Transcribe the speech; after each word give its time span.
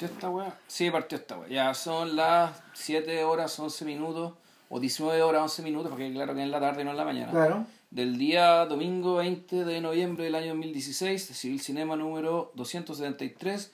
¿Partió 0.00 0.16
esta 0.16 0.30
weá? 0.30 0.54
Sí, 0.66 0.90
partió 0.90 1.18
esta 1.18 1.36
weá. 1.38 1.48
Ya 1.48 1.74
son 1.74 2.16
las 2.16 2.62
7 2.72 3.22
horas 3.24 3.58
11 3.58 3.84
minutos, 3.84 4.32
o 4.70 4.80
19 4.80 5.20
horas 5.22 5.42
11 5.42 5.62
minutos, 5.62 5.90
porque 5.90 6.10
claro 6.12 6.32
que 6.34 6.40
es 6.40 6.44
en 6.46 6.50
la 6.50 6.58
tarde, 6.60 6.84
no 6.84 6.92
en 6.92 6.96
la 6.96 7.04
mañana. 7.04 7.30
Claro. 7.30 7.66
Del 7.90 8.16
día 8.16 8.64
domingo 8.66 9.16
20 9.16 9.64
de 9.64 9.80
noviembre 9.82 10.24
del 10.24 10.36
año 10.36 10.48
2016, 10.54 11.28
de 11.28 11.34
Civil 11.34 11.60
Cinema 11.60 11.96
número 11.96 12.50
273, 12.54 13.72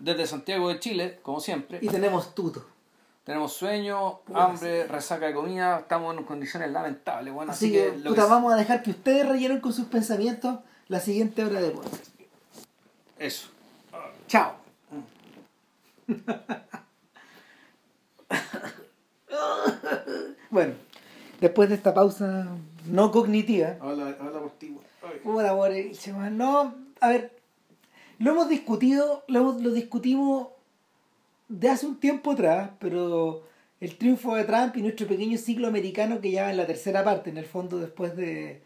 desde 0.00 0.26
Santiago 0.26 0.68
de 0.68 0.80
Chile, 0.80 1.18
como 1.22 1.40
siempre. 1.40 1.78
Y 1.80 1.88
tenemos 1.88 2.34
tuto. 2.34 2.66
Tenemos 3.24 3.54
sueño, 3.54 4.20
hambre, 4.34 4.86
resaca 4.86 5.26
de 5.26 5.32
comida, 5.32 5.78
estamos 5.78 6.14
en 6.14 6.24
condiciones 6.24 6.70
lamentables. 6.72 7.32
Bueno, 7.32 7.52
Así, 7.52 7.72
que, 7.72 7.96
lo 7.96 8.10
puta, 8.10 8.24
que- 8.24 8.28
vamos 8.30 8.52
a 8.52 8.56
dejar 8.56 8.82
que 8.82 8.90
ustedes 8.90 9.26
rellenen 9.26 9.60
con 9.60 9.72
sus 9.72 9.86
pensamientos 9.86 10.58
la 10.88 11.00
siguiente 11.00 11.42
hora 11.42 11.58
de 11.62 11.70
podcast. 11.70 12.06
Eso. 13.18 13.48
Chao. 14.28 14.63
Bueno, 20.50 20.74
después 21.40 21.68
de 21.68 21.74
esta 21.74 21.94
pausa 21.94 22.48
no 22.86 23.10
cognitiva, 23.10 23.76
Habla, 23.80 24.16
habla 24.20 24.40
por 24.40 24.52
ti. 24.52 24.76
No, 26.30 26.74
a 27.00 27.08
ver, 27.08 27.32
lo 28.18 28.30
hemos 28.32 28.48
discutido, 28.48 29.24
lo, 29.28 29.40
hemos- 29.40 29.62
lo 29.62 29.70
discutimos 29.72 30.48
de 31.48 31.68
hace 31.68 31.86
un 31.86 31.98
tiempo 32.00 32.32
atrás, 32.32 32.70
pero 32.78 33.42
el 33.80 33.96
triunfo 33.96 34.34
de 34.34 34.44
Trump 34.44 34.76
y 34.76 34.82
nuestro 34.82 35.06
pequeño 35.06 35.36
ciclo 35.38 35.66
americano 35.68 36.20
que 36.20 36.30
ya 36.30 36.44
va 36.44 36.50
en 36.50 36.56
la 36.56 36.66
tercera 36.66 37.04
parte, 37.04 37.30
en 37.30 37.38
el 37.38 37.44
fondo 37.46 37.78
después 37.78 38.16
de 38.16 38.62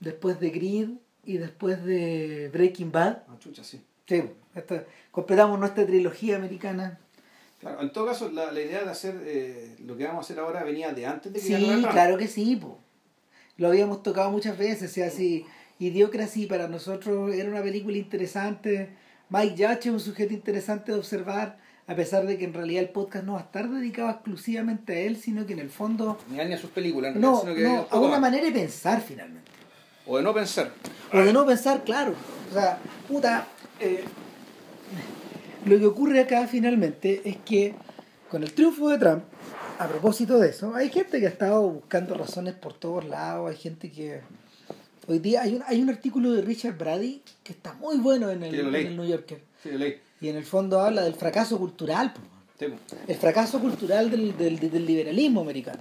después 0.00 0.38
de 0.40 0.52
Creed 0.52 0.90
y 1.24 1.38
después 1.38 1.82
de 1.84 2.50
Breaking 2.52 2.92
Bad. 2.92 3.22
Ah, 3.28 3.36
chucha, 3.38 3.64
sí. 3.64 3.80
Sí, 4.06 4.22
esto- 4.54 4.84
completamos 5.10 5.58
nuestra 5.58 5.84
trilogía 5.86 6.36
americana. 6.36 6.98
Claro, 7.60 7.80
en 7.80 7.90
todo 7.90 8.06
caso, 8.06 8.30
la, 8.30 8.52
la 8.52 8.60
idea 8.60 8.84
de 8.84 8.90
hacer 8.90 9.14
eh, 9.24 9.76
lo 9.84 9.96
que 9.96 10.04
vamos 10.04 10.24
a 10.24 10.26
hacer 10.26 10.38
ahora 10.38 10.62
venía 10.62 10.92
de 10.92 11.06
antes 11.06 11.32
de 11.32 11.40
que 11.40 11.46
Sí, 11.46 11.84
claro 11.90 12.16
que 12.18 12.28
sí, 12.28 12.56
po. 12.56 12.78
Lo 13.56 13.68
habíamos 13.68 14.02
tocado 14.02 14.30
muchas 14.30 14.58
veces, 14.58 14.90
o 14.90 14.94
sea, 14.94 15.10
si 15.10 15.46
Idiocracy 15.78 16.46
para 16.46 16.68
nosotros 16.68 17.34
era 17.34 17.48
una 17.48 17.62
película 17.62 17.96
interesante, 17.96 18.90
Mike 19.30 19.54
Judge 19.56 19.86
es 19.88 19.92
un 19.92 20.00
sujeto 20.00 20.34
interesante 20.34 20.92
de 20.92 20.98
observar, 20.98 21.58
a 21.86 21.94
pesar 21.96 22.26
de 22.26 22.36
que 22.36 22.44
en 22.44 22.52
realidad 22.52 22.82
el 22.82 22.90
podcast 22.90 23.24
no 23.24 23.32
va 23.34 23.40
a 23.40 23.42
estar 23.44 23.68
dedicado 23.70 24.10
exclusivamente 24.10 24.94
a 24.94 24.98
él, 25.00 25.16
sino 25.16 25.46
que 25.46 25.54
en 25.54 25.60
el 25.60 25.70
fondo 25.70 26.18
Ni 26.28 26.38
a 26.40 26.44
ni 26.44 26.52
a 26.52 26.58
sus 26.58 26.70
películas, 26.70 27.14
en 27.14 27.20
no, 27.22 27.42
realidad, 27.42 27.68
sino 27.70 27.84
que 27.84 27.90
no, 27.90 27.96
a 27.96 28.00
una 28.00 28.10
más. 28.12 28.20
manera 28.20 28.44
de 28.44 28.52
pensar 28.52 29.00
finalmente. 29.00 29.50
O 30.06 30.18
de 30.18 30.22
no 30.22 30.34
pensar. 30.34 30.70
O 31.12 31.18
de 31.18 31.32
no 31.32 31.46
pensar, 31.46 31.82
claro. 31.82 32.14
O 32.50 32.54
sea, 32.54 32.78
puta, 33.08 33.46
eh, 33.80 34.04
lo 35.64 35.78
que 35.78 35.86
ocurre 35.86 36.20
acá 36.20 36.46
finalmente 36.46 37.22
es 37.24 37.36
que 37.38 37.74
con 38.30 38.42
el 38.42 38.52
triunfo 38.52 38.88
de 38.88 38.98
Trump, 38.98 39.24
a 39.78 39.86
propósito 39.88 40.38
de 40.38 40.50
eso, 40.50 40.74
hay 40.74 40.90
gente 40.90 41.20
que 41.20 41.26
ha 41.26 41.30
estado 41.30 41.68
buscando 41.68 42.14
razones 42.14 42.54
por 42.54 42.72
todos 42.74 43.04
lados, 43.04 43.50
hay 43.50 43.56
gente 43.56 43.90
que... 43.90 44.20
Hoy 45.08 45.20
día 45.20 45.42
hay 45.42 45.54
un, 45.54 45.62
hay 45.66 45.80
un 45.80 45.88
artículo 45.88 46.32
de 46.32 46.42
Richard 46.42 46.76
Brady 46.76 47.22
que 47.44 47.52
está 47.52 47.74
muy 47.74 47.98
bueno 47.98 48.28
en 48.30 48.42
el, 48.42 48.50
Sí, 48.50 48.56
lo 48.56 48.64
en 48.66 48.72
leí. 48.72 48.86
el 48.86 48.96
New 48.96 49.04
Yorker. 49.06 49.40
Sí. 49.62 49.70
Y 50.20 50.28
en 50.28 50.36
el 50.36 50.44
fondo 50.44 50.80
habla 50.80 51.02
del 51.02 51.14
fracaso 51.14 51.58
cultural. 51.58 52.12
Sí, 52.58 52.66
el 53.06 53.16
fracaso 53.16 53.60
cultural 53.60 54.10
del, 54.10 54.36
del, 54.36 54.58
del 54.58 54.84
liberalismo 54.84 55.42
americano. 55.42 55.78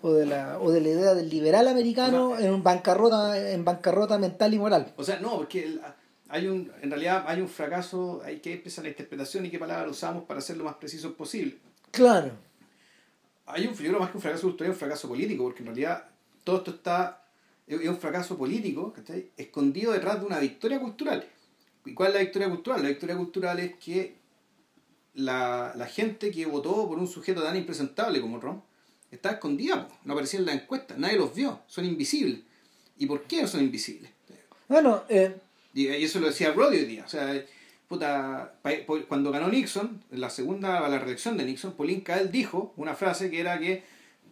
O 0.00 0.12
de, 0.14 0.24
la, 0.24 0.58
o 0.60 0.70
de 0.70 0.80
la 0.80 0.88
idea 0.88 1.14
del 1.14 1.28
liberal 1.28 1.68
americano 1.68 2.38
en 2.38 2.62
bancarrota, 2.62 3.50
en 3.52 3.64
bancarrota 3.64 4.16
mental 4.16 4.54
y 4.54 4.58
moral. 4.58 4.92
O 4.96 5.04
sea, 5.04 5.18
no, 5.20 5.36
porque 5.36 5.64
el- 5.64 5.80
hay 6.28 6.46
un, 6.46 6.70
en 6.82 6.90
realidad 6.90 7.24
hay 7.26 7.40
un 7.40 7.48
fracaso, 7.48 8.20
hay 8.24 8.40
que 8.40 8.52
empezar 8.52 8.84
la 8.84 8.90
interpretación 8.90 9.46
y 9.46 9.50
qué 9.50 9.58
palabras 9.58 9.90
usamos 9.90 10.24
para 10.24 10.40
ser 10.40 10.56
lo 10.58 10.64
más 10.64 10.74
preciso 10.76 11.14
posible. 11.14 11.56
Claro. 11.90 12.32
Hay 13.46 13.66
un, 13.66 13.74
yo 13.74 13.88
creo 13.88 13.98
más 13.98 14.10
que 14.10 14.18
un 14.18 14.22
fracaso 14.22 14.42
cultural, 14.42 14.70
es 14.70 14.76
un 14.76 14.80
fracaso 14.80 15.08
político, 15.08 15.44
porque 15.44 15.60
en 15.60 15.66
realidad 15.66 16.04
todo 16.44 16.58
esto 16.58 16.72
está, 16.72 17.24
es 17.66 17.80
es 17.80 17.88
un 17.88 17.98
fracaso 17.98 18.36
político, 18.36 18.92
¿cachai? 18.92 19.30
Escondido 19.36 19.92
detrás 19.92 20.20
de 20.20 20.26
una 20.26 20.38
victoria 20.38 20.78
cultural. 20.78 21.26
¿Y 21.86 21.94
cuál 21.94 22.08
es 22.08 22.14
la 22.14 22.20
victoria 22.20 22.48
cultural? 22.50 22.82
La 22.82 22.88
victoria 22.88 23.16
cultural 23.16 23.58
es 23.60 23.76
que 23.76 24.18
la, 25.14 25.72
la 25.74 25.86
gente 25.86 26.30
que 26.30 26.44
votó 26.44 26.86
por 26.86 26.98
un 26.98 27.08
sujeto 27.08 27.42
tan 27.42 27.56
impresentable 27.56 28.20
como 28.20 28.38
Trump 28.38 28.62
está 29.10 29.30
escondida, 29.30 29.88
po. 29.88 29.94
no 30.04 30.12
aparecía 30.12 30.40
en 30.40 30.46
la 30.46 30.52
encuesta, 30.52 30.94
nadie 30.98 31.16
los 31.16 31.34
vio, 31.34 31.60
son 31.66 31.86
invisibles. 31.86 32.40
¿Y 32.98 33.06
por 33.06 33.22
qué 33.22 33.46
son 33.46 33.62
invisibles? 33.62 34.10
Bueno, 34.68 35.04
eh, 35.08 35.34
Y, 35.74 35.86
eso 35.88 36.20
lo 36.20 36.26
decía 36.28 36.50
Brody 36.52 36.78
hoy 36.78 36.84
día. 36.86 37.04
O 37.04 37.08
sea, 37.08 37.32
puta, 37.88 38.54
cuando 39.08 39.30
ganó 39.30 39.48
Nixon, 39.48 40.02
en 40.10 40.20
la 40.20 40.30
segunda, 40.30 40.86
la 40.88 40.98
reelección 40.98 41.36
de 41.36 41.44
Nixon, 41.44 41.72
Pauline 41.72 42.02
Kael 42.02 42.30
dijo 42.30 42.72
una 42.76 42.94
frase 42.94 43.30
que 43.30 43.40
era 43.40 43.58
que, 43.58 43.84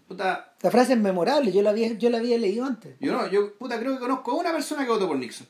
puta, 0.09 0.55
la 0.63 0.71
frase 0.71 0.95
es 0.95 0.99
memorable, 0.99 1.53
yo 1.53 1.63
la 1.63 1.71
había, 1.71 1.93
yo 1.93 2.11
la 2.11 2.19
había 2.19 2.39
leído 2.39 2.65
antes. 2.65 2.97
yo 3.01 3.13
no, 3.13 3.29
yo 3.31 3.55
puta 3.55 3.79
creo 3.79 3.95
que 3.95 4.01
conozco 4.01 4.33
a 4.33 4.35
una 4.35 4.53
persona 4.53 4.85
que 4.85 4.91
votó 4.91 5.07
por 5.09 5.19
Nixon. 5.19 5.47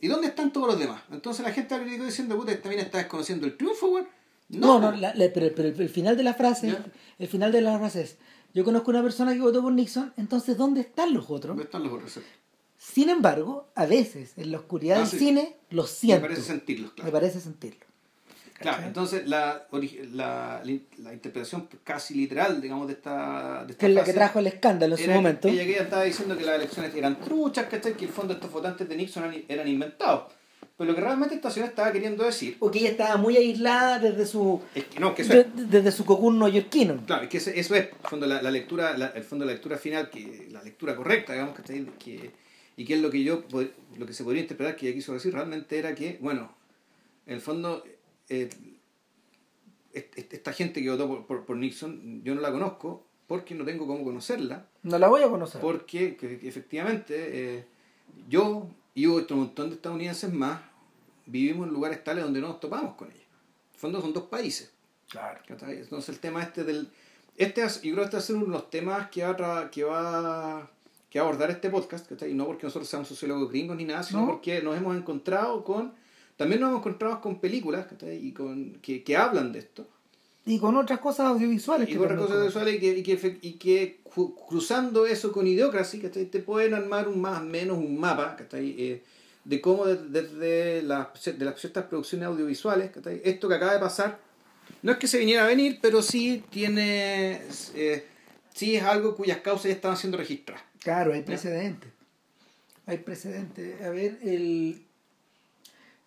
¿Y 0.00 0.08
dónde 0.08 0.26
están 0.26 0.52
todos 0.52 0.66
los 0.68 0.78
demás? 0.78 1.02
Entonces 1.10 1.44
la 1.44 1.52
gente 1.52 1.74
ha 1.74 1.78
criticado 1.80 2.04
diciendo, 2.06 2.36
puta, 2.36 2.52
esta 2.52 2.68
mina 2.68 2.82
está 2.82 2.98
desconociendo 2.98 3.46
el 3.46 3.56
triunfo, 3.56 3.88
weón. 3.88 4.08
No, 4.48 4.78
no, 4.78 4.90
po. 4.92 4.96
la- 4.96 5.14
la- 5.14 5.32
pero, 5.32 5.52
pero 5.56 5.68
el 5.68 5.88
final 5.88 6.16
de 6.16 6.22
la 6.22 6.34
frase, 6.34 6.68
¿Ya? 6.68 6.84
el 7.18 7.26
final 7.28 7.50
de 7.50 7.62
la 7.62 7.78
frase 7.78 8.02
es, 8.02 8.18
yo 8.54 8.62
conozco 8.64 8.90
una 8.90 9.02
persona 9.02 9.32
que 9.32 9.40
votó 9.40 9.62
por 9.62 9.72
Nixon, 9.72 10.12
entonces 10.16 10.56
¿dónde 10.56 10.82
están 10.82 11.12
los 11.14 11.24
otros? 11.30 11.48
¿Dónde 11.48 11.64
están 11.64 11.82
los 11.82 11.92
otros? 11.92 12.20
Sin 12.96 13.10
embargo, 13.10 13.68
a 13.74 13.84
veces, 13.84 14.32
en 14.38 14.50
la 14.52 14.56
oscuridad 14.56 14.96
Ah, 14.96 15.00
del 15.00 15.08
sí. 15.10 15.18
cine, 15.18 15.56
los 15.68 15.84
Me 15.92 15.98
siento. 15.98 16.22
parece 16.22 16.40
sentirlos, 16.40 16.92
claro. 16.92 17.04
Me 17.04 17.12
parece 17.12 17.40
sentirlo. 17.42 17.84
Claro, 18.58 18.76
¿Cachai? 18.78 18.88
entonces 18.88 19.28
la, 19.28 19.66
la, 20.14 20.62
la 20.64 21.12
interpretación 21.12 21.68
casi 21.84 22.14
literal, 22.14 22.58
digamos, 22.62 22.86
de 22.86 22.94
esta, 22.94 23.64
de 23.66 23.72
esta 23.72 23.80
Que 23.80 23.86
es 23.88 23.92
la 23.92 24.02
que 24.02 24.14
trajo 24.14 24.38
el 24.38 24.46
escándalo 24.46 24.96
en 24.96 25.04
su 25.04 25.10
momento. 25.10 25.46
Ella 25.48 25.64
que 25.64 25.72
ella 25.72 25.82
estaba 25.82 26.04
diciendo 26.04 26.38
que 26.38 26.44
las 26.46 26.54
elecciones 26.54 26.94
eran 26.94 27.20
truchas, 27.20 27.66
¿cachai? 27.66 27.92
Que 27.98 28.04
en 28.04 28.08
el 28.08 28.14
fondo 28.16 28.32
estos 28.32 28.50
votantes 28.50 28.88
de 28.88 28.96
Nixon 28.96 29.24
eran, 29.24 29.44
eran 29.46 29.68
inventados. 29.68 30.32
Pero 30.78 30.88
lo 30.88 30.94
que 30.94 31.02
realmente 31.02 31.34
esta 31.34 31.50
señora 31.50 31.68
estaba 31.68 31.92
queriendo 31.92 32.24
decir 32.24 32.56
O 32.60 32.70
que 32.70 32.78
ella 32.78 32.88
estaba 32.92 33.18
muy 33.18 33.36
aislada 33.36 33.98
desde 33.98 34.24
su, 34.24 34.62
es 34.74 34.84
que 34.84 35.00
no, 35.00 35.14
que 35.14 35.20
eso 35.20 35.34
de- 35.34 35.40
es, 35.40 35.70
desde 35.70 35.92
su 35.92 36.06
cocún 36.06 36.38
neoyorquino. 36.38 37.02
claro, 37.04 37.24
es 37.24 37.28
que 37.28 37.36
eso, 37.36 37.74
es, 37.74 37.90
fondo, 38.08 38.24
la, 38.26 38.40
la 38.40 38.50
lectura, 38.50 38.96
la- 38.96 39.08
el 39.08 39.22
fondo 39.22 39.44
la 39.44 39.52
lectura 39.52 39.76
final, 39.76 40.08
que 40.08 40.48
la 40.50 40.62
lectura 40.62 40.96
correcta, 40.96 41.34
digamos, 41.34 41.54
¿cachai? 41.54 41.84
Que, 41.98 42.30
y 42.76 42.84
que 42.84 42.94
es 42.94 43.00
lo 43.00 43.10
que 43.10 43.22
yo, 43.24 43.44
lo 43.98 44.06
que 44.06 44.12
se 44.12 44.22
podría 44.24 44.42
interpretar 44.42 44.76
que 44.76 44.86
ella 44.86 44.94
quiso 44.96 45.12
decir 45.14 45.32
realmente 45.32 45.78
era 45.78 45.94
que, 45.94 46.18
bueno, 46.20 46.54
en 47.26 47.34
el 47.34 47.40
fondo, 47.40 47.82
eh, 48.28 48.48
est- 49.92 50.18
est- 50.18 50.32
esta 50.34 50.52
gente 50.52 50.82
que 50.82 50.90
votó 50.90 51.08
por, 51.08 51.26
por, 51.26 51.44
por 51.46 51.56
Nixon, 51.56 52.22
yo 52.22 52.34
no 52.34 52.40
la 52.40 52.52
conozco 52.52 53.06
porque 53.26 53.54
no 53.54 53.64
tengo 53.64 53.86
cómo 53.86 54.04
conocerla. 54.04 54.68
No 54.82 54.98
la 54.98 55.08
voy 55.08 55.22
a 55.22 55.28
conocer. 55.28 55.60
Porque 55.60 56.16
que- 56.16 56.38
que 56.38 56.48
efectivamente 56.48 57.56
eh, 57.58 57.66
yo 58.28 58.68
y 58.94 59.06
otro 59.06 59.36
montón 59.36 59.70
de 59.70 59.76
estadounidenses 59.76 60.32
más 60.32 60.60
vivimos 61.26 61.66
en 61.66 61.74
lugares 61.74 62.04
tales 62.04 62.24
donde 62.24 62.40
no 62.40 62.48
nos 62.48 62.60
topamos 62.60 62.94
con 62.94 63.08
ellos. 63.10 63.22
En 63.24 63.74
el 63.74 63.80
fondo 63.80 64.00
son 64.00 64.12
dos 64.12 64.24
países. 64.24 64.72
Claro. 65.08 65.40
Entonces 65.48 66.08
el 66.10 66.20
tema 66.20 66.42
este 66.42 66.62
del... 66.64 66.88
Este 67.36 67.62
es- 67.64 67.82
yo 67.82 67.92
creo 67.94 67.96
que 67.96 68.04
este 68.04 68.16
va 68.16 68.20
a 68.20 68.26
ser 68.26 68.36
uno 68.36 68.44
de 68.46 68.52
los 68.52 68.70
temas 68.70 69.10
que 69.10 69.22
va 69.24 69.58
a, 69.60 69.70
que 69.70 69.84
va, 69.84 70.70
que 71.16 71.20
va 71.20 71.26
a 71.26 71.28
abordar 71.30 71.50
este 71.50 71.70
podcast. 71.70 72.06
¿cachai? 72.08 72.30
Y 72.30 72.34
no 72.34 72.44
porque 72.46 72.64
nosotros 72.66 72.88
seamos 72.88 73.08
sociólogos 73.08 73.50
gringos 73.50 73.76
ni 73.76 73.84
nada, 73.84 74.02
sino 74.02 74.20
No. 74.20 74.26
porque 74.26 74.60
nos 74.62 74.76
hemos 74.76 74.96
encontrado 74.96 75.64
con... 75.64 75.92
También 76.36 76.60
nos 76.60 76.68
hemos 76.68 76.80
encontrado 76.80 77.20
con 77.22 77.40
películas 77.40 77.86
¿cachai? 77.86 78.16
y 78.26 78.32
con, 78.32 78.74
que, 78.82 79.02
que 79.02 79.16
hablan 79.16 79.52
de 79.52 79.60
esto. 79.60 79.86
Y 80.44 80.58
con 80.58 80.76
otras 80.76 81.00
cosas 81.00 81.26
audiovisuales. 81.28 81.88
Y 81.88 81.92
que 81.92 81.98
con 81.98 82.06
otras 82.12 82.20
cosas 82.20 82.44
visuales 82.46 82.74
y 82.74 82.78
que, 82.78 82.98
y 82.98 83.02
que, 83.02 83.38
y 83.42 83.52
que 83.54 84.00
cruzando 84.48 85.06
eso 85.06 85.32
con 85.32 85.46
Idiocracy, 85.46 85.98
¿cachai? 86.00 86.26
te 86.26 86.40
pueden 86.40 86.74
armar 86.74 87.08
un 87.08 87.20
más 87.20 87.40
o 87.40 87.44
menos 87.44 87.78
un 87.78 87.98
mapa 87.98 88.36
¿cachai? 88.36 88.74
Eh, 88.78 89.02
de 89.44 89.60
cómo 89.60 89.86
de- 89.86 89.96
desde 89.96 90.82
las, 90.82 91.08
de 91.24 91.44
las 91.44 91.58
ciertas 91.60 91.84
producciones 91.86 92.26
audiovisuales, 92.28 92.90
¿cachai? 92.90 93.22
esto 93.24 93.48
que 93.48 93.54
acaba 93.54 93.72
de 93.72 93.78
pasar, 93.80 94.18
no 94.82 94.92
es 94.92 94.98
que 94.98 95.06
se 95.08 95.18
viniera 95.18 95.44
a 95.44 95.46
venir, 95.48 95.78
pero 95.80 96.02
sí 96.02 96.44
tiene, 96.50 97.40
eh, 97.74 98.04
sí 98.54 98.76
es 98.76 98.82
algo 98.84 99.16
cuyas 99.16 99.38
causas 99.38 99.66
ya 99.66 99.72
estaban 99.72 99.96
siendo 99.96 100.18
registradas. 100.18 100.62
Claro, 100.86 101.12
hay 101.14 101.22
precedentes. 101.22 101.90
Hay 102.86 102.98
precedentes. 102.98 103.82
A 103.82 103.90
ver, 103.90 104.20
el... 104.22 104.84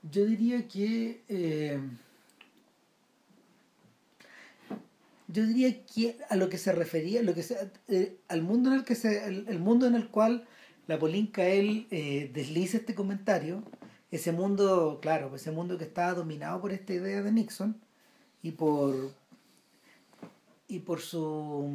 yo 0.04 0.26
diría 0.26 0.70
que... 0.70 1.22
eh, 1.28 1.82
yo 5.28 5.46
diría 5.46 5.86
que 5.86 6.18
a 6.30 6.38
lo 6.38 6.48
que 6.48 6.58
se 6.58 6.72
refería, 6.72 7.22
lo 7.24 7.34
que 7.34 7.44
se- 7.44 7.70
eh, 7.90 8.16
al 8.30 8.42
mundo 8.42 8.70
en 8.72 8.78
el 8.78 8.84
que 8.86 8.96
se, 8.96 9.26
el, 9.28 9.46
el 9.50 9.60
mundo 9.60 9.86
en 9.86 9.96
el 9.96 10.08
cual 10.08 10.48
la 10.88 10.98
Polinca 10.98 11.46
él 11.46 11.86
eh, 11.92 12.32
desliza 12.34 12.78
este 12.78 12.96
comentario, 12.96 13.62
ese 14.12 14.32
mundo, 14.32 15.00
claro, 15.02 15.36
ese 15.36 15.52
mundo 15.52 15.78
que 15.78 15.84
estaba 15.84 16.14
dominado 16.14 16.62
por 16.62 16.72
esta 16.72 16.94
idea 16.94 17.22
de 17.22 17.32
Nixon 17.34 17.76
y 18.42 18.52
por 18.54 19.12
y 20.70 20.80
por 20.80 21.02
su 21.02 21.70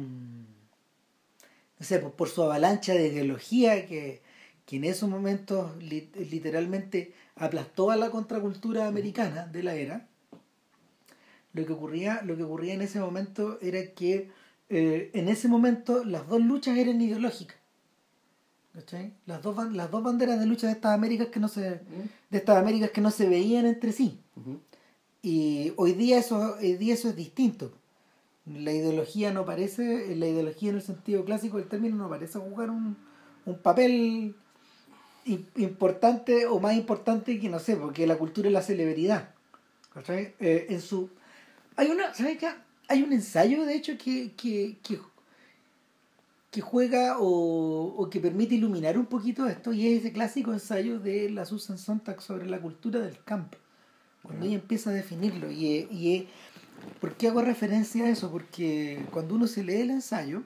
no 1.79 1.85
sé, 1.85 1.99
por, 1.99 2.11
por 2.13 2.29
su 2.29 2.43
avalancha 2.43 2.93
de 2.93 3.07
ideología 3.07 3.85
que, 3.87 4.21
que 4.65 4.77
en 4.77 4.85
esos 4.85 5.09
momentos 5.09 5.75
li- 5.81 6.09
literalmente 6.31 7.13
aplastó 7.35 7.91
a 7.91 7.95
la 7.95 8.09
contracultura 8.09 8.87
americana 8.87 9.47
de 9.47 9.63
la 9.63 9.75
era, 9.75 10.07
lo 11.53 11.65
que 11.65 11.73
ocurría, 11.73 12.21
lo 12.23 12.35
que 12.35 12.43
ocurría 12.43 12.73
en 12.73 12.81
ese 12.81 12.99
momento 12.99 13.59
era 13.61 13.91
que 13.93 14.29
eh, 14.69 15.11
en 15.13 15.29
ese 15.29 15.47
momento 15.47 16.03
las 16.03 16.27
dos 16.27 16.41
luchas 16.41 16.77
eran 16.77 16.99
ideológicas. 17.01 17.57
¿Cachai? 18.73 19.13
Las 19.25 19.41
dos, 19.41 19.71
las 19.71 19.89
dos 19.89 20.03
banderas 20.03 20.37
de 20.37 20.45
lucha 20.45 20.67
de 20.67 20.73
estas 20.73 20.93
Américas 20.93 21.29
que 21.29 21.39
no 21.39 21.47
se, 21.47 21.61
de 21.61 22.37
estas 22.37 22.57
Américas 22.57 22.89
que 22.91 22.99
no 22.99 23.09
se 23.09 23.29
veían 23.29 23.65
entre 23.65 23.93
sí. 23.93 24.19
Y 25.21 25.71
hoy 25.77 25.93
día 25.93 26.17
eso, 26.19 26.57
hoy 26.59 26.73
día 26.75 26.93
eso 26.93 27.07
es 27.07 27.15
distinto. 27.15 27.71
La 28.45 28.71
ideología 28.71 29.31
no 29.31 29.43
parece, 29.43 30.15
la 30.15 30.27
ideología 30.27 30.69
en 30.69 30.75
el 30.75 30.81
sentido 30.81 31.25
clásico 31.25 31.57
del 31.57 31.67
término 31.67 31.95
no 31.95 32.09
parece 32.09 32.37
jugar 32.37 32.69
un, 32.69 32.95
un 33.45 33.57
papel 33.57 34.35
im- 35.25 35.45
importante 35.55 36.45
o 36.45 36.59
más 36.59 36.75
importante 36.75 37.39
que 37.39 37.49
no 37.49 37.57
sé, 37.59 37.75
porque 37.75 38.05
la 38.05 38.17
cultura 38.17 38.47
es 38.47 38.53
la 38.53 38.61
celebridad. 38.61 39.29
Eh, 40.39 40.67
en 40.69 40.81
su 40.81 41.09
hay 41.75 41.89
una, 41.89 42.13
¿sabes 42.13 42.37
qué? 42.37 42.49
Hay 42.87 43.01
un 43.01 43.13
ensayo 43.13 43.65
de 43.65 43.75
hecho 43.75 43.97
que, 43.97 44.33
que, 44.33 44.77
que, 44.83 44.99
que 46.51 46.61
juega 46.61 47.17
o, 47.19 47.95
o 47.97 48.09
que 48.09 48.19
permite 48.19 48.55
iluminar 48.55 48.97
un 48.97 49.07
poquito 49.07 49.47
esto 49.47 49.73
y 49.73 49.87
es 49.87 50.01
ese 50.01 50.13
clásico 50.13 50.53
ensayo 50.53 50.99
de 50.99 51.29
la 51.31 51.45
Susan 51.45 51.77
Sontag 51.77 52.21
sobre 52.21 52.45
la 52.45 52.61
cultura 52.61 52.99
del 52.99 53.23
campo 53.23 53.57
cuando 54.21 54.45
ella 54.45 54.55
empieza 54.55 54.89
a 54.89 54.93
definirlo 54.93 55.51
y, 55.51 55.87
y 55.91 56.29
¿por 56.99 57.15
qué 57.15 57.27
hago 57.27 57.41
referencia 57.41 58.05
a 58.05 58.09
eso? 58.09 58.31
porque 58.31 59.05
cuando 59.11 59.35
uno 59.35 59.47
se 59.47 59.63
lee 59.63 59.81
el 59.81 59.91
ensayo 59.91 60.43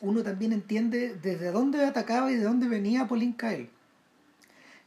uno 0.00 0.22
también 0.22 0.52
entiende 0.52 1.14
desde 1.14 1.50
dónde 1.50 1.84
atacaba 1.84 2.30
y 2.30 2.36
de 2.36 2.44
dónde 2.44 2.68
venía 2.68 3.08
Pauline 3.08 3.36
Kael 3.36 3.70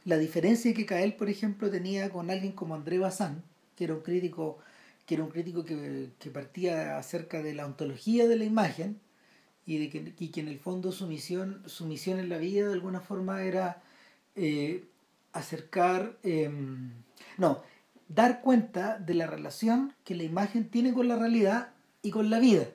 la 0.04 0.18
diferencia 0.18 0.74
que 0.74 0.86
Kael 0.86 1.14
por 1.14 1.28
ejemplo 1.28 1.70
tenía 1.70 2.10
con 2.10 2.30
alguien 2.30 2.52
como 2.52 2.74
André 2.74 2.98
Bazin 2.98 3.42
que 3.76 3.84
era 3.84 3.94
un 3.94 4.00
crítico 4.00 4.58
que 5.06 5.14
era 5.14 5.24
un 5.24 5.30
crítico 5.30 5.64
que, 5.64 6.10
que 6.18 6.30
partía 6.30 6.96
acerca 6.98 7.42
de 7.42 7.54
la 7.54 7.66
ontología 7.66 8.28
de 8.28 8.36
la 8.36 8.44
imagen 8.44 9.00
y 9.66 9.78
de 9.78 9.90
que, 9.90 10.12
y 10.18 10.28
que 10.28 10.40
en 10.40 10.48
el 10.48 10.58
fondo 10.58 10.92
su 10.92 11.06
misión, 11.06 11.62
su 11.66 11.86
misión 11.86 12.18
en 12.18 12.28
la 12.28 12.38
vida 12.38 12.66
de 12.66 12.74
alguna 12.74 13.00
forma 13.00 13.42
era 13.42 13.82
eh, 14.34 14.84
acercar, 15.32 16.18
eh, 16.22 16.50
no, 17.38 17.62
dar 18.14 18.40
cuenta 18.40 18.98
de 18.98 19.14
la 19.14 19.26
relación 19.26 19.94
que 20.04 20.14
la 20.14 20.22
imagen 20.22 20.68
tiene 20.68 20.92
con 20.92 21.08
la 21.08 21.16
realidad 21.16 21.70
y 22.02 22.10
con 22.10 22.30
la 22.30 22.38
vida. 22.38 22.66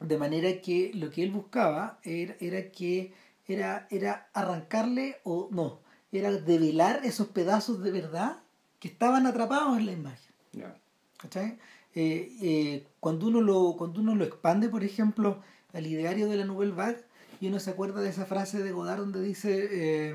De 0.00 0.18
manera 0.18 0.60
que 0.60 0.92
lo 0.94 1.10
que 1.10 1.22
él 1.22 1.30
buscaba 1.30 1.98
era, 2.02 2.36
era 2.40 2.70
que 2.70 3.12
era, 3.46 3.86
era 3.90 4.28
arrancarle 4.34 5.16
o 5.24 5.48
no, 5.50 5.80
era 6.12 6.32
develar 6.32 7.00
esos 7.04 7.28
pedazos 7.28 7.82
de 7.82 7.90
verdad 7.90 8.38
que 8.78 8.88
estaban 8.88 9.26
atrapados 9.26 9.78
en 9.78 9.86
la 9.86 9.92
imagen. 9.92 10.34
¿cachai? 11.16 11.58
Eh, 11.94 12.36
eh, 12.42 12.86
cuando, 13.00 13.26
uno 13.26 13.40
lo, 13.40 13.76
cuando 13.76 14.00
uno 14.00 14.14
lo 14.14 14.24
expande, 14.24 14.68
por 14.68 14.84
ejemplo, 14.84 15.40
al 15.72 15.86
ideario 15.86 16.28
de 16.28 16.36
la 16.36 16.44
Nouvelle 16.44 16.72
Vague, 16.72 17.04
y 17.40 17.48
uno 17.48 17.60
se 17.60 17.70
acuerda 17.70 18.00
de 18.00 18.10
esa 18.10 18.26
frase 18.26 18.62
de 18.62 18.72
Godard 18.72 19.00
donde 19.00 19.22
dice, 19.22 19.68
eh, 19.70 20.14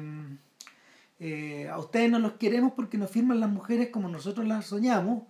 eh, 1.23 1.69
a 1.69 1.77
ustedes 1.77 2.09
no 2.09 2.17
los 2.17 2.33
queremos 2.33 2.73
porque 2.73 2.97
nos 2.97 3.11
firman 3.11 3.39
las 3.39 3.51
mujeres 3.51 3.89
como 3.89 4.09
nosotros 4.09 4.47
las 4.47 4.65
soñamos, 4.65 5.21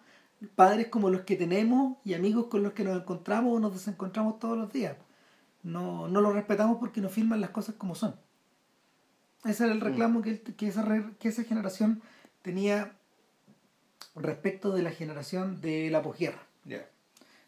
padres 0.56 0.88
como 0.88 1.10
los 1.10 1.24
que 1.24 1.36
tenemos 1.36 1.98
y 2.06 2.14
amigos 2.14 2.48
con 2.48 2.64
los 2.64 2.72
que 2.72 2.86
nos 2.86 2.96
encontramos 2.96 3.58
o 3.58 3.60
nos 3.60 3.74
desencontramos 3.74 4.40
todos 4.40 4.58
los 4.58 4.72
días. 4.72 4.96
No, 5.64 6.08
no 6.08 6.22
los 6.22 6.34
respetamos 6.34 6.78
porque 6.78 7.02
nos 7.02 7.12
firman 7.12 7.42
las 7.42 7.50
cosas 7.50 7.76
como 7.76 7.94
son. 7.94 8.16
Ese 9.44 9.66
era 9.66 9.74
el 9.74 9.82
reclamo 9.82 10.22
que, 10.22 10.42
que, 10.42 10.68
esa, 10.70 10.88
que 11.20 11.28
esa 11.28 11.44
generación 11.44 12.02
tenía 12.42 12.94
respecto 14.16 14.72
de 14.72 14.84
la 14.84 14.92
generación 14.92 15.60
de 15.60 15.90
la 15.90 16.02
posguerra. 16.02 16.48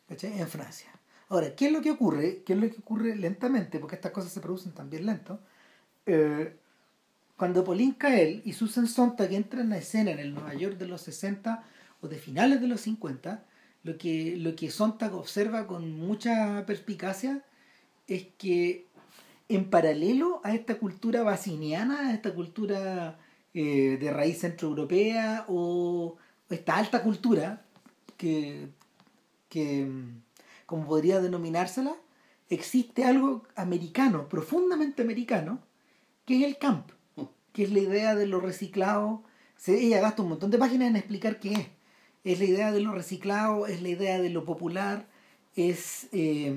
En 0.10 0.48
Francia. 0.50 0.90
Ahora, 1.30 1.56
¿qué 1.56 1.68
es 1.68 1.72
lo 1.72 1.82
que 1.82 1.92
ocurre? 1.92 2.44
¿Qué 2.46 2.54
es 2.54 2.60
lo 2.60 2.70
que 2.70 2.78
ocurre 2.78 3.16
lentamente? 3.16 3.80
Porque 3.80 3.96
estas 3.96 4.12
cosas 4.12 4.34
se 4.34 4.42
producen 4.42 4.74
también 4.74 5.06
lento. 5.06 5.40
Eh, 6.06 6.58
cuando 7.38 7.64
Pauline 7.64 7.98
Kael 7.98 8.42
y 8.46 8.54
Susan 8.54 8.88
Sontag 8.88 9.34
entran 9.34 9.74
a 9.74 9.78
escena 9.78 10.12
en 10.12 10.20
el 10.20 10.34
Nueva 10.34 10.54
York 10.54 10.78
de 10.78 10.88
los 10.88 11.02
60 11.02 11.64
o 12.02 12.08
de 12.08 12.18
finales 12.18 12.62
de 12.62 12.68
los 12.68 12.82
50, 12.82 13.44
lo 13.84 13.98
que, 13.98 14.38
lo 14.38 14.56
que 14.56 14.70
Sontag 14.70 15.14
observa 15.14 15.68
con 15.68 15.98
mucha 15.98 16.66
perspicacia 16.66 17.44
es 18.08 18.28
que 18.38 18.88
en 19.50 19.70
paralelo 19.70 20.42
a 20.44 20.54
esta 20.54 20.76
cultura 20.76 21.24
basiniana, 21.24 22.10
a 22.10 22.14
esta 22.14 22.34
cultura 22.34 23.20
eh, 23.54 23.98
de 24.00 24.12
raíz 24.12 24.40
centroeuropea 24.40 25.46
o 25.48 26.18
esta 26.50 26.78
alta 26.78 27.04
cultura 27.04 27.66
que, 28.18 28.70
que 29.50 29.88
como 30.66 30.86
podría 30.88 31.20
denominársela, 31.20 31.96
existe 32.50 33.06
algo 33.06 33.44
americano, 33.56 34.30
profundamente 34.30 35.02
americano, 35.02 35.60
que 36.26 36.38
es 36.38 36.44
el 36.44 36.58
camp, 36.58 36.92
que 37.54 37.64
es 37.64 37.72
la 37.72 37.80
idea 37.80 38.16
de 38.16 38.26
lo 38.26 38.40
reciclado. 38.40 39.24
Se, 39.56 39.80
ella 39.80 40.02
gasta 40.02 40.24
un 40.24 40.30
montón 40.30 40.52
de 40.52 40.58
páginas 40.58 40.90
en 40.90 40.96
explicar 40.98 41.40
qué 41.40 41.54
es. 41.54 41.68
Es 42.24 42.40
la 42.40 42.46
idea 42.46 42.72
de 42.72 42.82
lo 42.82 42.94
reciclado, 42.94 43.68
es 43.68 43.82
la 43.82 43.90
idea 43.90 44.20
de 44.20 44.30
lo 44.30 44.46
popular, 44.46 45.08
es 45.56 46.08
eh, 46.12 46.54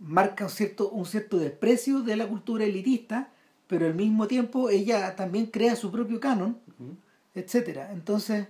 marca 0.00 0.44
un 0.44 0.50
cierto, 0.50 0.90
un 0.90 1.06
cierto 1.06 1.38
desprecio 1.38 2.00
de 2.00 2.16
la 2.16 2.26
cultura 2.26 2.64
elitista, 2.64 3.30
pero 3.66 3.86
al 3.86 3.94
mismo 3.94 4.26
tiempo 4.26 4.70
ella 4.70 5.14
también 5.16 5.46
crea 5.46 5.76
su 5.76 5.90
propio 5.90 6.20
canon, 6.20 6.58
etcétera. 7.34 7.92
Entonces, 7.92 8.48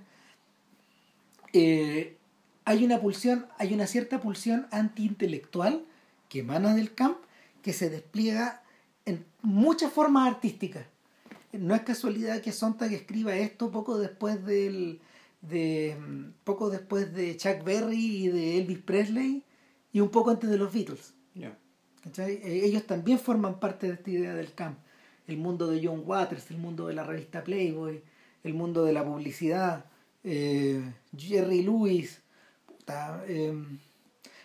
eh, 1.53 2.17
hay 2.65 2.85
una 2.85 3.01
pulsión, 3.01 3.47
hay 3.59 3.75
una 3.75 3.87
cierta 3.87 4.21
pulsión 4.21 4.67
antiintelectual 4.71 5.85
que 6.29 6.41
emana 6.41 6.75
del 6.75 6.95
camp, 6.95 7.19
que 7.63 7.73
se 7.73 7.91
despliega 7.91 8.63
en 9.05 9.25
muchas 9.43 9.93
formas 9.93 10.29
artísticas. 10.29 10.87
No 11.59 11.75
es 11.75 11.83
casualidad 11.83 12.41
que 12.41 12.53
Sontag 12.53 12.93
escriba 12.93 13.37
esto 13.37 13.71
poco 13.71 13.99
después 13.99 14.45
del 14.45 15.01
de 15.41 15.97
mm, 15.99 16.45
poco 16.45 16.71
después 16.71 17.15
de 17.15 17.37
Chuck 17.37 17.63
Berry 17.65 18.25
y 18.25 18.29
de 18.29 18.59
Elvis 18.59 18.79
Presley 18.79 19.45
y 19.93 20.01
un 20.01 20.11
poco 20.11 20.31
antes 20.31 20.51
de 20.51 20.59
los 20.59 20.73
Beatles. 20.73 21.15
Eh, 22.17 22.61
Ellos 22.65 22.85
también 22.87 23.19
forman 23.19 23.61
parte 23.61 23.87
de 23.89 23.95
esta 23.95 24.11
idea 24.11 24.35
del 24.35 24.53
camp. 24.55 24.79
El 25.27 25.37
mundo 25.37 25.67
de 25.67 25.85
John 25.85 26.03
Waters, 26.07 26.51
el 26.51 26.59
mundo 26.59 26.87
de 26.87 26.95
la 26.95 27.05
revista 27.05 27.45
Playboy, 27.45 28.03
el 28.45 28.55
mundo 28.55 28.85
de 28.85 28.93
la 28.93 29.05
publicidad, 29.05 29.85
eh, 30.25 30.83
Jerry 31.17 31.63
Lewis, 31.63 32.23
puta, 32.67 33.23
eh, 33.27 33.53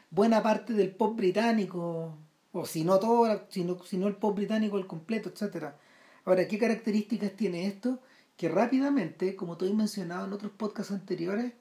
buena 0.09 0.43
parte 0.43 0.73
del 0.73 0.91
pop 0.91 1.15
británico, 1.15 2.17
o 2.51 2.65
si 2.65 2.83
no 2.83 2.99
todo, 2.99 3.45
sino, 3.49 3.81
sino 3.83 4.07
el 4.07 4.15
pop 4.15 4.35
británico 4.35 4.77
al 4.77 4.87
completo, 4.87 5.29
etcétera. 5.29 5.77
Ahora, 6.25 6.47
¿qué 6.47 6.57
características 6.57 7.33
tiene 7.33 7.67
esto? 7.67 7.99
Que 8.37 8.49
rápidamente, 8.49 9.35
como 9.35 9.57
te 9.57 9.67
he 9.67 9.73
mencionado 9.73 10.25
en 10.25 10.33
otros 10.33 10.51
podcasts 10.51 10.91
anteriores, 10.91 11.53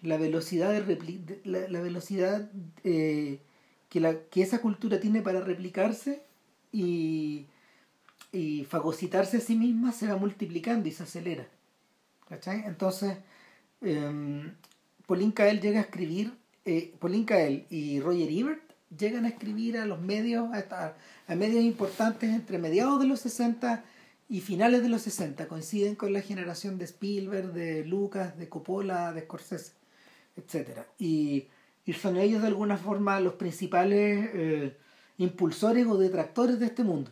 la 0.00 0.16
velocidad 0.16 0.72
de, 0.72 1.40
la, 1.44 1.80
velocidad 1.80 2.50
eh, 2.84 3.40
que, 3.88 4.00
la, 4.00 4.16
que 4.30 4.42
esa 4.42 4.60
cultura 4.60 5.00
tiene 5.00 5.22
para 5.22 5.40
replicarse 5.40 6.22
y, 6.72 7.46
y 8.32 8.64
fagocitarse 8.64 9.38
a 9.38 9.40
sí 9.40 9.56
misma 9.56 9.92
se 9.92 10.08
va 10.08 10.16
multiplicando 10.16 10.88
y 10.88 10.92
se 10.92 11.04
acelera. 11.04 11.46
¿Cachai? 12.28 12.64
Entonces, 12.66 13.16
eh, 13.80 14.52
Pauline 15.06 15.32
Kael 15.32 15.60
llega 15.60 15.80
a 15.80 15.82
escribir, 15.84 16.34
eh, 16.64 16.94
y 17.70 18.00
Roger 18.00 18.30
Ebert 18.30 18.62
llegan 18.96 19.24
a 19.24 19.28
escribir 19.28 19.78
a 19.78 19.86
los 19.86 20.00
medios, 20.00 20.48
a, 20.52 20.94
a 21.26 21.34
medios 21.34 21.62
importantes 21.62 22.30
entre 22.30 22.58
mediados 22.58 23.00
de 23.00 23.06
los 23.06 23.20
60 23.20 23.84
y 24.28 24.40
finales 24.40 24.82
de 24.82 24.90
los 24.90 25.02
60, 25.02 25.48
coinciden 25.48 25.94
con 25.94 26.12
la 26.12 26.20
generación 26.20 26.78
de 26.78 26.84
Spielberg, 26.84 27.52
de 27.52 27.84
Lucas, 27.84 28.36
de 28.36 28.48
Coppola, 28.48 29.12
de 29.12 29.22
Scorsese, 29.22 29.72
etc. 30.36 30.80
Y, 30.98 31.48
y 31.86 31.94
son 31.94 32.18
ellos 32.18 32.42
de 32.42 32.48
alguna 32.48 32.76
forma 32.76 33.18
los 33.20 33.34
principales 33.34 34.30
eh, 34.34 34.76
impulsores 35.16 35.86
o 35.86 35.96
detractores 35.96 36.60
de 36.60 36.66
este 36.66 36.84
mundo. 36.84 37.10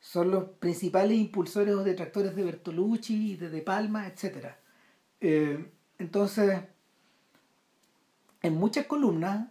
Son 0.00 0.30
los 0.30 0.44
principales 0.58 1.18
impulsores 1.18 1.74
o 1.74 1.84
detractores 1.84 2.34
de 2.34 2.44
Bertolucci, 2.44 3.36
de 3.36 3.50
De 3.50 3.60
Palma, 3.60 4.08
etc. 4.08 4.46
Eh, 5.20 5.66
entonces, 5.98 6.60
en 8.42 8.54
muchas 8.54 8.86
columnas, 8.86 9.48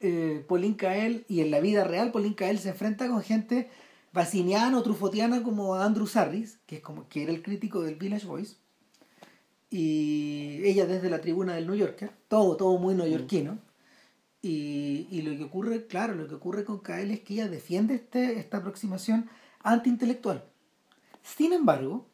eh, 0.00 0.44
Pauline 0.48 0.76
Kael, 0.76 1.24
y 1.28 1.40
en 1.40 1.52
la 1.52 1.60
vida 1.60 1.84
real, 1.84 2.10
Pauline 2.10 2.34
Kael 2.34 2.58
se 2.58 2.70
enfrenta 2.70 3.06
con 3.06 3.22
gente 3.22 3.70
basiniana 4.14 4.78
o 4.78 4.82
trufotiana 4.82 5.42
como 5.42 5.74
Andrew 5.74 6.06
Sarris, 6.06 6.58
que, 6.66 6.76
es 6.76 6.82
como, 6.82 7.08
que 7.08 7.24
era 7.24 7.32
el 7.32 7.42
crítico 7.42 7.82
del 7.82 7.96
Village 7.96 8.26
Voice, 8.26 8.56
y 9.70 10.60
ella 10.62 10.86
desde 10.86 11.10
la 11.10 11.20
tribuna 11.20 11.56
del 11.56 11.66
New 11.66 11.74
Yorker, 11.74 12.12
todo, 12.28 12.56
todo 12.56 12.78
muy 12.78 12.94
neoyorquino. 12.94 13.58
Y, 14.40 15.08
y 15.10 15.22
lo 15.22 15.36
que 15.36 15.42
ocurre, 15.42 15.86
claro, 15.86 16.14
lo 16.14 16.28
que 16.28 16.34
ocurre 16.36 16.64
con 16.64 16.78
Kael 16.78 17.10
es 17.10 17.20
que 17.20 17.34
ella 17.34 17.48
defiende 17.48 17.94
este, 17.94 18.38
esta 18.38 18.58
aproximación 18.58 19.28
antiintelectual. 19.62 20.44
Sin 21.22 21.52
embargo, 21.52 22.06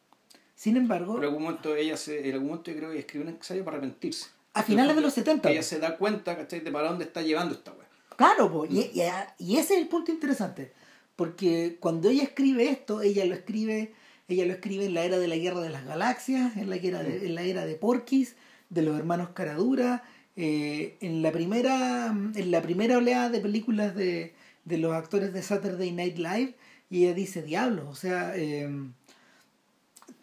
sin 0.55 0.77
embargo, 0.77 1.17
en 1.17 1.25
algún 1.25 1.43
momento 1.43 1.75
ella 1.75 1.97
se, 1.97 2.27
en 2.27 2.33
algún 2.33 2.47
momento 2.47 2.71
yo 2.71 2.77
creo 2.77 2.91
que 2.91 2.99
escribió 2.99 3.27
un 3.27 3.35
ensayo 3.35 3.63
para 3.63 3.77
arrepentirse. 3.77 4.27
a 4.53 4.63
finales 4.63 4.95
de 4.95 5.01
los 5.01 5.13
70. 5.13 5.47
Que 5.47 5.53
ella 5.53 5.63
se 5.63 5.77
da 5.77 5.97
cuenta, 5.97 6.35
¿cachai? 6.35 6.61
De 6.61 6.71
para 6.71 6.87
dónde 6.89 7.03
está 7.03 7.21
llevando 7.21 7.53
esta 7.53 7.73
weá. 7.73 7.87
Claro, 8.15 8.51
po, 8.51 8.65
y, 8.65 8.79
y, 8.79 9.01
y 9.37 9.57
ese 9.57 9.75
es 9.75 9.81
el 9.81 9.87
punto 9.87 10.11
interesante. 10.11 10.73
Porque 11.15 11.77
cuando 11.79 12.09
ella 12.09 12.23
escribe 12.23 12.69
esto, 12.69 13.01
ella 13.01 13.25
lo 13.25 13.35
escribe, 13.35 13.93
ella 14.27 14.45
lo 14.45 14.53
escribe 14.53 14.85
en 14.85 14.93
la 14.93 15.03
era 15.03 15.19
de 15.19 15.27
la 15.27 15.35
guerra 15.35 15.61
de 15.61 15.69
las 15.69 15.85
galaxias, 15.85 16.57
en 16.57 16.69
la 16.69 16.77
era 16.77 17.03
de, 17.03 17.25
en 17.25 17.35
la 17.35 17.43
era 17.43 17.65
de 17.65 17.75
Porquis, 17.75 18.35
de 18.69 18.81
los 18.81 18.97
hermanos 18.97 19.29
Caradura, 19.33 20.03
eh, 20.35 20.97
en 21.01 21.21
la 21.21 21.31
primera, 21.31 22.07
en 22.07 22.51
la 22.51 22.61
primera 22.61 22.97
oleada 22.97 23.29
de 23.29 23.41
películas 23.41 23.95
de, 23.95 24.33
de 24.65 24.77
los 24.77 24.93
actores 24.93 25.33
de 25.33 25.41
Saturday 25.41 25.91
Night 25.91 26.17
Live, 26.17 26.55
y 26.89 27.05
ella 27.05 27.13
dice, 27.13 27.41
diablo, 27.41 27.89
o 27.89 27.95
sea, 27.95 28.33
eh, 28.35 28.69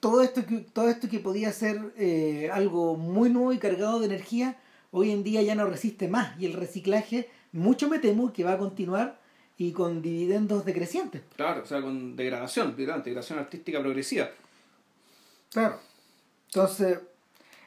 todo, 0.01 0.23
esto 0.23 0.45
que, 0.47 0.59
todo 0.59 0.89
esto 0.89 1.09
que 1.09 1.19
podía 1.19 1.53
ser 1.53 1.93
eh, 1.97 2.51
algo 2.53 2.97
muy 2.97 3.31
nuevo 3.31 3.53
y 3.53 3.59
cargado 3.59 4.01
de 4.01 4.07
energía, 4.07 4.57
hoy 4.91 5.11
en 5.11 5.25
día 5.25 5.43
ya 5.43 5.55
no 5.55 5.67
resiste 5.67 6.09
más, 6.09 6.39
y 6.41 6.47
el 6.47 6.55
reciclaje, 6.55 7.29
mucho 7.53 7.89
me 7.89 7.99
temo 7.99 8.33
que 8.33 8.45
va 8.45 8.53
a 8.53 8.59
continuar 8.59 9.21
y 9.59 9.73
con 9.73 10.01
dividendos 10.01 10.65
decrecientes. 10.65 11.23
Claro, 11.35 11.65
o 11.65 11.67
sea, 11.67 11.83
con 11.83 12.15
degradación, 12.15 12.77
degradación 12.77 13.41
artística 13.41 13.81
progresiva. 13.81 14.31
Claro. 15.51 15.81
Entonces, 16.47 17.01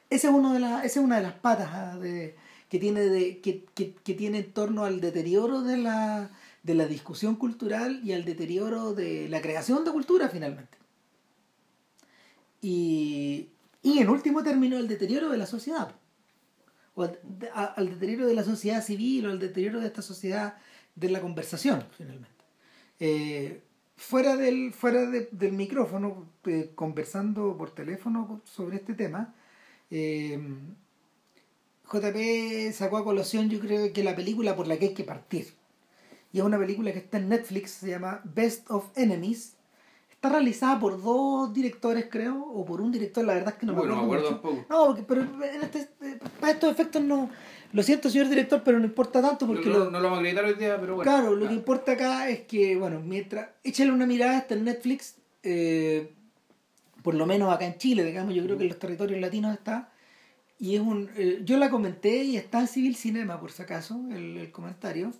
esa 0.09 0.27
es, 0.29 0.33
uno 0.33 0.53
de 0.53 0.59
la, 0.61 0.85
esa 0.85 0.99
es 1.01 1.05
una 1.05 1.17
de 1.17 1.23
las 1.23 1.33
patas 1.33 1.69
ah, 1.73 1.99
de, 1.99 2.35
que, 2.69 2.79
tiene 2.79 3.01
de, 3.01 3.41
que, 3.41 3.65
que, 3.75 3.93
que, 3.93 4.13
tiene 4.13 4.39
en 4.39 4.53
torno 4.53 4.85
al 4.85 5.01
deterioro 5.01 5.63
de 5.63 5.77
la, 5.77 6.31
de 6.63 6.75
la 6.75 6.87
discusión 6.87 7.35
cultural 7.35 7.99
y 8.05 8.13
al 8.13 8.23
deterioro 8.23 8.93
de 8.93 9.27
la 9.27 9.41
creación 9.41 9.83
de 9.83 9.91
cultura 9.91 10.29
finalmente. 10.29 10.77
Y, 12.61 13.49
y 13.83 13.99
en 13.99 14.09
último 14.09 14.43
término, 14.43 14.77
el 14.77 14.87
deterioro 14.87 15.29
de 15.29 15.37
la 15.37 15.45
sociedad. 15.45 15.93
O 16.95 17.03
al, 17.03 17.19
al 17.53 17.89
deterioro 17.89 18.27
de 18.27 18.33
la 18.33 18.43
sociedad 18.43 18.81
civil 18.81 19.25
o 19.25 19.31
al 19.31 19.39
deterioro 19.39 19.81
de 19.81 19.87
esta 19.87 20.01
sociedad 20.01 20.55
de 20.95 21.09
la 21.09 21.21
conversación, 21.21 21.85
finalmente. 21.97 22.29
Eh, 22.99 23.61
fuera 23.97 24.35
del, 24.35 24.73
fuera 24.73 25.05
de, 25.05 25.29
del 25.31 25.53
micrófono, 25.53 26.27
eh, 26.45 26.71
conversando 26.75 27.55
por 27.57 27.71
teléfono 27.71 28.41
sobre 28.45 28.77
este 28.77 28.93
tema, 28.93 29.33
eh, 29.89 30.39
JP 31.91 32.73
sacó 32.73 32.97
a 32.97 33.03
colación, 33.03 33.49
yo 33.49 33.59
creo 33.59 33.91
que 33.91 34.03
la 34.03 34.15
película 34.15 34.55
por 34.55 34.67
la 34.67 34.77
que 34.77 34.87
hay 34.87 34.93
que 34.93 35.03
partir. 35.03 35.53
Y 36.31 36.39
es 36.39 36.43
una 36.43 36.57
película 36.57 36.93
que 36.93 36.99
está 36.99 37.17
en 37.17 37.29
Netflix, 37.29 37.71
se 37.71 37.89
llama 37.89 38.21
Best 38.23 38.71
of 38.71 38.85
Enemies. 38.95 39.57
Está 40.09 40.29
realizada 40.29 40.79
por 40.79 41.01
dos 41.01 41.51
directores, 41.53 42.05
creo, 42.09 42.39
o 42.39 42.63
por 42.63 42.79
un 42.79 42.91
director, 42.91 43.25
la 43.25 43.33
verdad 43.33 43.53
es 43.53 43.59
que 43.59 43.65
no 43.65 43.73
bueno, 43.73 43.95
me 43.95 44.03
acuerdo. 44.03 44.31
Me 44.31 44.37
acuerdo 44.37 44.57
mucho. 44.57 44.67
No, 44.69 44.85
porque, 44.85 45.03
pero 45.03 45.21
en 45.21 45.63
este, 45.63 45.89
para 46.39 46.53
estos 46.53 46.71
efectos 46.71 47.01
no. 47.01 47.29
Lo 47.73 47.83
siento, 47.83 48.09
señor 48.09 48.29
director, 48.29 48.61
pero 48.63 48.79
no 48.79 48.85
importa 48.85 49.21
tanto 49.21 49.47
porque 49.47 49.69
no, 49.69 49.79
lo, 49.79 49.91
no 49.91 49.99
lo 49.99 50.03
vamos 50.03 50.17
a 50.17 50.19
acreditar 50.19 50.45
hoy 50.45 50.53
día, 50.55 50.77
pero 50.79 50.95
bueno. 50.95 51.09
Claro, 51.09 51.35
lo 51.35 51.47
que 51.47 51.53
importa 51.53 51.93
acá 51.93 52.29
es 52.29 52.41
que, 52.41 52.75
bueno, 52.75 52.99
mientras. 52.99 53.49
Échale 53.63 53.91
una 53.91 54.05
mirada 54.05 54.37
hasta 54.37 54.55
en 54.55 54.65
Netflix, 54.65 55.15
eh, 55.43 56.13
por 57.01 57.13
lo 57.13 57.25
menos 57.25 57.53
acá 57.53 57.65
en 57.65 57.77
Chile, 57.77 58.03
digamos, 58.03 58.33
yo 58.33 58.43
creo 58.43 58.57
que 58.57 58.63
en 58.63 58.69
los 58.69 58.79
territorios 58.79 59.19
latinos 59.19 59.53
está. 59.53 59.91
Y 60.59 60.75
es 60.75 60.81
un. 60.81 61.09
Eh, 61.15 61.41
yo 61.43 61.57
la 61.57 61.69
comenté 61.69 62.23
y 62.23 62.37
está 62.37 62.59
en 62.59 62.67
Civil 62.67 62.95
Cinema, 62.95 63.39
por 63.39 63.51
si 63.51 63.63
acaso, 63.63 63.99
el, 64.11 64.37
el 64.37 64.51
comentario. 64.51 65.11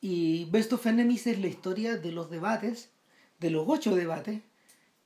Y 0.00 0.46
Best 0.50 0.72
of 0.72 0.86
Enemies 0.86 1.26
es 1.26 1.38
la 1.40 1.46
historia 1.46 1.96
de 1.96 2.12
los 2.12 2.30
debates, 2.30 2.90
de 3.38 3.50
los 3.50 3.64
ocho 3.66 3.94
debates 3.94 4.40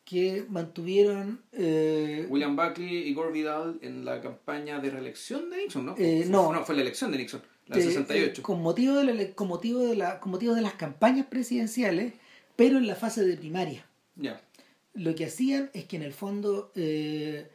que 0.04 0.44
mantuvieron 0.48 1.40
eh, 1.52 2.26
William 2.28 2.56
Buckley 2.56 3.08
y 3.08 3.14
Gore 3.14 3.32
Vidal 3.32 3.78
en 3.80 4.04
la 4.04 4.20
campaña 4.20 4.78
de 4.78 4.90
reelección 4.90 5.50
de 5.50 5.58
Nixon, 5.58 5.86
¿no? 5.86 5.94
Eh, 5.96 6.26
no. 6.28 6.52
no, 6.52 6.64
fue 6.64 6.74
la 6.74 6.82
elección 6.82 7.10
de 7.10 7.18
Nixon, 7.18 7.42
la 7.66 7.76
del 7.76 7.88
eh, 7.88 7.92
68. 7.92 8.40
eh, 8.40 8.42
con 8.42 8.60
motivo 8.60 8.96
de 8.96 9.04
la, 9.04 9.30
con 9.30 9.48
motivo 9.48 9.80
de 9.80 9.96
la 9.96 10.20
con 10.20 10.30
motivo 10.30 10.54
de 10.54 10.60
las 10.60 10.74
campañas 10.74 11.26
presidenciales, 11.26 12.12
pero 12.56 12.76
en 12.78 12.86
la 12.86 12.96
fase 12.96 13.24
de 13.24 13.36
primaria. 13.36 13.86
Ya. 14.16 14.40
Lo 14.92 15.14
que 15.14 15.24
hacían 15.24 15.70
es 15.72 15.86
que 15.86 15.96
en 15.96 16.02
el 16.02 16.12
fondo 16.12 16.70
eh, 16.76 17.48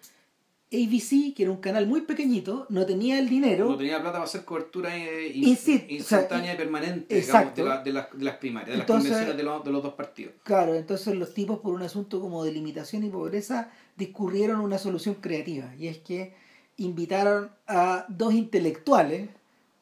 ABC, 0.72 1.34
que 1.36 1.44
era 1.44 1.52
un 1.52 1.58
canal 1.58 1.88
muy 1.88 2.02
pequeñito, 2.02 2.68
no 2.70 2.86
tenía 2.86 3.18
el 3.18 3.28
dinero. 3.28 3.70
No 3.70 3.78
tenía 3.78 3.98
plata 3.98 4.14
para 4.14 4.26
hacer 4.26 4.46
cobertura 4.46 4.96
eh, 4.96 5.32
sí, 5.58 5.86
instantánea 5.90 6.44
o 6.44 6.46
sea, 6.46 6.54
y 6.54 6.58
permanente 6.58 7.16
digamos, 7.16 7.56
de, 7.56 7.64
la- 7.64 7.82
de, 7.84 7.92
las, 7.94 8.12
de 8.18 8.24
las 8.26 8.38
primarias, 8.38 8.76
de 8.76 8.82
Entonces- 8.82 9.10
las 9.10 9.20
convenciones 9.20 9.38
de 9.38 9.44
los, 9.44 9.64
de 9.66 9.72
los 9.72 9.82
dos 9.84 9.94
partidos. 9.96 10.34
Claro, 10.44 10.76
entonces 10.76 11.16
los 11.16 11.34
tipos 11.34 11.60
por 11.60 11.74
un 11.74 11.82
asunto 11.82 12.22
como 12.22 12.44
de 12.44 12.52
limitación 12.52 13.04
y 13.04 13.10
pobreza 13.10 13.72
discurrieron 13.98 14.60
una 14.62 14.78
solución 14.78 15.16
creativa 15.16 15.74
y 15.76 15.88
es 15.88 15.98
que 15.98 16.34
invitaron 16.78 17.50
a 17.68 18.06
dos 18.08 18.34
intelectuales 18.36 19.30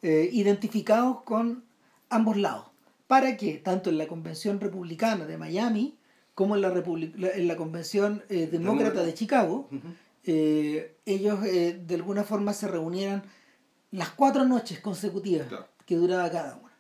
eh, 0.02 0.30
identificados 0.32 1.22
con 1.24 1.64
ambos 2.10 2.38
lados 2.38 2.66
para 3.08 3.36
que 3.36 3.56
tanto 3.58 3.90
en 3.90 3.98
la 3.98 4.08
convención 4.08 4.60
republicana 4.62 5.26
de 5.26 5.38
Miami 5.38 5.96
como 6.34 6.56
en 6.56 6.62
la, 6.62 6.74
Republi- 6.74 7.14
en 7.36 7.48
la 7.48 7.56
convención 7.58 8.24
eh, 8.30 8.48
demócrata 8.52 9.04
de 9.04 9.14
Chicago. 9.14 9.68
Eh, 10.28 10.98
ellos 11.06 11.44
eh, 11.46 11.82
de 11.86 11.96
alguna 11.96 12.24
forma 12.24 12.54
se 12.54 12.68
reunieran 12.68 13.24
las 13.92 14.10
cuatro 14.10 14.46
noches 14.46 14.80
consecutivas 14.80 15.48
Claro. 15.48 15.68
que 15.86 15.96
duraba 15.96 16.30
cada 16.30 16.58
una 16.58 16.74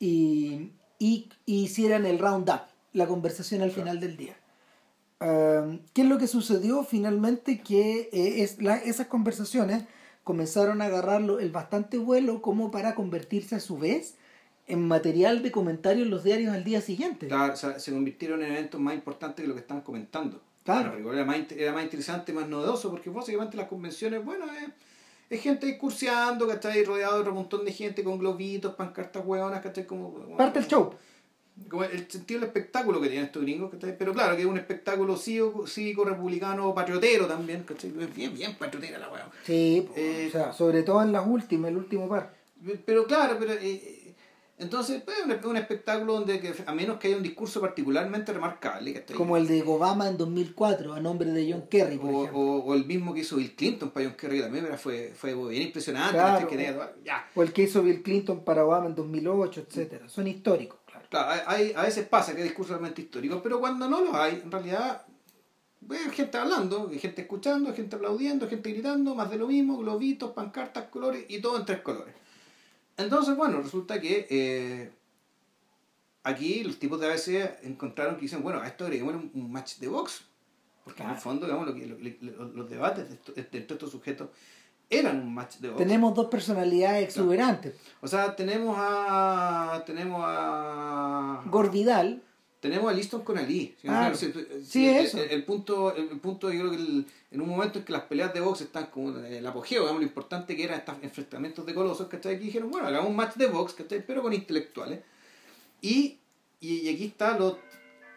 y, 0.00 0.72
y, 0.98 1.28
y 1.46 1.62
hicieran 1.64 2.06
el 2.06 2.18
round-up, 2.18 2.62
la 2.92 3.06
conversación 3.06 3.62
al 3.62 3.68
Claro. 3.70 3.82
final 3.82 4.00
del 4.00 4.16
día. 4.16 4.36
Um, 5.20 5.78
¿Qué 5.92 6.02
es 6.02 6.08
lo 6.08 6.18
que 6.18 6.26
sucedió? 6.26 6.82
Finalmente 6.82 7.60
que 7.60 8.08
eh, 8.12 8.42
es 8.42 8.60
la- 8.60 8.78
esas 8.78 9.06
conversaciones 9.06 9.84
comenzaron 10.24 10.82
a 10.82 10.86
agarrarlo 10.86 11.38
el 11.38 11.50
bastante 11.52 11.98
vuelo 11.98 12.42
como 12.42 12.70
para 12.72 12.94
convertirse 12.96 13.54
a 13.54 13.60
su 13.60 13.78
vez 13.78 14.16
en 14.66 14.86
material 14.88 15.42
de 15.42 15.52
comentario 15.52 16.04
en 16.04 16.10
los 16.10 16.24
diarios 16.24 16.52
al 16.54 16.64
día 16.64 16.80
siguiente. 16.80 17.28
Claro, 17.28 17.52
o 17.52 17.56
sea, 17.56 17.78
se 17.78 17.92
convirtieron 17.92 18.42
en 18.42 18.52
eventos 18.52 18.80
más 18.80 18.94
importantes 18.94 19.42
que 19.42 19.48
lo 19.48 19.54
que 19.54 19.60
estaban 19.60 19.82
comentando. 19.82 20.40
Claro. 20.64 21.12
Era, 21.12 21.24
más, 21.24 21.38
era 21.50 21.72
más 21.72 21.84
interesante, 21.84 22.32
más 22.32 22.48
novedoso, 22.48 22.90
porque 22.90 23.10
básicamente 23.10 23.56
las 23.56 23.68
convenciones, 23.68 24.24
bueno, 24.24 24.44
es, 24.46 24.68
es 25.30 25.40
gente 25.42 25.66
discurseando, 25.66 26.46
¿cachai? 26.46 26.84
Rodeado 26.84 27.14
de 27.14 27.20
otro 27.20 27.34
montón 27.34 27.64
de 27.64 27.72
gente 27.72 28.04
con 28.04 28.18
globitos, 28.18 28.74
pancartas 28.74 29.24
hueonas, 29.24 29.60
¿cachai? 29.62 29.86
Como, 29.86 30.12
como- 30.12 30.36
Parte 30.36 30.60
del 30.60 30.68
show. 30.68 30.94
como 31.68 31.84
el 31.84 32.10
sentido 32.10 32.40
del 32.40 32.48
espectáculo 32.48 33.00
que 33.00 33.08
tienen 33.08 33.26
estos 33.26 33.42
gringos, 33.42 33.70
¿cachai? 33.72 33.96
Pero 33.98 34.12
claro, 34.12 34.36
que 34.36 34.42
es 34.42 34.48
un 34.48 34.56
espectáculo 34.56 35.16
cívico, 35.16 35.66
cívico 35.66 36.04
republicano, 36.04 36.72
patriotero 36.74 37.26
también, 37.26 37.62
¿cachai? 37.64 37.90
Bien, 38.14 38.32
bien 38.34 38.54
patriotera 38.54 38.98
la 38.98 39.10
hueá. 39.10 39.28
Sí, 39.44 39.88
Eh, 39.96 40.26
o 40.28 40.32
sea, 40.32 40.52
sobre 40.52 40.82
todo 40.82 41.02
en 41.02 41.12
las 41.12 41.26
últimas, 41.26 41.70
el 41.70 41.76
último 41.76 42.08
par. 42.08 42.34
Pero 42.86 43.06
claro, 43.06 43.36
pero 43.40 43.52
eh, 43.54 44.01
entonces 44.62 45.02
pues, 45.02 45.18
es 45.18 45.24
un, 45.44 45.50
un 45.50 45.56
espectáculo 45.56 46.14
donde 46.14 46.40
que, 46.40 46.54
a 46.64 46.72
menos 46.74 46.98
que 46.98 47.08
haya 47.08 47.16
un 47.16 47.22
discurso 47.22 47.60
particularmente 47.60 48.32
remarcable, 48.32 48.94
¿cachai? 48.94 49.16
Como 49.16 49.36
el 49.36 49.46
de 49.46 49.62
Obama 49.62 50.08
en 50.08 50.16
2004, 50.16 50.94
a 50.94 51.00
nombre 51.00 51.30
de 51.30 51.52
John 51.52 51.66
Kerry, 51.68 51.98
por 51.98 52.10
o, 52.14 52.20
ejemplo. 52.22 52.40
o, 52.40 52.64
o 52.64 52.74
el 52.74 52.84
mismo 52.86 53.12
que 53.12 53.20
hizo 53.20 53.36
Bill 53.36 53.54
Clinton 53.54 53.90
para 53.90 54.06
John 54.06 54.16
Kerry 54.16 54.40
también 54.40 54.64
pero 54.64 54.78
fue, 54.78 55.12
fue 55.14 55.34
bien 55.34 55.62
impresionante 55.64 56.12
Claro. 56.14 56.48
que 56.48 56.56
tenía- 56.56 56.92
ya. 57.04 57.26
O 57.34 57.42
el 57.42 57.52
que 57.52 57.62
hizo 57.64 57.82
Bill 57.82 58.02
Clinton 58.02 58.44
para 58.44 58.64
Obama 58.64 58.86
en 58.86 58.94
2008, 58.94 59.64
etcétera 59.68 60.08
Son 60.08 60.26
históricos, 60.26 60.78
claro. 60.86 61.06
Claro, 61.10 61.42
hay, 61.46 61.72
a 61.76 61.82
veces 61.82 62.06
pasa 62.08 62.32
que 62.32 62.38
hay 62.42 62.44
discursos 62.48 62.70
realmente 62.72 63.02
históricos, 63.02 63.40
pero 63.42 63.60
cuando 63.60 63.88
no 63.88 64.00
los 64.00 64.14
hay, 64.14 64.40
en 64.44 64.50
realidad 64.50 65.02
gente 66.12 66.38
hablando, 66.38 66.90
gente 66.90 67.22
escuchando, 67.22 67.74
gente 67.74 67.96
aplaudiendo, 67.96 68.48
gente 68.48 68.70
gritando, 68.72 69.14
más 69.14 69.28
de 69.30 69.36
lo 69.36 69.48
mismo, 69.48 69.76
globitos, 69.78 70.30
pancartas, 70.30 70.84
colores 70.84 71.24
y 71.28 71.40
todo 71.40 71.58
en 71.58 71.64
tres 71.66 71.80
colores. 71.80 72.14
Entonces, 73.02 73.36
bueno, 73.36 73.60
resulta 73.62 74.00
que 74.00 74.26
eh, 74.30 74.92
aquí 76.22 76.62
los 76.64 76.78
tipos 76.78 77.00
de 77.00 77.06
ABC 77.06 77.58
encontraron 77.64 78.16
que 78.16 78.22
dicen, 78.22 78.42
bueno, 78.42 78.60
a 78.60 78.66
esto 78.66 78.84
agreguemos 78.84 79.14
un, 79.14 79.30
un 79.34 79.52
match 79.52 79.76
de 79.78 79.88
box. 79.88 80.24
Porque 80.84 81.02
en 81.02 81.10
el 81.10 81.16
fondo, 81.16 81.46
digamos, 81.46 81.66
lo 81.66 81.74
que, 81.74 81.86
lo- 81.86 81.96
lo- 82.36 82.52
los 82.52 82.68
debates 82.70 83.08
de, 83.08 83.14
esto- 83.14 83.32
entre 83.36 83.60
estos 83.60 83.90
sujetos 83.90 84.28
eran 84.90 85.20
un 85.20 85.32
match 85.32 85.56
de 85.58 85.68
box. 85.68 85.78
Tenemos 85.78 86.12
dos 86.14 86.26
personalidades 86.26 87.04
exuberantes. 87.04 87.74
O 88.00 88.08
sea, 88.08 88.34
tenemos 88.34 88.74
a. 88.78 89.82
Tenemos 89.86 90.20
a. 90.24 91.42
Gore 91.46 91.68
Vidal, 91.70 92.22
Tenemos 92.62 92.90
a 92.92 92.94
Liston 92.94 93.22
con 93.22 93.36
Ali. 93.38 93.74
¿sí? 93.82 93.88
Ah, 93.88 94.06
el, 94.06 94.12
eso. 94.14 95.18
El, 95.20 95.30
el 95.30 95.44
punto, 95.44 95.94
el, 95.96 96.06
punto, 96.20 96.50
yo 96.52 96.60
creo 96.60 96.70
que 96.70 96.76
el- 96.76 97.06
en 97.32 97.40
un 97.40 97.48
momento 97.48 97.80
en 97.80 97.84
que 97.84 97.92
las 97.92 98.02
peleas 98.02 98.32
de 98.32 98.40
box 98.40 98.60
están 98.60 98.86
como 98.86 99.18
en 99.18 99.24
el 99.26 99.44
apogeo, 99.46 99.80
digamos, 99.80 100.00
lo 100.00 100.06
importante 100.06 100.54
que 100.54 100.62
eran 100.64 100.78
estos 100.78 100.94
enfrentamientos 101.02 101.66
de 101.66 101.74
colosos, 101.74 102.06
¿cachai? 102.06 102.38
Que 102.38 102.44
dijeron, 102.44 102.70
bueno, 102.70 102.86
hagamos 102.86 103.10
un 103.10 103.16
match 103.16 103.34
de 103.34 103.48
box, 103.48 103.74
¿cachai? 103.74 104.06
Pero 104.06 104.22
con 104.22 104.32
intelectuales. 104.32 105.00
Y, 105.80 106.18
y, 106.60 106.74
y 106.88 106.94
aquí 106.94 107.06
está 107.06 107.36
lo, 107.36 107.58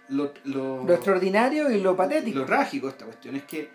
lo, 0.09 0.31
lo, 0.43 0.83
lo 0.83 0.93
extraordinario 0.93 1.71
y 1.71 1.81
lo 1.81 1.95
patético. 1.95 2.37
lo 2.39 2.45
trágico 2.45 2.85
de 2.85 2.91
esta 2.91 3.05
cuestión. 3.05 3.35
Es 3.35 3.43
que 3.45 3.69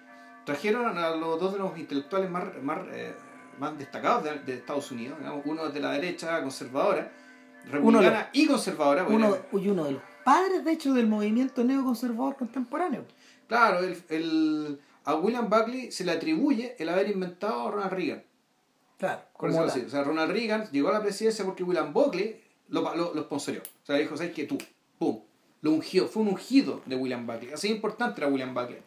trajeron 0.46 0.96
a 0.96 1.10
los 1.16 1.40
dos 1.40 1.52
de 1.54 1.58
los 1.58 1.76
intelectuales 1.76 2.30
más, 2.30 2.44
más, 2.62 2.78
eh, 2.92 3.12
más 3.58 3.76
destacados 3.76 4.22
de, 4.22 4.38
de 4.38 4.54
Estados 4.58 4.88
Unidos, 4.92 5.18
digamos, 5.18 5.42
uno 5.46 5.68
de 5.68 5.80
la 5.80 5.90
derecha 5.92 6.40
conservadora, 6.42 7.10
republicana 7.68 8.30
y 8.32 8.46
conservadora. 8.46 9.04
uno, 9.04 9.36
y 9.52 9.68
uno 9.68 9.84
de 9.84 9.92
los 9.92 10.02
padres, 10.24 10.64
de 10.64 10.72
hecho, 10.72 10.92
del 10.94 11.06
movimiento 11.06 11.64
neoconservador 11.64 12.36
contemporáneo. 12.36 13.04
Claro, 13.48 13.80
el, 13.80 13.96
el- 14.08 14.80
a 15.04 15.14
William 15.16 15.48
Buckley 15.48 15.90
se 15.90 16.04
le 16.04 16.12
atribuye 16.12 16.76
el 16.78 16.88
haber 16.88 17.10
inventado 17.10 17.68
a 17.68 17.70
Ronald 17.70 17.92
Reagan. 17.92 18.22
Claro. 18.98 19.22
Decirlo 19.40 19.66
la- 19.66 19.72
así. 19.72 19.80
O 19.80 19.88
sea, 19.88 20.04
Ronald 20.04 20.30
Reagan 20.32 20.68
llegó 20.70 20.90
a 20.90 20.92
la 20.92 21.02
presidencia 21.02 21.44
porque 21.44 21.62
William 21.64 21.92
Buckley 21.92 22.40
lo, 22.68 22.82
lo, 22.94 23.14
lo 23.14 23.22
sponsorió. 23.22 23.62
O 23.62 23.86
sea, 23.86 23.96
dijo, 23.96 24.16
¿sabes 24.16 24.32
qué? 24.34 24.44
Tú, 24.44 24.58
pum. 24.98 25.20
Lo 25.62 25.72
ungió. 25.72 26.06
Fue 26.06 26.22
un 26.22 26.28
ungido 26.28 26.82
de 26.86 26.96
William 26.96 27.26
Buckley. 27.26 27.52
Así 27.52 27.68
de 27.68 27.74
importante 27.74 28.20
era 28.20 28.30
William 28.30 28.54
Buckley. 28.54 28.78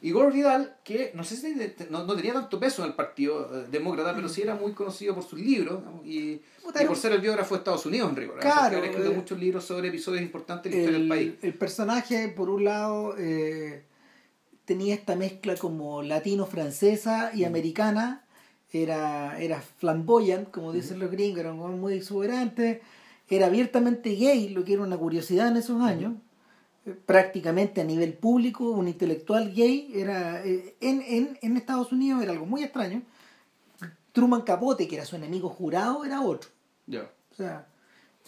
Y 0.00 0.12
Gore 0.12 0.30
Vidal, 0.30 0.76
que 0.84 1.10
no 1.14 1.24
sé 1.24 1.36
si 1.36 1.56
no, 1.90 2.04
no 2.04 2.14
tenía 2.14 2.32
tanto 2.32 2.60
peso 2.60 2.82
en 2.82 2.90
el 2.90 2.94
partido 2.94 3.50
eh, 3.52 3.66
demócrata, 3.68 4.14
pero 4.14 4.28
sí 4.28 4.42
era 4.42 4.54
muy 4.54 4.72
conocido 4.72 5.12
por 5.14 5.24
sus 5.24 5.40
libros 5.40 5.82
y, 6.04 6.40
por 6.86 6.96
ser 6.96 7.12
el 7.12 7.20
biógrafo 7.20 7.56
de 7.56 7.58
Estados 7.58 7.84
Unidos 7.84 8.10
en 8.10 8.16
rigor. 8.16 8.38
Claro, 8.38 8.76
había 8.76 8.90
escrito 8.90 9.10
eh, 9.10 9.16
muchos 9.16 9.38
libros 9.40 9.64
sobre 9.64 9.88
episodios 9.88 10.22
importantes 10.22 10.70
de 10.70 10.78
la 10.78 10.82
historia 10.82 10.98
del 11.00 11.08
país. 11.08 11.34
el, 11.42 11.54
personaje, 11.54 12.28
por 12.28 12.48
un 12.48 12.62
lado, 12.62 13.16
eh, 13.18 13.82
tenía 14.64 14.94
esta 14.94 15.16
mezcla 15.16 15.56
como 15.56 16.02
latino-francesa 16.02 17.32
y 17.34 17.42
americana. 17.42 18.24
Era, 18.70 19.40
era 19.40 19.62
flamboyant, 19.62 20.50
como 20.50 20.72
dicen 20.72 21.00
los 21.00 21.10
gringos, 21.10 21.40
era 21.40 21.52
un 21.52 21.60
hombre 21.60 21.80
muy 21.80 21.94
exuberante. 21.94 22.82
Era 23.28 23.46
abiertamente 23.46 24.10
gay, 24.10 24.50
lo 24.50 24.62
que 24.64 24.74
era 24.74 24.82
una 24.82 24.96
curiosidad 24.96 25.48
en 25.48 25.56
esos 25.56 25.82
años. 25.82 26.14
Prácticamente 27.06 27.80
a 27.80 27.84
nivel 27.84 28.14
público, 28.14 28.70
un 28.70 28.88
intelectual 28.88 29.52
gay 29.54 29.90
era 29.94 30.44
eh, 30.44 30.76
en, 30.80 31.02
en, 31.02 31.38
en 31.42 31.56
Estados 31.56 31.92
Unidos 31.92 32.22
era 32.22 32.32
algo 32.32 32.46
muy 32.46 32.62
extraño. 32.62 33.02
Truman 34.12 34.42
Capote, 34.42 34.88
que 34.88 34.96
era 34.96 35.04
su 35.04 35.16
enemigo 35.16 35.48
jurado, 35.48 36.04
era 36.04 36.22
otro. 36.22 36.50
Ya. 36.86 37.10
O 37.30 37.34
sea, 37.34 37.66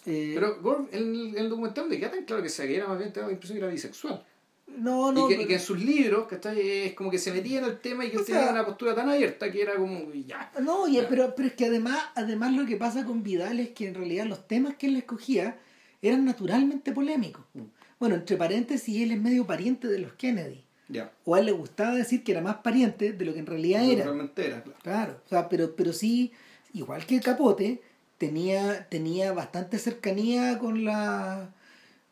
eh, 0.07 0.33
Pero 0.35 0.61
Gore, 0.63 0.85
en 0.93 1.03
el, 1.15 1.29
en 1.31 1.39
el 1.39 1.49
documental 1.51 1.89
me 1.89 1.99
queda 1.99 2.11
tan 2.13 2.25
claro 2.25 2.43
que 2.43 2.49
se 2.49 2.67
que 2.67 2.77
era 2.77 2.87
más 2.87 2.99
bien, 2.99 3.13
tengo 3.13 3.27
la 3.27 3.33
impresión 3.33 3.59
que 3.59 3.65
era 3.65 3.73
bisexual. 3.73 4.25
no, 4.69 5.11
no. 5.11 5.29
y, 5.31 5.35
que, 5.35 5.43
y 5.43 5.47
que 5.47 5.55
en 5.55 5.61
sus 5.61 5.81
libros, 5.83 6.27
¿cachai? 6.29 6.61
Es 6.87 6.95
como 6.95 7.11
que 7.11 7.19
se 7.19 7.33
metía 7.33 7.59
en 7.59 7.65
el 7.65 7.81
tema 7.81 8.05
y 8.05 8.11
que 8.11 8.19
O 8.19 8.21
él 8.21 8.27
tenía 8.27 8.43
sea- 8.43 8.53
una 8.53 8.65
postura 8.67 8.95
tan 8.95 9.09
abierta 9.09 9.51
que 9.51 9.63
era 9.63 9.75
como, 9.77 10.13
ya. 10.13 10.53
No, 10.61 10.87
y- 10.87 10.95
Ya. 10.95 11.09
pero, 11.09 11.35
pero 11.35 11.49
es 11.49 11.55
que 11.55 11.67
además, 11.67 11.99
además 12.15 12.53
lo 12.53 12.67
que 12.67 12.77
pasa 12.77 13.05
con 13.05 13.23
Vidal 13.25 13.59
es 13.59 13.71
que 13.71 13.89
en 13.89 13.95
realidad 13.95 14.27
los 14.27 14.47
temas 14.47 14.77
que 14.77 14.87
él 14.87 14.97
escogía 14.97 15.59
eran 16.03 16.25
naturalmente 16.25 16.93
polémicos. 16.93 17.45
Mm. 17.55 17.61
Bueno, 18.01 18.17
entre 18.17 18.37
paréntesis, 18.37 19.03
él 19.03 19.13
es 19.13 19.21
medio 19.21 19.47
pariente 19.47 19.87
de 19.87 19.99
los 20.01 20.15
Kennedy. 20.15 20.65
Ya. 20.89 21.13
O 21.25 21.37
a 21.37 21.39
él 21.39 21.47
le 21.47 21.53
gustaba 21.53 21.95
decir 21.95 22.25
que 22.25 22.33
era 22.33 22.41
más 22.41 22.57
pariente 22.57 23.13
de 23.13 23.25
lo 23.25 23.33
que 23.33 23.39
en 23.39 23.47
realidad 23.47 23.85
era. 23.85 24.03
Realmente 24.05 24.45
era, 24.47 24.63
claro. 24.65 24.79
Claro, 24.83 25.21
o 25.25 25.29
sea, 25.29 25.49
pero, 25.49 25.77
pero 25.77 25.93
sí, 25.93 26.33
igual 26.73 27.07
que 27.07 27.15
el 27.17 27.23
Capote, 27.23 27.81
tenía, 28.19 28.89
tenía 28.89 29.33
bastante 29.33 29.79
cercanía 29.79 30.59
con 30.59 30.85
la 30.85 31.51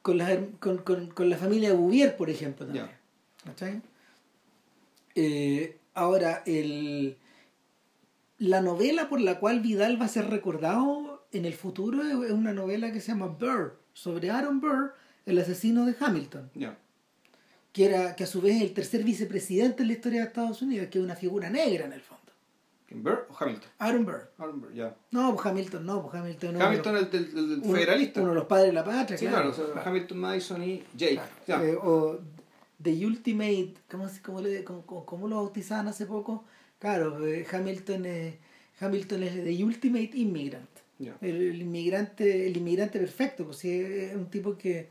con 0.02 0.16
la, 0.18 0.38
con, 0.60 0.78
con- 0.78 1.08
con 1.08 1.28
la 1.28 1.36
familia 1.36 1.72
Bouvier, 1.74 2.16
por 2.16 2.30
ejemplo, 2.30 2.64
también. 2.66 2.86
¿Cachai? 3.44 3.82
Eh, 5.14 5.76
ahora, 5.94 6.42
el, 6.46 7.16
la 8.38 8.60
novela 8.60 9.08
por 9.08 9.20
la 9.20 9.38
cual 9.40 9.60
Vidal 9.60 10.00
va 10.00 10.04
a 10.06 10.08
ser 10.08 10.28
recordado 10.30 11.26
en 11.32 11.44
el 11.44 11.54
futuro 11.54 12.02
es 12.24 12.30
una 12.30 12.52
novela 12.52 12.92
que 12.92 13.00
se 13.00 13.08
llama 13.08 13.26
Burr, 13.26 13.78
sobre 13.92 14.30
Aaron 14.30 14.60
Burr, 14.60 14.94
el 15.28 15.38
asesino 15.38 15.84
de 15.86 15.94
Hamilton 15.98 16.50
Ya. 16.54 16.76
que 17.72 17.84
era 17.86 18.16
que 18.16 18.24
a 18.24 18.26
su 18.26 18.40
vez 18.40 18.56
es 18.56 18.62
el 18.62 18.72
tercer 18.74 19.04
vicepresidente 19.04 19.82
en 19.82 19.88
la 19.88 19.94
historia 19.94 20.20
de 20.22 20.26
Estados 20.28 20.62
Unidos, 20.62 20.88
que 20.90 20.98
es 20.98 21.04
una 21.04 21.16
figura 21.16 21.50
negra 21.50 21.84
en 21.86 21.92
el 21.92 22.00
fondo. 22.00 22.18
¿Quién, 22.86 23.02
Burr 23.02 23.26
o 23.30 23.36
Hamilton? 23.38 23.70
Aaron 23.78 24.04
Burr. 24.06 24.30
Aaron 24.38 24.60
Burr, 24.62 24.72
ya. 24.72 24.96
No, 25.10 25.34
pues 25.34 25.46
Hamilton 25.46 25.84
no, 25.86 26.02
pues 26.02 26.14
Hamilton 26.14 26.54
no. 26.58 26.64
Hamilton, 26.64 26.96
el 26.96 27.10
del- 27.10 27.34
del 27.34 27.60
uno, 27.62 27.74
federalista. 27.74 28.20
Uno 28.22 28.30
de 28.30 28.34
los 28.36 28.44
padres 28.46 28.68
de 28.68 28.72
la 28.72 28.84
patria, 28.84 29.18
sí, 29.18 29.26
claro. 29.26 29.36
claro, 29.36 29.50
o 29.50 29.54
sea, 29.66 29.74
Claro. 29.74 29.90
Hamilton, 29.90 30.18
Madison 30.18 30.62
y 30.62 30.82
Jake. 30.96 31.20
Claro. 31.44 31.64
Ya. 31.64 31.70
Eh, 31.70 31.76
o 31.76 32.18
The 32.82 33.06
Ultimate, 33.06 33.74
¿cómo, 33.90 34.08
se- 34.08 34.22
cómo, 34.22 34.40
le, 34.40 34.64
cómo, 34.64 34.86
cómo- 35.04 35.28
lo 35.28 35.36
bautizaban 35.36 35.88
hace 35.88 36.06
poco? 36.06 36.44
Claro, 36.78 37.26
eh, 37.26 37.46
Hamilton, 37.52 38.06
es 38.06 38.34
Hamilton 38.80 39.22
es 39.24 39.34
The 39.44 39.64
Ultimate 39.64 40.10
Immigrant. 40.14 40.70
ya. 40.98 41.16
El, 41.20 41.36
el 41.42 41.60
inmigrante 41.62 42.46
el 42.46 42.56
inmigrante 42.56 42.98
perfecto, 42.98 43.44
pues 43.44 43.58
sí, 43.58 43.70
es 43.70 44.14
un 44.16 44.30
tipo 44.30 44.56
que, 44.56 44.88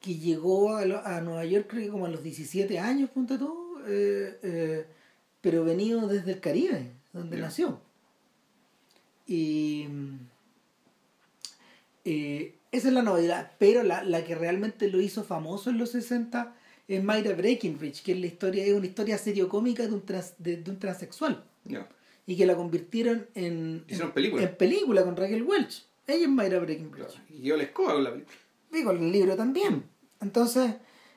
que 0.00 0.14
llegó 0.16 0.76
a, 0.76 0.84
lo- 0.84 1.04
a 1.04 1.20
Nueva 1.20 1.44
York 1.44 1.66
creo 1.68 1.82
que 1.84 1.90
como 1.90 2.06
a 2.06 2.10
los 2.10 2.22
17 2.22 2.78
años, 2.78 3.10
punto 3.10 3.38
tú, 3.38 3.78
eh, 3.86 4.38
eh, 4.42 4.86
pero 5.40 5.64
venido 5.64 6.06
desde 6.06 6.32
el 6.32 6.40
Caribe, 6.40 6.90
donde 7.12 7.36
nació. 7.38 7.80
Y 9.26 9.86
eh, 12.04 12.54
esa 12.72 12.88
es 12.88 12.94
la 12.94 13.02
novedad, 13.02 13.52
pero 13.58 13.82
la, 13.82 14.02
la 14.04 14.24
que 14.24 14.34
realmente 14.34 14.88
lo 14.88 15.00
hizo 15.00 15.24
famoso 15.24 15.70
en 15.70 15.78
los 15.78 15.90
60 15.90 16.54
es 16.86 17.02
Mayra 17.04 17.34
Breckinridge, 17.34 18.02
que 18.02 18.12
es 18.12 18.18
la 18.20 18.26
historia, 18.26 18.64
es 18.64 18.72
una 18.72 18.86
historia 18.86 19.18
seriocómica 19.18 19.86
de 19.86 19.92
un 19.92 20.02
trans- 20.02 20.34
de, 20.38 20.56
de 20.58 20.70
un 20.70 20.78
transexual 20.78 21.44
y 22.26 22.36
que 22.36 22.46
la 22.46 22.56
convirtieron 22.56 23.26
en, 23.34 23.84
Hicieron 23.86 24.08
en- 24.08 24.14
película. 24.14 24.42
en 24.42 24.56
película 24.56 25.04
con 25.04 25.16
Raquel 25.16 25.42
Welch. 25.42 25.84
Ella 26.06 26.22
es 26.24 26.28
Mayra 26.30 26.58
Breckinridge. 26.60 26.94
Claro. 27.12 27.20
Y 27.28 27.42
yo 27.42 27.56
la 27.56 27.64
escoba 27.64 27.92
con 27.94 28.04
la 28.04 28.10
película. 28.12 28.36
Digo, 28.70 28.90
el 28.90 29.10
libro 29.12 29.36
también. 29.36 29.84
Entonces, 30.20 30.74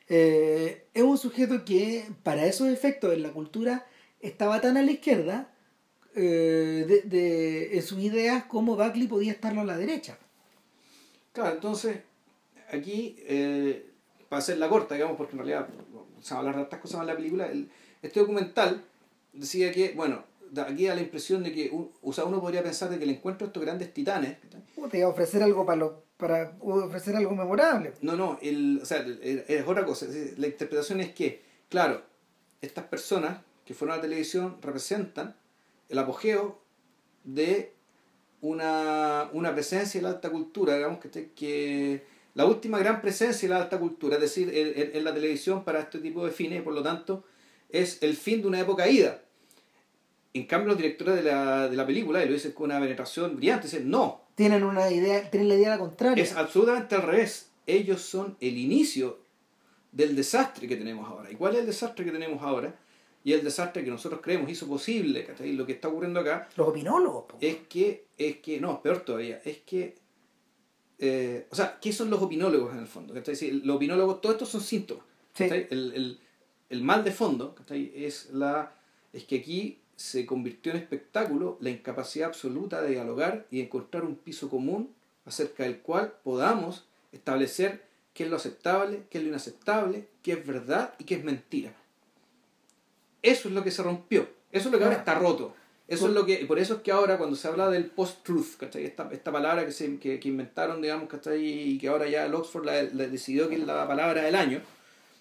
eh, 0.08 0.88
es 0.94 1.04
un 1.04 1.18
sujeto 1.18 1.64
que 1.66 2.06
para 2.24 2.46
esos 2.46 2.68
efectos 2.70 3.14
en 3.14 3.24
la 3.24 3.32
cultura 3.32 3.86
estaba 4.20 4.62
tan 4.62 4.78
a 4.78 4.84
la 4.84 4.92
izquierda 4.92 5.54
eh, 6.16 6.86
de, 6.88 7.02
de- 7.04 7.78
en 7.78 7.82
sus 7.84 8.00
ideas 8.00 8.44
como 8.46 8.76
Buckley 8.76 9.08
podía 9.08 9.32
estarlo 9.32 9.62
a 9.62 9.66
la 9.66 9.78
derecha. 9.78 10.18
Claro, 11.34 11.56
entonces, 11.56 12.00
aquí, 12.72 13.16
eh, 13.20 13.90
para 14.30 14.40
hacer 14.40 14.58
la 14.58 14.68
corta, 14.70 14.96
digamos, 14.96 15.16
porque 15.18 15.34
en 15.34 15.40
realidad 15.40 15.68
se 16.22 16.34
va 16.34 16.38
a 16.38 16.40
hablar 16.42 16.56
de 16.58 16.64
estas 16.64 16.80
cosas 16.82 17.02
en 17.02 17.08
la 17.08 17.16
película, 17.16 17.48
el- 17.48 17.70
este 18.02 18.20
documental 18.20 18.84
decía 19.34 19.72
que, 19.72 19.94
bueno, 19.96 20.24
aquí 20.68 20.86
da 20.86 20.96
la 20.96 21.02
impresión 21.02 21.44
de 21.44 21.54
que 21.54 21.72
o 22.02 22.12
sea, 22.14 22.26
uno 22.26 22.42
podría 22.42 22.62
pensar 22.64 22.90
de 22.90 22.98
que 22.98 23.06
el 23.06 23.12
encuentro 23.12 23.48
de 23.48 23.50
estos 23.50 23.64
grandes 23.64 23.94
titanes, 23.94 24.38
Te 24.90 24.98
iba 24.98 25.08
a 25.08 25.12
ofrecer 25.12 25.42
algo 25.44 25.66
para, 25.66 25.78
lo, 25.78 26.04
para 26.22 26.56
ofrecer 26.62 27.16
algo 27.18 27.36
memorable. 27.36 27.94
no, 28.02 28.16
no, 28.16 28.38
el, 28.42 28.80
o 28.82 28.86
sea, 28.86 29.00
el- 29.00 29.20
el- 29.24 29.44
es 29.48 29.68
otra 29.68 29.84
cosa, 29.86 30.06
la 30.38 30.48
interpretación 30.48 31.02
es 31.02 31.12
que, 31.14 31.42
claro, 31.68 32.02
estas 32.62 32.86
personas 32.86 33.40
que 33.66 33.74
fueron 33.74 33.94
a 33.94 33.98
la 33.98 34.04
televisión 34.04 34.58
representan 34.62 35.36
el 35.90 35.98
apogeo 36.00 36.62
de 37.26 37.74
una, 38.42 39.30
una 39.34 39.54
presencia 39.54 40.00
de 40.00 40.04
la 40.04 40.14
alta 40.14 40.30
cultura, 40.30 40.76
digamos 40.76 41.00
que, 41.00 41.32
que 41.34 42.04
la 42.34 42.46
última 42.46 42.80
gran 42.80 43.02
presencia 43.02 43.48
de 43.50 43.54
la 43.56 43.62
alta 43.64 43.78
cultura, 43.80 44.16
es 44.16 44.22
decir, 44.22 44.50
en 44.54 45.04
la 45.04 45.14
televisión 45.14 45.64
para 45.64 45.80
este 45.82 46.00
tipo 46.00 46.26
de 46.26 46.32
fines, 46.32 46.60
y 46.60 46.62
por 46.62 46.74
lo 46.74 46.82
tanto, 46.82 47.24
es 47.70 48.02
el 48.02 48.16
fin 48.16 48.42
de 48.42 48.48
una 48.48 48.60
época 48.60 48.88
ida. 48.88 49.22
En 50.34 50.46
cambio, 50.48 50.70
los 50.70 50.78
directores 50.78 51.16
de 51.16 51.24
la, 51.24 51.68
de 51.68 51.76
la 51.76 51.86
película, 51.86 52.24
y 52.24 52.28
lo 52.28 52.34
dicen 52.34 52.54
con 52.54 52.66
una 52.72 52.80
penetración 52.80 53.36
brillante, 53.36 53.68
dicen, 53.68 53.90
no, 53.90 54.21
Tienen 54.36 54.64
una 54.64 54.90
idea, 54.92 55.30
tienen 55.30 55.50
la 55.50 55.56
idea 55.56 55.70
la 55.72 55.80
contraria. 55.80 56.24
es 56.24 56.36
absolutamente 56.36 56.96
al 56.96 57.04
revés. 57.04 57.52
Ellos 57.68 58.02
son 58.02 58.38
el 58.40 58.58
inicio 58.58 59.20
del 59.92 60.16
desastre 60.16 60.68
que 60.68 60.76
tenemos 60.78 61.08
ahora. 61.10 61.32
¿Y 61.32 61.36
cuál 61.36 61.54
es 61.54 61.60
el 61.62 61.66
desastre 61.68 62.06
que 62.06 62.12
tenemos 62.12 62.42
ahora? 62.42 62.74
Y 63.24 63.34
el 63.34 63.44
desastre 63.44 63.84
que 63.84 63.92
nosotros 63.92 64.20
creemos 64.24 64.50
hizo 64.50 64.68
posible, 64.68 65.26
¿cachai? 65.26 65.54
Lo 65.54 65.66
que 65.66 65.74
está 65.74 65.90
ocurriendo 65.90 66.20
acá 66.22 66.50
Los 66.56 66.68
opinólogos. 66.70 67.26
po. 67.26 67.38
es 67.40 67.58
que, 67.70 68.06
es 68.18 68.38
que, 68.38 68.60
no, 68.60 68.82
peor 68.82 69.02
todavía, 69.02 69.40
es 69.46 69.60
que, 69.60 69.96
eh, 70.98 71.46
o 71.52 71.56
sea, 71.56 71.78
¿qué 71.80 71.92
son 71.94 72.10
los 72.10 72.22
opinólogos 72.22 72.74
en 72.74 72.80
el 72.80 72.88
fondo? 72.88 73.14
¿cachai? 73.14 73.36
Si 73.36 73.52
los 73.52 73.76
opinólogos, 73.76 74.22
todos 74.22 74.36
estos 74.36 74.50
son 74.50 74.62
síntomas. 74.62 75.06
El, 75.38 75.52
el- 75.70 76.20
el 76.70 76.82
mal 76.84 77.04
de 77.04 77.12
fondo 77.12 77.54
¿cachai? 77.54 77.92
es, 77.94 78.30
la, 78.32 78.74
es 79.12 79.26
que 79.26 79.38
aquí 79.40 79.81
se 80.02 80.26
convirtió 80.26 80.72
en 80.72 80.80
espectáculo 80.80 81.58
la 81.62 81.70
incapacidad 81.70 82.30
absoluta 82.30 82.82
de 82.82 82.92
dialogar 82.92 83.46
y 83.52 83.58
de 83.58 83.64
encontrar 83.64 84.04
un 84.04 84.16
piso 84.16 84.50
común 84.50 84.90
acerca 85.26 85.64
del 85.64 85.80
cual 85.80 86.14
podamos 86.24 86.86
establecer 87.12 87.84
qué 88.14 88.24
es 88.24 88.30
lo 88.30 88.38
aceptable, 88.38 89.04
qué 89.10 89.20
es 89.20 89.24
lo 89.24 89.30
inaceptable, 89.30 90.08
qué 90.24 90.34
es 90.34 90.46
verdad 90.46 90.94
y 90.98 91.04
qué 91.04 91.16
es 91.16 91.24
mentira. 91.24 91.74
Eso 93.22 93.48
es 93.48 93.54
lo 93.54 93.64
que 93.64 93.72
se 93.72 93.84
rompió. 93.84 94.28
Eso 94.52 94.68
es 94.68 94.72
lo 94.72 94.80
que 94.80 94.86
ahora 94.86 94.98
está 94.98 95.16
roto. 95.16 95.54
Eso 95.88 96.08
es 96.08 96.14
lo 96.14 96.26
que, 96.26 96.38
por 96.46 96.58
eso 96.58 96.76
es 96.76 96.82
que 96.82 96.92
ahora 96.92 97.18
cuando 97.18 97.36
se 97.36 97.48
habla 97.48 97.70
del 97.70 97.86
post-truth. 97.86 98.64
Esta, 98.76 99.10
esta 99.12 99.32
palabra 99.32 99.66
que, 99.66 99.72
se, 99.72 100.00
que, 100.00 100.20
que 100.20 100.30
inventaron, 100.30 100.82
digamos, 100.82 101.08
¿cachai? 101.10 101.46
Y 101.46 101.78
que 101.78 101.90
ahora 101.90 102.08
ya 102.10 102.26
el 102.26 102.34
Oxford 102.34 102.66
la, 102.66 102.82
la 102.84 103.08
decidió 103.08 103.50
que 103.50 103.56
es 103.56 103.66
la 103.66 103.88
palabra 103.88 104.24
del 104.24 104.36
año. 104.36 104.62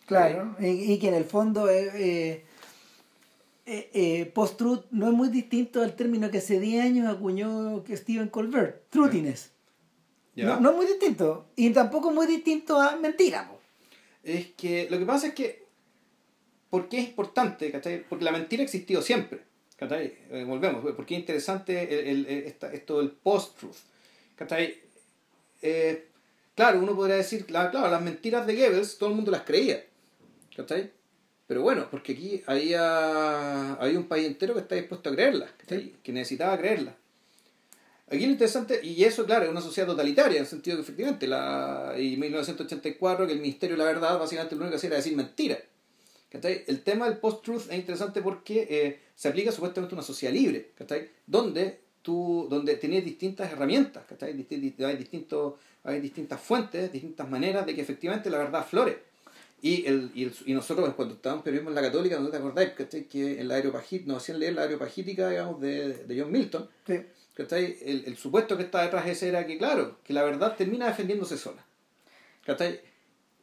Claro, 0.07 0.57
y, 0.59 0.93
y 0.93 0.99
que 0.99 1.09
en 1.09 1.14
el 1.14 1.25
fondo 1.25 1.69
eh, 1.69 1.90
eh, 1.95 2.45
eh, 3.71 3.91
eh, 3.95 4.27
post-truth 4.27 4.87
no 4.91 5.07
es 5.09 5.13
muy 5.15 5.29
distinto 5.29 5.83
al 5.83 5.95
término 5.95 6.31
que 6.31 6.39
hace 6.39 6.59
10 6.59 6.85
años 6.85 7.07
acuñó 7.09 7.83
Stephen 7.89 8.29
Colbert, 8.29 8.89
truthiness. 8.91 9.53
No, 10.47 10.61
no 10.61 10.71
es 10.71 10.77
muy 10.77 10.87
distinto. 10.87 11.47
Y 11.57 11.71
tampoco 11.71 12.09
es 12.11 12.15
muy 12.15 12.27
distinto 12.27 12.81
a 12.81 12.97
mentira. 12.97 13.49
po. 13.49 13.59
Es 14.23 14.49
que 14.57 14.89
lo 14.91 14.99
que 14.99 15.05
pasa 15.07 15.29
es 15.29 15.35
que, 15.35 15.67
¿por 16.71 16.89
qué 16.89 16.99
es 17.01 17.09
importante? 17.09 17.71
¿cachai? 17.71 18.05
Porque 18.09 18.25
la 18.25 18.33
mentira 18.33 18.63
ha 18.63 18.65
existido 18.65 19.03
siempre. 19.03 19.41
¿cachai? 19.77 20.15
Eh, 20.31 20.45
volvemos, 20.47 20.85
porque 20.95 21.15
es 21.15 21.21
interesante 21.21 22.11
el, 22.11 22.27
el- 22.27 22.45
esta- 22.45 22.73
esto 22.73 22.99
del 22.99 23.11
post-truth. 23.13 23.77
Eh, 25.63 26.09
claro, 26.55 26.81
uno 26.81 26.95
podría 26.97 27.17
decir, 27.17 27.51
la- 27.51 27.71
claro, 27.71 27.91
las 27.91 28.03
mentiras 28.03 28.47
de 28.47 28.57
Goebbels 28.57 28.99
todo 28.99 29.11
el 29.11 29.17
mundo 29.17 29.31
las 29.31 29.43
creía. 29.43 29.85
¿cachai? 30.57 30.91
Pero 31.51 31.63
bueno, 31.63 31.89
porque 31.91 32.13
aquí 32.13 32.45
había, 32.47 33.73
había 33.73 33.99
un 33.99 34.07
país 34.07 34.25
entero 34.25 34.55
que 34.55 34.61
está 34.61 34.77
dispuesto 34.77 35.11
a 35.11 35.13
creerlas, 35.13 35.51
¿cachai? 35.59 35.95
que 36.01 36.13
necesitaba 36.13 36.57
creerlas. 36.57 36.95
Aquí 38.07 38.25
lo 38.25 38.31
interesante, 38.31 38.79
y 38.85 39.03
eso 39.03 39.27
claro, 39.27 39.47
es 39.47 39.51
una 39.51 39.61
sociedad 39.61 39.89
totalitaria, 39.89 40.37
en 40.37 40.43
el 40.45 40.47
sentido 40.47 40.77
que 40.77 40.83
efectivamente, 40.83 41.27
la, 41.27 41.97
y 41.99 42.17
1984, 42.19 43.27
que 43.27 43.33
el 43.33 43.41
Ministerio 43.41 43.75
de 43.75 43.83
la 43.83 43.91
Verdad 43.91 44.17
básicamente 44.17 44.55
lo 44.55 44.61
único 44.61 44.71
que 44.71 44.77
hacía 44.77 44.91
era 44.91 44.99
decir 44.99 45.17
mentira. 45.17 45.59
El 46.31 46.85
tema 46.85 47.09
del 47.09 47.19
post-truth 47.19 47.69
es 47.69 47.79
interesante 47.79 48.23
porque 48.23 48.69
eh, 48.71 49.01
se 49.17 49.27
aplica 49.27 49.51
supuestamente 49.51 49.93
a 49.93 49.97
una 49.97 50.07
sociedad 50.07 50.33
libre, 50.33 50.71
donde 51.27 51.81
tú, 52.01 52.47
donde 52.49 52.77
tienes 52.77 53.05
distintas 53.05 53.51
herramientas, 53.51 54.05
hay, 54.21 54.35
distintos, 54.35 55.55
hay 55.83 56.01
distintas 56.01 56.41
fuentes, 56.41 56.93
distintas 56.93 57.29
maneras 57.29 57.67
de 57.67 57.75
que 57.75 57.81
efectivamente 57.81 58.31
la 58.31 58.39
verdad 58.39 58.65
flore. 58.65 59.10
Y, 59.62 59.87
el, 59.87 60.11
y, 60.14 60.25
el, 60.25 60.33
y 60.46 60.55
nosotros 60.55 60.94
cuando 60.94 61.14
estábamos 61.14 61.46
en 61.46 61.57
en 61.57 61.75
la 61.75 61.83
católica, 61.83 62.18
¿no 62.18 62.29
te 62.29 62.38
acordáis? 62.38 62.70
Que 62.70 63.40
en 63.40 63.49
la 63.49 63.57
aeropagítica, 63.57 64.12
nos 64.12 64.23
hacían 64.23 64.38
leer 64.38 64.55
la 64.55 64.62
aeropagítica, 64.62 65.29
digamos, 65.29 65.61
de, 65.61 66.05
de 66.05 66.20
John 66.20 66.33
Milton. 66.33 66.68
Sí. 66.87 67.01
El, 67.37 68.05
el 68.07 68.16
supuesto 68.16 68.57
que 68.57 68.64
está 68.64 68.83
detrás 68.83 69.07
de 69.07 69.12
ese 69.12 69.29
era 69.29 69.46
que, 69.46 69.57
claro, 69.57 69.99
que 70.05 70.12
la 70.12 70.23
verdad 70.23 70.57
termina 70.57 70.87
defendiéndose 70.87 71.38
sola. 71.38 71.64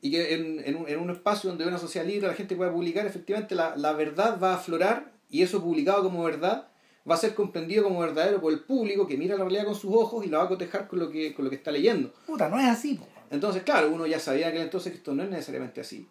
Y 0.02 0.12
que 0.12 0.34
en, 0.34 0.62
en, 0.66 0.76
un, 0.76 0.88
en 0.88 1.00
un 1.00 1.10
espacio 1.10 1.50
donde 1.50 1.64
hay 1.64 1.70
una 1.70 1.80
sociedad 1.80 2.06
libre 2.06 2.28
la 2.28 2.36
gente 2.36 2.56
puede 2.56 2.72
publicar, 2.72 3.06
efectivamente 3.08 3.56
la, 3.56 3.76
la 3.76 3.94
verdad 3.94 4.40
va 4.42 4.52
a 4.52 4.56
aflorar 4.56 5.12
y 5.30 5.42
eso 5.42 5.64
publicado 5.64 6.04
como 6.04 6.24
verdad 6.24 6.68
va 7.10 7.16
a 7.16 7.18
ser 7.18 7.34
comprendido 7.34 7.84
como 7.84 8.00
verdadero 8.00 8.42
por 8.42 8.54
el 8.54 8.60
público 8.60 9.08
que 9.08 9.18
mira 9.18 9.36
la 9.36 9.44
realidad 9.44 9.66
con 9.66 9.76
sus 9.76 9.94
ojos 9.94 10.26
y 10.26 10.30
la 10.30 10.40
va 10.40 10.44
a 10.44 10.50
cotejar 10.50 10.88
con 10.88 11.00
lo 11.00 11.10
que, 11.10 11.34
con 11.34 11.46
lo 11.46 11.50
que 11.50 11.56
está 11.56 11.72
leyendo. 11.72 12.14
Puta, 12.26 12.50
no 12.50 12.60
es 12.60 12.68
así. 12.68 13.00
Entonces, 13.30 13.64
claro, 13.64 13.92
uno 13.92 14.06
ya 14.06 14.20
sabía 14.20 14.52
que 14.52 14.62
entonces 14.62 14.92
que 14.92 14.98
esto 14.98 15.14
no 15.14 15.24
es 15.24 15.30
necesariamente 15.30 15.82
así. 15.82 16.08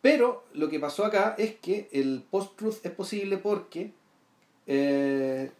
Pero 0.00 0.44
lo 0.54 0.68
que 0.68 0.80
pasó 0.80 1.04
acá 1.04 1.34
es 1.38 1.56
que 1.56 1.88
el 1.92 2.24
post-truth 2.30 2.84
es 2.84 2.92
posible 2.92 3.38
porque 3.38 3.92
eh, 4.66 5.50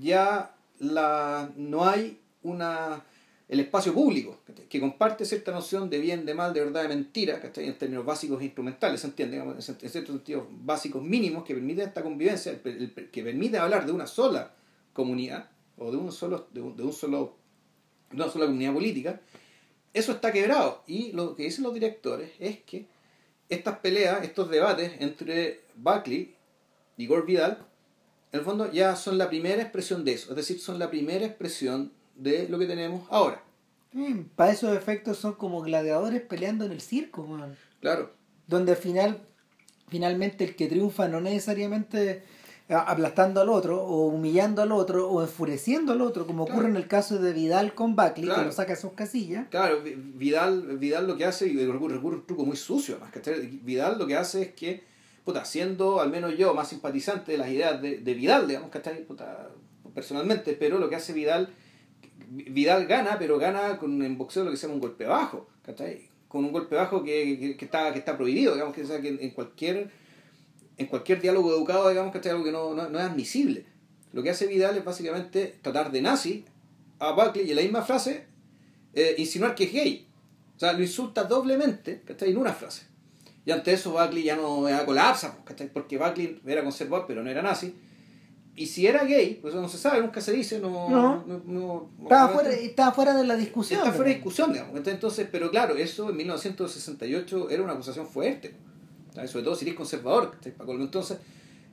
ya 0.00 0.54
la, 0.78 1.50
no 1.56 1.86
hay 1.86 2.18
una 2.42 3.04
el 3.50 3.58
espacio 3.58 3.92
público, 3.92 4.38
que 4.68 4.78
comparte 4.78 5.24
cierta 5.24 5.50
noción 5.50 5.90
de 5.90 5.98
bien, 5.98 6.24
de 6.24 6.34
mal, 6.34 6.54
de 6.54 6.60
verdad, 6.60 6.82
de 6.82 6.88
mentira, 6.88 7.42
en 7.56 7.78
términos 7.78 8.06
básicos 8.06 8.40
e 8.40 8.44
instrumentales, 8.44 9.00
¿se 9.00 9.08
entiende? 9.08 9.38
en 9.38 9.60
ciertos 9.60 10.14
sentidos 10.14 10.44
básicos 10.48 11.02
mínimos 11.02 11.42
que 11.42 11.54
permiten 11.54 11.88
esta 11.88 12.00
convivencia, 12.00 12.62
que 12.62 13.24
permite 13.24 13.58
hablar 13.58 13.86
de 13.86 13.90
una 13.90 14.06
sola 14.06 14.54
comunidad, 14.92 15.50
o 15.78 15.90
de 15.90 15.96
un 15.96 16.12
solo, 16.12 16.46
de 16.52 16.60
un, 16.60 16.92
solo, 16.92 17.34
de 18.10 18.16
una 18.16 18.28
sola 18.28 18.46
comunidad 18.46 18.72
política, 18.72 19.20
eso 19.94 20.12
está 20.12 20.32
quebrado. 20.32 20.82
Y 20.86 21.12
lo 21.12 21.34
que 21.34 21.44
dicen 21.44 21.64
los 21.64 21.74
directores 21.74 22.30
es 22.38 22.58
que 22.62 22.86
estas 23.48 23.78
peleas, 23.78 24.22
estos 24.24 24.50
debates 24.50 24.92
entre 25.00 25.60
Buckley 25.76 26.34
y 26.96 27.06
Gore 27.06 27.26
Vidal, 27.26 27.66
en 28.32 28.38
el 28.40 28.44
fondo 28.44 28.70
ya 28.70 28.94
son 28.94 29.18
la 29.18 29.28
primera 29.28 29.60
expresión 29.60 30.04
de 30.04 30.12
eso, 30.12 30.30
es 30.30 30.36
decir, 30.36 30.60
son 30.60 30.78
la 30.78 30.88
primera 30.90 31.26
expresión 31.26 31.92
de 32.14 32.48
lo 32.48 32.58
que 32.58 32.66
tenemos 32.66 33.06
ahora. 33.10 33.42
para 34.36 34.52
esos 34.52 34.76
efectos 34.76 35.18
son 35.18 35.34
como 35.34 35.62
gladiadores 35.62 36.22
peleando 36.22 36.64
en 36.64 36.72
el 36.72 36.80
circo, 36.80 37.26
Claro. 37.80 38.12
Donde 38.46 38.72
al 38.72 38.78
final, 38.78 39.20
finalmente 39.88 40.44
el 40.44 40.54
que 40.54 40.68
triunfa 40.68 41.08
no 41.08 41.20
necesariamente 41.20 42.22
aplastando 42.70 43.40
al 43.40 43.48
otro, 43.48 43.82
o 43.82 44.06
humillando 44.06 44.62
al 44.62 44.72
otro, 44.72 45.08
o 45.08 45.22
enfureciendo 45.22 45.92
al 45.92 46.00
otro, 46.00 46.26
como 46.26 46.44
ocurre 46.44 46.68
en 46.68 46.76
el 46.76 46.86
caso 46.86 47.18
de 47.18 47.32
Vidal 47.32 47.74
con 47.74 47.96
Buckley, 47.96 48.28
que 48.28 48.44
lo 48.44 48.52
saca 48.52 48.74
a 48.74 48.76
sus 48.76 48.92
casillas. 48.92 49.48
Claro, 49.50 49.80
Vidal, 49.82 50.78
Vidal 50.78 51.06
lo 51.06 51.16
que 51.16 51.24
hace, 51.24 51.48
y 51.48 51.56
recurre, 51.66 51.96
recurre 51.96 52.16
un 52.16 52.26
truco 52.26 52.44
muy 52.44 52.56
sucio, 52.56 52.98
más 53.00 53.10
que 53.10 53.20
Vidal 53.62 53.98
lo 53.98 54.06
que 54.06 54.16
hace 54.16 54.42
es 54.42 54.52
que, 54.52 54.84
puta, 55.24 55.44
siendo 55.44 56.00
al 56.00 56.10
menos 56.10 56.36
yo 56.36 56.54
más 56.54 56.68
simpatizante 56.68 57.32
de 57.32 57.38
las 57.38 57.48
ideas 57.48 57.80
de, 57.82 57.98
de 57.98 58.14
Vidal, 58.14 58.46
digamos, 58.46 58.70
¿cachai? 58.70 59.04
Puta, 59.04 59.48
personalmente, 59.94 60.56
pero 60.58 60.78
lo 60.78 60.88
que 60.88 60.96
hace 60.96 61.12
Vidal 61.12 61.50
Vidal 62.30 62.86
gana, 62.86 63.18
pero 63.18 63.38
gana 63.38 63.76
con 63.76 64.02
en 64.02 64.16
boxeo 64.16 64.44
lo 64.44 64.52
que 64.52 64.56
se 64.56 64.62
llama 64.62 64.74
un 64.74 64.80
golpe 64.80 65.04
bajo, 65.04 65.48
Con 66.28 66.44
un 66.44 66.52
golpe 66.52 66.76
bajo 66.76 67.02
que, 67.02 67.56
que, 67.58 67.64
está, 67.64 67.92
que 67.92 67.98
está 67.98 68.16
prohibido, 68.16 68.54
digamos, 68.54 68.72
que, 68.72 68.86
sea, 68.86 69.00
que 69.00 69.08
en 69.08 69.30
cualquier 69.30 69.90
en 70.80 70.86
cualquier 70.86 71.20
diálogo 71.20 71.52
educado, 71.52 71.90
digamos, 71.90 72.10
que 72.10 72.28
algo 72.30 72.42
que 72.42 72.52
no, 72.52 72.74
no, 72.74 72.98
es 72.98 73.04
admisible. 73.04 73.66
Lo 74.12 74.22
que 74.22 74.30
hace 74.30 74.46
Vidal 74.46 74.78
es 74.78 74.84
básicamente 74.84 75.58
tratar 75.60 75.92
de 75.92 76.00
nazi 76.00 76.44
a 76.98 77.12
Buckley 77.12 77.46
y 77.46 77.50
en 77.50 77.56
la 77.56 77.62
misma 77.62 77.82
frase 77.82 78.24
eh, 78.94 79.14
insinuar 79.18 79.54
que 79.54 79.64
es 79.64 79.72
gay. 79.72 80.08
O 80.56 80.58
sea, 80.58 80.72
lo 80.72 80.82
insulta 80.82 81.24
doblemente, 81.24 82.00
¿cachai? 82.04 82.30
En 82.30 82.38
una 82.38 82.52
frase. 82.52 82.82
Y 83.44 83.50
ante 83.50 83.72
eso 83.72 83.92
Buckley 83.92 84.22
ya 84.22 84.36
no 84.36 84.68
ya 84.68 84.84
colapsa, 84.86 85.36
Porque 85.72 85.98
Buckley 85.98 86.40
era 86.46 86.62
conservador, 86.62 87.06
pero 87.06 87.22
no 87.22 87.30
era 87.30 87.42
nazi 87.42 87.74
y 88.60 88.66
si 88.66 88.86
era 88.86 89.04
gay, 89.04 89.38
pues 89.40 89.54
no 89.54 89.66
se 89.68 89.78
sabe, 89.78 90.00
nunca 90.00 90.20
se 90.20 90.32
dice, 90.32 90.58
no. 90.58 91.24
no, 91.26 91.90
estaba, 92.02 92.28
fuera, 92.28 92.50
estaba, 92.50 92.92
fuera, 92.92 93.14
de 93.16 93.24
la 93.24 93.36
discusión. 93.36 93.80
Está 93.80 93.92
fuera 93.92 94.10
de 94.10 94.16
discusión, 94.16 94.52
digamos. 94.52 94.86
Entonces, 94.86 95.28
pero 95.32 95.50
claro, 95.50 95.76
eso 95.76 96.10
en 96.10 96.16
1968 96.18 97.48
era 97.48 97.62
una 97.62 97.72
acusación 97.72 98.06
fuerte. 98.06 98.54
Sobre 99.26 99.44
todo 99.44 99.54
si 99.54 99.64
eres 99.64 99.76
conservador. 99.76 100.36
Entonces, 100.68 101.18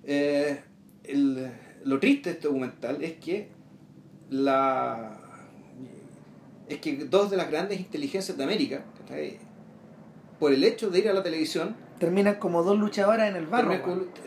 eh, 0.03 0.61
el, 1.03 1.51
lo 1.83 1.99
triste 1.99 2.29
de 2.29 2.35
este 2.35 2.47
documental 2.47 3.03
es 3.03 3.13
que 3.17 3.49
la 4.29 5.27
es 6.67 6.79
que 6.79 6.95
dos 7.05 7.29
de 7.29 7.37
las 7.37 7.49
grandes 7.49 7.79
inteligencias 7.79 8.37
de 8.37 8.43
América, 8.43 8.83
por 10.39 10.53
el 10.53 10.63
hecho 10.63 10.89
de 10.89 10.99
ir 10.99 11.09
a 11.09 11.13
la 11.13 11.23
televisión, 11.23 11.75
terminan 11.97 12.35
como 12.35 12.61
dos 12.63 12.77
luchadoras 12.77 13.29
en 13.29 13.37
el 13.37 13.47
barro. 13.47 13.71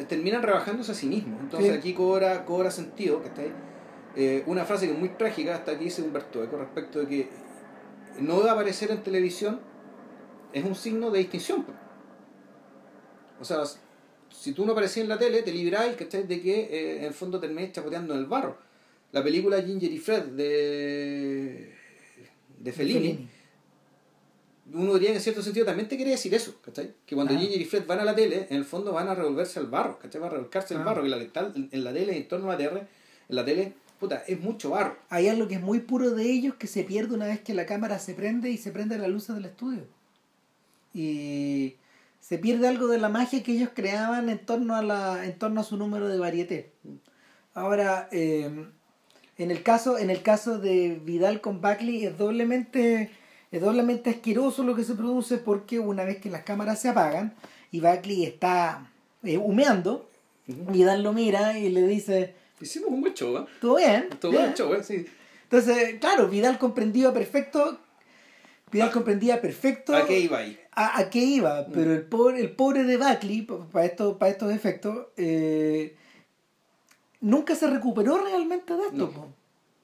Terminan, 0.08 0.42
rebajándose 0.42 0.92
a 0.92 0.94
sí 0.94 1.06
mismos. 1.06 1.38
Entonces 1.40 1.76
aquí 1.76 1.92
cobra, 1.92 2.44
cobra 2.44 2.70
sentido, 2.70 3.20
que 3.20 3.28
está 3.28 3.42
ahí. 3.42 3.52
Eh, 4.16 4.42
una 4.46 4.64
frase 4.64 4.86
que 4.86 4.94
es 4.94 4.98
muy 4.98 5.10
trágica, 5.10 5.54
hasta 5.54 5.72
aquí 5.72 5.84
dice 5.84 6.02
Humberto 6.02 6.42
Eco, 6.42 6.56
respecto 6.56 7.00
de 7.00 7.06
que 7.06 7.28
no 8.18 8.42
aparecer 8.42 8.90
en 8.90 9.02
televisión 9.02 9.60
es 10.52 10.64
un 10.64 10.74
signo 10.74 11.10
de 11.10 11.20
distinción. 11.20 11.64
O 13.40 13.44
sea, 13.44 13.62
si 14.30 14.52
tú 14.52 14.66
no 14.66 14.72
aparecías 14.72 15.04
en 15.04 15.08
la 15.08 15.18
tele, 15.18 15.42
te 15.42 15.52
libráis 15.52 15.96
de 15.98 16.40
que 16.40 16.60
eh, 16.60 16.98
en 16.98 17.04
el 17.04 17.14
fondo 17.14 17.40
termines 17.40 17.72
chapoteando 17.72 18.14
en 18.14 18.20
el 18.20 18.26
barro. 18.26 18.58
La 19.12 19.22
película 19.24 19.60
Ginger 19.62 19.90
y 19.90 19.98
Fred 19.98 20.24
de, 20.26 21.74
de 22.58 22.72
Fellini 22.72 23.28
uno 24.72 24.94
diría 24.94 25.10
que 25.10 25.16
en 25.16 25.22
cierto 25.22 25.42
sentido 25.42 25.66
también 25.66 25.88
te 25.88 25.96
quería 25.96 26.12
decir 26.12 26.34
eso, 26.34 26.54
¿cachai? 26.62 26.94
Que 27.06 27.14
cuando 27.14 27.36
Ginger 27.36 27.60
y 27.60 27.64
Fred 27.64 27.86
van 27.86 28.00
a 28.00 28.04
la 28.04 28.14
tele, 28.14 28.46
en 28.50 28.56
el 28.56 28.64
fondo 28.64 28.92
van 28.92 29.08
a 29.08 29.14
revolverse 29.14 29.58
al 29.58 29.66
barro, 29.66 29.98
¿cachai? 29.98 30.20
Van 30.20 30.30
a 30.30 30.34
revolcarse 30.34 30.74
el 30.74 30.84
barro, 30.84 31.02
que 31.02 31.08
la 31.08 31.16
en 31.16 31.84
la 31.84 31.92
tele, 31.92 32.16
en 32.16 32.28
torno 32.28 32.48
a 32.48 32.52
la 32.52 32.58
tele, 32.58 32.86
en 33.28 33.36
la 33.36 33.44
tele, 33.44 33.72
puta, 33.98 34.22
es 34.26 34.40
mucho 34.40 34.70
barro. 34.70 34.96
Hay 35.08 35.28
algo 35.28 35.48
que 35.48 35.54
es 35.54 35.60
muy 35.60 35.80
puro 35.80 36.10
de 36.10 36.24
ellos 36.24 36.54
que 36.54 36.66
se 36.66 36.84
pierde 36.84 37.14
una 37.14 37.26
vez 37.26 37.40
que 37.40 37.54
la 37.54 37.66
cámara 37.66 37.98
se 37.98 38.14
prende 38.14 38.50
y 38.50 38.58
se 38.58 38.70
prende 38.70 38.96
la 38.98 39.08
luz 39.08 39.26
del 39.28 39.44
estudio. 39.44 39.86
Y 40.94 41.74
se 42.20 42.38
pierde 42.38 42.68
algo 42.68 42.86
de 42.86 42.98
la 42.98 43.08
magia 43.08 43.42
que 43.42 43.52
ellos 43.52 43.70
creaban 43.74 44.28
en 44.28 44.38
torno 44.38 44.76
a 44.76 44.82
la 44.82 45.24
en 45.24 45.38
torno 45.38 45.60
a 45.60 45.64
su 45.64 45.76
número 45.76 46.08
de 46.08 46.18
varieté. 46.18 46.72
Ahora, 47.54 48.08
eh, 48.12 48.66
en 49.38 49.50
el 49.50 49.62
caso 49.62 49.98
en 49.98 50.10
el 50.10 50.22
caso 50.22 50.58
de 50.58 51.00
Vidal 51.04 51.40
con 51.40 51.60
Buckley 51.60 52.04
es 52.04 52.16
doblemente 52.16 53.10
es 53.50 53.60
doblemente 53.60 54.10
asqueroso 54.10 54.62
lo 54.62 54.76
que 54.76 54.84
se 54.84 54.94
produce 54.94 55.38
porque 55.38 55.80
una 55.80 56.04
vez 56.04 56.18
que 56.18 56.30
las 56.30 56.44
cámaras 56.44 56.80
se 56.80 56.88
apagan 56.88 57.34
y 57.72 57.80
Buckley 57.80 58.24
está 58.24 58.90
eh, 59.22 59.38
humeando, 59.38 60.08
Vidal 60.46 61.02
lo 61.02 61.12
mira 61.12 61.58
y 61.58 61.68
le 61.68 61.86
dice... 61.86 62.34
Hicimos 62.60 62.90
un 62.90 63.00
buen 63.00 63.14
show, 63.14 63.36
¿eh? 63.38 63.46
¿Todo 63.60 63.76
bien? 63.76 64.08
Todo 64.20 64.32
buen 64.32 64.54
show, 64.54 64.72
¿eh? 64.74 64.82
Sí. 64.82 65.06
Entonces, 65.44 65.98
claro, 65.98 66.28
Vidal 66.28 66.58
comprendía 66.58 67.12
perfecto... 67.12 67.78
Vidal 68.70 68.92
comprendía 68.92 69.40
perfecto... 69.40 69.96
¿A 69.96 70.06
qué 70.06 70.20
iba 70.20 70.38
ahí? 70.38 70.59
A, 70.72 71.10
qué 71.10 71.18
iba, 71.18 71.62
mm. 71.62 71.72
pero 71.72 71.92
el 71.92 72.02
pobre, 72.02 72.40
el 72.40 72.52
pobre 72.52 72.84
de 72.84 72.96
Buckley, 72.96 73.42
para, 73.42 73.84
esto, 73.84 74.18
para 74.18 74.30
estos 74.30 74.52
efectos, 74.52 75.08
eh, 75.16 75.96
nunca 77.20 77.54
se 77.54 77.68
recuperó 77.68 78.18
realmente 78.18 78.74
de 78.74 78.82
esto. 78.86 79.12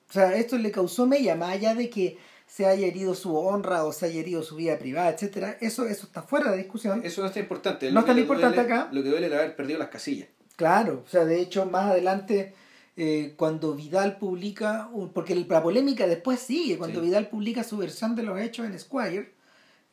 O 0.08 0.12
sea, 0.12 0.36
esto 0.36 0.56
le 0.56 0.70
causó 0.70 1.06
mella, 1.06 1.34
más 1.34 1.50
allá 1.50 1.74
de 1.74 1.90
que 1.90 2.18
se 2.46 2.64
haya 2.64 2.86
herido 2.86 3.14
su 3.14 3.36
honra 3.36 3.84
o 3.84 3.92
se 3.92 4.06
haya 4.06 4.20
herido 4.20 4.42
su 4.42 4.56
vida 4.56 4.78
privada, 4.78 5.10
etcétera, 5.10 5.58
eso, 5.60 5.86
eso 5.86 6.06
está 6.06 6.22
fuera 6.22 6.52
de 6.52 6.58
discusión. 6.58 7.00
Eso 7.04 7.20
no 7.20 7.26
es 7.26 7.34
tan 7.34 7.42
importante. 7.42 7.90
No 7.90 8.00
es 8.00 8.06
tan 8.06 8.18
importante 8.18 8.60
acá. 8.60 8.88
Lo 8.92 9.02
que 9.02 9.10
duele 9.10 9.26
es 9.26 9.32
haber 9.32 9.56
perdido 9.56 9.78
las 9.78 9.88
casillas. 9.88 10.28
Claro, 10.54 11.02
o 11.04 11.08
sea, 11.08 11.24
de 11.24 11.40
hecho, 11.40 11.66
más 11.66 11.90
adelante, 11.90 12.54
eh, 12.96 13.34
cuando 13.36 13.74
Vidal 13.74 14.16
publica, 14.16 14.88
porque 15.12 15.34
la 15.34 15.62
polémica 15.62 16.06
después 16.06 16.40
sigue, 16.40 16.78
cuando 16.78 17.00
Vidal 17.02 17.28
publica 17.28 17.62
su 17.64 17.76
versión 17.76 18.14
de 18.14 18.22
los 18.22 18.40
hechos 18.40 18.64
en 18.64 18.78
Squire, 18.78 19.34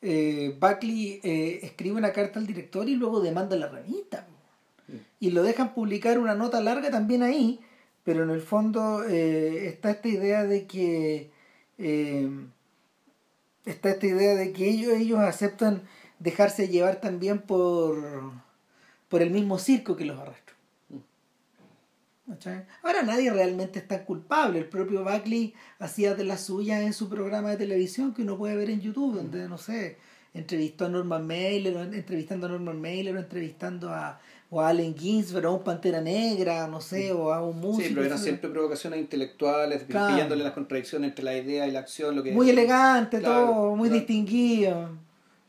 eh, 0.06 0.54
Buckley 0.60 1.20
eh, 1.24 1.60
escribe 1.62 1.96
una 1.96 2.12
carta 2.12 2.38
al 2.38 2.46
director 2.46 2.86
y 2.88 2.94
luego 2.94 3.20
demanda 3.20 3.56
la 3.56 3.68
revista. 3.68 4.26
Y 5.18 5.30
lo 5.30 5.42
dejan 5.42 5.72
publicar 5.72 6.18
una 6.18 6.34
nota 6.34 6.60
larga 6.60 6.90
también 6.90 7.22
ahí, 7.22 7.58
pero 8.02 8.22
en 8.22 8.28
el 8.28 8.42
fondo 8.42 9.02
está 9.04 9.90
esta 9.90 10.08
idea 10.08 10.44
de 10.44 10.66
que 10.66 11.30
eh, 11.78 12.28
está 13.64 13.90
esta 13.90 14.06
idea 14.06 14.34
de 14.34 14.52
que 14.52 14.68
ellos, 14.68 14.92
ellos 14.92 15.20
aceptan 15.20 15.82
dejarse 16.18 16.68
llevar 16.68 17.00
también 17.00 17.40
por, 17.40 18.32
por 19.08 19.22
el 19.22 19.30
mismo 19.30 19.58
circo 19.58 19.96
que 19.96 20.04
los 20.04 20.18
arrastra. 20.18 20.53
¿Cachai? 22.28 22.64
Ahora 22.82 23.02
nadie 23.02 23.30
realmente 23.32 23.78
está 23.78 24.04
culpable. 24.04 24.58
El 24.60 24.66
propio 24.68 25.04
Buckley 25.04 25.54
hacía 25.78 26.14
de 26.14 26.24
las 26.24 26.42
suyas 26.42 26.82
en 26.82 26.92
su 26.92 27.08
programa 27.08 27.50
de 27.50 27.56
televisión 27.56 28.14
que 28.14 28.22
uno 28.22 28.36
puede 28.38 28.56
ver 28.56 28.70
en 28.70 28.80
YouTube, 28.80 29.14
donde, 29.16 29.48
no 29.48 29.58
sé, 29.58 29.96
entrevistó 30.32 30.86
a 30.86 30.88
Norman 30.88 31.26
Mailer, 31.26 31.76
entrevistando 31.94 32.46
a 32.46 32.50
Norman 32.50 32.80
Mailer, 32.80 33.14
o 33.16 33.18
entrevistando 33.20 33.90
a, 33.90 34.18
o 34.50 34.60
a 34.60 34.68
Allen 34.68 34.96
Ginsberg, 34.96 35.46
o 35.46 35.48
a 35.50 35.52
un 35.54 35.62
Pantera 35.62 36.00
Negra, 36.00 36.66
no 36.66 36.80
sé, 36.80 37.12
o 37.12 37.32
a 37.32 37.44
un 37.44 37.60
músico. 37.60 37.88
Sí, 37.88 37.94
pero 37.94 38.06
eran 38.06 38.18
siempre 38.18 38.48
provocaciones 38.50 38.98
intelectuales, 39.00 39.84
Claro. 39.84 40.14
pillándole 40.14 40.42
las 40.44 40.52
contradicciones 40.54 41.10
entre 41.10 41.24
la 41.24 41.36
idea 41.36 41.66
y 41.68 41.70
la 41.72 41.80
acción. 41.80 42.16
Lo 42.16 42.22
que, 42.22 42.32
Muy 42.32 42.50
elegante, 42.50 43.18
Claro, 43.20 43.46
todo, 43.46 43.76
muy 43.76 43.88
claro. 43.88 44.00
distinguido. 44.00 44.88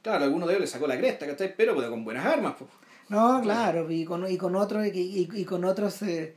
Claro, 0.03 0.23
alguno 0.25 0.45
de 0.45 0.53
ellos 0.53 0.61
le 0.61 0.67
sacó 0.67 0.85
la 0.85 0.97
cresta, 0.99 1.25
¿cachai? 1.25 1.55
Pero 1.57 1.73
pues, 1.73 1.87
con 1.87 2.03
buenas 2.05 2.25
armas. 2.25 2.53
Pues. 2.59 2.69
No, 3.09 3.39
claro, 3.41 3.89
y 3.91 4.05
con, 4.05 4.29
y 4.31 4.37
con 4.37 4.55
otros, 4.55 4.85
y, 4.85 4.89
y- 4.99 5.29
y 5.33 5.45
con 5.45 5.63
otros, 5.65 5.99
eh, 6.03 6.35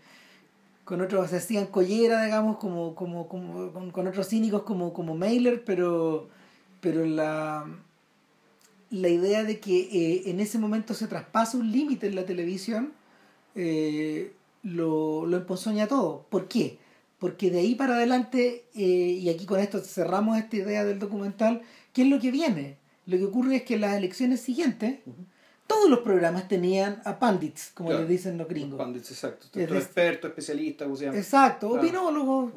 con 0.88 1.02
otros 1.02 1.28
se 1.28 1.36
hacían 1.36 1.66
collera, 1.66 2.24
digamos, 2.24 2.56
como, 2.56 2.94
como, 2.94 3.28
como 3.28 3.92
con, 3.92 4.06
otros 4.06 4.26
cínicos 4.26 4.62
como, 4.62 4.94
como 4.94 5.14
Mailer, 5.14 5.62
pero, 5.62 6.30
pero 6.80 7.04
la, 7.04 7.66
la 8.88 9.08
idea 9.10 9.44
de 9.44 9.60
que 9.60 9.80
eh, 9.80 10.30
en 10.30 10.40
ese 10.40 10.58
momento 10.58 10.94
se 10.94 11.06
traspasa 11.06 11.58
un 11.58 11.70
límite 11.70 12.06
en 12.06 12.14
la 12.14 12.24
televisión 12.24 12.94
eh, 13.54 14.32
lo, 14.62 15.26
lo 15.26 15.36
emponzoña 15.36 15.88
todo. 15.88 16.24
¿Por 16.30 16.48
qué? 16.48 16.78
Porque 17.18 17.50
de 17.50 17.58
ahí 17.58 17.74
para 17.74 17.96
adelante, 17.96 18.64
eh, 18.74 18.80
y 19.20 19.28
aquí 19.28 19.44
con 19.44 19.60
esto 19.60 19.80
cerramos 19.80 20.38
esta 20.38 20.56
idea 20.56 20.86
del 20.86 20.98
documental, 20.98 21.60
¿qué 21.92 22.00
es 22.00 22.08
lo 22.08 22.18
que 22.18 22.30
viene? 22.30 22.78
Lo 23.04 23.18
que 23.18 23.26
ocurre 23.26 23.56
es 23.56 23.62
que 23.64 23.76
las 23.76 23.94
elecciones 23.94 24.40
siguientes, 24.40 25.00
todos 25.68 25.88
los 25.88 26.00
programas 26.00 26.48
tenían 26.48 27.00
a 27.04 27.18
pandits, 27.20 27.70
como 27.74 27.90
Claro. 27.90 28.02
les 28.02 28.10
dicen 28.10 28.36
los 28.38 28.48
gringos. 28.48 28.78
Pandits, 28.78 29.10
exacto. 29.12 29.46
Es 29.56 29.70
expertos, 29.70 30.30
especialistas, 30.30 30.86
¿cómo 30.86 30.96
se 30.96 31.04
llama? 31.04 31.16
Exacto, 31.18 31.68
Claro. 31.68 31.82
opinólogos, 31.82 32.52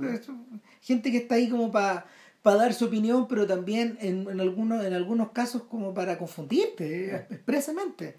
gente 0.82 1.12
que 1.12 1.18
está 1.18 1.36
ahí 1.36 1.48
como 1.50 1.72
para 1.72 2.06
dar 2.44 2.74
su 2.74 2.86
opinión, 2.86 3.28
pero 3.28 3.46
también 3.46 3.98
en, 4.02 4.28
en, 4.30 4.40
algunos, 4.40 4.84
en 4.84 4.94
algunos 4.94 5.32
casos 5.32 5.64
como 5.64 5.94
para 5.94 6.18
confundirte 6.18 7.14
eh, 7.16 7.26
expresamente. 7.30 8.16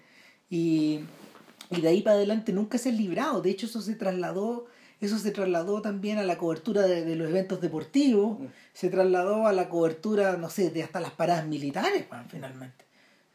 Y, 0.49 0.99
y 1.71 1.81
de 1.81 1.87
ahí 1.87 2.01
para 2.01 2.15
adelante 2.15 2.53
nunca 2.53 2.77
se 2.77 2.89
han 2.89 2.97
librado. 2.97 3.41
De 3.41 3.49
hecho, 3.49 3.65
eso 3.65 3.81
se 3.81 3.95
trasladó, 3.95 4.67
eso 5.01 5.17
se 5.17 5.31
trasladó 5.31 5.81
también 5.81 6.19
a 6.19 6.23
la 6.23 6.37
cobertura 6.37 6.83
de, 6.83 7.03
de 7.03 7.15
los 7.15 7.27
eventos 7.29 7.59
deportivos, 7.61 8.39
Mm. 8.39 8.45
se 8.73 8.89
trasladó 8.89 9.47
a 9.47 9.53
la 9.53 9.67
cobertura, 9.69 10.37
no 10.37 10.49
sé, 10.49 10.69
de 10.69 10.83
hasta 10.83 10.99
las 11.01 11.11
paradas 11.11 11.47
militares, 11.47 12.05
man, 12.11 12.27
finalmente. 12.29 12.85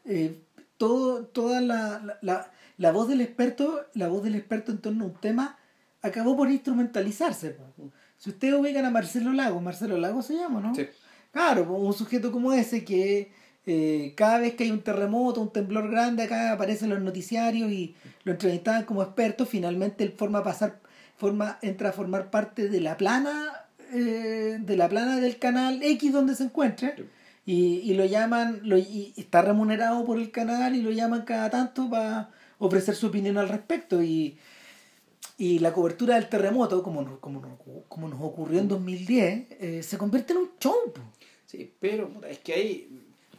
Eh, 0.05 0.39
todo, 0.79 1.25
toda 1.25 1.61
la, 1.61 1.99
la, 1.99 2.17
la, 2.21 2.51
la 2.77 2.91
voz 2.91 3.09
del 3.09 3.21
experto, 3.21 3.85
la 3.93 4.07
voz 4.07 4.23
del 4.23 4.35
experto 4.35 4.71
en 4.71 4.79
torno 4.79 5.03
a 5.03 5.07
un 5.09 5.13
tema 5.13 5.59
acabó 6.01 6.35
por 6.35 6.49
instrumentalizarse. 6.49 7.57
Si 8.17 8.29
ustedes 8.29 8.55
ubican 8.55 8.85
a 8.85 8.89
Marcelo 8.89 9.33
Lago, 9.33 9.59
Marcelo 9.61 9.97
Lago 9.97 10.21
se 10.21 10.35
llama, 10.35 10.61
¿no? 10.61 10.73
Sí. 10.73 10.87
Claro, 11.31 11.71
un 11.71 11.93
sujeto 11.93 12.31
como 12.31 12.53
ese 12.53 12.83
que 12.85 13.31
eh, 13.65 14.13
cada 14.15 14.39
vez 14.39 14.55
que 14.55 14.63
hay 14.63 14.71
un 14.71 14.81
terremoto, 14.81 15.41
un 15.41 15.51
temblor 15.51 15.91
grande, 15.91 16.23
acá 16.23 16.53
aparecen 16.53 16.89
los 16.89 17.01
noticiarios 17.01 17.69
y 17.69 17.95
lo 18.23 18.31
entrevistaban 18.31 18.85
como 18.85 19.03
experto, 19.03 19.45
finalmente 19.45 20.05
él 20.05 20.13
forma 20.13 20.41
pasar, 20.41 20.79
forma, 21.17 21.59
entra 21.61 21.89
a 21.89 21.91
formar 21.91 22.31
parte 22.31 22.69
de 22.69 22.79
la 22.79 22.95
plana, 22.95 23.67
eh, 23.91 24.57
de 24.59 24.77
la 24.77 24.87
plana 24.87 25.17
del 25.17 25.37
canal 25.37 25.83
X 25.83 26.13
donde 26.13 26.35
se 26.35 26.45
encuentre. 26.45 26.95
Sí. 26.95 27.03
Y, 27.51 27.81
y 27.89 27.93
lo 27.95 28.05
llaman, 28.05 28.59
lo, 28.63 28.77
y 28.77 29.11
está 29.17 29.41
remunerado 29.41 30.05
por 30.05 30.19
el 30.19 30.29
canal 30.29 30.75
y 30.75 30.81
lo 30.83 30.91
llaman 30.91 31.23
cada 31.25 31.49
tanto 31.49 31.89
para 31.89 32.29
ofrecer 32.59 32.93
su 32.95 33.07
opinión 33.07 33.37
al 33.39 33.49
respecto. 33.49 34.03
Y, 34.03 34.37
y 35.37 35.57
la 35.59 35.73
cobertura 35.73 36.15
del 36.15 36.29
terremoto, 36.29 36.83
como 36.83 37.01
nos, 37.01 37.17
como 37.19 37.41
nos, 37.41 37.57
como 37.87 38.07
nos 38.07 38.19
ocurrió 38.21 38.59
en 38.59 38.67
2010, 38.67 39.47
eh, 39.61 39.81
se 39.83 39.97
convierte 39.97 40.33
en 40.33 40.39
un 40.39 40.49
show. 40.59 40.75
Sí, 41.47 41.73
pero 41.79 42.11
es 42.29 42.37
que 42.39 42.53
ahí. 42.53 42.87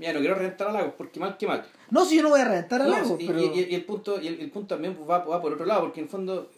Mira, 0.00 0.14
no 0.14 0.18
quiero 0.20 0.34
reventar 0.34 0.68
a 0.68 0.72
Lagos, 0.72 0.94
porque 0.98 1.20
mal 1.20 1.36
que 1.36 1.46
mal. 1.46 1.64
No, 1.90 2.04
si 2.04 2.16
yo 2.16 2.22
no 2.22 2.30
voy 2.30 2.40
a 2.40 2.46
reventar 2.48 2.80
a 2.82 2.86
No, 2.86 2.90
Lago, 2.90 3.16
y, 3.20 3.26
pero... 3.28 3.38
y- 3.38 3.60
y 3.70 3.74
el 3.74 3.84
punto, 3.84 4.20
y 4.20 4.26
el, 4.28 4.40
el 4.40 4.50
punto 4.50 4.74
también 4.74 4.96
va, 5.08 5.18
va 5.24 5.40
por 5.42 5.52
otro 5.52 5.66
lado, 5.66 5.82
porque 5.82 6.00
en 6.00 6.06
el 6.06 6.10
fondo. 6.10 6.50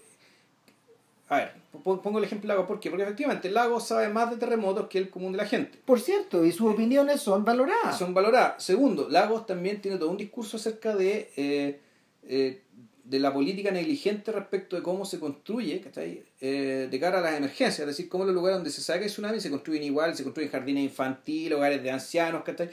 A 1.33 1.37
ver, 1.39 1.53
pon- 1.83 2.03
pongo 2.03 2.19
el 2.19 2.25
ejemplo 2.25 2.47
de 2.47 2.55
Lagos, 2.55 2.67
¿por 2.67 2.79
qué? 2.79 2.91
Porque 2.91 3.05
efectivamente 3.05 3.51
Lagos 3.51 3.87
sabe 3.89 4.09
más 4.09 4.31
de 4.31 4.37
terremotos 4.37 4.89
que 4.89 4.99
el 4.99 5.09
común 5.09 5.33
de 5.33 5.39
la 5.39 5.47
gente. 5.47 5.79
Por 5.85 5.99
cierto, 6.01 6.45
y 6.45 6.53
sus 6.53 6.71
opiniones 6.73 7.21
son 7.23 7.45
valoradas. 7.45 7.99
Son 7.99 8.13
valoradas. 8.13 8.63
Segundo, 8.63 9.09
Lagos 9.09 9.47
también 9.47 9.81
tiene 9.81 9.97
todo 9.97 10.11
un 10.11 10.19
discurso 10.19 10.59
acerca 10.59 10.95
de, 10.95 11.31
eh, 11.37 11.81
eh, 12.25 12.61
de 13.05 13.19
la 13.19 13.33
política 13.33 13.71
negligente 13.71 14.31
respecto 14.31 14.77
de 14.77 14.83
cómo 14.83 15.05
se 15.07 15.19
construye, 15.19 15.81
¿cachai? 15.81 16.23
Eh, 16.41 16.89
de 16.91 17.01
cara 17.01 17.19
a 17.19 17.23
las 17.23 17.35
emergencias, 17.39 17.81
es 17.81 17.87
decir, 17.87 18.09
cómo 18.11 18.25
los 18.25 18.35
lugares 18.35 18.59
donde 18.59 18.71
se 18.71 18.83
sabe 18.83 18.99
que 19.01 19.05
hay 19.07 19.11
tsunami 19.11 19.41
se 19.41 19.51
construyen 19.51 19.83
igual, 19.85 20.15
se 20.15 20.23
construyen 20.25 20.53
jardines 20.53 20.85
infantiles, 20.85 21.57
hogares 21.57 21.83
de 21.83 21.91
ancianos, 21.91 22.43
¿cachai? 22.45 22.69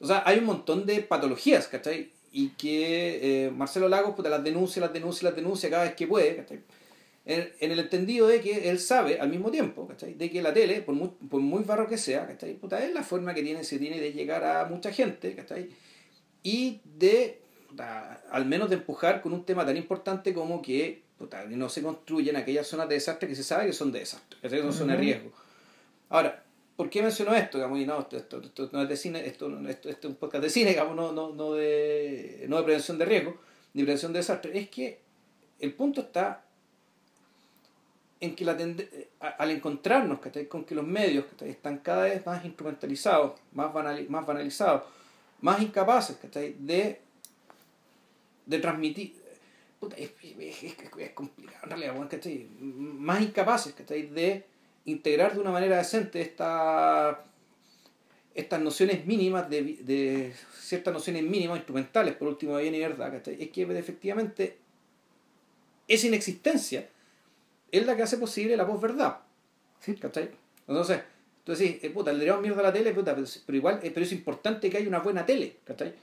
O 0.00 0.06
sea, 0.06 0.22
hay 0.24 0.38
un 0.38 0.44
montón 0.44 0.86
de 0.86 1.00
patologías, 1.00 1.66
¿cachai? 1.66 2.12
Y 2.30 2.50
que 2.50 3.46
eh, 3.46 3.50
Marcelo 3.50 3.88
Lagos 3.88 4.14
puta, 4.14 4.28
las 4.28 4.44
denuncia, 4.44 4.80
las 4.80 4.92
denuncia, 4.92 5.28
las 5.28 5.34
denuncia 5.36 5.68
cada 5.68 5.82
vez 5.84 5.94
que 5.94 6.06
puede, 6.06 6.36
¿cachai? 6.36 6.60
En, 7.28 7.52
en 7.60 7.72
el 7.72 7.78
entendido 7.78 8.26
de 8.26 8.40
que 8.40 8.70
él 8.70 8.78
sabe 8.78 9.20
al 9.20 9.28
mismo 9.28 9.50
tiempo, 9.50 9.86
¿cachai? 9.86 10.14
De 10.14 10.30
que 10.30 10.40
la 10.40 10.54
tele, 10.54 10.80
por 10.80 10.94
muy, 10.94 11.10
por 11.28 11.42
muy 11.42 11.62
barro 11.62 11.86
que 11.86 11.98
sea, 11.98 12.26
¿cachai? 12.26 12.54
Puta, 12.54 12.82
es 12.82 12.92
la 12.94 13.02
forma 13.02 13.34
que 13.34 13.42
tiene, 13.42 13.64
se 13.64 13.78
tiene 13.78 14.00
de 14.00 14.14
llegar 14.14 14.42
a 14.44 14.64
mucha 14.64 14.90
gente, 14.90 15.34
¿cachai? 15.34 15.68
Y 16.42 16.80
de, 16.84 17.38
puta, 17.68 18.24
al 18.30 18.46
menos 18.46 18.70
de 18.70 18.76
empujar 18.76 19.20
con 19.20 19.34
un 19.34 19.44
tema 19.44 19.66
tan 19.66 19.76
importante 19.76 20.32
como 20.32 20.62
que 20.62 21.02
puta, 21.18 21.44
no 21.44 21.68
se 21.68 21.82
construyen 21.82 22.36
aquellas 22.36 22.66
zonas 22.66 22.88
de 22.88 22.94
desastre 22.94 23.28
que 23.28 23.34
se 23.34 23.42
sabe 23.42 23.66
que 23.66 23.72
son 23.72 23.92
de 23.92 23.98
desastre, 23.98 24.38
que 24.40 24.62
son 24.62 24.72
zonas 24.72 24.96
de 24.96 25.02
riesgo. 25.02 25.32
Ahora, 26.08 26.44
¿por 26.76 26.88
qué 26.88 27.02
menciono 27.02 27.34
esto? 27.34 27.58
Digamos, 27.58 27.78
y 27.78 27.84
no, 27.84 28.00
esto, 28.00 28.16
esto, 28.16 28.40
esto 28.40 28.70
no 28.72 28.82
es 28.82 28.88
de 28.88 28.96
cine, 28.96 29.26
esto, 29.26 29.48
esto, 29.68 29.90
esto 29.90 30.08
es 30.08 30.12
un 30.12 30.16
podcast 30.16 30.44
de 30.44 30.50
cine, 30.50 30.70
digamos, 30.70 30.96
no, 30.96 31.12
no, 31.12 31.34
no, 31.34 31.52
de, 31.52 32.46
no 32.48 32.56
de 32.56 32.62
prevención 32.62 32.96
de 32.96 33.04
riesgo, 33.04 33.36
ni 33.74 33.82
prevención 33.82 34.12
de 34.12 34.20
desastre. 34.20 34.58
Es 34.58 34.70
que 34.70 35.00
el 35.58 35.74
punto 35.74 36.00
está 36.00 36.47
en 38.20 38.34
que 38.34 38.44
la 38.44 38.56
eh, 38.58 39.08
al 39.20 39.50
encontrarnos 39.50 40.18
¿cachai? 40.20 40.46
con 40.46 40.64
que 40.64 40.74
los 40.74 40.86
medios 40.86 41.26
¿cachai? 41.26 41.50
están 41.50 41.78
cada 41.78 42.04
vez 42.04 42.24
más 42.26 42.44
instrumentalizados, 42.44 43.38
más, 43.52 43.72
banali- 43.72 44.08
más 44.08 44.26
banalizados, 44.26 44.82
más 45.40 45.60
incapaces 45.62 46.16
¿cachai? 46.16 46.56
de, 46.58 47.00
de 48.46 48.58
transmitir. 48.58 49.14
Es, 49.96 50.10
complicado 51.14 51.60
en 51.62 51.70
realidad, 51.70 51.94
weón, 51.94 52.08
¿cachai? 52.08 52.48
más 52.58 53.22
incapaces 53.22 53.72
¿cachai? 53.74 54.08
de 54.08 54.44
integrar 54.86 55.34
de 55.34 55.40
una 55.40 55.52
manera 55.52 55.78
decente 55.78 56.20
esta, 56.20 57.24
estas 58.34 58.60
nociones 58.60 59.06
mínimas 59.06 59.48
de, 59.48 59.62
de 59.62 60.34
ciertas 60.58 60.92
nociones 60.92 61.22
mínimas 61.22 61.58
instrumentales 61.58 62.14
por 62.16 62.26
último 62.26 62.56
bien 62.56 62.74
y 62.74 62.80
verdad 62.80 63.12
¿cachai? 63.12 63.40
es 63.40 63.50
que 63.50 63.62
efectivamente 63.62 64.58
esa 65.86 66.06
inexistencia 66.08 66.88
es 67.70 67.86
la 67.86 67.96
que 67.96 68.02
hace 68.02 68.18
posible 68.18 68.56
la 68.56 68.66
posverdad. 68.66 69.18
Sí. 69.80 69.94
¿Cachai? 69.94 70.30
Entonces, 70.66 71.00
tú 71.44 71.52
decís, 71.52 71.82
eh, 71.82 71.90
puta, 71.90 72.12
le 72.12 72.20
tiramos 72.20 72.42
mierda 72.42 72.60
a 72.60 72.64
la 72.64 72.72
tele, 72.72 72.92
puta, 72.92 73.14
pero, 73.14 73.26
pero 73.46 73.56
igual, 73.56 73.80
eh, 73.82 73.90
pero 73.92 74.04
es 74.04 74.12
importante 74.12 74.68
que 74.68 74.76
haya 74.76 74.88
una 74.88 75.00
buena 75.00 75.24
tele, 75.24 75.56
¿cachai? 75.64 75.94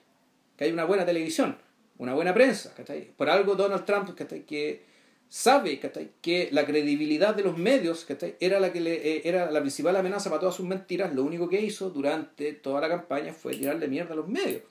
Que 0.57 0.63
haya 0.63 0.73
una 0.73 0.85
buena 0.85 1.05
televisión, 1.05 1.57
una 1.97 2.13
buena 2.13 2.33
prensa, 2.33 2.73
¿cachai? 2.75 3.11
Por 3.15 3.29
algo 3.29 3.55
Donald 3.55 3.85
Trump, 3.85 4.15
¿cachai? 4.15 4.45
Que 4.45 4.83
sabe, 5.27 5.79
¿cachai? 5.79 6.11
Que 6.21 6.49
la 6.51 6.65
credibilidad 6.65 7.35
de 7.35 7.43
los 7.43 7.57
medios, 7.57 8.05
¿cachai? 8.05 8.35
Era 8.39 8.59
la 8.59 8.71
que 8.71 8.81
le, 8.81 8.93
eh, 8.95 9.21
era 9.25 9.51
la 9.51 9.59
principal 9.59 9.95
amenaza 9.95 10.29
para 10.29 10.39
todas 10.39 10.55
sus 10.55 10.65
mentiras. 10.65 11.13
Lo 11.13 11.23
único 11.23 11.49
que 11.49 11.61
hizo 11.61 11.89
durante 11.89 12.53
toda 12.53 12.81
la 12.81 12.89
campaña 12.89 13.33
fue 13.33 13.55
tirarle 13.55 13.87
mierda 13.87 14.13
a 14.13 14.17
los 14.17 14.27
medios, 14.27 14.63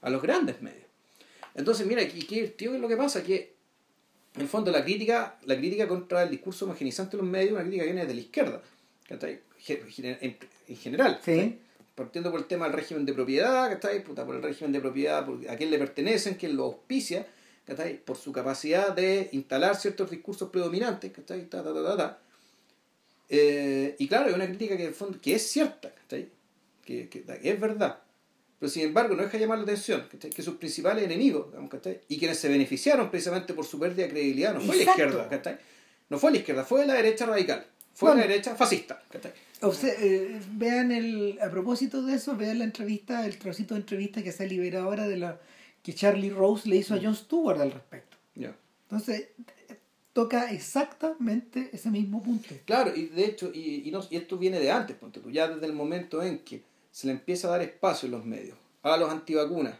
a 0.00 0.10
los 0.10 0.22
grandes 0.22 0.60
medios. 0.62 0.86
Entonces, 1.54 1.86
mira, 1.86 2.02
aquí, 2.02 2.22
aquí 2.22 2.46
tío, 2.48 2.70
¿qué 2.70 2.76
es 2.76 2.80
lo 2.80 2.88
que 2.88 2.96
pasa? 2.96 3.22
Que 3.22 3.54
en 4.34 4.42
el 4.42 4.48
fondo 4.48 4.70
la 4.70 4.84
crítica, 4.84 5.38
la 5.44 5.56
crítica 5.56 5.88
contra 5.88 6.22
el 6.22 6.30
discurso 6.30 6.64
homogenizante 6.64 7.16
de 7.16 7.22
los 7.22 7.30
medios 7.30 7.48
es 7.48 7.54
una 7.54 7.62
crítica 7.62 7.84
que 7.84 7.92
viene 7.92 8.06
de 8.06 8.14
la 8.14 8.20
izquierda, 8.20 8.62
En, 9.10 10.36
en 10.68 10.76
general. 10.76 11.20
Sí. 11.24 11.58
Partiendo 11.94 12.30
por 12.30 12.40
el 12.40 12.46
tema 12.46 12.66
del 12.66 12.74
régimen 12.74 13.04
de 13.04 13.12
propiedad, 13.12 13.68
¿cachai? 13.68 14.02
Puta, 14.02 14.24
por 14.24 14.36
el 14.36 14.42
régimen 14.42 14.72
de 14.72 14.80
propiedad, 14.80 15.26
por 15.26 15.38
a 15.48 15.56
quién 15.56 15.70
le 15.70 15.78
pertenecen, 15.78 16.34
quién 16.34 16.56
lo 16.56 16.64
auspicia. 16.64 17.26
Por 18.04 18.16
su 18.16 18.32
capacidad 18.32 18.92
de 18.96 19.28
instalar 19.30 19.76
ciertos 19.76 20.10
discursos 20.10 20.50
predominantes, 20.50 21.12
¿cachai? 21.12 21.48
Ta, 21.48 21.62
ta, 21.62 21.72
ta, 21.72 21.84
ta, 21.84 21.96
ta. 21.96 22.18
Eh, 23.28 23.94
y 23.96 24.08
claro, 24.08 24.28
es 24.28 24.34
una 24.34 24.46
crítica 24.46 24.76
que, 24.76 24.82
en 24.82 24.88
el 24.88 24.94
fondo, 24.94 25.20
que 25.20 25.36
es 25.36 25.48
cierta, 25.48 25.94
¿cachai? 25.94 26.28
Que, 26.84 27.08
que, 27.08 27.22
que 27.22 27.48
es 27.48 27.60
verdad. 27.60 28.00
Pero 28.60 28.70
sin 28.70 28.82
embargo, 28.82 29.16
no 29.16 29.22
deja 29.22 29.32
de 29.32 29.40
llamar 29.40 29.58
la 29.58 29.64
atención 29.64 30.06
¿cachai? 30.10 30.30
que 30.30 30.42
sus 30.42 30.54
principales 30.56 31.02
enemigos, 31.04 31.46
digamos, 31.48 31.70
¿cachai? 31.70 32.00
y 32.08 32.18
quienes 32.18 32.38
se 32.38 32.48
beneficiaron 32.48 33.10
precisamente 33.10 33.54
por 33.54 33.64
su 33.64 33.78
pérdida 33.80 34.04
de 34.04 34.10
credibilidad, 34.10 34.54
no 34.54 34.60
fue 34.60 34.76
la 34.76 34.82
Exacto. 34.82 35.02
izquierda, 35.02 35.28
¿cachai? 35.30 35.58
no 36.10 36.18
fue 36.18 36.30
la 36.30 36.36
izquierda, 36.38 36.64
fue 36.64 36.86
la 36.86 36.94
derecha 36.94 37.24
radical, 37.26 37.66
fue 37.94 38.10
Bueno. 38.10 38.20
la 38.22 38.28
derecha 38.28 38.54
fascista. 38.54 39.02
¿cachai? 39.10 39.32
Obse- 39.62 39.94
eh, 39.98 40.40
vean 40.52 40.92
el 40.92 41.38
a 41.42 41.50
propósito 41.50 42.02
de 42.02 42.14
eso 42.14 42.36
vean 42.36 42.58
la 42.60 42.64
entrevista 42.64 43.26
el 43.26 43.38
trocito 43.38 43.74
de 43.74 43.80
entrevista 43.80 44.22
que 44.22 44.30
se 44.32 44.44
ha 44.44 44.46
liberado 44.46 44.84
ahora 44.86 45.08
de 45.08 45.16
la 45.16 45.40
que 45.82 45.94
Charlie 45.94 46.30
Rose 46.30 46.68
le 46.68 46.76
hizo 46.76 46.94
a 46.94 46.98
Jon 47.02 47.14
Stewart 47.16 47.60
al 47.60 47.72
respecto 47.72 48.16
entonces 48.90 49.28
toca 50.12 50.50
exactamente 50.50 51.70
ese 51.72 51.88
mismo 51.90 52.20
punto. 52.22 52.48
Claro, 52.64 52.92
y 52.96 53.06
de 53.06 53.24
hecho, 53.24 53.50
y, 53.54 53.88
y, 53.88 53.90
no, 53.92 54.00
y 54.10 54.16
esto 54.16 54.36
viene 54.36 54.58
de 54.58 54.70
antes, 54.70 54.96
ponte 54.96 55.20
tú, 55.20 55.30
ya 55.30 55.46
desde 55.48 55.66
el 55.66 55.72
momento 55.72 56.20
en 56.22 56.40
que 56.40 56.62
se 56.90 57.06
le 57.06 57.12
empieza 57.12 57.48
a 57.48 57.52
dar 57.52 57.62
espacio 57.62 58.06
en 58.06 58.12
los 58.12 58.24
medios, 58.24 58.56
a 58.82 58.96
los 58.96 59.10
antivacunas, 59.10 59.74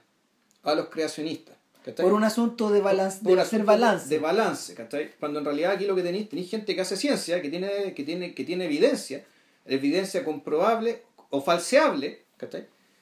a 0.62 0.74
los 0.74 0.88
creacionistas. 0.88 1.56
¿cachai? 1.84 2.04
Por 2.04 2.12
un 2.12 2.24
asunto 2.24 2.70
de 2.70 2.80
balance, 2.80 3.20
de 3.22 3.40
hacer 3.40 3.64
balance. 3.64 4.08
De 4.08 4.18
balance, 4.18 4.74
¿cachai? 4.74 5.12
Cuando 5.18 5.38
en 5.38 5.44
realidad 5.44 5.72
aquí 5.72 5.86
lo 5.86 5.96
que 5.96 6.02
tenéis, 6.02 6.28
tenéis 6.28 6.50
gente 6.50 6.74
que 6.74 6.80
hace 6.80 6.96
ciencia, 6.96 7.40
que 7.42 7.48
tiene, 7.48 7.94
que 7.94 8.04
tiene, 8.04 8.34
que 8.34 8.44
tiene 8.44 8.66
evidencia, 8.66 9.24
evidencia 9.66 10.24
comprobable 10.24 11.02
o 11.30 11.40
falseable. 11.40 12.24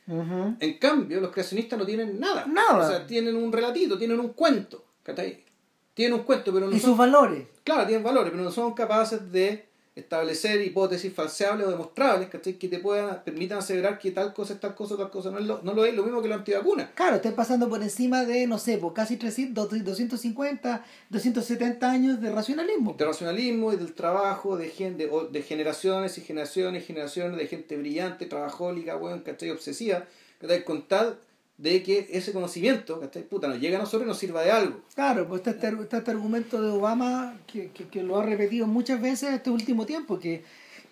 En 0.06 0.78
cambio, 0.78 1.20
los 1.20 1.30
creacionistas 1.30 1.78
no 1.78 1.84
tienen 1.84 2.18
nada. 2.18 2.46
Nada. 2.46 2.86
O 2.86 2.88
sea, 2.88 3.06
tienen 3.06 3.36
un 3.36 3.52
relatito, 3.52 3.98
tienen 3.98 4.18
un 4.18 4.30
cuento, 4.30 4.84
¿cachai? 5.02 5.44
Tienen 5.92 6.14
un 6.14 6.24
cuento, 6.24 6.52
pero 6.52 6.66
no 6.66 6.74
Y 6.74 6.80
son 6.80 6.90
sus 6.90 6.98
valores. 6.98 7.46
Claro, 7.62 7.86
tienen 7.86 8.04
valores, 8.04 8.30
pero 8.30 8.42
no 8.42 8.50
son 8.50 8.72
capaces 8.72 9.30
de 9.30 9.67
establecer 10.00 10.60
hipótesis 10.62 11.12
falseables 11.12 11.66
o 11.66 11.70
demostrables 11.70 12.28
¿cachai? 12.28 12.54
que 12.54 12.68
te 12.68 12.78
puedan 12.78 13.22
permitan 13.24 13.58
aseverar 13.58 13.98
que 13.98 14.10
tal 14.12 14.32
cosa 14.32 14.54
es 14.54 14.60
tal 14.60 14.74
cosa, 14.74 14.96
tal 14.96 15.10
cosa 15.10 15.30
no, 15.30 15.38
es 15.38 15.46
lo, 15.46 15.60
no 15.62 15.74
lo 15.74 15.84
es, 15.84 15.94
lo 15.94 16.02
mismo 16.02 16.22
que 16.22 16.28
los 16.28 16.38
antivacunas. 16.38 16.88
Claro, 16.94 17.16
estoy 17.16 17.32
pasando 17.32 17.68
por 17.68 17.82
encima 17.82 18.24
de, 18.24 18.46
no 18.46 18.58
sé, 18.58 18.78
por 18.78 18.92
casi 18.94 19.16
300, 19.16 19.84
250, 19.84 20.84
270 21.10 21.90
años 21.90 22.20
de 22.20 22.30
racionalismo. 22.30 22.94
Del 22.98 23.08
racionalismo 23.08 23.72
y 23.72 23.76
del 23.76 23.92
trabajo 23.94 24.56
de, 24.56 24.68
gen- 24.70 24.96
de, 24.96 25.10
de 25.30 25.42
generaciones 25.42 26.16
y 26.18 26.20
generaciones 26.22 26.82
y 26.82 26.86
generaciones 26.86 27.36
de 27.36 27.46
gente 27.46 27.76
brillante, 27.76 28.26
trabajólica, 28.26 28.96
weón, 28.96 29.20
¿cachai? 29.20 29.50
obsesiva, 29.50 30.04
¿cachai? 30.40 30.64
con 30.64 30.86
tal 30.88 31.18
de 31.58 31.82
que 31.82 32.08
ese 32.12 32.32
conocimiento, 32.32 33.00
¿cachai? 33.00 33.24
Puta, 33.24 33.48
nos 33.48 33.60
llegue 33.60 33.76
a 33.76 33.80
nosotros 33.80 34.04
y 34.04 34.08
nos 34.08 34.18
sirva 34.18 34.42
de 34.42 34.52
algo. 34.52 34.80
Claro, 34.94 35.26
pues 35.28 35.40
está 35.40 35.50
este, 35.50 35.82
está 35.82 35.98
este 35.98 36.10
argumento 36.12 36.62
de 36.62 36.70
Obama 36.70 37.36
que, 37.46 37.70
que, 37.72 37.88
que 37.88 38.02
lo 38.02 38.18
ha 38.18 38.24
repetido 38.24 38.66
muchas 38.66 39.00
veces 39.00 39.34
este 39.34 39.50
último 39.50 39.84
tiempo, 39.84 40.18
que, 40.20 40.44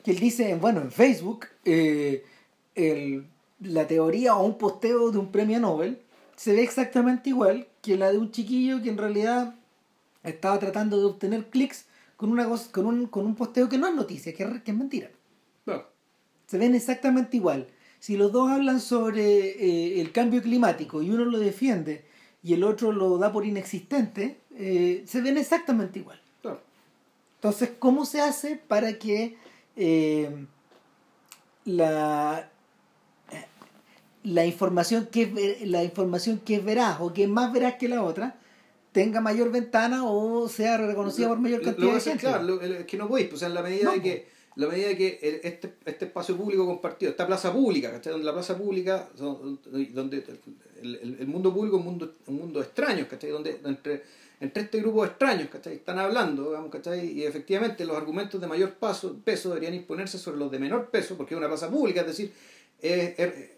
que 0.05 0.11
él 0.11 0.19
dice, 0.19 0.55
bueno, 0.57 0.81
en 0.81 0.91
Facebook, 0.91 1.47
eh, 1.65 2.25
el- 2.75 3.27
la 3.61 3.87
teoría 3.87 4.37
o 4.37 4.45
un 4.45 4.59
posteo 4.59 5.11
de 5.13 5.19
un 5.19 5.33
premio 5.33 5.59
Nobel 5.61 5.99
se 6.37 6.53
ve 6.53 6.63
exactamente 6.63 7.31
igual 7.31 7.67
que 7.81 7.97
la 7.97 8.11
de 8.13 8.19
un 8.19 8.31
chiquillo 8.31 8.83
que 8.83 8.91
en 8.91 8.99
realidad 8.99 9.55
estaba 10.25 10.59
tratando 10.59 10.99
de 10.99 11.07
obtener 11.07 11.47
clics 11.47 11.87
con, 12.17 12.31
una, 12.33 12.47
cosa- 12.47 12.71
con, 12.73 12.87
un, 12.87 13.07
con 13.07 13.25
un 13.25 13.35
posteo 13.37 13.69
que 13.69 13.79
no 13.79 13.87
es 13.87 13.95
noticia, 13.95 14.35
que 14.35 14.43
es, 14.43 14.63
que 14.63 14.73
es 14.73 14.77
mentira. 14.77 15.11
Bueno, 15.65 15.85
se 16.47 16.59
ven 16.59 16.75
exactamente 16.75 17.37
igual. 17.37 17.67
Si 17.99 18.17
los 18.17 18.31
dos 18.33 18.51
hablan 18.51 18.81
sobre 18.81 19.23
eh, 19.51 20.01
el 20.01 20.13
cambio 20.13 20.43
climático 20.43 21.03
y 21.03 21.11
uno 21.11 21.25
lo 21.25 21.39
defiende 21.39 22.05
y 22.43 22.55
el 22.55 22.63
otro 22.65 22.93
lo 22.93 23.19
da 23.19 23.33
por 23.33 23.45
inexistente, 23.47 24.39
eh, 24.57 25.03
se 25.07 25.21
ven 25.21 25.37
exactamente 25.39 25.99
igual. 25.99 26.21
claro. 26.43 26.61
Entonces, 27.37 27.71
¿cómo 27.79 28.05
se 28.07 28.21
hace 28.21 28.57
para 28.57 28.99
que 28.99 29.37
eh, 29.77 30.31
la, 31.65 32.49
la, 34.25 34.47
información 34.47 35.07
que 35.11 35.59
la 35.65 35.83
información 35.85 36.39
que 36.45 36.57
es 36.57 36.65
veraz 36.65 36.99
o 37.01 37.13
que 37.13 37.25
es 37.25 37.29
más 37.29 37.53
veraz 37.53 37.75
que 37.75 37.89
la 37.89 38.03
otra 38.03 38.37
tenga 38.93 39.21
mayor 39.21 39.51
ventana 39.51 40.05
o 40.05 40.49
sea 40.49 40.77
reconocida 40.79 41.29
por 41.29 41.39
mayor 41.39 41.63
cantidad 41.63 41.89
lo 41.89 41.95
de 41.95 42.01
gente? 42.01 42.21
Claro, 42.27 42.43
lo- 42.45 42.87
que 42.87 42.97
no 42.97 43.09
podéis, 43.09 43.29
pues, 43.29 43.43
en 43.43 43.55
la 43.55 43.63
medida 43.63 43.85
No, 43.85 43.91
de 43.93 43.97
po. 43.99 44.03
que 44.05 44.29
la 44.57 44.67
medida 44.69 44.97
que 44.97 45.41
este, 45.45 45.75
este 45.85 46.07
espacio 46.07 46.37
público 46.37 46.67
compartido, 46.67 47.11
esta 47.11 47.27
plaza 47.27 47.53
pública, 47.53 47.91
¿cachai? 47.93 48.13
Donde 48.13 48.25
la 48.27 48.33
plaza 48.33 48.57
pública, 48.57 49.09
donde 49.17 50.25
el, 50.83 51.17
el- 51.21 51.27
mundo 51.27 51.53
público 51.53 51.77
es 51.77 51.81
un 51.81 51.87
mundo, 51.87 52.15
un 52.27 52.37
mundo 52.37 52.61
extraño, 52.63 53.07
¿cachai? 53.09 53.31
Donde 53.31 53.61
entre, 53.65 54.03
entre 54.41 54.63
este 54.65 54.81
grupo 54.81 55.03
de 55.03 55.09
extraños, 55.09 55.49
¿cachai? 55.51 55.75
Están 55.75 55.99
hablando, 55.99 56.47
digamos, 56.49 56.71
¿cachai? 56.71 57.07
Y 57.07 57.25
efectivamente 57.25 57.85
los 57.85 57.97
argumentos 57.97 58.41
de 58.41 58.47
mayor 58.47 58.75
peso 58.75 59.49
deberían 59.51 59.75
imponerse 59.75 60.19
sobre 60.19 60.39
los 60.39 60.51
de 60.51 60.59
menor 60.59 60.89
peso, 60.91 61.17
porque 61.17 61.35
es 61.35 61.39
una 61.39 61.49
plaza 61.49 61.71
pública, 61.71 62.01
es 62.01 62.07
decir, 62.07 62.33
es, 62.81 63.19
es- 63.19 63.51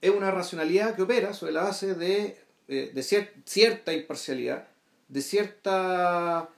es 0.00 0.10
una 0.10 0.30
racionalidad 0.30 0.94
que 0.94 1.02
opera 1.02 1.32
sobre 1.34 1.52
la 1.52 1.62
base 1.64 1.94
de, 1.94 2.36
eh, 2.68 2.90
de 2.94 3.00
cier- 3.00 3.30
cierta 3.46 3.92
imparcialidad, 3.92 4.68
de 5.08 5.22
cierta 5.22 6.48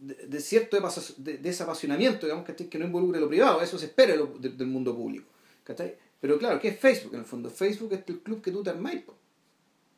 de, 0.00 0.14
de 0.26 0.40
cierto 0.40 0.76
de- 1.18 1.38
desapasionamiento, 1.38 2.26
digamos, 2.26 2.44
¿cachai? 2.46 2.68
que 2.68 2.78
no 2.78 2.86
involucre 2.86 3.20
lo 3.20 3.28
privado, 3.28 3.60
eso 3.62 3.78
se 3.78 3.86
espera 3.86 4.16
lo- 4.16 4.26
del 4.38 4.66
mundo 4.66 4.94
público. 4.96 5.26
¿cachai? 5.64 5.94
Pero 6.20 6.38
claro, 6.38 6.58
¿qué 6.60 6.68
es 6.68 6.78
Facebook 6.80 7.14
en 7.14 7.20
el 7.20 7.26
fondo? 7.26 7.48
Facebook 7.50 7.92
es 7.92 8.02
el 8.06 8.18
club 8.20 8.42
que 8.42 8.50
tú 8.50 8.62
te 8.62 8.70
armáis, 8.70 9.02
po, 9.02 9.14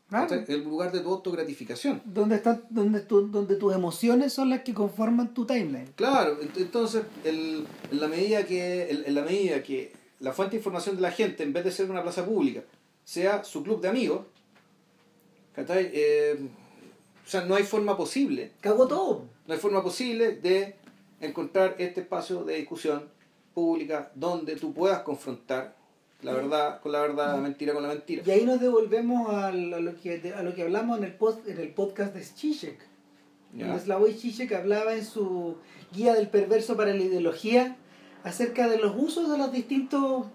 Claro. 0.09 0.45
el 0.47 0.63
lugar 0.65 0.93
de 0.93 1.01
tu 1.01 1.11
autogratificación. 1.11 2.03
donde 2.05 2.37
están 2.37 2.65
donde, 2.69 3.01
tu- 3.01 3.29
donde 3.29 3.57
tus 3.57 3.75
emociones 3.75 4.33
son 4.33 4.51
las 4.51 4.63
que 4.63 4.75
conforman 4.75 5.33
tu 5.33 5.47
timeline 5.47 5.93
Claro, 5.97 6.39
ent- 6.43 6.57
entonces 6.59 7.03
el- 7.25 7.67
en, 7.91 8.01
la 8.01 8.09
medida 8.09 8.45
que, 8.45 8.91
en, 8.91 9.05
en 9.07 9.15
la 9.15 9.23
medida 9.23 9.63
que 9.63 9.93
la 10.21 10.33
fuente 10.33 10.53
de 10.53 10.57
información 10.59 10.97
de 10.97 11.03
la 11.03 11.11
gente, 11.13 11.43
en 11.43 11.53
vez 11.53 11.65
de 11.65 11.73
ser 11.73 11.91
una 11.91 12.03
plaza 12.03 12.25
pública, 12.27 12.63
sea 13.05 13.43
su 13.45 13.63
club 13.65 13.81
de 13.81 13.89
amigos. 13.89 14.21
Eh, 15.57 16.39
o 17.27 17.29
sea, 17.29 17.45
no 17.45 17.55
hay 17.55 17.63
forma 17.65 17.97
posible 17.97 18.53
cagó 18.61 18.87
todo 18.89 19.25
No 19.47 19.55
hay 19.55 19.61
forma 19.61 19.83
posible 19.83 20.37
de 20.37 20.77
encontrar 21.21 21.77
este 21.79 22.03
espacio 22.03 22.45
de 22.45 22.57
discusión 22.57 23.09
pública 23.55 24.11
donde 24.15 24.57
tú 24.57 24.73
puedas 24.73 25.03
confrontar 25.03 25.77
la 26.23 26.33
verdad 26.33 26.81
con 26.81 26.93
la 26.93 27.01
verdad, 27.01 27.35
la 27.35 27.41
mentira 27.41 27.73
con 27.73 27.83
la 27.83 27.89
mentira. 27.89 28.23
y 28.25 28.31
ahí 28.31 28.45
nos 28.45 28.61
devolvemos 28.61 29.29
a, 29.35 29.51
lo 29.51 29.97
que 29.97 30.33
a 30.37 30.43
lo 30.43 30.55
que 30.55 30.63
hablamos 30.63 30.99
en 30.99 31.05
el 31.05 31.15
post, 31.15 31.47
en 31.49 31.59
el 31.59 31.71
podcast 31.71 32.15
de 32.15 32.23
Zizek. 32.23 32.79
Donde 33.53 33.81
Slavoj 33.81 34.15
Zizek 34.15 34.53
hablaba 34.53 34.95
en 34.95 35.05
su 35.05 35.57
guía 35.93 36.15
del 36.15 36.29
perverso 36.29 36.77
para 36.77 36.95
la 36.95 37.03
ideología 37.03 37.77
acerca 38.25 38.69
de 38.69 38.79
los 38.79 38.95
usos 38.97 39.31
de 39.31 39.37
los 39.37 39.53
distintos 39.53 40.27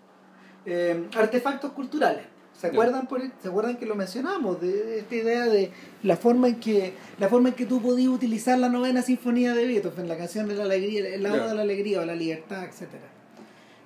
eh, 0.66 1.08
artefactos 1.16 1.72
culturales 1.72 2.26
¿Se 2.60 2.68
acuerdan, 2.68 3.08
por, 3.08 3.22
¿Se 3.42 3.48
acuerdan 3.50 3.78
que 3.78 3.86
lo 3.86 3.94
mencionamos? 3.96 4.60
De, 4.60 4.72
de 4.72 5.00
esta 5.00 5.16
idea 5.16 5.46
de 5.46 5.72
la 6.02 6.18
forma 6.18 6.48
en 6.48 6.60
que 6.60 6.94
la 7.20 7.30
forma 7.30 7.50
en 7.50 7.56
que 7.56 7.66
tú 7.68 7.82
podías 7.82 8.10
utilizar 8.10 8.58
la 8.58 8.68
novena 8.68 9.04
sinfonía 9.04 9.54
de 9.54 9.68
Beethoven, 9.68 10.08
la 10.08 10.18
canción 10.18 10.48
de 10.48 10.56
la 10.56 10.64
alegría, 10.64 11.08
el 11.14 11.22
lado 11.22 11.48
de 11.48 11.54
la 11.54 11.62
alegría 11.62 12.02
o 12.02 12.06
la 12.06 12.16
libertad, 12.16 12.66
etcétera 12.66 13.04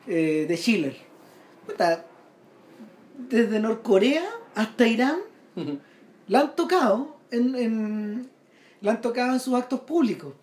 eh, 0.08 0.46
de 0.48 0.56
Schiller. 0.58 0.96
Desde 3.30 3.60
Norcorea 3.60 4.24
hasta 4.56 4.88
Irán 4.88 5.18
la 6.28 6.40
han 6.40 6.56
tocado 6.56 7.18
en, 7.32 7.56
en- 7.56 8.30
la 8.82 8.92
han 8.94 9.02
tocado 9.02 9.34
en 9.34 9.40
sus 9.40 9.54
actos 9.54 9.82
públicos. 9.82 10.34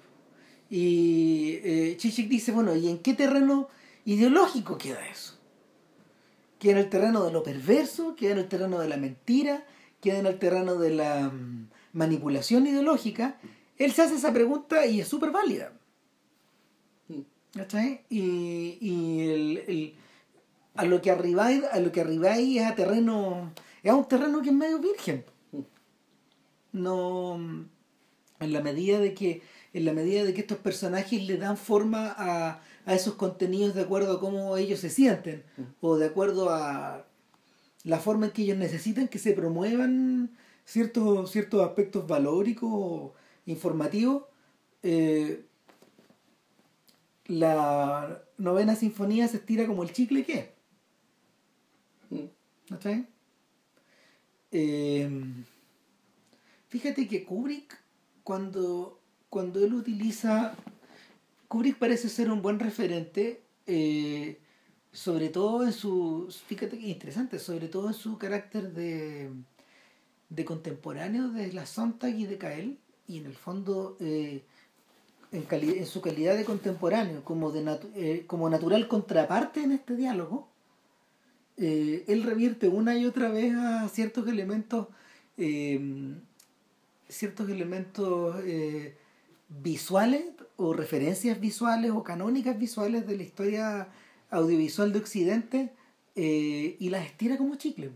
Y 0.70 1.58
eh, 1.64 1.94
Chichik 1.96 2.28
dice, 2.28 2.52
bueno, 2.52 2.76
¿y 2.76 2.88
en 2.88 2.98
qué 2.98 3.14
terreno 3.14 3.68
ideológico 4.04 4.76
queda 4.78 5.04
eso? 5.08 5.37
Queda 6.58 6.72
en 6.72 6.78
el 6.78 6.90
terreno 6.90 7.24
de 7.24 7.32
lo 7.32 7.42
perverso, 7.42 8.14
queda 8.16 8.32
en 8.32 8.38
el 8.38 8.48
terreno 8.48 8.78
de 8.78 8.88
la 8.88 8.96
mentira, 8.96 9.64
queda 10.00 10.18
en 10.18 10.26
el 10.26 10.38
terreno 10.38 10.74
de 10.76 10.90
la 10.90 11.28
mm, 11.30 11.68
manipulación 11.92 12.66
ideológica. 12.66 13.38
Él 13.76 13.92
se 13.92 14.02
hace 14.02 14.16
esa 14.16 14.32
pregunta 14.32 14.86
y 14.86 15.00
es 15.00 15.08
súper 15.08 15.30
válida. 15.30 15.72
¿Cachai? 17.54 18.02
Y, 18.10 18.78
y 18.80 19.20
el, 19.30 19.58
el- 19.68 19.94
a 20.74 20.84
lo 20.84 21.00
que 21.02 21.10
arribáis, 21.10 21.64
a 21.72 21.80
lo 21.80 21.90
que 21.90 22.00
arribáis 22.02 22.60
es 22.60 22.66
a 22.66 22.74
terreno, 22.76 23.52
es 23.82 23.90
a 23.90 23.94
un 23.96 24.06
terreno 24.06 24.42
que 24.42 24.50
es 24.50 24.54
medio 24.54 24.78
virgen. 24.78 25.24
No 26.72 27.36
en 28.40 28.52
la 28.52 28.60
medida 28.60 29.00
de 29.00 29.14
que, 29.14 29.42
en 29.72 29.84
la 29.84 29.92
medida 29.92 30.22
de 30.24 30.34
que 30.34 30.40
estos 30.42 30.58
personajes 30.58 31.22
le 31.24 31.36
dan 31.36 31.56
forma 31.56 32.14
a, 32.16 32.60
a 32.88 32.94
esos 32.94 33.16
contenidos 33.16 33.74
de 33.74 33.82
acuerdo 33.82 34.14
a 34.14 34.18
cómo 34.18 34.56
ellos 34.56 34.80
se 34.80 34.88
sienten, 34.88 35.44
o 35.82 35.98
de 35.98 36.06
acuerdo 36.06 36.48
a 36.48 37.04
la 37.84 37.98
forma 37.98 38.24
en 38.24 38.32
que 38.32 38.44
ellos 38.44 38.56
necesitan 38.56 39.08
que 39.08 39.18
se 39.18 39.34
promuevan 39.34 40.30
ciertos, 40.64 41.30
ciertos 41.30 41.60
aspectos 41.60 42.06
valóricos 42.06 42.70
o 42.72 43.14
informativos, 43.44 44.22
eh, 44.82 45.44
la 47.26 48.22
novena 48.38 48.74
sinfonía 48.74 49.28
se 49.28 49.36
estira 49.36 49.66
como 49.66 49.82
el 49.82 49.92
chicle 49.92 50.24
que 50.24 50.32
es. 52.10 52.30
¿Cachai? 52.70 53.06
Eh, 54.50 55.10
fíjate 56.68 57.06
que 57.06 57.26
Kubrick, 57.26 57.78
cuando, 58.24 58.98
cuando 59.28 59.62
él 59.62 59.74
utiliza. 59.74 60.56
Kubrick 61.48 61.78
parece 61.78 62.08
ser 62.08 62.30
un 62.30 62.42
buen 62.42 62.58
referente, 62.58 63.42
eh, 63.66 64.38
sobre 64.92 65.28
todo 65.30 65.64
en 65.64 65.72
su. 65.72 66.28
Fíjate 66.46 66.78
que 66.78 66.88
interesante, 66.88 67.38
sobre 67.38 67.68
todo 67.68 67.88
en 67.88 67.94
su 67.94 68.18
carácter 68.18 68.72
de, 68.72 69.30
de 70.28 70.44
contemporáneo 70.44 71.28
de 71.28 71.52
la 71.52 71.66
Sontag 71.66 72.14
y 72.18 72.26
de 72.26 72.38
Cael, 72.38 72.78
y 73.06 73.18
en 73.18 73.26
el 73.26 73.34
fondo. 73.34 73.96
eh, 74.00 74.42
en, 75.30 75.46
en 75.50 75.86
su 75.86 76.00
calidad 76.00 76.36
de 76.38 76.46
contemporáneo, 76.46 77.22
como, 77.22 77.50
de 77.52 77.62
natu- 77.62 77.90
eh, 77.94 78.24
como 78.26 78.48
natural 78.48 78.88
contraparte 78.88 79.62
en 79.62 79.72
este 79.72 79.94
diálogo, 79.94 80.48
él 81.58 82.22
revierte 82.22 82.68
una 82.68 82.96
y 82.96 83.04
otra 83.04 83.28
vez 83.28 83.52
a 83.52 83.88
ciertos 83.88 84.26
elementos, 84.28 84.86
ciertos 87.08 87.50
elementos 87.50 88.36
visuales 89.48 90.24
o 90.56 90.72
referencias 90.72 91.40
visuales 91.40 91.90
o 91.92 92.02
canónicas 92.02 92.58
visuales 92.58 93.06
de 93.06 93.16
la 93.16 93.22
historia 93.22 93.88
audiovisual 94.30 94.92
de 94.92 94.98
Occidente 94.98 95.72
eh, 96.14 96.76
y 96.78 96.90
las 96.90 97.06
estira 97.06 97.38
como 97.38 97.54
chicle. 97.54 97.90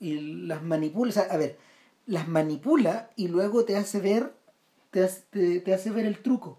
Y 0.00 0.46
las 0.46 0.62
manipula, 0.62 1.12
a 1.30 1.36
ver, 1.36 1.58
las 2.06 2.26
manipula 2.26 3.10
y 3.16 3.28
luego 3.28 3.64
te 3.64 3.76
hace 3.76 4.00
ver, 4.00 4.32
te 4.90 5.04
hace, 5.04 5.60
te, 5.60 5.74
hace 5.74 5.90
ver 5.90 6.06
el 6.06 6.18
truco. 6.18 6.58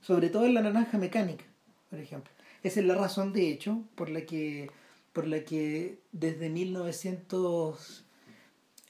Sobre 0.00 0.30
todo 0.30 0.46
en 0.46 0.54
la 0.54 0.62
naranja 0.62 0.98
mecánica, 0.98 1.44
por 1.90 2.00
ejemplo. 2.00 2.32
Esa 2.62 2.80
es 2.80 2.86
la 2.86 2.94
razón, 2.94 3.32
de 3.32 3.50
hecho, 3.50 3.82
por 3.94 4.08
la 4.08 4.22
que, 4.22 4.70
por 5.12 5.26
la 5.26 5.44
que 5.44 5.98
desde 6.12 6.48
1900 6.48 8.04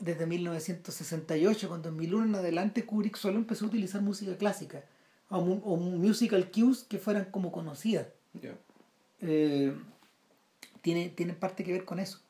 desde 0.00 0.26
1968, 0.26 1.68
con 1.68 1.82
2001 1.82 2.24
en 2.24 2.34
adelante, 2.34 2.84
Kubrick 2.84 3.16
solo 3.16 3.36
empezó 3.36 3.66
a 3.66 3.68
utilizar 3.68 4.02
música 4.02 4.36
clásica 4.36 4.84
o, 5.28 5.38
o 5.38 5.76
musical 5.76 6.50
cues 6.50 6.84
que 6.84 6.98
fueran 6.98 7.26
como 7.26 7.52
conocidas. 7.52 8.08
Eh, 9.20 9.74
tiene, 10.82 11.10
tiene 11.10 11.34
parte 11.34 11.62
que 11.64 11.72
ver 11.72 11.84
con 11.84 12.00
eso. 12.00 12.20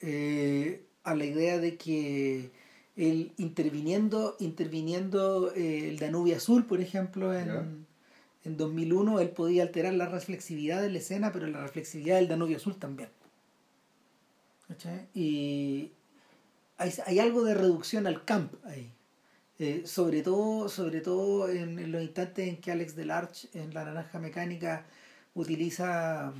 Eh, 0.00 0.84
a 1.04 1.14
la 1.14 1.24
idea 1.24 1.58
de 1.58 1.76
que 1.76 2.50
el 2.96 3.32
interviniendo, 3.38 4.36
interviniendo 4.40 5.54
eh, 5.54 5.88
el 5.88 5.98
Danubio 5.98 6.36
Azul, 6.36 6.66
por 6.66 6.80
ejemplo, 6.80 7.34
en, 7.34 7.86
en 8.44 8.56
2001, 8.56 9.20
él 9.20 9.30
podía 9.30 9.62
alterar 9.62 9.94
la 9.94 10.06
reflexividad 10.06 10.82
de 10.82 10.90
la 10.90 10.98
escena, 10.98 11.32
pero 11.32 11.46
la 11.46 11.62
reflexividad 11.62 12.16
del 12.16 12.28
Danubio 12.28 12.56
Azul 12.56 12.76
también. 12.76 13.08
Y, 15.14 15.92
hay, 16.80 17.18
algo 17.18 17.44
de 17.44 17.54
reducción 17.54 18.06
al 18.06 18.24
camp 18.24 18.54
ahí. 18.64 18.90
Eh, 19.58 19.82
sobre 19.84 20.22
todo, 20.22 20.70
sobre 20.70 21.02
todo 21.02 21.50
en, 21.50 21.92
los 21.92 22.02
instantes 22.02 22.48
en 22.48 22.56
que 22.60 22.72
Alex 22.72 22.96
Delarge 22.96 23.48
en 23.52 23.74
La 23.74 23.84
Naranja 23.84 24.18
Mecánica 24.18 24.86
utiliza. 25.34 26.32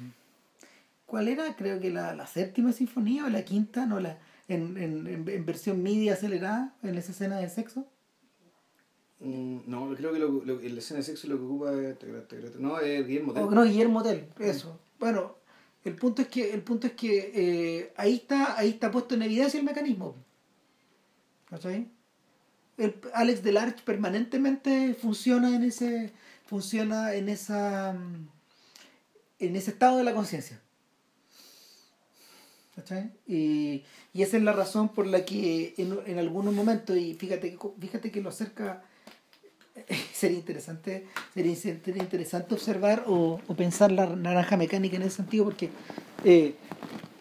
¿Cuál 1.05 1.28
era? 1.28 1.55
Creo 1.55 1.80
que 1.80 1.91
la, 1.91 2.26
séptima 2.26 2.72
sinfonía 2.72 3.26
o 3.26 3.28
la 3.28 3.45
quinta, 3.45 3.84
no 3.84 4.01
la. 4.01 4.18
En, 4.49 4.76
en, 4.76 5.47
versión 5.47 5.82
MIDI 5.82 6.09
acelerada, 6.09 6.74
en 6.82 6.97
esa 6.97 7.12
escena 7.12 7.38
de 7.38 7.49
sexo. 7.49 7.86
Mm, 9.20 9.59
no, 9.66 9.95
creo 9.95 10.12
que 10.12 10.18
lo, 10.18 10.45
lo, 10.45 10.61
la 10.61 10.78
escena 10.78 10.99
de 10.99 11.05
sexo 11.05 11.28
lo 11.28 11.36
que 11.36 11.45
ocupa 11.45 11.72
es, 11.72 12.59
no, 12.59 12.80
es 12.80 13.07
Guillermo 13.07 13.32
Tell. 13.34 13.45
Oh, 13.45 13.51
no, 13.51 13.64
Guillermo 13.64 14.03
Tell, 14.03 14.26
eso. 14.38 14.80
Bueno, 14.99 15.36
el 15.84 15.95
punto 15.95 16.22
es 16.22 16.28
que, 16.28 16.53
el 16.53 16.62
punto 16.62 16.86
es 16.86 16.95
que 16.95 17.30
eh, 17.34 17.93
ahí 17.97 18.14
está, 18.14 18.59
ahí 18.59 18.70
está 18.70 18.91
puesto 18.91 19.14
en 19.14 19.22
evidencia 19.22 19.61
el 19.61 19.66
mecanismo. 19.66 20.16
¿Cachai? 21.51 21.88
El 22.78 22.94
Alex 23.12 23.42
Delarge 23.42 23.82
permanentemente 23.84 24.94
funciona 24.94 25.55
en 25.55 25.64
ese. 25.64 26.12
funciona 26.46 27.14
en 27.14 27.28
esa. 27.28 27.90
en 29.38 29.57
ese 29.57 29.70
estado 29.72 29.98
de 29.98 30.05
la 30.05 30.14
conciencia. 30.14 30.61
¿Cachai? 32.76 33.11
Y, 33.26 33.84
y, 34.14 34.22
esa 34.22 34.36
es 34.36 34.42
la 34.42 34.53
razón 34.53 34.88
por 34.90 35.07
la 35.07 35.24
que 35.24 35.74
en, 35.76 35.98
en 36.07 36.18
algunos 36.18 36.55
momentos, 36.55 36.96
y 36.96 37.14
fíjate, 37.14 37.59
fíjate 37.78 38.11
que 38.11 38.22
lo 38.22 38.30
acerca 38.30 38.82
sería 40.12 40.38
interesante 40.38 41.07
sería, 41.34 42.03
interesante 42.03 42.55
observar 42.55 43.05
o, 43.07 43.40
o, 43.46 43.55
pensar 43.55 43.92
la 43.92 44.07
naranja 44.07 44.57
mecánica 44.57 44.96
en 44.96 45.03
ese 45.03 45.16
sentido 45.16 45.44
porque 45.44 45.70
eh, 46.24 46.55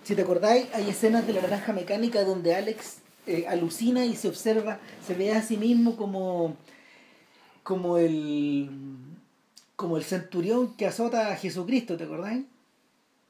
si 0.03 0.15
te 0.15 0.21
acordáis 0.21 0.67
hay 0.73 0.89
escenas 0.89 1.25
de 1.27 1.33
la 1.33 1.41
naranja 1.41 1.73
mecánica 1.73 2.23
donde 2.23 2.55
Alex 2.55 2.98
eh, 3.29 3.45
alucina 3.47 4.05
y 4.05 4.15
se 4.15 4.27
observa, 4.27 4.79
se 5.05 5.13
ve 5.13 5.31
a 5.31 5.41
sí 5.41 5.57
mismo 5.57 5.95
como, 5.95 6.55
como 7.63 7.97
el 7.97 8.69
como 9.79 9.95
el 9.95 10.03
centurión 10.03 10.75
que 10.75 10.85
azota 10.85 11.31
a 11.31 11.37
Jesucristo, 11.37 11.95
¿te 11.95 12.03
acordáis? 12.03 12.43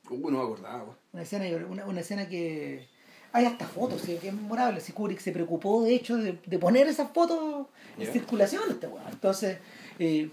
Uh, 0.10 0.32
no 0.32 0.40
me 0.40 0.44
acordaba. 0.44 0.98
Una 1.14 1.22
escena, 1.22 1.46
una, 1.68 2.00
escena 2.00 2.28
que... 2.28 2.88
Hay 3.32 3.46
hasta 3.46 3.68
fotos, 3.68 4.02
que 4.02 4.16
es 4.16 4.34
memorable. 4.34 4.80
Si 4.80 4.92
Kubrick 4.92 5.20
se 5.20 5.32
preocupó, 5.32 5.84
de 5.84 5.94
hecho, 5.94 6.18
de, 6.18 6.34
poner 6.58 6.88
esas 6.88 7.12
fotos 7.12 7.68
en 8.00 8.12
circulación. 8.12 8.64
Este 8.68 8.88
Entonces, 9.12 9.60
eh, 10.00 10.32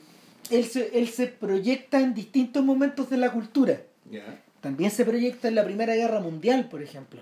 él, 0.48 0.64
se, 0.64 0.98
él 0.98 1.08
se 1.08 1.26
proyecta 1.26 2.00
en 2.00 2.14
distintos 2.14 2.64
momentos 2.64 3.10
de 3.10 3.18
la 3.18 3.30
cultura. 3.30 3.82
También 4.62 4.90
se 4.90 5.04
proyecta 5.04 5.48
en 5.48 5.54
la 5.56 5.64
Primera 5.64 5.94
Guerra 5.94 6.20
Mundial, 6.20 6.70
por 6.70 6.82
ejemplo. 6.82 7.20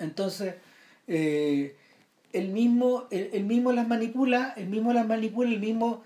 Entonces, 0.00 0.56
eh, 1.14 1.76
el 2.32 2.48
mismo, 2.48 3.06
el, 3.10 3.44
mismo 3.44 3.70
las 3.72 3.86
manipula, 3.86 4.54
el 4.56 4.68
mismo 4.68 4.94
las 4.94 5.06
manipula, 5.06 5.50
el 5.50 5.60
mismo 5.60 6.02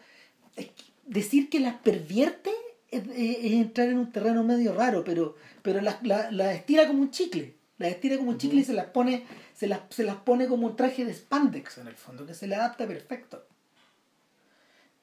decir 1.05 1.49
que 1.49 1.61
las 1.61 1.77
pervierte 1.77 2.51
es, 2.91 3.05
entrar 3.15 3.89
en 3.89 3.99
un 3.99 4.11
terreno 4.11 4.43
medio 4.43 4.75
raro, 4.75 5.05
pero, 5.05 5.37
pero 5.63 5.81
las, 5.81 6.03
la, 6.03 6.53
estira 6.53 6.89
como 6.89 7.03
un 7.03 7.13
chicle, 7.13 7.55
las 7.79 7.91
estira 7.91 8.17
como 8.17 8.31
un 8.31 8.39
chicle 8.39 8.63
y 8.63 8.65
se 8.65 8.73
las 8.73 8.87
pone, 8.87 9.25
se 9.55 9.69
las, 9.69 9.83
se 9.91 10.03
las 10.03 10.17
pone 10.17 10.49
como 10.49 10.67
un 10.67 10.75
traje 10.75 11.05
de 11.05 11.15
spandex 11.15 11.79
en 11.79 11.87
el 11.87 11.95
fondo, 11.95 12.27
que 12.27 12.35
se 12.35 12.49
le 12.49 12.57
adapta 12.57 12.89
perfecto. 12.89 13.47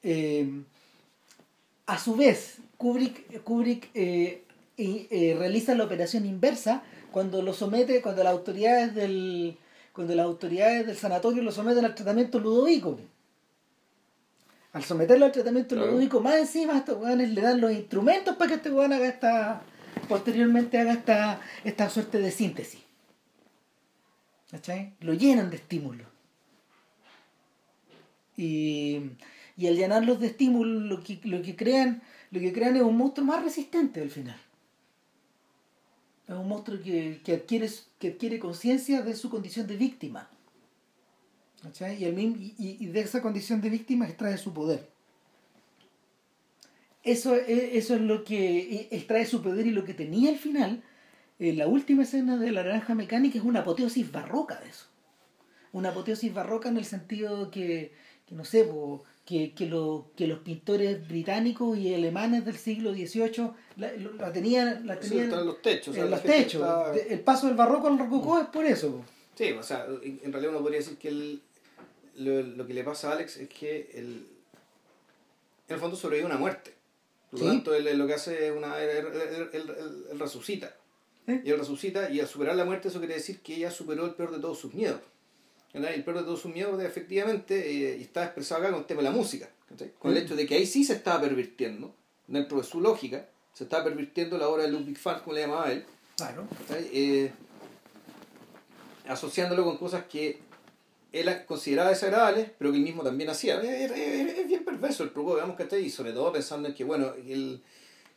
Eh, 0.02 0.46
a 1.86 1.98
su 1.98 2.14
vez, 2.14 2.58
Kubrick, 2.76 3.42
Kubrick 3.42 3.88
eh, 3.94 4.44
realiza 5.38 5.74
la 5.74 5.84
operación 5.84 6.26
inversa 6.26 6.82
cuando 7.10 7.40
lo 7.40 7.54
somete, 7.54 8.02
cuando 8.02 8.22
las 8.22 8.34
autoridades 8.34 8.94
del, 8.94 9.56
cuando 9.94 10.14
las 10.16 10.26
autoridades 10.26 10.86
del 10.88 10.96
sanatorio 10.96 11.42
lo 11.42 11.52
someten 11.52 11.84
al 11.84 11.94
tratamiento 11.94 12.40
ludovico. 12.40 12.98
Al 14.72 14.82
someterlo 14.82 15.24
al 15.24 15.30
tratamiento 15.30 15.76
ludovico, 15.76 16.18
más 16.18 16.34
encima 16.34 16.76
estos 16.76 17.00
weones 17.00 17.30
le 17.30 17.40
dan 17.40 17.60
los 17.60 17.70
instrumentos 17.70 18.34
para 18.34 18.48
que 18.48 18.54
este 18.56 18.72
weón 18.72 18.92
haga 18.92 19.06
esta, 19.06 19.62
posteriormente 20.08 20.78
haga 20.78 20.94
esta, 20.94 21.40
esta 21.62 21.88
suerte 21.88 22.18
de 22.18 22.32
síntesis. 22.32 22.80
¿Cachai? 24.50 24.94
Lo 24.98 25.14
llenan 25.14 25.48
de 25.48 25.56
estímulos. 25.56 26.08
Y, 28.36 29.12
y 29.56 29.68
al 29.68 29.76
llenarlos 29.76 30.18
de 30.18 30.26
estímulos, 30.26 30.82
lo 30.82 31.04
que, 31.04 31.20
lo 31.22 31.40
que 31.40 31.54
crean, 31.54 32.02
lo 32.32 32.40
que 32.40 32.52
crean 32.52 32.74
es 32.74 32.82
un 32.82 32.96
monstruo 32.96 33.24
más 33.26 33.44
resistente 33.44 34.02
al 34.02 34.10
final. 34.10 34.40
Es 36.26 36.34
un 36.34 36.48
monstruo 36.48 36.80
que, 36.82 37.20
que 37.24 37.34
adquiere, 37.34 37.68
que 37.98 38.08
adquiere 38.08 38.38
conciencia 38.38 39.02
de 39.02 39.14
su 39.14 39.28
condición 39.28 39.66
de 39.66 39.76
víctima. 39.76 40.30
Y, 41.80 42.04
el, 42.04 42.18
y, 42.18 42.54
y, 42.58 42.86
de 42.86 43.00
esa 43.00 43.22
condición 43.22 43.60
de 43.60 43.70
víctima 43.70 44.06
extrae 44.06 44.36
su 44.36 44.52
poder. 44.52 44.88
Eso, 47.02 47.34
eso 47.34 47.94
es 47.94 48.00
lo 48.00 48.24
que 48.24 48.88
extrae 48.90 49.26
su 49.26 49.42
poder 49.42 49.66
y 49.66 49.70
lo 49.70 49.84
que 49.84 49.94
tenía 49.94 50.30
al 50.30 50.38
final, 50.38 50.82
la 51.38 51.66
última 51.66 52.02
escena 52.02 52.36
de 52.38 52.50
la 52.50 52.62
naranja 52.62 52.94
mecánica 52.94 53.38
es 53.38 53.44
una 53.44 53.60
apoteosis 53.60 54.10
barroca 54.10 54.58
de 54.60 54.70
eso. 54.70 54.86
Una 55.72 55.90
apoteosis 55.90 56.32
barroca 56.32 56.68
en 56.68 56.78
el 56.78 56.84
sentido 56.84 57.50
que, 57.50 57.92
que 58.26 58.34
no 58.34 58.44
sé, 58.44 58.64
que, 59.24 59.54
que, 59.54 59.66
lo, 59.66 60.10
que 60.16 60.26
los 60.26 60.40
pintores 60.40 61.06
británicos 61.08 61.78
y 61.78 61.94
alemanes 61.94 62.44
del 62.44 62.56
siglo 62.56 62.92
XVIII 62.92 63.50
la, 63.76 64.32
tenían, 64.32 64.86
la 64.86 64.98
tenían 64.98 65.32
en 65.32 65.46
los 65.46 65.62
techos. 65.62 65.96
En 65.96 66.10
los 66.10 66.22
techos. 66.22 66.96
El 67.08 67.20
paso 67.20 67.46
del 67.46 67.56
barroco 67.56 67.88
al 67.88 67.98
rococó 67.98 68.40
es 68.40 68.46
por 68.48 68.64
eso. 68.64 69.04
Sí, 69.34 69.52
o 69.52 69.62
sea, 69.62 69.86
en 70.02 70.32
realidad 70.32 70.52
uno 70.52 70.60
podría 70.60 70.78
decir 70.78 70.96
que 70.98 71.08
el, 71.08 71.42
lo, 72.16 72.42
lo, 72.42 72.66
que 72.66 72.74
le 72.74 72.84
pasa 72.84 73.10
a 73.10 73.12
Alex 73.14 73.38
es 73.38 73.48
que 73.48 73.90
el, 73.94 74.26
en 75.68 75.74
el 75.74 75.80
fondo 75.80 75.96
sobrevive 75.96 76.26
una 76.26 76.38
muerte. 76.38 76.74
Por 77.30 77.40
lo 77.40 77.46
tanto, 77.46 77.74
él, 77.74 77.98
lo 77.98 78.06
que 78.06 78.14
hace 78.14 78.46
es 78.46 78.56
una. 78.56 78.78
Él, 78.80 80.08
resucita. 80.18 80.76
¿Eh? 81.26 81.40
Y 81.44 81.50
él 81.50 81.58
resucita, 81.58 82.10
y 82.10 82.20
al 82.20 82.28
superar 82.28 82.54
la 82.54 82.64
muerte, 82.64 82.88
eso 82.88 82.98
quiere 82.98 83.14
decir 83.14 83.40
que 83.40 83.56
ella 83.56 83.70
superó 83.70 84.04
el 84.04 84.14
peor 84.14 84.30
de 84.30 84.38
todos 84.38 84.58
sus 84.58 84.74
miedos. 84.74 85.00
El 85.74 86.04
peor 86.04 86.18
de 86.18 86.22
todos 86.22 86.40
sus 86.40 86.52
miedos, 86.52 86.80
efectivamente, 86.80 87.68
eh, 87.68 88.00
está 88.00 88.24
expresado 88.24 88.62
acá 88.62 88.70
con 88.70 88.80
el 88.80 88.86
tema 88.86 89.02
de 89.02 89.08
la 89.08 89.14
música. 89.14 89.48
Con 89.98 90.12
el 90.12 90.22
¿Mm? 90.22 90.24
hecho 90.24 90.36
de 90.36 90.46
que 90.46 90.54
ahí 90.54 90.66
sí 90.66 90.84
se 90.84 90.92
estaba 90.92 91.22
pervirtiendo, 91.22 91.92
dentro 92.28 92.58
de 92.58 92.64
su 92.64 92.80
lógica, 92.80 93.28
se 93.52 93.64
estaba 93.64 93.82
pervirtiendo 93.84 94.38
la 94.38 94.48
obra 94.48 94.62
de 94.62 94.70
Ludwig 94.70 94.96
van 95.02 95.20
como 95.20 95.34
le 95.34 95.40
llamaba 95.40 95.72
él. 95.72 95.84
Claro. 96.16 96.46
Eh, 96.70 97.32
asociándolo 99.08 99.64
con 99.64 99.76
cosas 99.76 100.04
que 100.04 100.38
él 101.12 101.44
consideraba 101.44 101.90
desagradables, 101.90 102.50
pero 102.56 102.70
que 102.70 102.78
él 102.78 102.84
mismo 102.84 103.02
también 103.02 103.30
hacía. 103.30 103.60
Es, 103.60 104.46
bien 104.46 104.64
perverso 104.64 105.02
el 105.02 105.10
truco, 105.10 105.34
digamos, 105.34 105.56
que 105.56 105.80
Y 105.80 105.90
sobre 105.90 106.12
todo 106.12 106.32
pensando 106.32 106.68
en 106.68 106.74
que, 106.74 106.84
bueno, 106.84 107.14
él, 107.26 107.60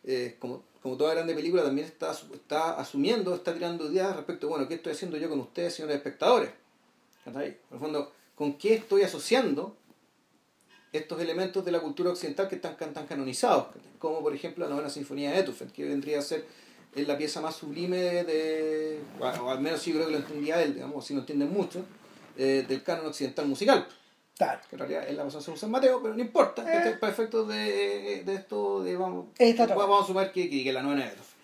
eh, 0.03 0.35
como, 0.37 0.63
como 0.83 0.95
toda 0.95 1.15
grande 1.15 1.33
película, 1.33 1.63
también 1.63 1.87
está, 1.87 2.11
está 2.11 2.79
asumiendo, 2.79 3.33
está 3.33 3.51
tirando 3.51 3.91
ideas 3.91 4.15
respecto, 4.15 4.47
bueno, 4.47 4.67
¿qué 4.67 4.75
estoy 4.75 4.93
haciendo 4.93 5.17
yo 5.17 5.27
con 5.27 5.39
ustedes, 5.39 5.73
señores 5.73 5.97
espectadores? 5.97 6.51
En 7.35 7.57
el 7.71 7.79
fondo, 7.79 8.13
¿con 8.35 8.57
qué 8.57 8.75
estoy 8.75 9.03
asociando 9.03 9.75
estos 10.93 11.19
elementos 11.19 11.65
de 11.65 11.71
la 11.71 11.79
cultura 11.79 12.11
occidental 12.11 12.47
que 12.47 12.55
están 12.55 12.75
tan 12.93 13.05
canonizados, 13.05 13.67
como 13.99 14.21
por 14.21 14.33
ejemplo 14.33 14.65
la 14.65 14.71
novena 14.71 14.89
sinfonía 14.89 15.31
de 15.31 15.41
Beethoven, 15.41 15.69
que 15.71 15.85
vendría 15.85 16.19
a 16.19 16.21
ser 16.21 16.45
la 16.95 17.17
pieza 17.17 17.41
más 17.41 17.55
sublime 17.55 18.23
de, 18.23 18.99
o 19.19 19.49
al 19.49 19.59
menos 19.59 19.85
yo 19.85 19.93
creo 19.93 20.05
que 20.07 20.13
lo 20.13 20.17
entendía 20.17 20.61
él, 20.63 20.73
digamos, 20.73 21.05
si 21.05 21.13
no 21.13 21.19
entienden 21.19 21.51
mucho, 21.51 21.85
eh, 22.37 22.65
del 22.67 22.81
canon 22.83 23.07
occidental 23.07 23.47
musical. 23.47 23.87
Claro. 24.35 24.61
Que 24.69 24.75
en 24.75 24.79
realidad 24.79 25.07
él 25.07 25.17
la 25.17 25.23
pasó 25.23 25.39
a 25.39 25.57
San 25.57 25.71
Mateo, 25.71 26.01
pero 26.01 26.13
no 26.13 26.21
importa. 26.21 26.61
Eh. 26.61 26.65
¿cachai? 26.65 26.99
Para 26.99 27.13
efectos 27.13 27.47
de, 27.47 28.23
de 28.23 28.35
esto, 28.35 28.83
de, 28.83 28.95
vamos, 28.95 29.27
Esta 29.37 29.65
vamos, 29.67 30.03
a 30.03 30.07
sumar 30.07 30.31
que, 30.31 30.49
que, 30.49 30.63
que 30.63 30.73
la 30.73 30.81
novena 30.81 31.03
de 31.03 31.09
Beethoven. 31.09 31.37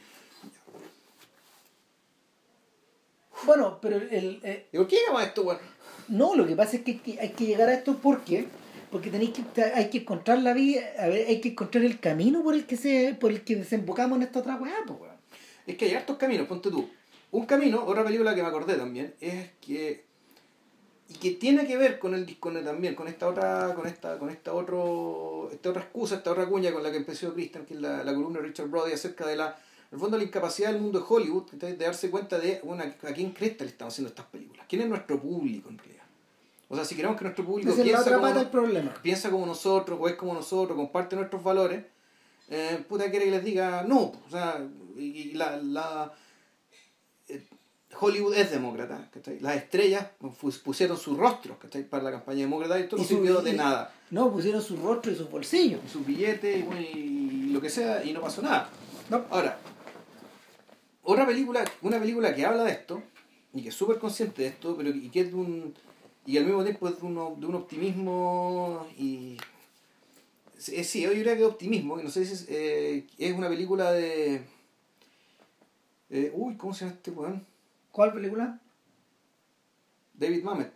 Bueno, 3.45 3.79
pero 3.81 3.97
el, 3.97 4.39
eh, 4.43 4.67
¿Y 4.71 4.77
por 4.77 4.87
qué 4.87 4.97
llegamos 4.97 5.21
a 5.21 5.25
esto, 5.25 5.43
weón? 5.43 5.59
No, 6.07 6.35
lo 6.35 6.45
que 6.45 6.55
pasa 6.55 6.77
es 6.77 6.83
que 6.83 7.01
hay 7.19 7.29
que, 7.31 7.45
llegar 7.45 7.69
a 7.69 7.73
esto 7.73 7.97
porque 8.01 8.47
porque 8.91 9.09
tenéis 9.09 9.31
que 9.31 9.63
hay 9.63 9.89
que 9.89 9.99
encontrar 9.99 10.39
la 10.43 10.53
vía, 10.53 10.93
a 10.99 11.07
ver, 11.07 11.27
hay 11.27 11.41
que 11.41 11.49
encontrar 11.49 11.83
el 11.83 11.99
camino 11.99 12.43
por 12.43 12.53
el 12.53 12.65
que 12.65 12.77
se 12.77 13.15
por 13.19 13.31
el 13.31 13.43
que 13.43 13.55
desembocamos 13.55 14.17
en 14.17 14.23
esta 14.23 14.39
otra 14.39 14.55
weá, 14.55 14.75
pues. 14.85 14.99
Es 15.65 15.77
que 15.77 15.85
hay 15.85 15.95
hartos 15.95 16.17
caminos, 16.17 16.47
ponte 16.47 16.69
tú. 16.69 16.87
Un 17.31 17.47
camino, 17.47 17.83
otra 17.83 18.03
película 18.03 18.35
que 18.35 18.43
me 18.43 18.49
acordé 18.49 18.75
también, 18.75 19.15
es 19.19 19.49
que. 19.59 20.03
Y 21.09 21.15
que 21.15 21.31
tiene 21.31 21.65
que 21.65 21.77
ver 21.77 21.99
con 21.99 22.13
el 22.13 22.37
con 22.39 22.55
el- 22.55 22.63
también, 22.63 22.95
con 22.95 23.07
esta 23.07 23.27
otra, 23.27 23.73
con 23.75 23.87
esta, 23.87 24.19
con 24.19 24.29
esta 24.29 24.53
otro, 24.53 25.49
esta 25.51 25.69
otra 25.69 25.81
excusa, 25.81 26.15
esta 26.15 26.31
otra 26.31 26.45
cuña 26.47 26.71
con 26.71 26.83
la 26.83 26.91
que 26.91 26.97
empezó 26.97 27.33
Christian, 27.33 27.65
que 27.65 27.73
es 27.73 27.81
la, 27.81 28.03
la 28.03 28.13
columna 28.13 28.39
de 28.39 28.47
Richard 28.47 28.67
Brody 28.67 28.93
acerca 28.93 29.25
de 29.25 29.35
la, 29.35 29.57
el 29.91 29.99
fondo 29.99 30.17
la 30.17 30.23
incapacidad 30.23 30.71
del 30.71 30.81
mundo 30.81 30.99
de 30.99 31.05
Hollywood, 31.07 31.51
de 31.51 31.75
darse 31.75 32.09
cuenta 32.09 32.39
de 32.39 32.61
bueno, 32.63 32.83
a 32.83 33.13
quién 33.13 33.31
cresta 33.31 33.63
le 33.63 33.71
estamos 33.71 33.93
haciendo 33.93 34.09
estas 34.09 34.25
películas. 34.27 34.62
¿Quién 34.73 34.81
es 34.81 34.89
nuestro 34.89 35.21
público 35.21 35.69
en 35.69 35.77
realidad? 35.77 36.03
O 36.67 36.75
sea, 36.75 36.83
si 36.83 36.95
queremos 36.95 37.15
que 37.15 37.25
nuestro 37.25 37.45
público 37.45 37.75
piensa 37.75 38.19
como, 38.19 38.49
problema. 38.49 38.91
piensa 39.03 39.29
como 39.29 39.45
nosotros, 39.45 39.99
o 40.01 40.07
es 40.07 40.15
como 40.15 40.33
nosotros, 40.33 40.75
comparte 40.75 41.15
nuestros 41.15 41.43
valores, 41.43 41.85
eh, 42.49 42.83
puta 42.89 43.11
quiere 43.11 43.25
que 43.25 43.31
les 43.31 43.43
diga 43.45 43.83
no, 43.83 43.99
o 43.99 44.29
sea, 44.31 44.67
y, 44.97 45.03
y 45.03 45.33
la, 45.33 45.57
la 45.57 46.11
eh, 47.27 47.43
Hollywood 47.99 48.33
es 48.33 48.49
demócrata, 48.49 49.11
¿cachai? 49.13 49.39
Las 49.41 49.57
estrellas 49.57 50.07
pusieron 50.63 50.97
sus 50.97 51.19
rostros, 51.19 51.59
¿cachai? 51.59 51.87
Para 51.87 52.05
la 52.05 52.11
campaña 52.13 52.39
demócrata 52.39 52.79
y 52.79 52.81
esto 52.81 52.97
no 52.97 53.03
sirvió 53.03 53.43
de 53.43 53.53
nada. 53.53 53.93
No, 54.09 54.31
pusieron 54.31 54.63
su 54.63 54.77
rostro 54.77 55.11
y 55.11 55.15
sus 55.15 55.29
bolsillos. 55.29 55.81
Y 55.85 55.89
sus 55.89 56.03
billetes 56.03 56.65
y 56.95 57.49
lo 57.51 57.61
que 57.61 57.69
sea, 57.69 58.03
y 58.03 58.11
no 58.11 58.21
pasó 58.21 58.41
nada. 58.41 58.67
No. 59.11 59.23
Ahora, 59.29 59.55
otra 61.03 61.27
película, 61.27 61.63
una 61.83 61.99
película 61.99 62.33
que 62.33 62.43
habla 62.43 62.63
de 62.63 62.71
esto, 62.71 63.03
y 63.53 63.61
que 63.61 63.69
es 63.69 63.75
súper 63.75 63.99
consciente 63.99 64.41
de 64.41 64.47
esto, 64.49 64.75
pero 64.75 64.89
y 64.89 65.09
que 65.09 65.21
es 65.21 65.27
de 65.27 65.35
un. 65.35 65.73
y 66.25 66.37
al 66.37 66.45
mismo 66.45 66.63
tiempo 66.63 66.87
es 66.87 66.99
de, 66.99 67.05
uno, 67.05 67.35
de 67.37 67.45
un 67.45 67.55
optimismo 67.55 68.87
y. 68.97 69.37
Sí, 70.57 70.83
sí, 70.83 71.01
yo 71.01 71.11
diría 71.11 71.35
que 71.35 71.43
optimismo, 71.43 71.97
que 71.97 72.03
no 72.03 72.09
sé 72.09 72.25
si 72.25 72.33
es, 72.33 72.45
eh, 72.49 73.05
es 73.17 73.33
una 73.33 73.49
película 73.49 73.91
de. 73.91 74.41
eh, 76.09 76.31
uy, 76.33 76.55
¿cómo 76.55 76.73
se 76.73 76.85
llama 76.85 76.95
este 76.95 77.11
weón? 77.11 77.45
¿Cuál 77.91 78.13
película? 78.13 78.59
David 80.13 80.43
Mamet, 80.43 80.73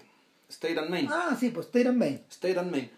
State 0.50 0.78
and 0.80 0.90
Main. 0.90 1.08
Ah, 1.10 1.36
sí, 1.40 1.50
pues 1.50 1.68
State 1.68 1.88
and 1.88 1.98
Main. 1.98 2.22
State 2.30 2.60
and 2.60 2.72
Main. 2.72 2.92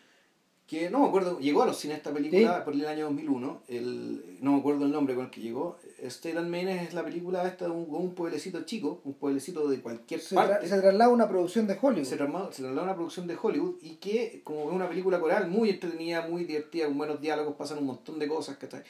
Que 0.70 0.88
no 0.92 1.00
me 1.00 1.08
acuerdo, 1.08 1.40
llegó 1.40 1.64
a 1.64 1.66
los 1.66 1.78
cines 1.80 1.98
esta 1.98 2.14
película 2.14 2.64
por 2.64 2.76
el 2.76 2.86
año 2.86 3.06
2001. 3.06 3.64
El, 3.70 4.38
no 4.40 4.52
me 4.54 4.60
acuerdo 4.60 4.86
el 4.86 4.92
nombre 4.92 5.16
con 5.16 5.26
el 5.26 5.32
que 5.32 5.42
llegó. 5.42 5.80
State 6.04 6.38
and 6.38 6.48
Main 6.48 6.68
es 6.68 6.94
la 6.94 7.04
película 7.04 7.48
esta 7.48 7.66
de 7.66 7.72
un, 7.72 7.88
un 7.90 8.14
pueblecito 8.14 8.62
chico, 8.66 9.02
un 9.04 9.16
pueblecito 9.16 9.68
de 9.68 9.82
cualquier 9.82 10.20
Se, 10.20 10.36
parte. 10.36 10.68
se 10.68 10.80
traslada 10.80 11.06
a 11.06 11.10
una 11.14 11.28
producción 11.28 11.66
de 11.66 11.76
Hollywood. 11.82 12.06
Se 12.06 12.18
trasladó, 12.18 12.52
se 12.52 12.64
una 12.64 12.94
producción 12.94 13.26
de 13.26 13.36
Hollywood 13.42 13.78
y 13.82 13.96
que, 13.96 14.42
como 14.44 14.70
es 14.70 14.76
una 14.76 14.88
película 14.88 15.20
coral, 15.20 15.48
muy 15.50 15.72
entretenida, 15.72 16.28
muy 16.28 16.44
divertida, 16.46 16.86
con 16.86 17.00
buenos 17.00 17.20
diálogos, 17.20 17.56
pasan 17.56 17.80
un 17.80 17.86
montón 17.88 18.20
de 18.20 18.28
cosas, 18.28 18.58
¿cachai? 18.58 18.84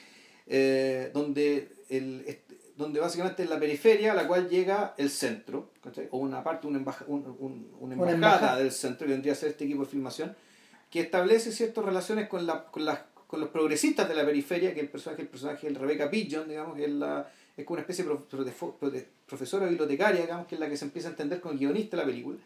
Eh, 0.46 1.10
donde, 1.14 1.70
el, 1.88 2.26
donde 2.76 3.00
básicamente 3.00 3.42
es 3.42 3.48
la 3.48 3.58
periferia 3.58 4.12
a 4.12 4.14
la 4.14 4.26
cual 4.28 4.50
llega 4.50 4.94
el 4.98 5.08
centro, 5.08 5.70
¿cachai? 5.82 6.08
o 6.10 6.18
una 6.18 6.44
parte, 6.44 6.66
una, 6.66 6.78
embaja- 6.78 7.06
un- 7.08 7.24
un- 7.38 7.70
una 7.80 7.94
Una 7.96 8.10
embajada 8.12 8.14
embajada. 8.14 8.58
del 8.58 8.70
centro 8.70 9.06
que 9.06 9.14
vendría 9.14 9.32
a 9.32 9.36
ser 9.36 9.48
este 9.48 9.64
equipo 9.64 9.80
de 9.84 9.88
filmación, 9.88 10.36
que 10.90 11.00
establece 11.00 11.52
ciertas 11.52 11.84
relaciones 11.84 12.28
con, 12.28 12.46
la, 12.46 12.64
con, 12.66 12.84
las, 12.84 13.00
con 13.26 13.40
los 13.40 13.48
progresistas 13.50 14.08
de 14.08 14.14
la 14.16 14.24
periferia, 14.24 14.74
que 14.74 14.80
el 14.80 14.88
personaje, 14.88 15.22
el 15.22 15.28
personaje 15.28 15.68
es 15.68 15.76
Rebecca 15.78 16.10
Pigeon, 16.10 16.48
digamos, 16.48 16.76
que 16.76 16.84
es, 16.84 16.90
la, 16.90 17.30
es 17.56 17.64
como 17.64 17.74
una 17.74 17.82
especie 17.82 18.04
de 18.04 19.08
profesora 19.26 19.66
bibliotecaria, 19.66 20.22
digamos, 20.22 20.46
que 20.46 20.56
es 20.56 20.60
la 20.60 20.68
que 20.68 20.76
se 20.76 20.84
empieza 20.86 21.08
a 21.08 21.12
entender 21.12 21.40
con 21.40 21.52
el 21.52 21.58
guionista 21.58 21.96
de 21.96 22.02
la 22.02 22.06
película. 22.08 22.38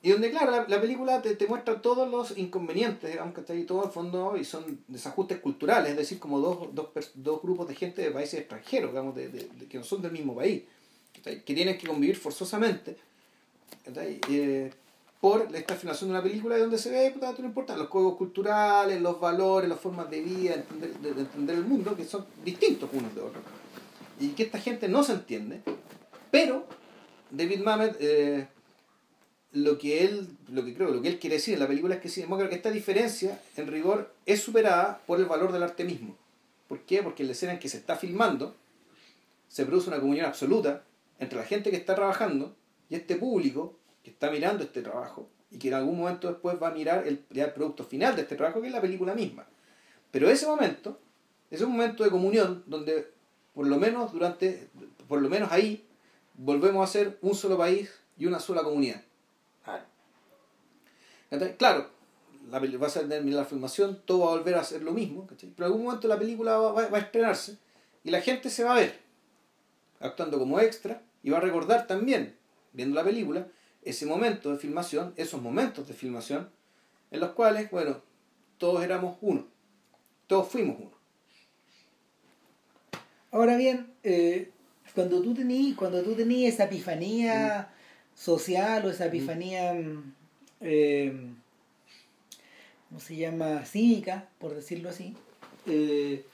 Y 0.00 0.10
donde, 0.10 0.30
claro, 0.30 0.52
la, 0.52 0.64
la 0.68 0.80
película 0.80 1.20
te, 1.20 1.34
te 1.34 1.48
muestra 1.48 1.82
todos 1.82 2.08
los 2.08 2.38
inconvenientes, 2.38 3.10
digamos, 3.10 3.34
que 3.34 3.40
está 3.40 3.52
ahí 3.52 3.64
todo 3.64 3.84
al 3.84 3.90
fondo, 3.90 4.36
y 4.36 4.44
son 4.44 4.78
desajustes 4.86 5.40
culturales, 5.40 5.90
es 5.90 5.96
decir, 5.96 6.20
como 6.20 6.38
dos, 6.38 6.68
dos, 6.72 6.90
dos 7.14 7.42
grupos 7.42 7.66
de 7.66 7.74
gente 7.74 8.02
de 8.02 8.12
países 8.12 8.38
extranjeros, 8.38 8.92
digamos, 8.92 9.16
de, 9.16 9.28
de- 9.28 9.48
de- 9.48 9.66
que 9.66 9.78
no 9.78 9.82
son 9.82 10.00
del 10.00 10.12
mismo 10.12 10.36
país, 10.36 10.62
que 11.24 11.54
tienen 11.54 11.76
que 11.76 11.88
convivir 11.88 12.16
forzosamente. 12.16 12.96
Eh, 13.96 14.70
por 15.20 15.48
esta 15.54 15.74
filmación 15.74 16.10
de 16.10 16.14
una 16.14 16.22
película 16.22 16.56
y 16.56 16.60
donde 16.60 16.78
se 16.78 16.90
ve, 16.90 17.10
puta, 17.10 17.34
no 17.38 17.44
importa, 17.44 17.76
los 17.76 17.88
códigos 17.88 18.16
culturales, 18.16 19.00
los 19.00 19.20
valores, 19.20 19.68
las 19.68 19.80
formas 19.80 20.08
de 20.10 20.20
vida, 20.20 20.54
entender, 20.54 20.96
de, 20.98 21.14
de 21.14 21.20
entender 21.22 21.56
el 21.56 21.64
mundo, 21.64 21.96
que 21.96 22.04
son 22.04 22.24
distintos 22.44 22.88
unos 22.92 23.14
de 23.14 23.20
otros. 23.20 23.42
Y 24.20 24.28
que 24.30 24.44
esta 24.44 24.58
gente 24.58 24.88
no 24.88 25.02
se 25.02 25.12
entiende, 25.12 25.62
pero 26.30 26.66
David 27.30 27.60
Mamet, 27.60 27.96
eh, 28.00 28.46
lo 29.52 29.78
que 29.78 30.04
él, 30.04 30.28
lo 30.48 30.64
que 30.64 30.74
creo, 30.74 30.90
lo 30.90 31.02
que 31.02 31.08
él 31.08 31.18
quiere 31.18 31.36
decir 31.36 31.54
en 31.54 31.60
la 31.60 31.66
película 31.68 31.96
es 31.96 32.00
que 32.00 32.08
sí, 32.08 32.22
creo 32.22 32.48
que 32.48 32.54
esta 32.54 32.70
diferencia, 32.70 33.40
en 33.56 33.66
rigor, 33.66 34.12
es 34.26 34.42
superada 34.42 35.00
por 35.06 35.18
el 35.18 35.26
valor 35.26 35.52
del 35.52 35.62
arte 35.62 35.84
mismo. 35.84 36.16
¿Por 36.68 36.80
qué? 36.80 37.02
Porque 37.02 37.22
en 37.22 37.28
la 37.28 37.32
escena 37.32 37.52
en 37.52 37.58
que 37.58 37.68
se 37.68 37.78
está 37.78 37.96
filmando, 37.96 38.54
se 39.48 39.64
produce 39.64 39.88
una 39.88 40.00
comunión 40.00 40.26
absoluta 40.26 40.84
entre 41.18 41.38
la 41.38 41.44
gente 41.44 41.70
que 41.70 41.76
está 41.76 41.94
trabajando 41.94 42.54
y 42.90 42.94
este 42.94 43.16
público 43.16 43.74
que 44.08 44.14
está 44.14 44.30
mirando 44.30 44.64
este 44.64 44.80
trabajo 44.82 45.28
y 45.50 45.58
que 45.58 45.68
en 45.68 45.74
algún 45.74 45.98
momento 45.98 46.28
después 46.28 46.56
va 46.62 46.68
a 46.68 46.72
mirar 46.72 47.06
el, 47.06 47.18
producto 47.18 47.84
final 47.84 48.16
de 48.16 48.22
este 48.22 48.36
trabajo, 48.36 48.60
que 48.60 48.68
es 48.68 48.72
la 48.72 48.80
película 48.80 49.14
misma. 49.14 49.46
Pero 50.10 50.28
ese 50.30 50.46
momento 50.46 50.98
es 51.50 51.60
un 51.60 51.72
momento 51.72 52.04
de 52.04 52.10
comunión 52.10 52.64
donde, 52.66 53.10
por 53.54 53.66
lo 53.66 53.76
menos 53.76 54.12
durante, 54.12 54.68
por 55.06 55.20
lo 55.20 55.28
menos 55.28 55.52
ahí, 55.52 55.86
volvemos 56.34 56.88
a 56.88 56.90
ser 56.90 57.18
un 57.20 57.34
solo 57.34 57.58
país 57.58 57.90
y 58.16 58.26
una 58.26 58.40
sola 58.40 58.62
comunidad. 58.62 59.02
Claro, 61.58 61.90
la, 62.50 62.58
va 62.58 62.86
a 62.86 62.90
ser 62.90 63.06
la 63.06 63.44
filmación, 63.44 64.00
todo 64.06 64.20
va 64.20 64.32
a 64.32 64.36
volver 64.36 64.54
a 64.54 64.64
ser 64.64 64.82
lo 64.82 64.92
mismo, 64.92 65.26
¿cachai? 65.26 65.50
pero 65.54 65.66
en 65.66 65.72
algún 65.72 65.84
momento 65.86 66.08
la 66.08 66.18
película 66.18 66.56
va, 66.56 66.72
va- 66.72 66.88
va 66.88 66.96
a 66.98 67.02
estrenarse 67.02 67.58
y 68.04 68.10
la 68.10 68.22
gente 68.22 68.48
se 68.48 68.64
va 68.64 68.72
a 68.72 68.78
ver 68.80 68.98
actuando 70.00 70.38
como 70.38 70.58
extra 70.60 71.02
y 71.22 71.28
va 71.28 71.38
a 71.38 71.42
recordar 71.42 71.86
también, 71.86 72.34
viendo 72.72 72.94
la 72.94 73.04
película, 73.04 73.46
ese 73.82 74.06
momento 74.06 74.52
de 74.52 74.58
filmación, 74.58 75.12
esos 75.16 75.40
momentos 75.40 75.88
de 75.88 75.94
filmación, 75.94 76.48
en 77.10 77.20
los 77.20 77.30
cuales, 77.30 77.70
bueno, 77.70 78.02
todos 78.58 78.82
éramos 78.82 79.16
uno, 79.20 79.46
todos 80.26 80.48
fuimos 80.48 80.76
uno. 80.78 80.92
Ahora 83.30 83.56
bien, 83.56 83.92
eh, 84.02 84.50
cuando 84.94 85.22
tú 85.22 85.34
tenías 85.34 85.76
cuando 85.76 86.02
tú 86.02 86.14
tenías 86.14 86.54
esa 86.54 86.64
epifanía 86.64 87.70
social 88.14 88.84
o 88.86 88.90
esa 88.90 89.06
epifanía 89.06 89.74
mm, 89.74 90.14
eh, 90.60 91.12
¿cómo 92.88 93.00
se 93.00 93.16
llama? 93.16 93.64
cívica, 93.64 94.28
por 94.38 94.54
decirlo 94.54 94.88
así, 94.88 95.14
eh, 95.66 96.24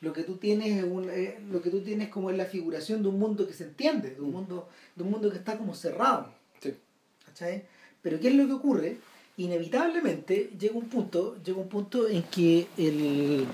lo 0.00 0.12
que 0.12 0.24
tú 0.24 0.36
tienes 0.36 0.78
es 0.78 0.84
un, 0.84 1.08
eh, 1.10 1.38
lo 1.50 1.62
que 1.62 1.70
tú 1.70 1.80
tienes 1.80 2.08
como 2.08 2.30
es 2.30 2.36
la 2.36 2.44
figuración 2.44 3.02
de 3.02 3.08
un 3.08 3.18
mundo 3.18 3.46
que 3.46 3.54
se 3.54 3.64
entiende, 3.64 4.10
de 4.10 4.20
un 4.20 4.32
mundo, 4.32 4.68
de 4.96 5.02
un 5.02 5.10
mundo 5.10 5.30
que 5.30 5.38
está 5.38 5.56
como 5.56 5.74
cerrado. 5.74 6.32
¿Cachai? 7.32 7.64
Pero 8.02 8.20
¿qué 8.20 8.28
es 8.28 8.34
lo 8.34 8.46
que 8.46 8.52
ocurre? 8.52 8.96
Inevitablemente 9.38 10.50
llega 10.58 10.74
un 10.76 10.88
punto, 10.88 11.36
llega 11.42 11.58
un 11.58 11.68
punto 11.68 12.08
en 12.08 12.22
que 12.24 12.66
el 12.76 13.46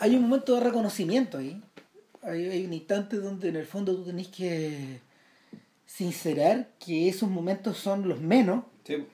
hay 0.00 0.14
un 0.14 0.22
momento 0.22 0.54
de 0.54 0.60
reconocimiento 0.60 1.38
ahí. 1.38 1.60
Hay, 2.22 2.46
hay 2.46 2.64
un 2.66 2.72
instante 2.72 3.16
donde 3.16 3.48
en 3.48 3.56
el 3.56 3.66
fondo 3.66 3.96
tú 3.96 4.04
tenés 4.04 4.28
que 4.28 5.00
sincerar 5.86 6.68
que 6.84 7.08
esos 7.08 7.28
momentos 7.28 7.78
son 7.78 8.08
los 8.08 8.20
menos, 8.20 8.64
Sí. 8.84 9.04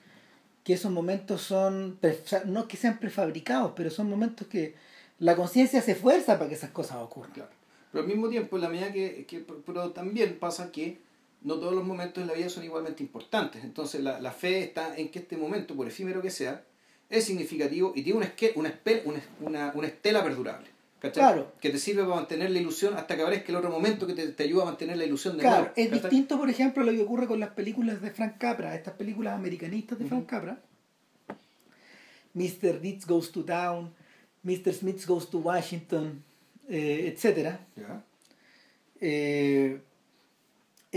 que 0.63 0.73
esos 0.73 0.91
momentos 0.91 1.41
son, 1.41 1.97
no 2.45 2.67
que 2.67 2.77
sean 2.77 2.99
prefabricados, 2.99 3.71
pero 3.75 3.89
son 3.89 4.09
momentos 4.09 4.47
que 4.47 4.75
la 5.19 5.35
conciencia 5.35 5.81
se 5.81 5.93
esfuerza 5.93 6.37
para 6.37 6.49
que 6.49 6.55
esas 6.55 6.71
cosas 6.71 6.97
ocurran. 6.97 7.31
Claro. 7.31 7.49
Pero 7.91 8.03
al 8.03 8.09
mismo 8.09 8.27
tiempo, 8.29 8.57
en 8.57 8.61
la 8.63 8.69
medida 8.69 8.91
que, 8.91 9.25
que- 9.25 9.39
Pero 9.65 9.91
también 9.91 10.37
pasa 10.37 10.71
que 10.71 10.99
no 11.45 11.55
todos 11.55 11.73
los 11.73 11.85
momentos 11.85 12.21
en 12.21 12.27
la 12.27 12.33
vida 12.33 12.49
son 12.49 12.63
igualmente 12.65 13.01
importantes. 13.03 13.63
Entonces, 13.63 14.01
la, 14.01 14.19
la 14.19 14.31
fe 14.31 14.63
está 14.63 14.97
en 14.97 15.09
que 15.09 15.19
este 15.19 15.37
momento, 15.37 15.75
por 15.75 15.87
efímero 15.87 16.21
que 16.21 16.29
sea, 16.31 16.63
es 17.09 17.23
significativo 17.23 17.93
y 17.95 18.01
tiene 18.03 18.17
una, 18.17 18.25
esque- 18.27 18.51
una, 18.55 18.73
una, 19.05 19.21
una, 19.41 19.71
una 19.75 19.87
estela 19.87 20.23
perdurable. 20.23 20.67
¿cachai? 20.99 21.21
Claro. 21.23 21.51
Que 21.61 21.69
te 21.69 21.77
sirve 21.77 22.01
para 22.03 22.15
mantener 22.15 22.49
la 22.49 22.59
ilusión 22.59 22.95
hasta 22.95 23.15
que 23.15 23.21
aparezca 23.21 23.51
el 23.51 23.57
otro 23.57 23.69
momento 23.69 24.07
que 24.07 24.13
te, 24.13 24.27
te 24.29 24.43
ayuda 24.43 24.63
a 24.63 24.65
mantener 24.65 24.97
la 24.97 25.05
ilusión 25.05 25.37
de 25.37 25.41
Claro, 25.43 25.57
nuevo. 25.59 25.73
es 25.75 25.91
distinto, 25.91 26.37
por 26.39 26.49
ejemplo, 26.49 26.81
a 26.81 26.85
lo 26.87 26.91
que 26.93 27.01
ocurre 27.03 27.27
con 27.27 27.39
las 27.39 27.49
películas 27.49 28.01
de 28.01 28.09
Frank 28.09 28.37
Capra, 28.39 28.73
estas 28.75 28.95
películas 28.95 29.35
americanistas 29.35 29.99
de 29.99 30.05
Frank. 30.05 30.25
Capra. 30.25 30.59
Mr. 32.33 32.81
Deeds 32.81 33.05
Goes 33.05 33.31
to 33.31 33.43
Town, 33.45 33.93
Mr. 34.43 34.73
Smith 34.73 35.05
Goes 35.05 35.29
to 35.29 35.37
Washington, 35.39 36.23
eh, 36.67 37.13
etc. 37.15 37.55
Eh, 38.99 39.79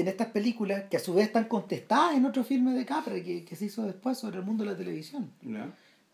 en 0.00 0.08
estas 0.08 0.28
películas, 0.28 0.84
que 0.90 0.96
a 0.96 1.00
su 1.00 1.14
vez 1.14 1.26
están 1.26 1.44
contestadas 1.44 2.16
en 2.16 2.24
otro 2.24 2.44
filme 2.44 2.72
de 2.72 2.84
Capra 2.84 3.14
que, 3.22 3.44
que 3.44 3.56
se 3.56 3.66
hizo 3.66 3.82
después 3.82 4.18
sobre 4.18 4.38
el 4.38 4.44
mundo 4.44 4.64
de 4.64 4.70
la 4.70 4.76
televisión. 4.76 5.30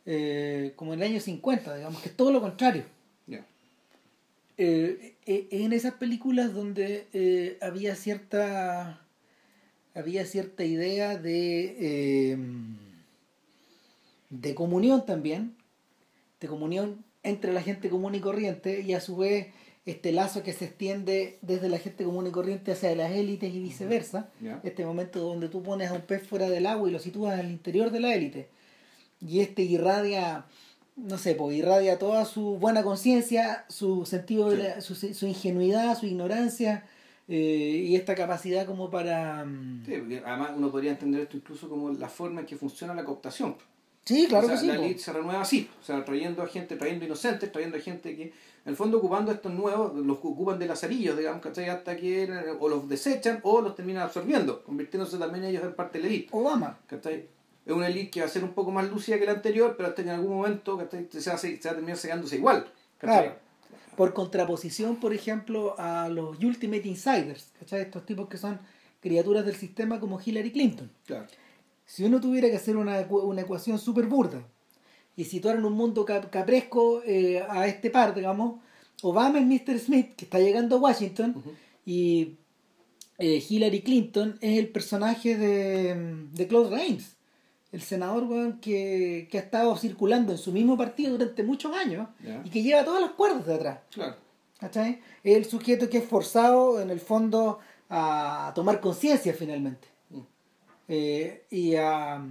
Eh, 0.07 0.73
como 0.77 0.95
en 0.95 1.03
el 1.03 1.11
año 1.13 1.21
50, 1.21 1.77
digamos, 1.77 2.03
que 2.03 2.09
es 2.11 2.17
todo 2.17 2.31
lo 2.31 2.41
contrario. 2.41 2.85
Ya. 3.27 3.45
Eh, 4.59 5.17
en 5.27 5.73
esas 5.73 5.95
películas 5.95 6.53
donde 6.53 7.07
eh, 7.13 7.59
había 7.61 7.97
cierta 7.97 9.01
había 9.95 10.27
cierta 10.27 10.65
idea 10.65 11.17
de 11.17 12.37
de 14.31 14.55
comunión 14.55 15.07
también 15.07 15.55
de 16.41 16.49
comunión 16.49 17.05
entre 17.23 17.53
la 17.53 17.63
gente 17.63 17.89
común 17.89 18.15
y 18.15 18.21
corriente 18.21 18.81
y 18.81 18.93
a 18.93 19.01
su 19.01 19.17
vez 19.17 19.49
este 19.87 20.13
lazo 20.13 20.43
que 20.43 20.53
se 20.53 20.65
extiende 20.67 21.39
desde 21.43 21.69
la 21.69 21.79
gente 21.79 22.05
común 22.05 22.27
y 22.27 22.31
corriente 22.31 22.73
hacia 22.73 22.95
las 22.97 23.13
élites 23.13 23.53
y 23.55 23.61
viceversa. 23.61 24.31
Este 24.63 24.85
momento 24.87 25.21
donde 25.21 25.49
tú 25.49 25.63
pones 25.63 25.91
a 25.91 25.95
un 25.95 26.01
pez 26.03 26.27
fuera 26.27 26.49
del 26.49 26.67
agua 26.67 26.89
y 26.89 26.93
lo 26.93 26.99
sitúas 26.99 27.39
al 27.39 27.51
interior 27.51 27.91
de 27.91 28.01
la 28.01 28.15
élite. 28.15 28.49
Y 29.21 29.41
este 29.41 29.63
irradia 29.63 30.47
no 30.97 31.19
sé, 31.19 31.35
pues 31.35 31.57
irradia 31.57 31.99
toda 31.99 32.25
su 32.25 32.57
buena 32.57 32.85
conciencia, 32.85 33.65
su 33.69 34.07
sentido, 34.07 34.51
de 34.51 34.59
la- 34.59 34.81
su, 34.81 34.95
su 34.95 35.27
ingenuidad, 35.27 35.99
su 35.99 36.07
ignorancia 36.07 36.85
eh, 37.27 37.83
y 37.89 37.97
esta 37.97 38.15
capacidad 38.15 38.65
como 38.65 38.91
para... 38.91 39.45
mm, 39.45 39.85
Sí, 39.87 39.93
porque 39.99 40.23
además 40.25 40.53
uno 40.57 40.71
podría 40.71 40.93
entender 40.93 41.23
esto 41.23 41.37
incluso 41.37 41.69
como 41.69 41.91
la 41.91 42.09
forma 42.09 42.41
en 42.43 42.47
que 42.47 42.55
funciona 42.57 42.95
la 42.95 43.03
cooptación. 43.05 43.57
Sí, 44.05 44.27
claro 44.29 44.45
O 44.47 44.51
sea, 44.51 44.57
que 44.57 44.61
sí. 44.61 44.67
La 44.69 44.75
elite 44.77 45.01
se 45.01 45.13
renueva 45.13 45.41
así, 45.41 45.69
o 45.81 45.85
sea, 45.85 46.05
trayendo 46.05 46.43
a 46.43 46.47
gente, 46.47 46.77
trayendo 46.77 47.05
inocentes, 47.07 47.51
trayendo 47.51 47.77
a 47.77 47.81
gente 47.81 48.15
que, 48.15 48.33
en 48.65 48.71
el 48.71 48.77
fondo, 48.77 48.97
ocupando 48.97 49.31
estos 49.31 49.53
nuevos, 49.53 49.95
los 49.95 50.17
ocupan 50.17 50.59
de 50.59 50.67
lazarillos, 50.67 51.19
digamos, 51.19 51.43
¿cachai? 51.43 51.69
Hasta 51.69 51.97
que 51.97 52.25
eh, 52.25 52.57
o 52.59 52.69
los 52.69 52.89
desechan 52.89 53.41
o 53.43 53.61
los 53.61 53.75
terminan 53.75 54.05
absorbiendo, 54.05 54.65
convirtiéndose 54.65 55.19
también 55.19 55.45
ellos 55.45 55.63
en 55.65 55.75
parte 55.75 55.99
de 55.99 56.05
la 56.05 56.11
elite, 56.11 56.29
Obama. 56.33 56.79
¿cachai? 56.87 57.29
Es 57.67 57.73
una 57.73 57.89
elite 57.89 58.11
que 58.11 58.21
va 58.21 58.27
a 58.27 58.31
ser 58.31 58.43
un 58.43 58.55
poco 58.55 58.71
más 58.71 58.89
lúcida 58.89 59.19
que 59.19 59.27
la 59.27 59.33
anterior, 59.33 59.75
pero 59.77 59.91
hasta 59.91 60.03
que 60.03 60.09
en 60.09 60.15
algún 60.15 60.37
momento, 60.37 60.79
¿cachai? 60.79 61.07
Se 61.11 61.29
va 61.29 61.37
a, 61.37 61.39
se 61.39 61.59
va 61.63 61.71
a 61.71 61.75
terminar 61.75 61.99
cegándose 61.99 62.37
igual, 62.37 62.67
¿cachai? 62.97 63.25
Claro. 63.25 63.39
Por 63.99 64.15
contraposición, 64.15 64.97
por 64.97 65.13
ejemplo, 65.13 65.75
a 65.79 66.09
los 66.09 66.43
Ultimate 66.43 66.89
Insiders, 66.89 67.53
¿cachai? 67.59 67.83
Estos 67.83 68.07
tipos 68.07 68.29
que 68.31 68.39
son 68.39 68.59
criaturas 69.03 69.45
del 69.45 69.57
sistema 69.57 70.01
como 70.01 70.19
Hillary 70.25 70.53
Clinton. 70.53 70.91
Claro. 71.05 71.27
Si 71.85 72.03
uno 72.03 72.19
tuviera 72.19 72.49
que 72.49 72.57
hacer 72.57 72.79
una, 72.79 72.99
una 73.11 73.43
ecuación 73.43 73.79
súper 73.79 74.07
burda 74.07 74.43
y 75.17 75.25
situar 75.25 75.57
en 75.57 75.65
un 75.65 75.73
mundo 75.75 76.05
cap- 76.05 76.31
capresco 76.31 77.03
eh, 77.05 77.43
a 77.49 77.67
este 77.67 77.91
par, 77.91 78.15
digamos, 78.15 78.61
Obama 79.03 79.39
es 79.39 79.47
Mr. 79.47 79.79
Smith, 79.79 80.15
que 80.17 80.25
está 80.25 80.39
llegando 80.39 80.77
a 80.77 80.81
Washington, 80.81 81.35
y 81.87 82.37
eh, 83.19 83.43
Hillary 83.49 83.83
Clinton 83.83 84.39
es 84.41 84.59
el 84.59 84.69
personaje 84.69 85.37
de, 85.37 85.95
de 86.33 86.47
Claude 86.49 86.71
Rains, 86.71 87.17
el 87.73 87.83
senador 87.83 88.61
que, 88.61 89.29
que 89.31 89.39
ha 89.39 89.43
estado 89.43 89.77
circulando 89.77 90.33
en 90.33 90.39
su 90.39 90.53
mismo 90.53 90.77
partido 90.77 91.13
durante 91.13 91.43
muchos 91.43 91.77
años 91.77 92.09
y 92.45 92.51
que 92.51 92.63
lleva 92.63 92.85
todas 92.85 93.01
las 93.03 93.11
cuerdas 93.13 93.47
de 93.47 93.55
atrás. 93.55 93.79
Claro. 93.93 94.17
¿cachai? 94.59 95.01
Es 95.23 95.37
el 95.37 95.45
sujeto 95.45 95.91
que 95.91 95.99
es 95.99 96.05
forzado 96.05 96.81
en 96.81 96.89
el 96.91 97.01
fondo 97.01 97.59
a 97.91 98.53
tomar 98.55 98.81
conciencia 98.81 99.35
finalmente 99.35 99.89
Mm. 100.11 100.21
Eh, 100.89 101.47
y 101.51 101.75
a, 101.77 102.23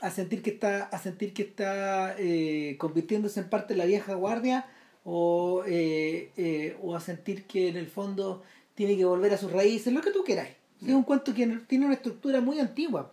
a 0.00 0.10
sentir 0.10 0.42
que 0.42 0.50
está 0.50 0.84
a 0.84 0.98
sentir 0.98 1.32
que 1.32 1.42
está 1.42 2.14
eh, 2.18 2.76
convirtiéndose 2.78 3.40
en 3.40 3.48
parte 3.48 3.74
de 3.74 3.78
la 3.78 3.84
vieja 3.84 4.14
guardia 4.14 4.66
o, 5.04 5.62
eh, 5.66 6.30
eh, 6.36 6.76
o 6.82 6.94
a 6.94 7.00
sentir 7.00 7.44
que 7.44 7.68
en 7.68 7.76
el 7.76 7.86
fondo 7.86 8.42
tiene 8.74 8.96
que 8.96 9.04
volver 9.04 9.32
a 9.34 9.38
sus 9.38 9.52
raíces 9.52 9.92
lo 9.92 10.00
que 10.00 10.10
tú 10.10 10.24
queráis 10.24 10.56
es 10.82 10.92
un 10.92 11.02
cuento 11.02 11.34
que 11.34 11.46
tiene 11.66 11.86
una 11.86 11.94
estructura 11.94 12.40
muy 12.40 12.58
antigua 12.58 13.12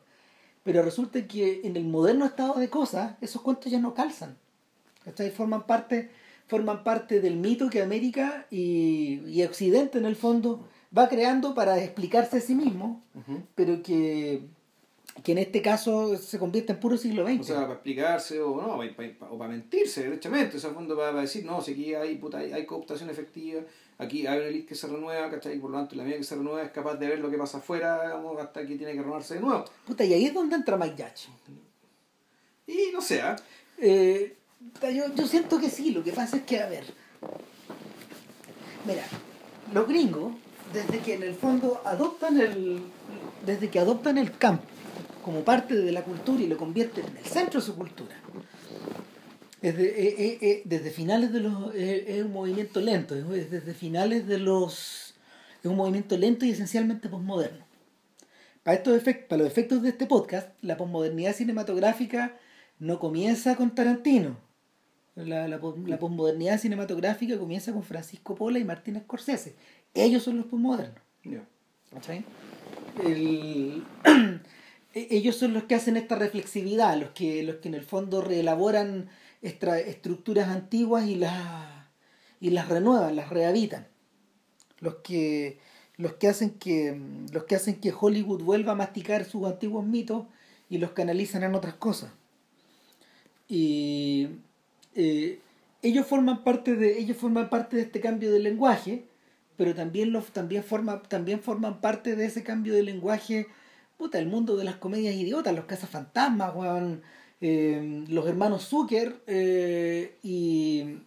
pero 0.63 0.81
resulta 0.81 1.27
que 1.27 1.61
en 1.63 1.75
el 1.75 1.83
moderno 1.83 2.25
estado 2.25 2.55
de 2.55 2.69
cosas 2.69 3.15
esos 3.21 3.41
cuentos 3.41 3.71
ya 3.71 3.79
no 3.79 3.93
calzan 3.93 4.37
¿cachai? 5.03 5.31
forman 5.31 5.65
parte 5.65 6.09
forman 6.47 6.83
parte 6.85 7.19
del 7.19 7.35
mito 7.35 7.69
que 7.69 7.81
América 7.81 8.47
y, 8.49 9.21
y 9.27 9.43
Occidente 9.43 9.97
en 9.97 10.05
el 10.05 10.15
fondo 10.15 10.65
va 10.97 11.09
creando 11.09 11.53
para 11.53 11.83
explicarse 11.83 12.37
a 12.37 12.41
sí 12.41 12.55
mismo 12.55 13.03
pero 13.55 13.83
que, 13.83 14.47
que 15.23 15.31
en 15.31 15.39
este 15.39 15.61
caso 15.61 16.15
se 16.17 16.37
convierte 16.37 16.73
en 16.73 16.79
puro 16.79 16.95
siglo 16.97 17.25
XX. 17.27 17.39
O 17.41 17.43
sea, 17.43 17.61
para 17.61 17.73
explicarse 17.73 18.39
o 18.41 18.55
no, 18.61 18.77
pa- 18.77 19.17
pa- 19.19 19.29
o 19.31 19.37
para 19.37 19.49
mentirse, 19.51 20.03
derechamente. 20.03 20.57
O 20.57 20.59
sea, 20.59 20.69
fondo 20.71 20.95
para, 20.95 21.09
para 21.09 21.21
decir, 21.21 21.43
no, 21.45 21.61
si 21.61 21.71
aquí 21.71 21.93
hay, 21.95 22.15
puta, 22.17 22.37
hay, 22.37 22.53
hay 22.53 22.65
cooptación 22.65 23.09
efectiva, 23.09 23.61
aquí 23.97 24.27
hay 24.27 24.37
una 24.37 24.47
elite 24.47 24.67
que 24.67 24.75
se 24.75 24.87
renueva, 24.87 25.29
¿cachai? 25.31 25.57
Por 25.59 25.71
lo 25.71 25.77
tanto, 25.77 25.95
la 25.95 26.03
mía 26.03 26.17
que 26.17 26.23
se 26.23 26.35
renueva 26.35 26.61
es 26.63 26.71
capaz 26.71 26.95
de 26.95 27.07
ver 27.07 27.19
lo 27.19 27.29
que 27.31 27.37
pasa 27.37 27.57
afuera, 27.57 28.03
digamos, 28.03 28.39
hasta 28.39 28.61
que 28.65 28.75
tiene 28.75 28.93
que 28.93 28.99
renovarse 29.01 29.33
de 29.35 29.39
nuevo. 29.41 29.65
Puta, 29.85 30.05
y 30.05 30.13
ahí 30.13 30.25
es 30.25 30.33
donde 30.33 30.55
entra 30.55 30.77
Mike 30.77 31.03
Judge. 31.03 31.29
Y 32.67 32.91
no 32.93 33.01
sé, 33.01 33.21
¿ah? 33.21 33.35
Eh, 33.79 34.35
yo, 34.93 35.13
yo 35.15 35.27
siento 35.27 35.59
que 35.59 35.69
sí, 35.69 35.91
lo 35.91 36.03
que 36.03 36.11
pasa 36.11 36.37
es 36.37 36.43
que, 36.43 36.59
a 36.61 36.67
ver, 36.69 36.83
mira, 38.85 39.03
los 39.73 39.87
gringos, 39.87 40.33
desde 40.73 40.99
que 40.99 41.15
en 41.15 41.23
el 41.23 41.33
fondo 41.35 41.81
adoptan 41.85 42.39
el, 42.39 42.81
desde 43.45 43.69
que 43.69 43.79
adoptan 43.79 44.17
el 44.17 44.37
campo 44.37 44.63
como 45.27 45.41
parte 45.43 45.75
de 45.75 45.91
la 45.91 46.05
cultura 46.05 46.41
y 46.41 46.47
lo 46.47 46.55
convierten 46.55 47.05
en 47.05 47.17
el 47.17 47.25
centro 47.25 47.59
de 47.59 47.65
su 47.65 47.75
cultura, 47.75 48.15
desde, 49.61 49.83
eh, 50.07 50.15
eh, 50.17 50.37
eh, 50.41 50.61
desde 50.63 50.89
finales 50.89 51.33
de 51.33 51.41
los, 51.41 51.75
eh, 51.75 52.05
es 52.19 52.23
un 52.23 52.31
movimiento 52.31 52.79
lento, 52.79 53.13
es 53.13 53.51
desde 53.51 53.73
finales 53.73 54.25
de 54.25 54.37
los, 54.37 55.15
es 55.61 55.65
un 55.69 55.75
movimiento 55.75 56.17
lento 56.17 56.45
y 56.45 56.51
esencialmente 56.51 57.09
posmoderno. 57.09 57.65
Para, 58.63 58.77
estos 58.77 58.95
efectos, 58.95 59.27
para 59.27 59.43
los 59.43 59.51
efectos 59.51 59.81
de 59.83 59.89
este 59.89 60.05
podcast, 60.05 60.47
la 60.61 60.77
posmodernidad 60.77 61.35
cinematográfica 61.35 62.37
no 62.79 62.97
comienza 62.97 63.57
con 63.57 63.75
Tarantino. 63.75 64.37
La, 65.15 65.49
la, 65.49 65.59
la 65.87 65.99
posmodernidad 65.99 66.57
cinematográfica 66.57 67.37
comienza 67.37 67.73
con 67.73 67.83
Francisco 67.83 68.33
Pola 68.33 68.59
y 68.59 68.63
Martín 68.63 68.97
Scorsese. 69.01 69.57
Ellos 69.93 70.23
son 70.23 70.37
los 70.37 70.45
posmodernos. 70.45 71.01
Ya. 71.25 71.43
¿cachai? 71.91 72.23
El- 73.03 73.83
ellos 74.93 75.35
son 75.35 75.53
los 75.53 75.63
que 75.63 75.75
hacen 75.75 75.97
esta 75.97 76.15
reflexividad, 76.15 76.97
los 76.99 77.11
que, 77.11 77.43
los 77.43 77.57
que 77.57 77.67
en 77.67 77.75
el 77.75 77.83
fondo 77.83 78.21
reelaboran 78.21 79.09
estra- 79.41 79.79
estructuras 79.79 80.47
antiguas 80.49 81.07
y 81.07 81.15
las, 81.15 81.85
y 82.39 82.49
las 82.49 82.67
renuevan, 82.69 83.15
las 83.15 83.29
rehabitan. 83.29 83.87
Los 84.79 84.95
que, 84.95 85.59
los 85.97 86.13
que 86.13 86.27
hacen 86.27 86.51
que 86.51 86.99
los 87.31 87.45
que 87.45 87.55
hacen 87.55 87.75
que 87.75 87.93
Hollywood 87.99 88.43
vuelva 88.43 88.73
a 88.73 88.75
masticar 88.75 89.25
sus 89.25 89.45
antiguos 89.45 89.85
mitos 89.85 90.25
y 90.69 90.77
los 90.77 90.91
canalizan 90.91 91.43
en 91.43 91.55
otras 91.55 91.75
cosas. 91.75 92.11
Y 93.47 94.27
eh, 94.95 95.39
ellos 95.81 96.05
forman 96.05 96.43
parte 96.43 96.75
de 96.75 96.99
ellos 96.99 97.17
forman 97.17 97.49
parte 97.49 97.75
de 97.77 97.83
este 97.83 97.99
cambio 98.01 98.31
de 98.31 98.39
lenguaje 98.39 99.05
pero 99.55 99.73
también 99.73 100.11
los 100.11 100.27
también 100.27 100.63
forma 100.63 101.01
también 101.03 101.41
forman 101.41 101.81
parte 101.81 102.15
de 102.15 102.25
ese 102.25 102.43
cambio 102.43 102.73
de 102.73 102.83
lenguaje 102.83 103.47
puta 103.97 104.19
el 104.19 104.27
mundo 104.27 104.55
de 104.55 104.63
las 104.63 104.75
comedias 104.77 105.15
idiotas 105.15 105.55
los 105.55 105.65
cazafantasmas 105.65 106.55
weón, 106.55 107.01
eh, 107.41 108.05
los 108.07 108.27
hermanos 108.27 108.65
Zucker 108.67 109.21
eh, 109.27 110.17
y, 110.23 110.97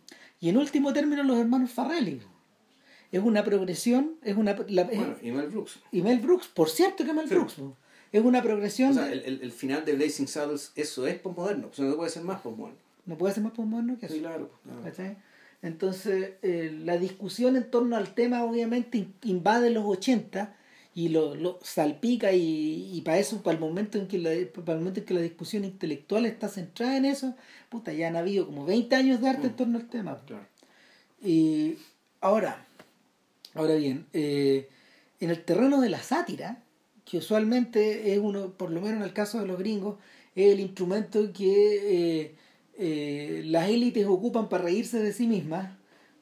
y 0.40 0.48
en 0.48 0.56
último 0.56 0.92
término 0.92 1.22
los 1.22 1.38
hermanos 1.38 1.70
Farrelly 1.70 2.20
es 3.12 3.20
una 3.22 3.44
progresión 3.44 4.16
es 4.22 4.36
una 4.36 4.56
la- 4.68 4.82
es- 4.82 4.98
Bueno, 4.98 5.16
y 5.22 5.30
Mel 5.30 5.48
Brooks. 5.48 5.78
y 5.92 6.02
Mel 6.02 6.18
Brooks 6.20 6.48
por 6.48 6.68
cierto 6.68 7.04
que 7.04 7.12
Mel 7.12 7.28
Sí. 7.28 7.34
Brooks 7.34 7.56
es 8.12 8.24
una 8.24 8.42
progresión 8.42 8.90
O 8.90 8.94
sea, 8.94 9.04
de- 9.06 9.12
el, 9.12 9.20
el, 9.24 9.42
el 9.42 9.52
final 9.52 9.84
de 9.84 9.92
Blazing 9.94 10.26
Saddles, 10.26 10.72
eso 10.74 11.06
es 11.06 11.16
posmoderno. 11.20 11.68
O 11.68 11.72
sea, 11.72 11.84
no 11.84 11.94
puede 11.96 12.10
ser 12.10 12.24
más 12.24 12.40
posmoderno. 12.40 12.78
no 13.06 13.16
puede 13.16 13.34
ser 13.34 13.44
más 13.44 13.52
posmoderno 13.52 13.96
que 14.00 14.06
eso 14.06 14.14
Sí, 14.16 14.20
claro. 14.20 14.50
Entonces, 15.62 16.32
eh, 16.42 16.76
la 16.84 16.96
discusión 16.96 17.56
en 17.56 17.70
torno 17.70 17.96
al 17.96 18.14
tema 18.14 18.42
obviamente 18.44 18.98
in- 18.98 19.14
invade 19.24 19.70
los 19.70 19.84
80 19.84 20.56
y 20.94 21.08
lo, 21.10 21.34
lo 21.34 21.58
salpica 21.62 22.32
y, 22.32 22.90
y 22.92 23.00
para 23.02 23.18
eso, 23.18 23.42
para 23.42 23.54
el 23.54 23.60
momento 23.60 23.96
en 23.98 24.08
que 24.08 24.18
la, 24.18 24.30
para 24.52 24.72
el 24.74 24.78
momento 24.80 25.00
en 25.00 25.06
que 25.06 25.14
la 25.14 25.20
discusión 25.20 25.64
intelectual 25.64 26.26
está 26.26 26.48
centrada 26.48 26.96
en 26.96 27.04
eso, 27.04 27.34
puta, 27.68 27.92
ya 27.92 28.08
han 28.08 28.16
habido 28.16 28.46
como 28.46 28.64
20 28.66 28.94
años 28.96 29.20
de 29.20 29.28
arte 29.28 29.46
en 29.46 29.52
Mm. 29.52 29.56
torno 29.56 29.78
al 29.78 29.88
tema. 29.88 30.20
Claro. 30.26 30.46
Y 31.22 31.76
ahora, 32.20 32.66
ahora 33.54 33.74
bien, 33.74 34.06
eh, 34.12 34.68
en 35.20 35.30
el 35.30 35.44
terreno 35.44 35.80
de 35.80 35.90
la 35.90 36.02
sátira, 36.02 36.62
que 37.04 37.18
usualmente 37.18 38.12
es 38.12 38.18
uno, 38.18 38.52
por 38.52 38.70
lo 38.70 38.80
menos 38.80 38.96
en 38.98 39.02
el 39.02 39.12
caso 39.12 39.40
de 39.40 39.46
los 39.46 39.58
gringos, 39.58 39.96
es 40.34 40.52
el 40.52 40.60
instrumento 40.60 41.32
que 41.32 42.22
eh, 42.22 42.34
eh, 42.78 43.42
las 43.46 43.68
élites 43.68 44.06
ocupan 44.06 44.48
para 44.48 44.64
reírse 44.64 44.98
de 45.00 45.12
sí 45.12 45.26
mismas, 45.26 45.72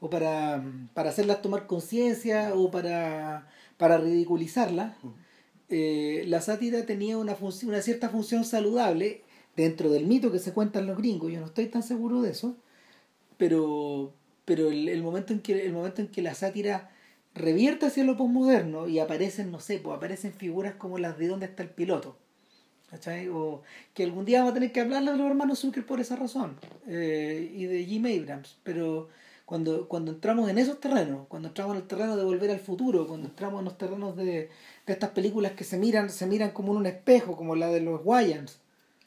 o 0.01 0.09
para, 0.11 0.64
para 0.95 1.11
hacerlas 1.11 1.43
tomar 1.43 1.66
conciencia, 1.66 2.53
o 2.55 2.71
para, 2.71 3.49
para 3.79 3.97
ridiculizarlas. 3.99 4.97
Eh, 5.70 6.24
la 6.26 6.41
sátira 6.43 6.85
tenía 6.85 7.16
una, 7.16 7.37
una 7.66 7.83
cierta 7.83 8.11
función 8.11 8.45
saludable 8.45 9.22
dentro 9.57 9.91
del 9.91 10.07
mito 10.07 10.31
que 10.31 10.39
se 10.39 10.53
cuentan 10.53 10.87
los 10.87 10.99
gringos, 10.99 11.33
yo 11.33 11.41
no 11.41 11.47
estoy 11.47 11.66
tan 11.66 11.83
seguro 11.83 12.22
de 12.22 12.31
eso, 12.31 12.57
pero, 13.39 14.12
pero 14.45 14.70
el, 14.70 14.89
el 14.89 15.03
momento 15.03 15.33
en 15.33 15.41
que, 15.41 15.66
el 15.66 15.72
momento 15.72 16.01
en 16.01 16.09
que 16.09 16.22
la 16.22 16.35
sátira 16.35 16.91
revierte 17.35 17.87
hacia 17.87 18.05
lo 18.05 18.16
posmoderno 18.16 18.89
y 18.89 18.99
aparecen, 18.99 19.51
no 19.51 19.61
sé, 19.61 19.79
pues 19.79 19.97
aparecen 19.97 20.33
figuras 20.33 20.74
como 20.76 20.99
las 20.99 21.18
de 21.18 21.29
dónde 21.29 21.47
está 21.47 21.62
el 21.62 21.70
piloto. 21.70 22.16
¿Cachai? 22.91 23.29
O 23.29 23.62
que 23.95 24.05
algún 24.05 24.24
día 24.24 24.39
vamos 24.39 24.53
a 24.53 24.55
tener 24.55 24.72
que 24.72 24.81
hablarle 24.81 25.12
de 25.12 25.18
los 25.18 25.26
hermanos 25.29 25.59
Zucker 25.59 25.85
por 25.85 26.01
esa 26.01 26.16
razón. 26.16 26.57
eh, 26.87 27.53
y 27.55 27.64
de 27.66 27.85
Jim 27.85 28.07
Abrams. 28.07 28.57
Pero 28.62 29.09
cuando, 29.49 29.89
cuando 29.89 30.13
entramos 30.13 30.51
en 30.51 30.59
esos 30.59 30.79
terrenos, 30.79 31.27
cuando 31.27 31.49
entramos 31.49 31.75
en 31.75 31.81
el 31.81 31.89
terreno 31.89 32.19
de 32.19 32.23
volver 32.23 32.51
al 32.51 32.61
futuro, 32.61 33.07
cuando 33.07 33.29
entramos 33.29 33.61
en 33.61 33.65
los 33.65 33.79
terrenos 33.79 34.15
de, 34.15 34.51
de 34.87 34.93
estas 34.93 35.09
películas 35.09 35.53
que 35.53 35.65
se 35.65 35.79
miran, 35.79 36.11
se 36.11 36.27
miran 36.27 36.51
como 36.51 36.73
en 36.73 36.81
un 36.81 36.87
espejo, 36.87 37.35
como 37.35 37.57
la 37.57 37.69
de 37.69 37.81
los 37.81 38.03
Wayans. 38.05 38.59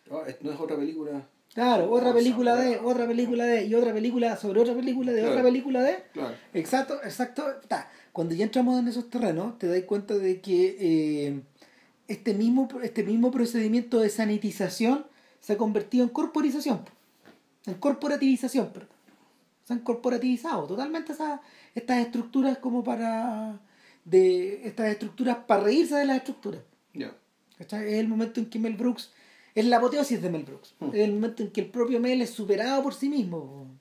Ah, 0.10 0.24
no 0.42 0.52
es 0.52 0.60
otra 0.60 0.78
película. 0.78 1.28
Claro, 1.54 1.92
otra 1.92 2.12
película 2.12 2.56
de, 2.56 2.80
otra 2.80 3.06
película 3.06 3.46
de, 3.46 3.66
y 3.68 3.76
otra 3.76 3.94
película 3.94 4.36
sobre 4.36 4.62
otra 4.62 4.74
película 4.74 5.12
de, 5.12 5.28
otra 5.28 5.44
película 5.44 5.84
de. 5.84 6.04
Claro. 6.12 6.34
Exacto, 6.56 6.96
exacto. 7.04 7.46
ta. 7.68 7.92
Cuando 8.12 8.34
ya 8.34 8.46
entramos 8.46 8.80
en 8.80 8.88
esos 8.88 9.12
terrenos, 9.12 9.60
te 9.60 9.68
das 9.68 9.84
cuenta 9.84 10.16
de 10.16 10.42
que 10.42 10.76
eh, 10.80 11.42
este, 12.08 12.34
mismo, 12.34 12.68
este 12.82 13.04
mismo 13.04 13.30
procedimiento 13.30 14.00
de 14.00 14.10
sanitización 14.10 15.06
se 15.39 15.54
ha 15.54 15.58
convertido 15.58 16.04
en 16.04 16.10
corporización, 16.10 16.82
en 17.68 17.76
corporativización, 17.76 18.72
perdón. 18.74 19.01
Se 19.72 19.76
han 19.76 19.84
corporativizado 19.86 20.67
totalmente 20.67 21.13
esas, 21.13 21.39
estas 21.74 21.99
estructuras 21.99 22.57
como 22.57 22.84
para 22.84 23.57
de 24.03 24.67
estas 24.67 24.89
estructuras 24.89 25.38
para 25.47 25.63
reírse 25.63 25.95
de 25.95 26.03
las 26.03 26.17
estructuras. 26.17 26.61
¿cachai? 27.57 27.88
Es 27.88 27.99
el 27.99 28.09
momento 28.09 28.41
en 28.41 28.49
que 28.49 28.59
Mel 28.59 28.74
Brooks 28.74 29.13
es 29.55 29.65
la 29.65 29.78
apoteosis 29.78 30.22
de 30.22 30.30
Mel 30.30 30.43
Brooks. 30.43 30.76
Hmm. 30.80 30.89
Es 30.89 30.95
el 30.95 31.13
momento 31.13 31.43
en 31.43 31.51
que 31.51 31.61
el 31.61 31.67
propio 31.67 32.01
Mel 32.01 32.22
es 32.22 32.32
superado 32.32 32.84
por 32.84 32.93
sí 32.93 33.07
mismo. 33.07 33.80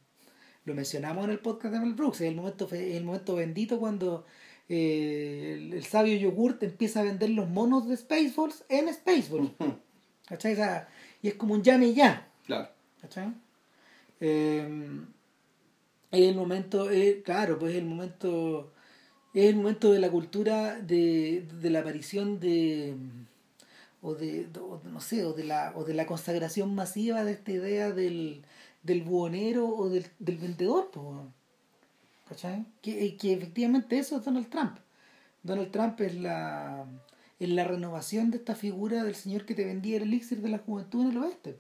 Lo 0.64 0.74
mencionamos 0.76 1.24
en 1.24 1.30
el 1.30 1.41
podcast 1.41 1.74
de 1.74 1.80
Mel 1.80 1.95
Brooks. 1.95 2.20
Es 2.20 2.28
el 2.28 2.36
momento, 2.36 2.66
es 2.66 2.97
el 2.97 3.03
momento 3.03 3.34
bendito 3.34 3.80
cuando 3.80 4.26
eh, 4.68 5.57
el, 5.59 5.72
el 5.72 5.84
sabio 5.84 6.16
yogurt 6.16 6.62
empieza 6.62 7.01
a 7.01 7.03
vender 7.03 7.30
los 7.30 7.49
monos 7.49 7.88
de 7.88 7.97
Spaceballs 7.97 8.64
en 8.68 8.95
Spaceballs. 8.95 9.51
¿cachai? 10.28 10.53
O 10.53 10.57
sea, 10.57 10.88
y 11.20 11.26
es 11.26 11.34
como 11.34 11.55
un 11.55 11.64
llame 11.64 11.93
ya. 11.95 12.30
Claro. 12.47 12.68
Eh, 14.20 15.01
es 16.11 16.29
el 16.29 16.35
momento, 16.37 16.91
eh, 16.91 17.23
claro, 17.25 17.59
pues 17.59 17.73
es 17.73 17.79
el 17.79 17.87
momento, 17.87 18.73
es 19.35 19.47
el 19.47 19.57
momento 19.57 19.93
de 19.93 19.99
la 20.01 20.11
cultura 20.11 20.81
de, 20.81 21.47
de 21.61 21.71
la 21.71 21.81
aparición 21.81 22.41
de 22.41 22.95
o 24.03 24.15
de, 24.15 24.49
o 24.59 24.81
no 24.85 25.01
sé, 25.01 25.25
o 25.25 25.33
de 25.33 25.45
la, 25.45 25.73
o 25.77 25.85
de 25.85 25.95
la 25.95 26.07
consagración 26.07 26.75
masiva 26.75 27.23
de 27.25 27.33
esta 27.33 27.53
idea 27.53 27.93
del, 27.93 28.43
del 28.83 29.03
buhonero 29.03 29.69
o 29.69 29.89
del, 29.89 30.07
del 30.19 30.39
vendedor, 30.39 30.91
pues. 30.93 31.07
¿cachai? 32.29 32.65
Que, 32.81 33.17
que 33.17 33.33
efectivamente 33.33 33.99
eso 33.99 34.17
es 34.17 34.25
Donald 34.25 34.49
Trump. 34.49 34.79
Donald 35.43 35.71
Trump 35.71 36.01
es 36.01 36.15
la, 36.15 36.87
es 37.39 37.49
la 37.49 37.65
renovación 37.65 38.31
de 38.31 38.39
esta 38.39 38.55
figura 38.55 39.05
del 39.05 39.17
señor 39.17 39.45
que 39.45 39.55
te 39.55 39.65
vendía 39.65 39.97
el 39.97 40.05
elixir 40.05 40.41
de 40.41 40.49
la 40.49 40.59
juventud 40.59 41.03
en 41.03 41.11
el 41.11 41.19
oeste. 41.19 41.59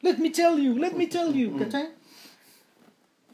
Let 0.00 0.18
me 0.18 0.30
tell 0.30 0.58
you, 0.58 0.76
let 0.76 0.92
me 0.94 1.06
tell 1.06 1.32
you, 1.32 1.56
¿cachai? 1.56 1.90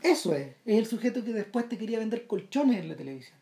Eso 0.02 0.34
es, 0.34 0.48
es 0.64 0.78
el 0.78 0.86
sujeto 0.86 1.24
que 1.24 1.32
después 1.32 1.68
te 1.68 1.76
quería 1.78 1.98
vender 1.98 2.26
colchones 2.26 2.80
en 2.80 2.88
la 2.88 2.96
televisión. 2.96 3.36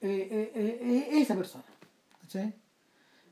Eh, 0.00 0.50
eh, 0.54 0.78
eh, 0.82 1.08
esa 1.20 1.34
persona. 1.34 1.64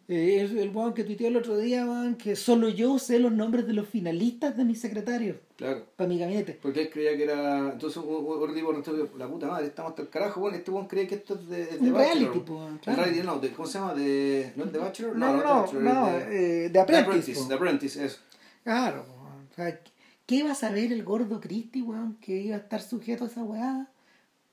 Eh, 0.09 0.41
el, 0.41 0.59
el 0.59 0.71
weón 0.71 0.95
que 0.95 1.05
tuiteó 1.05 1.29
el 1.29 1.37
otro 1.37 1.57
día, 1.59 1.85
weón, 1.87 2.17
que 2.17 2.35
solo 2.37 2.69
yo 2.69 2.99
sé 2.99 3.19
los 3.19 3.33
nombres 3.33 3.67
de 3.67 3.73
los 3.73 3.89
finalistas 3.89 4.57
de 4.57 4.65
mis 4.65 4.81
secretarios 4.81 5.37
Claro. 5.57 5.87
para 5.97 6.09
mi 6.09 6.19
gabinete. 6.19 6.59
Porque 6.61 6.83
él 6.83 6.91
creía 6.91 7.17
que 7.17 7.23
era. 7.25 7.71
Entonces, 7.73 8.03
un- 8.05 8.55
tipo 8.55 8.73
la 9.17 9.29
puta 9.29 9.47
madre, 9.47 9.67
estamos 9.67 9.91
hasta 9.91 10.03
el 10.03 10.09
carajo. 10.09 10.41
Bueno, 10.41 10.57
este 10.57 10.71
weón 10.71 10.87
cree 10.89 11.07
que 11.07 11.15
esto 11.17 11.35
es 11.35 11.49
de. 11.49 11.67
de 11.67 11.79
Un 11.79 11.95
reality, 11.95 12.25
Bachelor. 12.27 12.45
po, 12.45 12.69
claro. 12.83 13.03
reality, 13.03 13.27
no, 13.27 13.39
de, 13.39 13.53
¿cómo 13.53 13.69
se 13.69 13.79
llama? 13.79 13.95
De, 13.95 14.53
¿No 14.57 14.65
es 14.65 14.73
de 14.73 14.79
Bachelor? 14.79 15.17
No, 15.17 15.27
no, 15.33 15.39
de 15.39 15.45
no, 15.45 15.61
Bachelor, 15.63 15.83
no, 15.83 16.07
de, 16.13 16.27
de 16.27 16.71
The 16.71 16.81
Apprentice. 16.81 17.45
The 17.49 17.55
Apprentice, 17.55 18.05
eso. 18.05 18.19
Claro, 18.65 19.05
po, 19.05 19.13
o 19.13 19.55
sea, 19.55 19.81
¿qué 20.27 20.37
iba 20.37 20.53
a 20.53 20.55
saber 20.55 20.93
el 20.93 21.05
gordo 21.05 21.41
Christie, 21.41 21.83
weón, 21.83 22.17
que 22.21 22.41
iba 22.41 22.57
a 22.57 22.61
estar 22.61 22.81
sujeto 22.83 23.25
a 23.25 23.27
esa 23.29 23.43
weá 23.43 23.89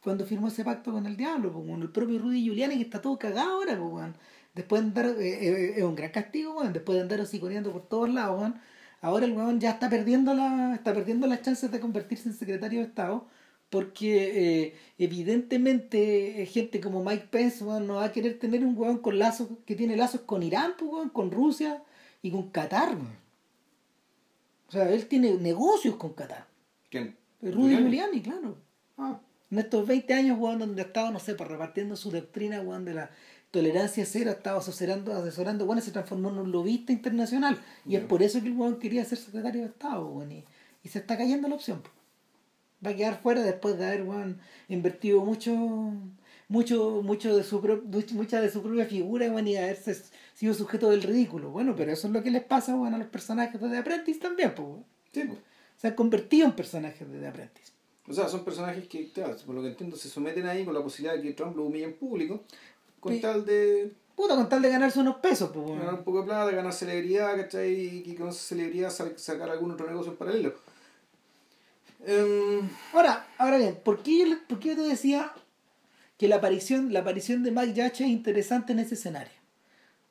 cuando 0.04 0.26
firmó 0.26 0.48
ese 0.48 0.64
pacto 0.64 0.92
con 0.92 1.06
el 1.06 1.18
diablo? 1.18 1.52
Po, 1.52 1.60
weón? 1.60 1.82
el 1.82 1.92
propio 1.92 2.20
Rudy 2.20 2.44
Giuliani 2.44 2.78
que 2.78 2.84
está 2.84 3.02
todo 3.02 3.18
cagado 3.20 3.52
ahora, 3.52 3.78
po, 3.78 3.86
weón. 3.86 4.16
Después 4.56 4.82
de 4.82 4.88
andar, 4.88 5.06
eh, 5.20 5.48
eh, 5.48 5.74
es 5.78 5.84
un 5.84 5.96
gran 5.96 6.12
castigo, 6.12 6.58
weón, 6.58 6.74
después 6.74 6.96
de 6.98 7.04
andar 7.04 7.22
hociconeando 7.22 7.72
por 7.72 7.88
todos 7.88 8.10
lados, 8.10 8.40
weón. 8.40 8.56
Ahora 9.02 9.26
el 9.26 9.34
weón 9.34 9.60
ya 9.60 9.72
está 9.72 9.90
perdiendo 9.90 10.34
la, 10.34 10.76
está 10.76 10.94
perdiendo 10.94 11.28
las 11.28 11.42
chances 11.42 11.72
de 11.72 11.80
convertirse 11.80 12.30
en 12.30 12.36
secretario 12.36 12.80
de 12.80 12.86
Estado. 12.88 13.28
Porque 13.70 14.66
eh, 14.66 14.76
evidentemente 14.98 16.46
gente 16.48 16.82
como 16.82 17.04
Mike 17.04 17.28
Pence 17.30 17.64
weón, 17.64 17.86
no 17.88 17.96
va 17.96 18.06
a 18.06 18.12
querer 18.12 18.40
tener 18.40 18.66
un 18.66 18.76
weón 18.78 18.98
con 19.00 19.20
lazos, 19.20 19.50
que 19.66 19.76
tiene 19.76 19.96
lazos 19.96 20.22
con 20.22 20.42
Irán, 20.44 20.74
pues, 20.78 20.92
weón, 20.92 21.10
con 21.10 21.32
Rusia 21.32 21.84
y 22.24 22.32
con 22.32 22.50
Qatar. 22.50 22.90
weón. 22.96 23.29
O 24.70 24.72
sea, 24.72 24.90
él 24.90 25.08
tiene 25.08 25.34
negocios 25.36 25.96
con 25.98 26.14
Qatar. 26.14 26.48
¿Quién? 26.90 27.18
Rudy 27.42 27.76
Giuliani. 27.78 28.22
Claro. 28.22 28.58
Ah, 28.98 29.20
En 29.52 29.60
estos 29.60 29.86
20 29.88 30.14
años, 30.14 30.38
weón, 30.40 30.60
donde 30.60 30.82
ha 30.82 30.86
estado, 30.86 31.12
no 31.12 31.20
sé, 31.20 31.34
pues 31.36 31.50
repartiendo 31.50 31.96
su 31.96 32.12
doctrina, 32.12 32.62
weón, 32.62 32.86
de 32.86 32.94
la 32.94 33.10
tolerancia 33.52 34.06
cero, 34.06 34.30
ha 34.30 34.34
estado 34.34 34.60
asesorando, 34.60 35.12
asesorando, 35.14 35.76
y 35.76 35.82
se 35.82 35.92
transformó 35.92 36.30
en 36.30 36.38
un 36.38 36.52
lobista 36.52 36.92
internacional. 36.94 37.58
Y 37.88 37.96
es 37.96 38.04
por 38.04 38.22
eso 38.22 38.42
que 38.42 38.48
el 38.48 38.54
weón 38.56 38.78
quería 38.78 39.04
ser 39.06 39.18
secretario 39.18 39.62
de 39.62 39.68
Estado, 39.70 40.06
weón, 40.08 40.32
y, 40.32 40.44
y 40.84 40.90
se 40.90 41.00
está 41.00 41.18
cayendo 41.18 41.48
la 41.48 41.56
opción. 41.56 41.82
Va 42.86 42.92
a 42.92 42.96
quedar 42.96 43.20
fuera 43.22 43.42
después 43.42 43.78
de 43.80 43.86
haber, 43.88 44.04
weón, 44.04 44.40
invertido 44.68 45.26
mucho, 45.26 45.52
mucho, 46.48 47.02
mucho 47.04 47.36
de 47.36 47.44
su 47.44 47.60
pro- 47.62 47.82
mucha 48.14 48.40
de 48.42 48.50
su 48.52 48.62
propia 48.62 48.86
figura, 48.86 49.28
weón, 49.32 49.48
y 49.48 49.56
haberse 49.58 49.98
sido 50.40 50.54
sujeto 50.54 50.90
del 50.90 51.04
ridículo. 51.04 51.50
Bueno, 51.50 51.76
pero 51.76 51.92
eso 51.92 52.08
es 52.08 52.14
lo 52.14 52.24
que 52.24 52.32
les 52.32 52.44
pasa, 52.44 52.76
weón, 52.76 52.94
a 52.94 52.98
los 52.98 53.08
personajes 53.08 53.60
de 53.60 53.70
The 53.70 53.78
Apprentice 53.78 54.20
también, 54.20 54.54
pues, 54.56 54.68
sí, 55.14 55.24
pues. 55.26 55.40
Se 55.78 55.88
han 55.88 55.96
convertido 55.96 56.46
en 56.46 56.54
personajes 56.54 57.10
de 57.12 57.20
The 57.20 57.28
Apprentice. 57.28 57.72
O 58.08 58.14
sea, 58.14 58.28
son 58.28 58.44
personajes 58.44 58.88
que, 58.88 59.12
claro, 59.12 59.36
por 59.46 59.54
lo 59.56 59.62
que 59.62 59.68
entiendo, 59.70 59.96
se 59.96 60.10
someten 60.10 60.46
ahí 60.48 60.66
con 60.66 60.74
la 60.74 60.82
posibilidad 60.82 61.16
de 61.16 61.22
que 61.22 61.34
Trump 61.34 61.56
lo 61.56 61.66
humille 61.66 61.86
en 61.86 61.94
público, 61.94 62.44
con 63.00 63.20
tal 63.22 63.46
de 63.46 63.92
Puta, 64.16 64.36
con 64.36 64.50
tal 64.50 64.62
de 64.62 64.70
ganarse 64.70 65.00
unos 65.00 65.18
pesos, 65.18 65.50
pues, 65.54 65.66
weón. 65.66 65.80
ganar 65.80 65.94
un 65.96 66.04
poco 66.04 66.20
de 66.20 66.26
plata, 66.26 66.52
ganar 66.52 66.74
celebridad, 66.74 67.36
¿cachai? 67.38 68.04
Y 68.06 68.16
con 68.16 68.30
esa 68.30 68.40
celebridad 68.40 68.90
sa- 68.90 69.18
sacar 69.18 69.50
algún 69.50 69.72
otro 69.72 69.88
negocio 69.88 70.12
en 70.12 70.18
paralelo. 70.18 70.54
Em, 72.06 72.68
Ahora, 72.94 73.28
ahora 73.38 73.58
bien, 73.58 73.78
¿por 73.84 74.02
qué, 74.04 74.20
yo, 74.20 74.36
por 74.48 74.60
qué 74.60 74.70
yo 74.70 74.76
te 74.76 74.82
decía 74.84 75.32
que 76.18 76.28
la 76.28 76.38
aparición, 76.38 76.92
la 76.94 77.02
aparición 77.02 77.44
de 77.44 77.52
Mike 77.52 77.74
Yacha 77.74 78.04
es 78.06 78.10
interesante 78.10 78.74
en 78.74 78.80
ese 78.80 78.96
escenario? 78.96 79.34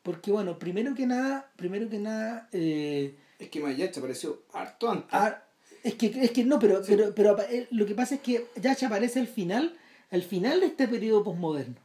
Porque, 0.09 0.31
bueno, 0.31 0.59
primero 0.59 0.95
que 0.95 1.05
nada, 1.05 1.53
primero 1.57 1.87
que 1.91 1.99
nada, 1.99 2.49
eh, 2.53 3.15
es 3.39 3.51
que 3.51 3.61
Mayacha 3.61 4.01
apareció 4.01 4.41
harto 4.55 4.89
antes. 4.91 5.11
ah, 5.13 5.43
es 5.85 5.97
que 5.97 6.07
es 6.07 6.31
que 6.31 6.47
no, 6.47 6.59
pero, 6.59 6.83
Sí. 6.83 6.95
pero, 6.97 7.15
pero 7.15 7.39
eh, 7.43 7.67
lo 7.73 7.85
que 7.85 7.95
pasa 7.95 8.15
es 8.15 8.23
que 8.23 8.47
Yacha 8.57 8.87
aparece 8.87 9.21
al 9.21 9.27
final, 9.27 9.77
al 10.11 10.23
final 10.23 10.61
de 10.61 10.67
este 10.69 10.89
periodo 10.89 11.25
posmoderno, 11.25 11.77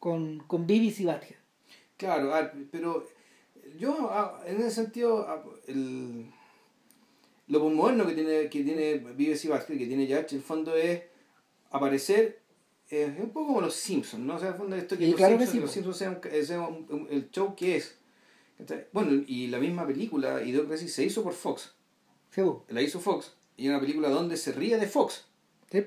con, 0.00 0.40
con 0.40 0.66
Bibis 0.66 0.98
y 0.98 1.04
Badger. 1.04 1.36
Claro, 1.96 2.32
pero 2.72 3.06
yo 3.78 4.08
ah, 4.10 4.42
en 4.44 4.56
ese 4.56 4.72
sentido 4.72 5.24
ah, 5.28 5.40
el, 5.68 6.26
lo 7.46 7.60
moderno 7.70 8.08
que 8.08 8.14
tiene 8.14 8.48
que 8.50 8.64
tiene 8.64 8.94
Vives 9.14 9.44
y 9.44 9.48
Vázquez, 9.48 9.78
que 9.78 9.86
tiene 9.86 10.08
Yach, 10.08 10.32
en 10.32 10.38
el 10.38 10.44
fondo 10.44 10.74
es 10.74 11.00
aparecer 11.70 12.39
es 12.90 13.18
un 13.20 13.30
poco 13.30 13.48
como 13.48 13.60
los 13.60 13.74
Simpsons, 13.74 14.22
¿no? 14.24 14.36
O 14.36 14.38
sea, 14.38 14.50
esto 14.76 14.98
que, 14.98 15.06
los, 15.08 15.16
claro 15.16 15.38
que 15.38 15.46
Simpsons, 15.46 15.72
sí, 15.72 15.80
los. 15.82 15.96
Simpsons 15.96 16.50
un- 16.50 16.86
un- 16.88 17.00
un- 17.02 17.08
el 17.10 17.30
show 17.30 17.54
que 17.54 17.76
es. 17.76 17.96
Bueno, 18.92 19.22
y 19.26 19.46
la 19.46 19.58
misma 19.58 19.86
película, 19.86 20.42
Idiocracy, 20.42 20.88
se 20.88 21.04
hizo 21.04 21.22
por 21.22 21.32
Fox. 21.32 21.72
Sí. 22.34 22.42
La 22.68 22.82
hizo 22.82 23.00
Fox. 23.00 23.32
Y 23.56 23.64
es 23.64 23.70
una 23.70 23.80
película 23.80 24.08
donde 24.10 24.36
se 24.36 24.52
ríe 24.52 24.76
de 24.78 24.86
Fox. 24.86 25.24
Sí. 25.70 25.84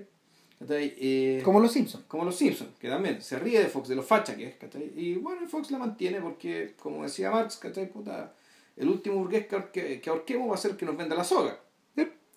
Eh, 0.69 1.41
Como 1.43 1.59
los 1.59 1.73
Simpsons. 1.73 2.05
como 2.07 2.23
los 2.23 2.35
Simpsons, 2.37 2.71
que 2.79 2.87
también 2.87 3.21
se 3.21 3.37
ríe 3.37 3.59
de 3.59 3.67
Fox, 3.67 3.89
de 3.89 3.95
los 3.95 4.05
facha 4.05 4.35
que 4.37 4.47
es, 4.47 4.55
¿cachai? 4.55 4.93
Y 4.95 5.15
bueno, 5.15 5.45
Fox 5.47 5.71
la 5.71 5.77
mantiene 5.77 6.21
porque, 6.21 6.73
como 6.81 7.03
decía 7.03 7.31
Marx, 7.31 7.57
¿cachai? 7.57 7.91
Puta, 7.91 8.33
el 8.77 8.87
último 8.87 9.17
burgués 9.17 9.45
que, 9.47 9.61
que, 9.73 9.99
que 10.01 10.09
ahorquemos 10.09 10.49
va 10.49 10.55
a 10.55 10.57
ser 10.57 10.77
que 10.77 10.85
nos 10.85 10.95
venda 10.95 11.15
la 11.15 11.23
soga. 11.25 11.59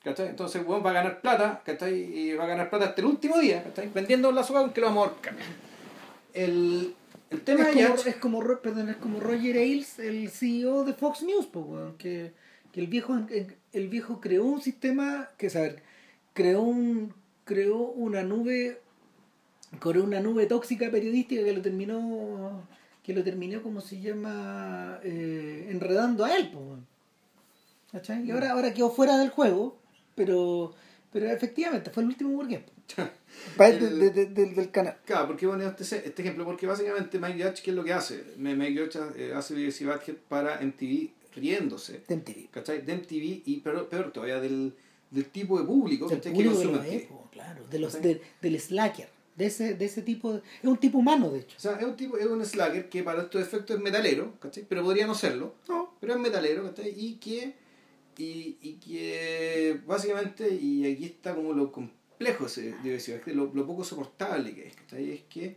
¿Cachai? 0.07 0.28
Entonces, 0.28 0.64
bueno, 0.64 0.84
va 0.84 0.90
a 0.90 0.92
ganar 0.92 1.20
plata, 1.20 1.61
¿cachai? 1.64 1.92
Y 1.94 2.32
va 2.34 2.44
a 2.44 2.46
ganar 2.46 2.70
plata 2.70 2.84
hasta 2.84 3.00
el 3.00 3.09
último 3.09 3.40
día, 3.40 3.64
¿cachai? 3.64 3.90
Vendiendo 3.92 4.30
la 4.30 4.44
soga 4.44 4.61
aunque 4.61 4.80
lo 4.80 4.86
vamos 4.86 5.04
a 5.04 5.11
ahorcar. 5.11 5.34
El, 6.32 6.94
el 7.28 7.40
tema 7.40 7.68
es, 7.68 7.74
como, 7.74 7.94
es, 7.96 8.16
como, 8.16 8.61
perdón, 8.61 8.88
es 8.90 8.96
como 8.98 9.18
Roger 9.18 9.57
Ailes, 9.57 9.98
el 9.98 10.30
CEO 10.30 10.84
de 10.84 10.94
Fox 10.94 11.24
News, 11.24 11.46
po, 11.46 11.59
weón, 11.62 11.96
que, 11.98 12.32
que 12.70 12.78
el 12.78 12.86
viejo 12.86 13.18
el 13.72 13.88
viejo 13.88 14.20
creó 14.20 14.44
un 14.44 14.62
sistema 14.62 15.30
que 15.36 15.50
saber 15.50 15.82
creó 16.34 16.62
un 16.62 17.12
creó 17.44 17.78
una 17.78 18.22
nube 18.22 18.80
creó 19.80 20.04
una 20.04 20.20
nube 20.20 20.46
tóxica 20.46 20.88
periodística 20.88 21.42
que 21.42 21.52
lo 21.52 21.62
terminó 21.62 22.62
que 23.02 23.12
lo 23.12 23.24
terminó 23.24 23.61
como 23.61 23.80
se 23.80 24.00
llama 24.00 25.00
eh, 25.02 25.66
enredando 25.68 26.24
a 26.24 26.36
él 26.36 26.52
weón. 26.54 26.86
¿Cachai? 27.90 28.24
y 28.24 28.30
ahora 28.30 28.52
ahora 28.52 28.72
quedó 28.72 28.90
fuera 28.90 29.18
del 29.18 29.30
juego 29.30 29.84
pero 30.16 30.74
pero 31.12 31.30
efectivamente 31.30 31.90
fue 31.90 32.02
el 32.02 32.08
último 32.10 32.30
burgués 32.30 32.60
parte 33.56 33.88
de- 33.88 34.10
de- 34.10 34.26
de- 34.26 34.46
del 34.46 34.70
canal. 34.70 34.96
Claro, 35.04 35.28
porque 35.28 35.46
bueno 35.46 35.64
este, 35.68 35.84
este 35.84 36.22
ejemplo? 36.22 36.44
Porque 36.44 36.66
básicamente 36.66 37.18
Mike 37.18 37.42
Judge, 37.42 37.62
¿qué 37.62 37.70
es 37.70 37.76
lo 37.76 37.84
que 37.84 37.92
hace? 37.92 38.24
Mike 38.36 38.80
Judge 38.80 38.98
eh, 39.16 39.32
hace 39.34 39.54
Badhead 39.84 40.16
para 40.28 40.60
MTV 40.60 41.10
riéndose, 41.36 42.02
de 42.08 42.16
MTV. 42.16 42.50
¿cachai? 42.50 42.82
De 42.82 42.94
MTV 42.96 43.42
y 43.44 43.60
peor, 43.62 43.88
peor 43.88 44.10
todavía 44.12 44.40
del, 44.40 44.74
del 45.10 45.26
tipo 45.26 45.58
de 45.58 45.64
público 45.66 46.08
Del 46.08 46.20
público 46.20 46.78
de 46.78 46.96
época, 46.96 47.30
claro. 47.30 47.64
De 47.70 47.78
los, 47.78 48.00
del 48.02 48.20
slacker. 48.60 49.08
De 49.36 49.46
ese, 49.46 49.74
de 49.74 49.84
ese 49.84 50.00
tipo. 50.00 50.32
de- 50.32 50.38
es 50.38 50.64
un 50.64 50.78
tipo 50.78 50.96
humano, 50.98 51.30
de 51.30 51.40
hecho. 51.40 51.56
O 51.58 51.60
sea, 51.60 51.72
es 51.76 51.84
un 51.84 51.94
tipo, 51.94 52.16
es 52.16 52.24
un 52.26 52.42
slacker 52.44 52.88
que 52.88 53.02
para 53.02 53.20
estos 53.22 53.42
efectos 53.42 53.76
es 53.76 53.82
metalero, 53.82 54.32
¿cachai? 54.40 54.64
Pero 54.66 54.82
podría 54.82 55.06
no 55.06 55.14
serlo. 55.14 55.54
No. 55.68 55.92
pero 56.00 56.14
es 56.14 56.20
metalero, 56.20 56.62
¿cachai? 56.64 56.94
Y 56.96 57.16
que, 57.16 57.52
y, 58.18 58.58
y 58.60 58.74
que 58.74 59.80
básicamente, 59.86 60.48
y 60.48 60.90
aquí 60.90 61.04
está 61.04 61.34
como 61.34 61.52
lo 61.52 61.70
complejo 61.70 62.44
decir, 62.44 63.22
lo, 63.26 63.52
lo 63.52 63.66
poco 63.66 63.84
soportable 63.84 64.54
que 64.54 64.68
es, 64.68 64.76
¿cachai? 64.76 65.10
Es 65.10 65.22
que 65.22 65.56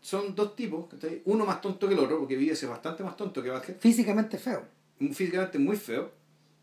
son 0.00 0.34
dos 0.34 0.54
tipos, 0.54 0.88
¿cachai? 0.88 1.22
Uno 1.24 1.44
más 1.44 1.60
tonto 1.60 1.88
que 1.88 1.94
el 1.94 2.00
otro, 2.00 2.18
porque 2.18 2.36
vive 2.36 2.52
es 2.52 2.68
bastante 2.68 3.02
más 3.02 3.16
tonto 3.16 3.42
que 3.42 3.50
Badhead, 3.50 3.78
Físicamente 3.78 4.38
feo. 4.38 4.64
físicamente 4.98 5.58
muy 5.58 5.76
feo, 5.76 6.12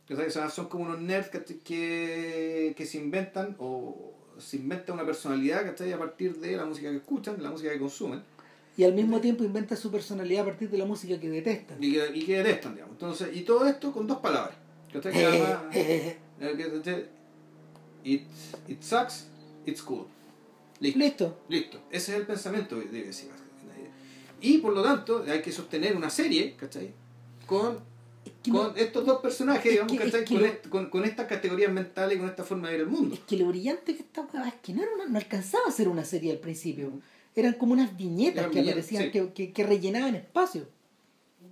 ¿cachai? 0.07 0.27
O 0.27 0.31
sea, 0.31 0.49
son 0.49 0.67
como 0.67 0.85
unos 0.85 1.01
nerds 1.01 1.29
que, 1.29 2.73
que 2.75 2.85
se 2.85 2.97
inventan 2.97 3.55
o 3.59 4.13
se 4.37 4.57
inventa 4.57 4.93
una 4.93 5.05
personalidad, 5.05 5.63
¿cachai? 5.65 5.91
A 5.93 5.97
partir 5.97 6.37
de 6.37 6.55
la 6.57 6.65
música 6.65 6.89
que 6.89 6.97
escuchan, 6.97 7.37
de 7.37 7.43
la 7.43 7.51
música 7.51 7.71
que 7.71 7.79
consumen. 7.79 8.21
Y 8.77 8.83
al 8.83 8.93
mismo 8.93 9.21
tiempo 9.21 9.43
inventa 9.43 9.75
su 9.75 9.89
personalidad 9.89 10.47
a 10.47 10.53
parir 10.53 10.69
de 10.69 10.77
la 10.77 10.85
música 10.85 11.19
que 11.19 11.29
detestan. 11.29 11.81
y 11.81 11.93
que, 11.93 12.11
y 12.13 12.25
que 12.25 12.37
detestan, 12.37 12.73
digamos. 12.73 12.93
Entonces, 12.93 13.29
y 13.35 13.41
todo 13.41 13.65
esto 13.65 13.91
con 13.91 14.05
dos 14.05 14.19
palabras. 14.19 14.55
¿cachai? 14.91 15.13
Que 15.13 15.25
además, 15.25 15.59
Eh, 15.75 16.17
eh, 16.41 17.05
it, 18.03 18.23
it 18.67 18.81
sucks, 18.81 19.27
it's 19.65 19.81
cool. 19.81 20.05
Listo. 20.79 20.99
Listo. 20.99 21.37
Listo. 21.47 21.77
Ese 21.89 22.11
es 22.13 22.19
el 22.19 22.27
pensamiento 22.27 22.75
de. 22.75 23.11
Y 24.41 24.57
por 24.57 24.73
lo 24.73 24.83
tanto, 24.83 25.23
hay 25.27 25.41
que 25.41 25.51
sostener 25.51 25.95
una 25.95 26.09
serie, 26.09 26.55
¿cachai? 26.57 26.93
Con, 27.47 27.79
con 28.51 28.77
estos 28.77 29.05
dos 29.05 29.21
personajes, 29.21 29.65
es 29.65 29.71
digamos, 29.71 29.91
que- 29.91 30.11
que 30.11 30.25
con, 30.25 30.39
lo- 30.41 30.45
est- 30.45 30.67
con, 30.69 30.89
con 30.89 31.05
estas 31.05 31.27
categorías 31.27 31.71
mentales 31.71 32.17
y 32.17 32.19
con 32.19 32.29
esta 32.29 32.43
forma 32.43 32.67
de 32.67 32.73
ver 32.73 32.81
el 32.81 32.87
mundo. 32.87 33.15
Es 33.15 33.21
que 33.21 33.37
lo 33.37 33.47
brillante 33.47 33.95
que 33.95 34.01
esta 34.03 34.21
weá 34.21 34.47
es 34.47 34.53
que 34.55 34.73
no, 34.73 34.83
era 34.83 34.91
una- 34.93 35.05
no 35.07 35.17
alcanzaba 35.17 35.63
a 35.67 35.71
ser 35.71 35.87
una 35.87 36.03
serie 36.05 36.31
al 36.31 36.39
principio. 36.39 36.91
Eran 37.35 37.53
como 37.53 37.73
unas 37.73 37.95
viñetas 37.97 38.39
Eran 38.39 38.51
que 38.51 38.59
viñetas, 38.61 38.85
aparecían, 38.85 39.03
sí. 39.05 39.11
que, 39.11 39.33
que, 39.33 39.51
que 39.53 39.63
rellenaban 39.63 40.15
espacio. 40.15 40.67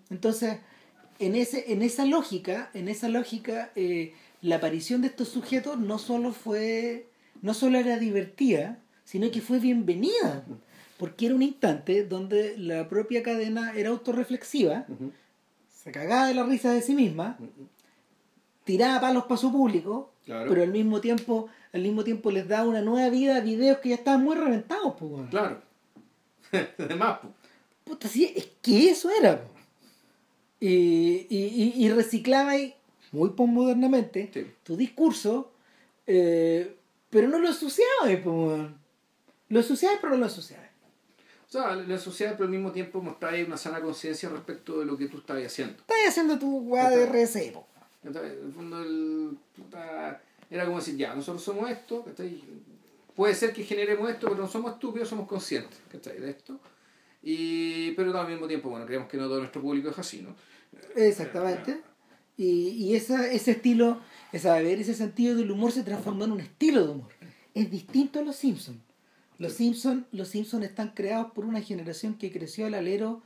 Entonces, 0.10 0.58
en, 1.20 1.36
ese, 1.36 1.72
en 1.74 1.82
esa 1.82 2.06
lógica, 2.06 2.70
en 2.74 2.88
esa 2.88 3.10
lógica, 3.10 3.72
eh, 3.76 4.14
la 4.42 4.58
aparición 4.58 5.02
de 5.02 5.08
estos 5.08 5.30
sujetos 5.30 5.80
no 5.80 5.98
solo 6.00 6.32
fue, 6.34 7.08
no 7.42 7.54
solo 7.54 7.78
era 7.78 7.98
divertida, 7.98 8.80
sino 9.06 9.30
que 9.32 9.42
fue 9.42 9.60
bienvenida. 9.60 10.46
Porque 10.98 11.26
era 11.26 11.36
un 11.36 11.42
instante 11.42 12.06
donde 12.06 12.56
la 12.58 12.88
propia 12.88 13.24
cadena 13.24 13.74
era 13.76 13.90
autorreflexiva, 13.90 14.86
Ujú. 14.88 15.12
Se 15.84 15.92
cagaba 15.92 16.28
de 16.28 16.34
la 16.34 16.44
risa 16.44 16.72
de 16.72 16.82
sí 16.82 16.94
misma, 16.96 17.38
tiraba 18.64 19.02
palos 19.02 19.24
para 19.26 19.38
su 19.38 19.52
público, 19.52 20.12
Claro. 20.26 20.50
pero 20.50 20.64
al 20.64 20.70
mismo 20.72 21.02
tiempo 21.02 21.50
al 21.74 21.82
mismo 21.82 22.04
tiempo 22.04 22.32
les 22.32 22.48
daba 22.48 22.70
una 22.70 22.82
nueva 22.82 23.10
vida 23.10 23.36
a 23.38 23.40
videos 23.42 23.80
que 23.80 23.90
ya 23.90 23.96
estaban 23.96 24.24
muy 24.24 24.36
reventados 24.36 24.94
pues. 24.98 25.30
Claro. 25.30 25.62
Además, 26.78 27.20
pues. 27.22 27.34
Puta, 27.84 28.08
sí, 28.08 28.32
es 28.36 28.48
que 28.62 28.90
eso 28.92 29.10
era 29.10 29.42
po. 29.42 29.50
y, 30.62 31.28
y, 31.30 31.74
y, 31.76 31.90
reciclaba 31.90 32.52
ahí 32.52 32.74
muy 33.12 33.32
postmodernamente 33.32 34.30
Sí. 34.34 34.46
tu 34.64 34.78
discurso 34.78 35.52
eh, 36.08 36.76
pero 37.10 37.28
no 37.28 37.40
lo 37.40 37.50
asociaba 37.50 38.04
pues, 38.24 38.70
lo 39.50 39.60
asociaba 39.60 39.98
pero 40.00 40.14
no 40.14 40.20
lo 40.20 40.26
asociaba 40.28 40.64
O 40.64 40.73
sea, 41.60 41.76
la 41.76 41.98
sociedad, 41.98 42.34
pero 42.34 42.46
al 42.46 42.52
mismo 42.52 42.72
tiempo 42.72 43.02
mostrar 43.02 43.36
una 43.46 43.58
sana 43.58 43.80
conciencia 43.80 44.30
respecto 44.30 44.80
de 44.80 44.86
lo 44.86 44.98
que 44.98 45.08
tú 45.08 45.18
estabas 45.18 45.46
haciendo. 45.46 45.76
estás 45.76 45.98
haciendo 46.08 46.40
tu 46.40 46.60
weá 46.60 46.90
de 46.90 47.04
RC. 47.04 47.54
¿Cachai? 48.04 48.26
En 48.26 48.48
el 48.48 48.54
fondo, 48.54 48.82
el, 48.82 49.38
era 50.50 50.66
como 50.66 50.78
decir, 50.80 50.98
ya, 50.98 51.14
nosotros 51.16 51.44
somos 51.44 51.70
esto, 51.70 52.04
¿cachai? 52.04 52.44
puede 53.16 53.36
ser 53.36 53.54
que 53.54 53.64
generemos 53.64 54.10
esto, 54.10 54.28
pero 54.28 54.42
no 54.42 54.48
somos 54.48 54.74
estúpidos, 54.74 55.08
somos 55.08 55.28
conscientes 55.28 55.80
¿cachai? 55.92 56.20
de 56.20 56.32
esto. 56.32 56.60
Y, 57.22 57.92
pero 57.92 58.20
al 58.20 58.28
mismo 58.28 58.48
tiempo, 58.48 58.70
bueno, 58.70 58.86
creemos 58.86 59.08
que 59.08 59.18
no 59.18 59.28
todo 59.28 59.40
nuestro 59.40 59.62
público 59.62 59.90
es 59.90 60.00
así, 60.00 60.22
¿no? 60.22 60.36
Exactamente. 60.96 61.82
Y, 62.36 62.70
y 62.70 62.96
esa, 62.96 63.32
ese 63.32 63.52
estilo, 63.52 64.02
ese 64.32 64.48
saber, 64.48 64.80
ese 64.80 64.94
sentido 64.94 65.36
del 65.36 65.52
humor 65.52 65.72
se 65.72 65.84
transformó 65.84 66.26
en 66.26 66.34
un 66.34 66.40
estilo 66.42 66.84
de 66.84 66.92
humor. 66.92 67.12
Es 67.54 67.70
distinto 67.70 68.20
a 68.20 68.24
los 68.24 68.36
Simpsons. 68.36 68.80
Los 69.40 69.54
Simpsons 69.54 70.06
los 70.12 70.28
Simpson 70.30 70.64
están 70.64 70.90
creados 70.90 71.32
por 71.34 71.46
una 71.46 71.62
generación 71.62 72.16
que 72.16 72.32
creció 72.32 72.66
al 72.66 72.74
alero 72.76 73.22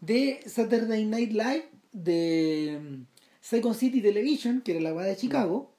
de 0.00 0.40
Saturday 0.46 1.04
Night 1.04 1.32
Live, 1.32 1.68
de 1.92 2.80
mm, 2.82 3.02
Second 3.40 3.74
City 3.74 4.00
Television, 4.00 4.60
que 4.62 4.72
era 4.72 4.80
la 4.80 4.94
weá 4.94 5.06
de 5.06 5.16
Chicago, 5.16 5.72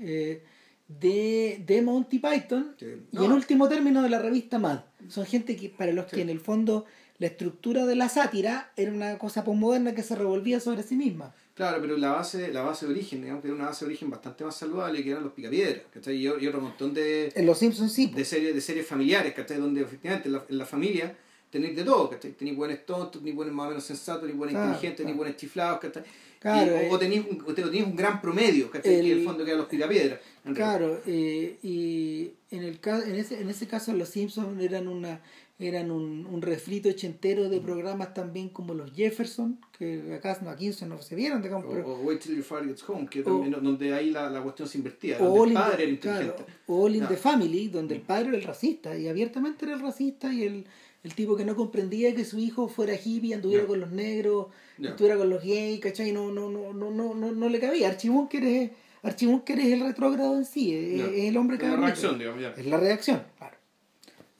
eh, 0.00 0.42
de, 0.88 1.62
de 1.66 1.82
Monty 1.82 2.18
Python, 2.18 2.74
Sí. 2.78 2.86
y 3.12 3.24
en 3.24 3.32
último 3.32 3.68
término 3.68 4.02
de 4.02 4.08
la 4.10 4.18
revista 4.20 4.58
Mad. 4.58 4.80
Son 5.08 5.26
gente 5.26 5.56
que 5.56 5.68
para 5.68 5.92
los 5.92 6.06
Sí. 6.06 6.16
que 6.16 6.22
en 6.22 6.30
el 6.30 6.40
fondo 6.40 6.84
la 7.18 7.26
estructura 7.28 7.86
de 7.86 7.96
la 7.96 8.08
sátira 8.08 8.72
era 8.76 8.92
una 8.92 9.18
cosa 9.18 9.42
postmoderna 9.44 9.94
que 9.94 10.02
se 10.02 10.14
revolvía 10.14 10.60
sobre 10.60 10.82
sí 10.82 10.96
misma. 10.96 11.34
Claro, 11.56 11.78
pero 11.80 11.96
la 11.96 12.12
base, 12.12 12.52
la 12.52 12.60
base 12.62 12.84
de 12.86 12.92
origen, 12.92 13.22
digamos 13.22 13.40
que 13.40 13.48
era 13.48 13.56
una 13.56 13.64
base 13.66 13.84
de 13.86 13.88
origen 13.88 14.10
bastante 14.10 14.44
más 14.44 14.54
saludable 14.56 15.02
que 15.02 15.10
eran 15.10 15.24
los 15.24 15.32
picapiedras, 15.32 15.82
¿cachai? 15.92 16.14
Y, 16.16 16.24
y 16.26 16.46
otro 16.46 16.60
montón 16.60 16.92
de, 16.92 17.32
En 17.34 17.46
los 17.46 17.58
Simpsons 17.58 17.92
sí. 17.94 18.12
de 18.14 18.24
series 18.26 18.54
de 18.54 18.60
series 18.60 18.86
familiares, 18.86 19.32
¿cachai? 19.32 19.56
Donde 19.58 19.80
efectivamente 19.80 20.28
en 20.28 20.34
la, 20.34 20.44
en 20.46 20.58
la 20.58 20.66
familia 20.66 21.16
tenéis 21.50 21.74
de 21.74 21.82
todo, 21.84 22.10
¿cachai? 22.10 22.32
Tenéis 22.32 22.56
buenos 22.58 22.84
tontos, 22.84 23.22
ni 23.22 23.32
buenos 23.32 23.54
más 23.54 23.66
o 23.66 23.68
menos 23.70 23.84
sensatos, 23.84 24.24
ni 24.28 24.34
buenos 24.34 24.52
Claro, 24.52 24.68
inteligentes, 24.72 25.06
ni 25.06 25.12
buenos 25.14 25.36
chiflados, 25.38 25.80
¿cachai? 25.80 26.02
Claro, 26.40 26.72
Y- 26.76 26.88
o, 26.88 26.92
o 26.92 26.96
eh. 26.96 26.98
tenéis 26.98 27.24
un, 27.30 27.40
o 27.46 27.54
te- 27.54 27.64
o 27.64 27.70
tenéis 27.70 27.86
un 27.86 27.96
gran 27.96 28.20
promedio, 28.20 28.70
¿cachai? 28.70 28.94
El- 28.96 29.06
el 29.12 29.24
fondo 29.24 29.42
que 29.42 29.50
eran 29.52 29.60
los 29.60 29.68
picapiedras. 29.68 30.20
Claro, 30.54 31.00
eh, 31.06 31.56
y 31.62 32.32
en, 32.50 32.64
el, 32.64 32.78
en, 32.84 33.14
ese, 33.14 33.40
en 33.40 33.48
ese 33.48 33.66
caso 33.66 33.94
los 33.94 34.10
Simpsons 34.10 34.60
eran 34.62 34.88
una 34.88 35.20
eran 35.58 35.90
un, 35.90 36.26
un 36.26 36.42
refrito 36.42 36.90
ochentero 36.90 37.48
de 37.48 37.60
programas 37.62 38.12
también 38.12 38.50
como 38.50 38.74
los 38.74 38.92
Jefferson, 38.92 39.58
que 39.78 40.14
acá 40.14 40.38
no, 40.42 40.50
aquí 40.50 40.70
no 40.86 41.00
se 41.00 41.14
vieron, 41.16 41.40
digamos, 41.40 41.64
O, 41.66 41.70
pero, 41.70 41.86
o 41.94 42.00
Wait 42.02 42.20
Till 42.20 42.34
Your 42.36 42.44
Father 42.44 42.66
Gets 42.68 42.88
Home, 42.90 43.08
que 43.08 43.20
O- 43.20 43.24
también, 43.24 43.52
donde 43.64 43.94
ahí 43.94 44.10
la, 44.10 44.28
la 44.28 44.42
cuestión 44.42 44.68
se 44.68 44.76
invertía, 44.78 45.16
o 45.18 45.24
donde 45.24 45.40
All 45.40 45.46
el 45.46 45.52
in 45.52 45.54
padre 45.58 45.76
the- 45.76 45.82
era 45.84 45.92
inteligente. 45.92 46.34
claro, 46.44 46.46
o 46.66 46.84
All 46.84 46.94
in 46.94 47.00
Ya. 47.02 47.08
the 47.08 47.16
Family, 47.16 47.68
donde 47.68 47.94
el 47.94 48.02
padre 48.02 48.28
era 48.28 48.36
el 48.36 48.42
racista, 48.44 48.98
y 48.98 49.08
abiertamente 49.08 49.64
era 49.64 49.74
el 49.74 49.80
racista, 49.80 50.30
y 50.30 50.42
el, 50.44 50.66
el 51.02 51.14
tipo 51.14 51.36
que 51.36 51.44
no 51.46 51.56
comprendía 51.56 52.14
que 52.14 52.24
su 52.26 52.38
hijo 52.38 52.68
fuera 52.68 52.94
hippie, 52.94 53.32
anduviera 53.34 53.64
con 53.66 53.80
los 53.80 53.90
negros, 53.92 54.48
estuviera 54.78 55.16
con 55.16 55.30
los 55.30 55.42
gays, 55.42 55.80
¿cachai? 55.80 56.12
No, 56.12 56.30
no, 56.32 56.50
no, 56.50 56.74
no, 56.74 56.90
no, 56.90 57.14
no, 57.14 57.32
no 57.32 57.48
le 57.48 57.58
cabía. 57.60 57.88
Archibunker 57.88 58.44
es, 58.44 58.70
Archibunker 59.02 59.58
es 59.60 59.72
el 59.72 59.80
retrógrado 59.80 60.36
en 60.36 60.44
sí, 60.44 60.74
es, 60.74 60.98
Ya. 60.98 61.06
es 61.06 61.24
el 61.30 61.36
hombre 61.38 61.56
Es 61.56 61.62
la 61.62 61.76
reacción, 61.76 62.18
digamos, 62.18 62.42
ya. 62.42 62.50
Es 62.50 62.66
la 62.66 62.76
reacción, 62.78 63.22
claro. 63.38 63.55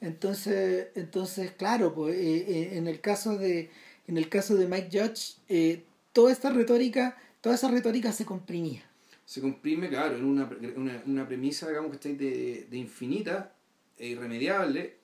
Entonces, 0.07 0.87
entonces 0.95 1.51
claro, 1.51 1.93
pues, 1.93 2.15
eh, 2.15 2.45
eh, 2.47 2.77
en 2.77 2.87
el 2.87 2.99
caso 3.01 3.37
de 3.37 3.69
en 4.07 4.17
el 4.17 4.29
caso 4.29 4.55
de 4.55 4.67
Mike 4.67 4.89
Judge, 4.91 5.35
eh, 5.49 5.83
toda 6.13 6.31
esta 6.31 6.49
retórica, 6.49 7.17
toda 7.41 7.55
esa 7.55 7.69
retórica 7.69 8.11
se 8.13 8.23
comprimía. 8.25 8.83
se 9.25 9.41
comprime, 9.41 9.89
claro, 9.89 10.15
en 10.17 10.23
una, 10.23 10.49
una, 10.77 11.03
una 11.05 11.27
premisa, 11.27 11.67
digamos, 11.67 11.91
que 11.91 11.95
está 11.97 12.09
de, 12.23 12.67
de 12.69 12.77
infinita 12.77 13.53
e 13.97 14.07
irremediable 14.07 14.95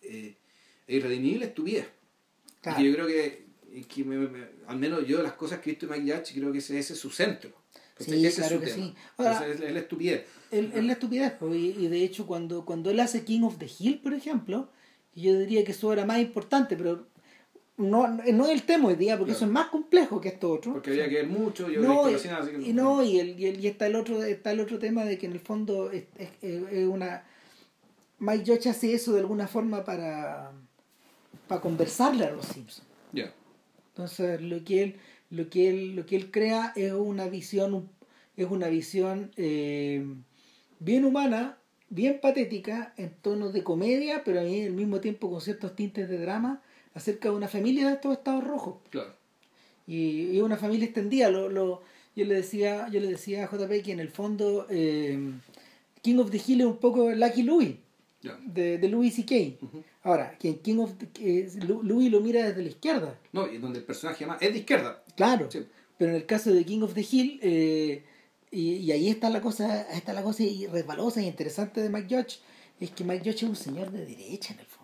e 0.00 0.36
irredimible 0.86 1.46
estupidez. 1.46 1.86
Claro. 2.60 2.80
Y 2.80 2.86
yo 2.86 2.94
creo 2.94 3.06
que, 3.08 3.46
que 3.88 4.04
me- 4.04 4.28
me- 4.28 4.46
al 4.68 4.78
menos 4.78 5.04
yo 5.06 5.16
de 5.16 5.24
las 5.24 5.32
cosas 5.32 5.58
que 5.58 5.70
he 5.70 5.72
visto 5.72 5.86
de 5.88 5.98
Mike 5.98 6.12
Judge, 6.16 6.34
creo 6.34 6.52
que 6.52 6.58
ese, 6.58 6.78
ese 6.78 6.92
es 6.92 6.98
su 7.00 7.10
centro. 7.10 7.50
Sí, 7.98 8.26
ese 8.26 8.40
claro 8.42 8.56
es 8.56 8.60
su 8.60 8.64
que 8.66 8.70
tema. 8.72 8.86
sí. 8.88 8.94
Ahora- 9.16 9.46
es, 9.48 9.60
es 9.60 9.72
la 9.72 9.78
estupidez. 9.80 10.26
Es, 10.50 10.74
es 10.74 10.84
la 10.84 10.92
estupidez, 10.92 11.32
y, 11.52 11.54
y 11.54 11.88
de 11.88 12.02
hecho 12.04 12.26
cuando, 12.26 12.64
cuando 12.64 12.90
él 12.90 13.00
hace 13.00 13.24
King 13.24 13.42
of 13.42 13.58
the 13.58 13.70
Hill, 13.78 14.00
por 14.00 14.12
ejemplo, 14.14 14.68
yo 15.14 15.38
diría 15.38 15.64
que 15.64 15.72
eso 15.72 15.92
era 15.92 16.04
más 16.04 16.18
importante, 16.20 16.76
pero 16.76 17.06
no, 17.78 18.06
no 18.08 18.44
es 18.46 18.50
el 18.52 18.62
tema 18.64 18.88
hoy 18.88 18.96
día, 18.96 19.16
porque 19.18 19.32
Claro. 19.32 19.36
eso 19.38 19.44
es 19.46 19.50
más 19.50 19.68
complejo 19.68 20.20
que 20.20 20.28
esto 20.28 20.50
otro. 20.52 20.72
Porque 20.74 20.90
había 20.90 21.08
que 21.08 21.14
ver 21.16 21.26
mucho, 21.26 21.70
yo 21.70 21.80
no, 21.82 22.10
y, 22.10 22.14
así 22.14 22.28
que 22.28 22.68
y 22.68 22.72
no, 22.72 23.02
y, 23.02 23.18
el, 23.20 23.40
y, 23.40 23.46
el- 23.46 23.60
y 23.64 23.66
está 23.66 23.86
el 23.86 23.96
otro 23.96 24.22
está 24.22 24.52
el 24.52 24.60
otro 24.60 24.78
tema 24.78 25.04
de 25.04 25.16
que 25.18 25.26
en 25.26 25.32
el 25.32 25.40
fondo 25.40 25.90
es, 25.90 26.04
es- 26.18 26.30
es 26.70 26.86
una 26.86 27.24
Mike 28.18 28.44
Judge 28.46 28.68
hace 28.68 28.94
eso 28.94 29.12
de 29.14 29.20
alguna 29.20 29.48
forma 29.48 29.84
para 29.84 30.52
para 31.48 31.60
conversarle 31.60 32.24
a 32.26 32.30
los 32.30 32.46
Simpsons 32.46 32.86
Ya. 33.12 33.32
entonces 33.88 34.40
lo 34.42 34.62
que 34.64 34.82
él 34.82 34.96
lo 35.32 35.48
que 35.48 35.68
él 35.70 35.96
lo 35.96 36.06
que 36.06 36.16
él 36.16 36.30
crea 36.30 36.72
es 36.76 36.92
una 36.92 37.26
visión 37.26 37.90
es 38.36 38.48
una 38.50 38.68
visión 38.68 39.32
eh, 39.36 40.04
bien 40.78 41.04
humana 41.04 41.58
bien 41.88 42.20
patética 42.20 42.92
en 42.96 43.10
tonos 43.22 43.52
de 43.52 43.64
comedia 43.64 44.22
pero 44.24 44.40
al 44.40 44.48
mismo 44.72 45.00
tiempo 45.00 45.30
con 45.30 45.40
ciertos 45.40 45.74
tintes 45.74 46.08
de 46.08 46.18
drama 46.18 46.62
acerca 46.94 47.30
de 47.30 47.34
una 47.34 47.48
familia 47.48 47.88
de 47.88 47.94
estos 47.94 48.12
estados 48.12 48.44
rojos. 48.44 48.76
Claro. 48.90 49.14
y, 49.86 50.36
y 50.36 50.40
una 50.40 50.56
familia 50.56 50.84
extendida. 50.84 51.30
Lo, 51.30 51.48
lo, 51.48 51.82
yo 52.14 52.24
le 52.26 52.34
decía 52.34 52.88
yo 52.88 53.00
le 53.00 53.08
decía 53.08 53.44
a 53.44 53.50
JP 53.50 53.82
que 53.82 53.92
en 53.92 54.00
el 54.00 54.10
fondo 54.10 54.66
eh, 54.68 55.18
King 56.02 56.18
of 56.18 56.30
the 56.30 56.40
Hill 56.44 56.60
es 56.60 56.66
un 56.66 56.78
poco 56.78 57.10
Lucky 57.10 57.42
Louis, 57.42 57.76
De, 58.44 58.78
de 58.78 58.88
Louis 58.88 59.12
C.K. 59.14 59.64
Ujú. 59.64 59.82
Ahora, 60.04 60.38
que 60.38 60.48
en 60.48 60.58
King 60.60 60.78
of 60.78 60.92
Lu- 61.66 61.82
Louis 61.82 62.10
lo 62.10 62.20
mira 62.20 62.44
desde 62.46 62.62
la 62.62 62.68
izquierda, 62.68 63.18
No, 63.32 63.50
y 63.50 63.58
donde 63.58 63.80
el 63.80 63.84
personaje 63.84 64.24
además 64.24 64.40
es 64.42 64.52
de 64.52 64.58
izquierda. 64.60 65.02
claro. 65.16 65.50
Sí. 65.50 65.66
Pero 65.98 66.10
en 66.12 66.16
el 66.16 66.26
caso 66.26 66.52
de 66.52 66.64
King 66.64 66.82
of 66.82 66.94
the 66.94 67.06
Hill, 67.08 67.38
eh, 67.42 68.04
y, 68.50 68.74
y 68.76 68.92
ahí 68.92 69.08
está 69.08 69.28
la 69.30 69.40
cosa, 69.40 69.82
está 69.92 70.12
la 70.12 70.22
cosa 70.22 70.42
y 70.42 70.66
resbalosa 70.66 71.20
y 71.22 71.26
interesante 71.26 71.80
de 71.80 71.88
Mike 71.90 72.14
Judge, 72.16 72.38
es 72.80 72.90
que 72.90 73.04
Mike 73.04 73.24
Judge 73.24 73.44
es 73.44 73.50
un 73.50 73.56
señor 73.56 73.90
de 73.92 74.04
derecha 74.06 74.52
en 74.54 74.60
el 74.60 74.66
fondo. 74.66 74.82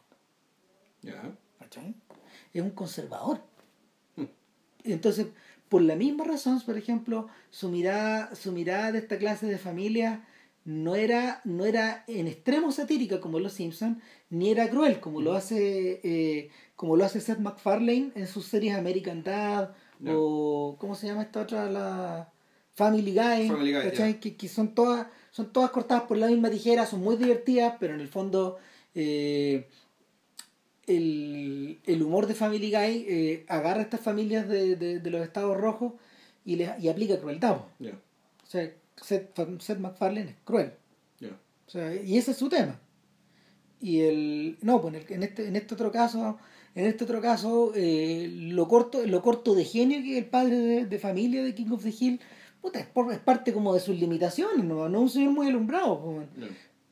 ¿cachai? 1.59 1.95
Es 2.53 2.63
un 2.63 2.71
conservador. 2.71 3.41
Mm. 4.17 4.25
Entonces, 4.85 5.27
por 5.69 5.83
la 5.83 5.97
misma 5.97 6.25
razón, 6.25 6.61
por 6.65 6.77
ejemplo, 6.79 7.29
su 7.51 7.69
mirada, 7.69 8.35
su 8.35 8.53
mirada 8.53 8.93
de 8.93 8.99
esta 8.99 9.19
clase 9.19 9.47
de 9.47 9.59
familia 9.59 10.25
no 10.69 10.97
era, 10.97 11.41
no 11.45 11.65
era 11.65 12.05
en 12.07 12.27
extremo 12.29 12.71
satírica 12.73 13.23
como 13.23 13.41
Los 13.41 13.55
Simpsons, 13.55 14.03
ni 14.29 14.51
era 14.51 14.69
cruel 14.69 15.01
como 15.01 15.23
lo 15.23 15.33
hace 15.33 15.99
eh, 16.05 16.51
como 16.77 16.95
lo 16.95 17.07
hace 17.07 17.23
Seth 17.23 17.39
MacFarlane 17.39 18.13
en 18.15 18.27
sus 18.27 18.45
series 18.45 18.77
American 18.77 19.23
Dad 19.25 19.71
o 20.07 20.77
¿cómo 20.79 20.95
se 20.95 21.07
llama 21.07 21.23
esta 21.23 21.41
otra? 21.41 21.71
la 21.71 22.31
Family 22.75 23.13
Guy, 23.13 23.49
Family 23.49 23.73
Guy, 23.73 24.15
que, 24.21 24.37
que 24.37 24.49
son 24.49 24.75
todas 24.75 25.07
son 25.31 25.55
todas 25.55 25.71
cortadas 25.71 26.03
por 26.03 26.19
la 26.19 26.27
misma 26.27 26.51
tijera, 26.51 26.85
son 26.85 27.01
muy 27.01 27.17
divertidas, 27.17 27.77
pero 27.81 27.95
en 27.95 28.01
el 28.01 28.09
fondo 28.09 28.59
eh, 28.95 29.69
el, 30.87 31.79
el 31.87 32.03
humor 32.03 32.27
de 32.27 32.35
Family 32.35 32.71
Guy 32.71 33.07
eh, 33.09 33.47
agarra 33.49 33.81
a 33.81 33.85
estas 33.85 34.03
familias 34.03 34.47
de, 34.47 34.77
de, 34.77 35.01
de 35.01 35.11
los 35.11 35.23
estados 35.23 35.57
rojos 35.57 35.95
y, 36.45 36.57
le, 36.57 36.75
y 36.79 36.89
aplica 36.89 37.19
crueldad. 37.19 37.57
O 37.57 38.47
sea, 38.47 38.71
Seth, 39.03 39.39
Seth 39.61 39.79
MacFarlane 39.79 40.31
es 40.31 40.37
cruel. 40.45 40.73
O 41.67 41.71
sea, 41.71 41.95
y 41.95 42.17
ese 42.17 42.31
es 42.31 42.37
su 42.39 42.49
tema. 42.49 42.81
Y 43.81 44.01
el. 44.01 44.59
No, 44.63 44.81
pues 44.81 44.95
en, 44.95 45.01
el- 45.03 45.13
en 45.13 45.23
este, 45.23 45.47
en 45.49 45.55
este 45.57 45.75
otro 45.75 45.93
caso, 45.93 46.39
en 46.75 46.87
este 46.87 47.05
otro 47.05 47.21
caso, 47.21 47.73
eh, 47.75 48.27
lo 48.33 48.67
corto, 48.69 49.05
lo 49.07 49.21
corto 49.23 49.55
de 49.55 49.65
genio 49.65 50.03
que 50.03 50.13
es 50.17 50.25
el 50.25 50.31
padre 50.31 50.57
de, 50.57 50.87
de 50.87 50.99
familia 50.99 51.43
de 51.45 51.55
King 51.55 51.71
of 51.73 51.83
the 51.83 51.93
Hill, 51.99 52.21
puta, 52.63 52.81
es, 52.81 52.87
por- 52.87 53.13
es 53.13 53.19
parte 53.19 53.53
como 53.53 53.75
de 53.75 53.81
sus 53.81 53.99
limitaciones, 54.01 54.65
no, 54.65 54.89
no 54.89 54.99
es 54.99 55.03
un 55.03 55.11
señor 55.11 55.33
muy 55.33 55.47
alumbrado, 55.49 56.01
pues, 56.03 56.27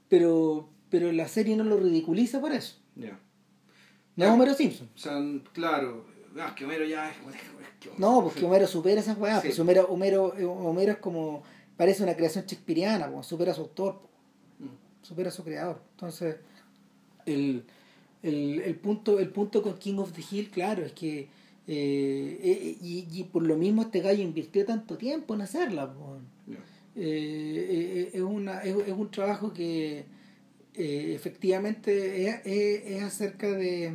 pero, 0.09 0.69
pero 0.91 1.11
la 1.11 1.27
serie 1.27 1.57
no 1.57 1.65
lo 1.65 1.79
ridiculiza 1.79 2.41
por 2.41 2.53
eso. 2.53 2.77
No 4.15 4.25
es 4.27 4.31
Homero 4.31 4.55
Simpson. 4.55 4.89
O 4.95 4.99
sea, 4.99 5.19
claro. 5.53 6.07
Ah, 6.39 6.55
que 6.55 6.65
Homero 6.67 6.85
ya 6.85 7.11
es. 7.11 7.17
es 7.17 7.99
No, 7.99 8.23
porque 8.23 8.45
Homero 8.45 8.67
supera 8.67 9.01
esas 9.01 9.19
weas. 9.19 9.41
Sí. 9.43 9.49
Pues 9.49 9.59
Homero, 9.59 9.87
Homero, 9.89 10.27
Homero 10.27 10.93
es 10.93 10.99
como. 10.99 11.43
Parece 11.77 12.03
una 12.03 12.15
creación 12.17 12.45
shakespeariana, 12.47 13.11
supera 13.23 13.53
a 13.53 13.55
su 13.55 13.63
autor, 13.63 14.01
Mm. 14.59 15.05
supera 15.05 15.29
a 15.29 15.33
su 15.33 15.45
creador. 15.45 15.83
Entonces, 15.93 16.37
el, 17.27 17.65
el, 18.23 18.61
el 18.63 18.75
punto, 18.77 19.19
el 19.21 19.29
punto 19.31 19.63
con 19.63 19.79
King 19.79 19.99
of 19.99 20.13
the 20.13 20.23
Hill, 20.31 20.51
claro, 20.51 20.85
es 20.85 20.93
que. 20.93 21.29
eh, 21.69 22.39
eh, 22.43 22.79
y, 22.81 23.07
y 23.13 23.25
por 23.25 23.43
lo 23.43 23.57
mismo 23.57 23.83
este 23.83 24.01
gallo 24.01 24.23
invirtió 24.23 24.65
tanto 24.65 24.97
tiempo 24.97 25.35
en 25.35 25.41
hacerla. 25.43 25.93
Eh, 26.95 28.11
es, 28.15 28.21
una, 28.23 28.61
es, 28.63 28.75
es 28.87 28.93
un 28.93 29.11
trabajo 29.11 29.53
que 29.53 30.05
efectivamente 30.75 32.29
es, 32.29 32.37
es- 32.47 32.83
es 32.87 33.03
acerca 33.03 33.51
de 33.51 33.93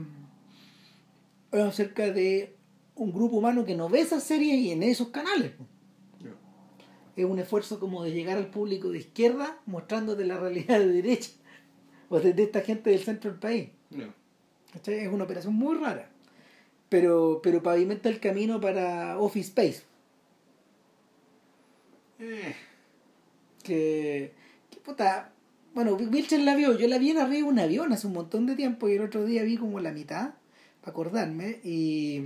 es 1.51 1.59
acerca 1.61 2.11
de 2.11 2.55
un 2.95 3.11
grupo 3.11 3.37
humano 3.37 3.65
que 3.65 3.75
no 3.75 3.87
ve 3.89 4.01
esas 4.01 4.23
series 4.23 4.59
y 4.59 4.71
en 4.71 4.83
esos 4.83 5.09
canales 5.09 5.51
po. 5.51 5.65
Es 7.15 7.25
un 7.25 7.39
esfuerzo 7.39 7.79
como 7.79 8.03
de 8.03 8.11
llegar 8.11 8.37
al 8.37 8.47
público 8.47 8.89
de 8.89 8.99
izquierda 8.99 9.59
mostrándote 9.65 10.25
la 10.25 10.37
realidad 10.37 10.79
de 10.79 10.87
derecha 10.87 11.31
o 12.09 12.19
de, 12.19 12.33
de 12.33 12.43
esta 12.43 12.61
gente 12.61 12.89
del 12.89 12.99
centro 12.99 13.31
del 13.31 13.39
país. 13.39 13.69
¿cachai? 14.73 14.99
es 14.99 15.09
una 15.09 15.25
operación 15.25 15.53
muy 15.53 15.75
rara 15.75 16.09
pero 16.87 17.41
pero 17.43 17.61
pavimenta 17.61 18.07
el 18.09 18.19
camino 18.19 18.61
para 18.61 19.19
Office 19.19 19.49
Space 19.49 19.83
Eh, 22.21 22.55
que, 23.63 24.33
que 24.69 24.79
puta, 24.79 25.33
bueno, 25.73 25.95
Wilcher 25.95 26.39
la 26.41 26.55
vio, 26.55 26.77
yo 26.77 26.87
la 26.87 26.99
vi 26.99 27.09
en 27.09 27.17
arriba 27.17 27.37
de 27.37 27.43
un 27.43 27.59
avión 27.59 27.91
hace 27.93 28.07
un 28.07 28.13
montón 28.13 28.45
de 28.45 28.55
tiempo 28.55 28.87
y 28.87 28.93
el 28.93 29.01
otro 29.01 29.25
día 29.25 29.43
vi 29.43 29.57
como 29.57 29.79
la 29.79 29.91
mitad, 29.91 30.35
para 30.81 30.91
acordarme, 30.91 31.59
y, 31.63 32.21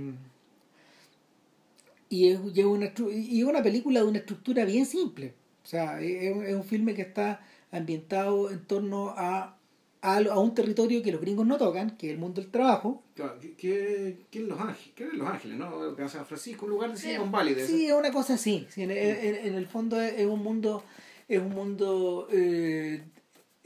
y, 2.08 2.28
es, 2.30 2.40
y 2.54 2.60
es 2.60 2.66
una, 2.66 2.92
y 3.12 3.42
una 3.42 3.62
película 3.62 4.00
de 4.00 4.06
una 4.06 4.18
estructura 4.18 4.64
bien 4.64 4.86
simple, 4.86 5.34
o 5.64 5.66
sea, 5.66 6.00
es, 6.00 6.24
es 6.24 6.34
un- 6.36 6.44
es 6.44 6.54
un 6.54 6.64
filme 6.64 6.94
que 6.94 7.02
está 7.02 7.40
ambientado 7.72 8.50
en 8.50 8.64
torno 8.64 9.10
a, 9.16 9.56
a, 10.02 10.16
a 10.18 10.38
un 10.38 10.54
territorio 10.54 11.02
que 11.02 11.10
los 11.12 11.20
gringos 11.20 11.46
no 11.46 11.56
tocan, 11.58 11.96
que 11.96 12.06
es 12.08 12.12
el 12.12 12.18
mundo 12.18 12.40
del 12.40 12.50
trabajo, 12.50 13.02
claro, 13.14 13.38
¿qué, 13.40 13.54
qué, 13.56 14.18
qué 14.30 14.38
es 14.40 14.44
Los 14.46 14.60
Ángeles? 14.60 14.92
¿Qué 14.94 15.04
es 15.04 15.12
Los 15.14 15.28
Ángeles? 15.28 15.58
¿No? 15.58 15.96
Que 15.96 16.08
San 16.08 16.24
Francisco, 16.26 16.64
un 16.66 16.70
lugar 16.72 16.90
de 16.92 16.96
Silicon 16.98 17.32
Valley. 17.32 17.54
De 17.54 17.66
Sí, 17.66 17.86
es 17.86 17.92
una 17.92 18.12
cosa 18.12 18.34
así. 18.34 18.66
Sí, 18.70 18.82
en, 18.82 18.90
en- 18.92 19.46
en 19.46 19.54
el 19.54 19.66
fondo 19.66 20.00
es, 20.00 20.14
es 20.18 20.26
un 20.26 20.42
mundo, 20.42 20.84
es 21.28 21.40
un 21.40 21.48
mundo, 21.50 22.28
eh, 22.30 23.02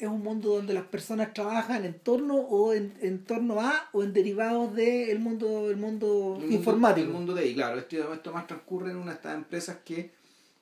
es 0.00 0.08
un 0.08 0.22
mundo 0.22 0.50
donde 0.56 0.72
las 0.74 0.84
personas 0.84 1.32
trabajan 1.34 1.84
en 1.84 1.94
torno 1.98 2.34
o 2.36 2.72
en, 2.72 2.94
en 3.00 3.24
torno 3.24 3.60
a 3.60 3.88
o 3.92 4.02
en 4.02 4.12
derivados 4.12 4.74
del 4.74 5.18
mundo, 5.18 5.70
el 5.70 5.76
mundo 5.76 6.34
El 6.36 6.40
mundo- 6.42 6.54
informático. 6.56 7.06
El 7.06 7.12
mundo 7.12 7.34
de 7.34 7.42
ahí, 7.42 7.54
claro. 7.54 7.78
Esto, 7.78 8.12
esto 8.12 8.32
más 8.32 8.46
transcurre 8.46 8.90
en 8.90 8.96
una 8.96 9.12
de 9.12 9.16
estas 9.16 9.34
empresas 9.36 9.78
que 9.84 10.10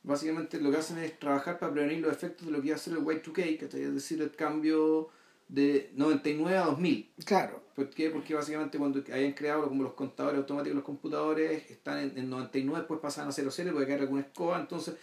básicamente 0.03 0.61
lo 0.61 0.71
que 0.71 0.79
hacen 0.79 0.99
es 0.99 1.19
trabajar 1.19 1.59
para 1.59 1.73
prevenir 1.73 1.99
los 2.01 2.13
efectos 2.13 2.47
de 2.47 2.53
lo 2.53 2.61
que 2.61 2.69
iba 2.69 2.77
a 2.77 2.79
ser 2.79 2.95
el 2.95 3.01
Y2K, 3.05 3.59
que 3.59 3.65
es 3.65 3.95
decir, 3.95 4.21
el 4.23 4.31
cambio 4.33 5.09
de 5.49 5.91
99 5.95 6.57
a 6.59 6.65
2000. 6.67 7.11
Claro. 7.25 7.63
¿Por 7.75 7.91
qué? 7.91 8.11
Porque 8.11 8.35
básicamente 8.35 8.77
cuando 8.79 9.03
hayan 9.13 9.33
creado 9.33 9.69
como 9.69 9.83
los 9.83 9.93
contadores 9.95 10.39
automáticos 10.39 10.75
los 10.77 10.85
computadores 10.85 11.71
están 11.71 11.99
en, 12.01 12.19
en 12.19 12.29
99, 12.31 12.81
después 12.81 13.01
pasan 13.01 13.29
a 13.29 13.33
00 13.33 13.73
porque 13.73 13.87
caer 13.87 14.01
alguna 14.01 14.23
escoba, 14.23 14.59
entonces 14.61 14.95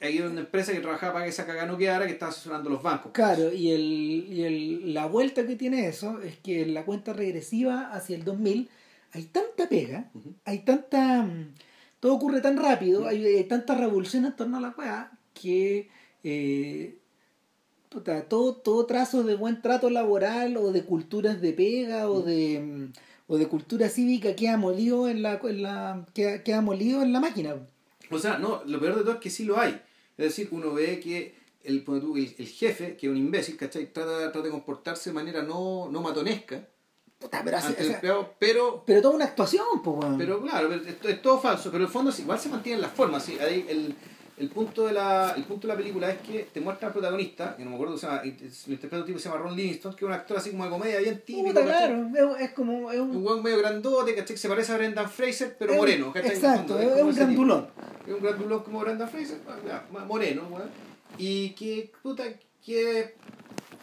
hay 0.00 0.20
una 0.20 0.40
empresa 0.40 0.72
que 0.72 0.80
trabajaba 0.80 1.14
para 1.14 1.24
que 1.24 1.30
esa 1.30 1.46
caga 1.46 1.66
no 1.66 1.78
quedara 1.78 2.06
que 2.06 2.12
estaba 2.12 2.30
asesorando 2.30 2.68
los 2.70 2.82
bancos. 2.82 3.12
Claro, 3.12 3.52
y, 3.52 3.70
el, 3.70 4.26
y 4.30 4.42
el, 4.42 4.94
la 4.94 5.06
vuelta 5.06 5.46
que 5.46 5.56
tiene 5.56 5.86
eso 5.88 6.20
es 6.20 6.36
que 6.38 6.62
en 6.62 6.74
la 6.74 6.84
cuenta 6.84 7.12
regresiva 7.12 7.92
hacia 7.92 8.16
el 8.16 8.24
2000 8.24 8.68
hay 9.12 9.24
tanta 9.24 9.68
pega, 9.68 10.10
hay 10.44 10.58
tanta... 10.60 11.22
mm, 11.22 11.54
Todo 12.00 12.14
ocurre 12.14 12.40
tan 12.40 12.56
rápido, 12.58 13.06
hay, 13.06 13.24
hay 13.24 13.44
tanta 13.44 13.74
revolución 13.74 14.26
en 14.26 14.36
torno 14.36 14.58
a 14.58 14.60
la 14.60 14.74
weá 14.76 15.10
que 15.32 15.88
eh, 16.24 16.98
puta, 17.88 18.28
todo, 18.28 18.54
todo 18.56 18.84
trazo 18.84 19.22
de 19.22 19.34
buen 19.34 19.62
trato 19.62 19.88
laboral 19.88 20.56
o 20.58 20.72
de 20.72 20.84
culturas 20.84 21.40
de 21.40 21.52
pega 21.52 22.10
o 22.10 22.20
de, 22.20 22.60
mm, 22.60 22.92
o 23.28 23.38
de 23.38 23.46
cultura 23.48 23.88
cívica 23.88 24.36
queda 24.36 24.58
molido 24.58 25.08
en 25.08 25.22
la, 25.22 25.40
en 25.42 25.62
la 25.62 26.06
queda, 26.12 26.42
queda 26.42 26.60
molido 26.60 27.02
en 27.02 27.12
la 27.14 27.20
máquina. 27.20 27.54
O 28.10 28.18
sea, 28.18 28.38
no, 28.38 28.62
lo 28.66 28.78
peor 28.78 28.96
de 28.96 29.00
todo 29.02 29.14
es 29.14 29.20
que 29.20 29.30
sí 29.30 29.44
lo 29.44 29.58
hay. 29.58 29.80
Es 30.18 30.24
decir, 30.26 30.48
uno 30.50 30.72
ve 30.72 30.98
que 31.00 31.34
el, 31.64 31.84
el, 31.86 32.34
el 32.38 32.46
jefe, 32.48 32.96
que 32.96 33.06
es 33.06 33.10
un 33.10 33.16
imbécil, 33.18 33.56
¿cachai? 33.56 33.92
Trata, 33.92 34.30
trata 34.32 34.42
de 34.42 34.50
comportarse 34.50 35.10
de 35.10 35.14
manera 35.14 35.42
no, 35.42 35.88
no 35.90 36.00
matonesca 36.00 36.68
Puta, 37.18 37.42
pero, 37.44 37.56
hace- 37.56 37.68
ante 37.68 37.78
o 37.80 37.82
el 37.82 37.86
sea, 37.88 37.94
empleado, 37.96 38.34
pero 38.38 38.82
pero 38.86 39.00
toda 39.02 39.14
una 39.14 39.24
actuación, 39.24 39.64
pues 39.82 39.96
weón. 39.98 40.18
Pero 40.18 40.42
claro, 40.42 40.72
es 40.72 41.22
todo 41.22 41.40
falso, 41.40 41.70
pero 41.70 41.84
en 41.84 41.86
el 41.86 41.92
fondo 41.92 42.12
igual 42.18 42.38
se 42.38 42.48
mantienen 42.50 42.82
las 42.82 42.92
formas. 42.92 43.24
¿sí? 43.24 43.38
Ahí 43.38 43.64
el, 43.68 43.94
el, 44.38 44.48
punto 44.50 44.86
de 44.86 44.92
la, 44.92 45.32
el 45.36 45.44
punto 45.44 45.66
de 45.66 45.74
la 45.74 45.78
película 45.78 46.10
es 46.10 46.18
que 46.18 46.48
te 46.52 46.60
muestra 46.60 46.88
al 46.88 46.92
protagonista, 46.92 47.56
que 47.56 47.64
no 47.64 47.70
me 47.70 47.76
acuerdo, 47.76 47.94
o 47.94 47.98
sea, 47.98 48.22
lo 48.22 48.28
interpreta 48.72 48.98
un 48.98 49.04
tipo 49.04 49.16
que 49.16 49.22
se 49.22 49.28
llama 49.28 49.40
Ron 49.42 49.56
Livingston, 49.56 49.94
que 49.94 50.04
es 50.04 50.08
un 50.08 50.12
actor 50.12 50.36
así 50.36 50.50
como 50.50 50.64
de 50.64 50.70
comedia 50.70 50.98
bien 50.98 51.22
típico. 51.24 51.52
Claro, 51.52 52.08
es, 52.14 52.42
es 52.42 52.50
como 52.52 52.90
es 52.90 53.00
Un 53.00 53.26
un, 53.26 53.42
medio 53.42 53.58
grandote, 53.58 54.14
¿cachai? 54.14 54.34
Que 54.34 54.40
se 54.40 54.48
parece 54.48 54.72
a 54.72 54.76
Brendan 54.76 55.10
Fraser, 55.10 55.56
pero 55.58 55.72
es 55.72 55.78
moreno, 55.78 56.12
Exacto, 56.14 56.78
es, 56.78 56.88
como 56.88 57.02
un 57.02 57.14
grandulón. 57.14 57.66
Es 58.06 58.14
un 58.14 58.22
grandulón 58.22 58.62
como 58.62 58.80
Brendan 58.80 59.08
Fraser, 59.08 59.38
moreno, 60.06 60.42
weón. 60.50 60.70
Y 61.18 61.50
que, 61.50 61.90
puta, 62.02 62.24
que 62.64 63.14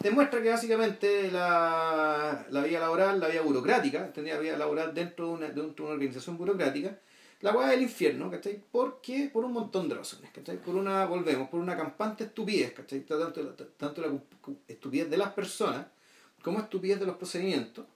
te 0.04 0.10
muestra 0.10 0.42
que 0.42 0.50
básicamente 0.50 1.30
la, 1.32 2.46
la 2.50 2.62
vida 2.62 2.78
laboral, 2.78 3.18
la 3.18 3.28
vida 3.28 3.40
burocrática, 3.40 4.12
tenía 4.12 4.38
vida 4.38 4.56
laboral 4.56 4.94
dentro 4.94 5.28
de 5.28 5.32
una, 5.32 5.46
dentro 5.46 5.64
de 5.64 5.82
una 5.82 5.92
organización 5.94 6.36
burocrática, 6.36 6.98
la 7.40 7.52
weá 7.52 7.68
del 7.68 7.82
infierno, 7.82 8.30
¿cachai? 8.30 8.62
¿Por 8.72 9.00
qué? 9.02 9.28
Por 9.32 9.44
un 9.44 9.52
montón 9.52 9.88
de 9.88 9.94
razones, 9.96 10.30
¿cachai? 10.32 10.56
Por 10.58 10.74
una, 10.76 11.04
volvemos, 11.06 11.48
por 11.48 11.60
una 11.60 11.76
campante 11.76 12.24
estupidez, 12.24 12.72
¿cachai? 12.72 13.00
Tanto, 13.00 13.42
la- 13.42 13.54
tanto 13.76 14.00
la 14.00 14.18
estupidez 14.68 15.10
de 15.10 15.16
las 15.16 15.32
personas 15.32 15.86
como 16.42 16.58
estupidez 16.60 17.00
de 17.00 17.06
los 17.06 17.16
procedimientos, 17.16 17.86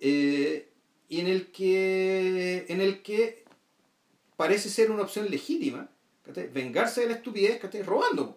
eh, 0.00 0.68
y 1.08 1.20
en 1.20 1.26
el 1.28 1.50
que 1.52 2.66
en 2.68 2.80
el 2.80 3.02
que 3.02 3.44
parece 4.36 4.68
ser 4.68 4.90
una 4.90 5.02
opción 5.02 5.30
legítima, 5.30 5.88
¿cachai? 6.24 6.48
vengarse 6.48 7.02
de 7.02 7.08
la 7.08 7.14
estupidez, 7.14 7.60
¿cachai? 7.60 7.82
robando. 7.82 8.36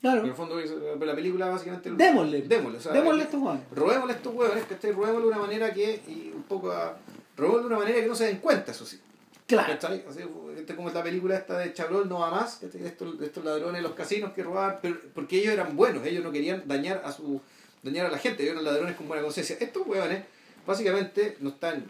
Claro. 0.00 0.22
En 0.22 0.28
el 0.30 0.34
fondo, 0.34 0.58
la 0.58 1.14
película 1.14 1.50
básicamente... 1.50 1.90
Démosle. 1.90 2.40
Démosle, 2.48 2.78
o 2.78 2.80
sea, 2.80 2.92
Démosle 2.92 3.20
a 3.20 3.24
estos 3.26 3.42
hueones. 3.42 3.62
robémosle 3.70 4.12
a 4.14 4.16
estos 4.16 4.34
huevones, 4.34 4.64
¿cachai? 4.64 4.92
Robémosle 4.92 5.20
de 5.20 5.28
una 5.28 5.38
manera 5.38 5.74
que, 5.74 6.00
y 6.08 6.32
un 6.34 6.42
poco 6.44 6.70
a, 6.72 6.96
robémosle 7.40 7.62
de 7.62 7.66
una 7.66 7.78
manera 7.78 8.00
que 8.00 8.06
no 8.06 8.14
se 8.14 8.26
den 8.26 8.38
cuenta, 8.38 8.72
eso 8.72 8.84
sí. 8.84 9.00
Claro. 9.46 9.72
¿cachai? 9.72 10.04
Así, 10.08 10.20
este, 10.56 10.76
como 10.76 10.90
la 10.90 11.02
película 11.02 11.36
esta 11.36 11.58
de 11.58 11.72
Chabrol 11.72 12.08
no 12.08 12.20
va 12.20 12.30
más, 12.30 12.62
estos, 12.62 13.20
estos 13.20 13.44
ladrones 13.44 13.82
de 13.82 13.88
los 13.88 13.96
casinos 13.96 14.32
que 14.32 14.44
robaban, 14.44 14.78
pero, 14.80 14.96
porque 15.12 15.38
ellos 15.38 15.52
eran 15.52 15.76
buenos, 15.76 16.06
ellos 16.06 16.22
no 16.22 16.30
querían 16.30 16.62
dañar 16.68 17.02
a 17.04 17.10
su 17.10 17.40
dañar 17.82 18.06
a 18.06 18.10
la 18.10 18.18
gente, 18.18 18.42
ellos 18.42 18.52
eran 18.52 18.64
ladrones 18.64 18.96
con 18.96 19.08
buena 19.08 19.22
conciencia. 19.22 19.56
Estos 19.58 19.86
huevones 19.86 20.24
básicamente 20.66 21.36
no 21.40 21.50
están, 21.50 21.84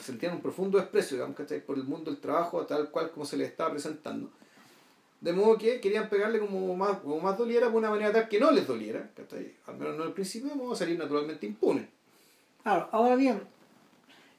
sentían 0.00 0.34
un 0.34 0.40
profundo 0.40 0.78
desprecio, 0.78 1.16
digamos, 1.16 1.36
¿cachai? 1.36 1.64
por 1.64 1.76
el 1.78 1.84
mundo 1.84 2.10
del 2.10 2.20
trabajo, 2.20 2.66
tal 2.66 2.90
cual 2.90 3.10
como 3.10 3.24
se 3.24 3.36
les 3.36 3.48
estaba 3.48 3.70
presentando. 3.70 4.30
De 5.20 5.32
modo 5.32 5.58
que 5.58 5.80
querían 5.80 6.08
pegarle 6.08 6.38
como 6.38 6.76
más, 6.76 6.98
como 6.98 7.20
más 7.20 7.36
doliera 7.36 7.66
por 7.68 7.76
una 7.76 7.90
manera 7.90 8.12
tal 8.12 8.28
que 8.28 8.38
no 8.38 8.50
les 8.50 8.66
doliera, 8.66 9.10
¿cachai? 9.16 9.54
Al 9.66 9.76
menos 9.76 9.96
no 9.96 10.04
al 10.04 10.12
principio, 10.12 10.50
vamos 10.50 10.72
a 10.72 10.84
salir 10.84 10.96
naturalmente 10.96 11.44
impunes. 11.44 11.86
Claro, 12.62 12.88
ahora 12.92 13.16
bien, 13.16 13.42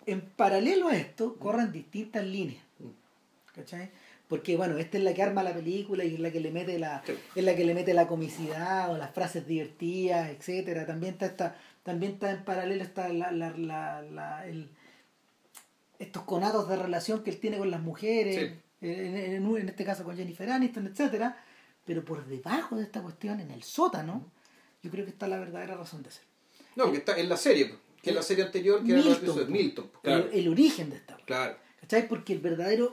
en 0.06 0.22
paralelo 0.22 0.90
a 0.90 0.96
esto 0.96 1.36
corren 1.36 1.72
distintas 1.72 2.26
líneas. 2.26 2.64
¿Cachai? 3.54 3.92
Porque 4.28 4.56
bueno, 4.56 4.78
esta 4.78 4.98
es 4.98 5.04
la 5.04 5.14
que 5.14 5.24
arma 5.24 5.42
la 5.42 5.54
película 5.54 6.04
y 6.04 6.14
es 6.14 6.20
la 6.20 6.32
que 6.32 6.40
le 6.40 6.52
mete 6.52 6.78
la, 6.78 7.04
es 7.36 7.44
la 7.44 7.56
que 7.56 7.66
le 7.66 7.74
mete 7.74 7.96
la 7.96 8.08
comicidad 8.08 8.94
o 8.94 8.98
las 8.98 9.12
frases 9.12 9.48
divertidas, 9.48 10.30
etcétera. 10.30 10.86
También 10.86 11.14
está 11.14 11.26
esta, 11.26 11.56
también 11.84 12.14
está 12.14 12.30
en 12.32 12.44
paralelo 12.44 12.84
está 12.84 13.10
la, 13.10 13.32
la, 13.32 13.52
la, 14.04 14.48
el, 14.48 14.70
estos 15.98 16.24
conatos 16.24 16.70
de 16.70 16.76
relación 16.76 17.24
que 17.24 17.32
él 17.32 17.40
tiene 17.40 17.58
con 17.58 17.72
las 17.72 17.82
mujeres, 17.82 18.54
en, 18.82 19.46
en, 19.46 19.70
este 19.70 19.84
caso 19.84 20.04
con 20.04 20.16
Jennifer 20.16 20.50
Aniston, 20.50 20.88
etcétera. 20.88 21.38
Pero 21.86 22.06
por 22.06 22.24
debajo 22.26 22.76
de 22.76 22.84
esta 22.84 23.02
cuestión, 23.02 23.40
en 23.40 23.50
el 23.50 23.64
sótano, 23.64 24.32
yo 24.84 24.92
creo 24.92 25.06
que 25.06 25.12
está 25.12 25.28
la 25.28 25.40
verdadera 25.40 25.76
razón 25.76 26.04
de 26.04 26.12
ser. 26.12 26.24
No, 26.76 26.92
que 26.92 27.00
está 27.00 27.18
en 27.18 27.30
la 27.30 27.36
serie 27.36 27.76
que 28.02 28.12
la 28.12 28.22
serie 28.22 28.46
anterior, 28.46 28.84
que 28.84 28.94
Milton, 28.94 29.40
era 29.40 29.50
Milton. 29.50 29.92
El, 30.04 30.48
origen 30.48 30.90
de 30.90 30.98
esta. 30.98 31.18
Claro. 31.26 31.58
¿Cachai? 31.82 32.08
Porque 32.08 32.34
el 32.34 32.40
verdadero, 32.40 32.92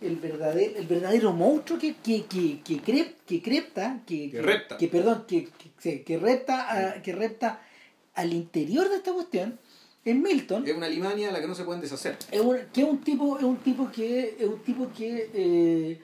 el 0.00 0.16
verdadero, 0.16 0.78
el 0.78 0.86
verdadero 0.86 1.32
monstruo 1.32 1.78
que, 1.78 1.96
que, 1.96 2.24
que, 2.26 2.60
que, 2.62 2.80
que 2.80 3.42
crepta, 3.42 4.00
que, 4.06 4.30
que, 4.30 4.42
repta. 4.42 4.76
que 4.76 4.88
perdón, 4.88 5.24
que, 5.26 5.48
que, 5.80 6.02
que 6.02 6.18
repta, 6.18 7.00
que 7.02 7.12
repta 7.12 7.62
al 8.14 8.32
interior 8.32 8.88
de 8.88 8.96
esta 8.96 9.12
cuestión 9.12 9.58
es 10.04 10.16
Milton. 10.16 10.66
Es 10.66 10.74
una 10.74 10.86
Alemania 10.86 11.28
a 11.28 11.32
la 11.32 11.40
que 11.40 11.46
no 11.46 11.54
se 11.54 11.64
pueden 11.64 11.80
deshacer. 11.80 12.16
Es 12.30 12.40
un, 12.40 12.58
que 12.72 12.82
es 12.82 12.88
un 12.88 13.00
tipo, 13.02 13.38
es 13.38 13.44
un 13.44 13.58
tipo 13.58 13.90
que, 13.90 14.36
es 14.38 14.46
un 14.46 14.58
tipo 14.60 14.90
que 14.96 15.30
eh, 15.32 16.00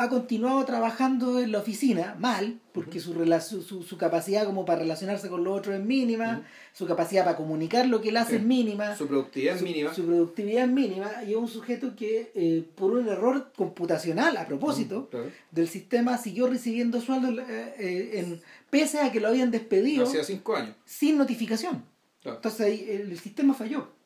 ha 0.00 0.08
continuado 0.08 0.64
trabajando 0.64 1.40
en 1.40 1.52
la 1.52 1.58
oficina 1.58 2.16
mal, 2.18 2.58
porque 2.72 3.00
su, 3.00 3.12
su, 3.42 3.82
su, 3.82 3.98
capacidad 3.98 4.46
como 4.46 4.64
para 4.64 4.80
relacionarse 4.80 5.28
con 5.28 5.44
los 5.44 5.58
otros 5.58 5.74
es 5.74 5.84
mínima, 5.84 6.46
su 6.72 6.86
capacidad 6.86 7.24
para 7.24 7.36
comunicar 7.36 7.86
lo 7.86 8.00
que 8.00 8.08
él 8.08 8.16
hace 8.16 8.36
es 8.36 8.42
mínima, 8.42 8.96
su 8.96 9.06
productividad 9.06 9.56
es 9.56 9.62
mínima. 9.62 9.92
Su 9.92 10.06
productividad 10.06 10.64
es 10.64 10.70
mínima 10.70 11.10
y 11.26 11.32
es 11.32 11.36
un 11.36 11.48
sujeto 11.48 11.94
que 11.94 12.32
eh, 12.34 12.64
por 12.76 12.92
un 12.92 13.08
error 13.08 13.52
computacional 13.54 14.38
a 14.38 14.46
propósito 14.46 15.10
del 15.50 15.68
sistema 15.68 16.16
siguió 16.16 16.46
recibiendo 16.46 16.98
sueldo 17.02 17.38
eh, 17.42 17.74
eh, 17.78 18.10
en, 18.14 18.40
pese 18.70 19.00
a 19.00 19.12
que 19.12 19.20
lo 19.20 19.28
habían 19.28 19.50
despedido. 19.50 20.06
Hacía 20.06 20.24
cinco 20.24 20.56
años. 20.56 20.76
Sin 20.86 21.18
notificación. 21.18 21.84
Entonces 22.24 22.60
ahí 22.62 22.86
el 22.88 23.18
sistema 23.18 23.52
falló 23.52 23.99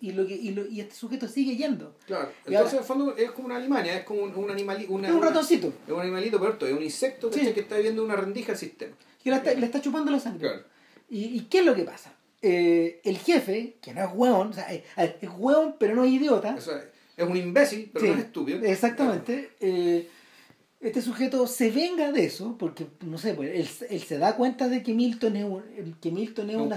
y, 0.00 0.12
lo 0.12 0.26
que, 0.26 0.34
y, 0.34 0.50
lo, 0.50 0.66
y 0.66 0.80
este 0.80 0.94
sujeto 0.94 1.26
sigue 1.28 1.56
yendo. 1.56 1.96
Claro, 2.06 2.30
entonces 2.46 2.74
en 2.74 2.78
el 2.78 2.84
fondo 2.84 3.16
es 3.16 3.30
como 3.32 3.46
una 3.46 3.56
Alemania, 3.56 3.96
es 3.98 4.04
como 4.04 4.22
un, 4.22 4.34
un 4.34 4.50
animalito. 4.50 4.98
es 4.98 5.10
un 5.12 5.22
ratoncito. 5.22 5.72
es 5.86 5.92
un 5.92 6.00
animalito, 6.00 6.38
pero 6.40 6.66
es 6.66 6.76
un 6.76 6.82
insecto 6.82 7.30
que 7.30 7.60
está 7.60 7.76
viviendo 7.76 8.04
una 8.04 8.16
rendija 8.16 8.52
al 8.52 8.58
sistema. 8.58 8.94
Que 9.22 9.30
le 9.30 9.66
está 9.66 9.80
chupando 9.80 10.10
la 10.10 10.20
sangre. 10.20 10.48
Claro. 10.48 10.64
¿Y, 11.10 11.24
¿Y, 11.24 11.40
qué 11.50 11.60
es 11.60 11.66
lo 11.66 11.74
que 11.74 11.84
pasa? 11.84 12.12
Eh, 12.40 13.00
el 13.04 13.18
jefe, 13.18 13.76
que 13.82 13.92
no 13.92 14.02
es 14.04 14.10
hueón, 14.14 14.48
o 14.48 14.52
sea, 14.52 14.72
es, 14.72 14.84
es 14.96 15.30
hueón, 15.36 15.76
pero 15.78 15.94
no 15.94 16.04
es 16.04 16.12
idiota. 16.12 16.56
es 16.56 17.28
un 17.28 17.36
imbécil, 17.36 17.90
pero 17.92 18.06
no 18.06 18.12
es 18.14 18.20
estúpido. 18.20 18.62
Exactamente. 18.62 19.50
Eh, 19.60 20.08
este 20.80 21.02
sujeto 21.02 21.46
se 21.46 21.70
venga 21.70 22.12
de 22.12 22.24
eso, 22.24 22.56
porque, 22.56 22.86
no 23.00 23.18
sé, 23.18 23.34
pues, 23.34 23.50
él, 23.54 23.88
él 23.90 24.02
se 24.02 24.18
da 24.18 24.36
cuenta 24.36 24.68
de 24.68 24.82
que 24.82 24.94
Milton 24.94 25.36
es, 25.36 25.44
un, 25.44 25.96
que 26.00 26.12
Milton 26.12 26.50
es, 26.50 26.56
una, 26.56 26.76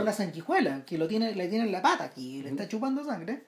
una 0.00 0.12
sanguijuela, 0.12 0.84
que 0.84 0.98
lo 0.98 1.08
tiene, 1.08 1.34
le 1.34 1.48
tiene 1.48 1.64
en 1.64 1.72
la 1.72 1.82
pata 1.82 2.04
aquí, 2.04 2.42
le 2.42 2.50
está 2.50 2.68
chupando 2.68 3.04
sangre, 3.04 3.42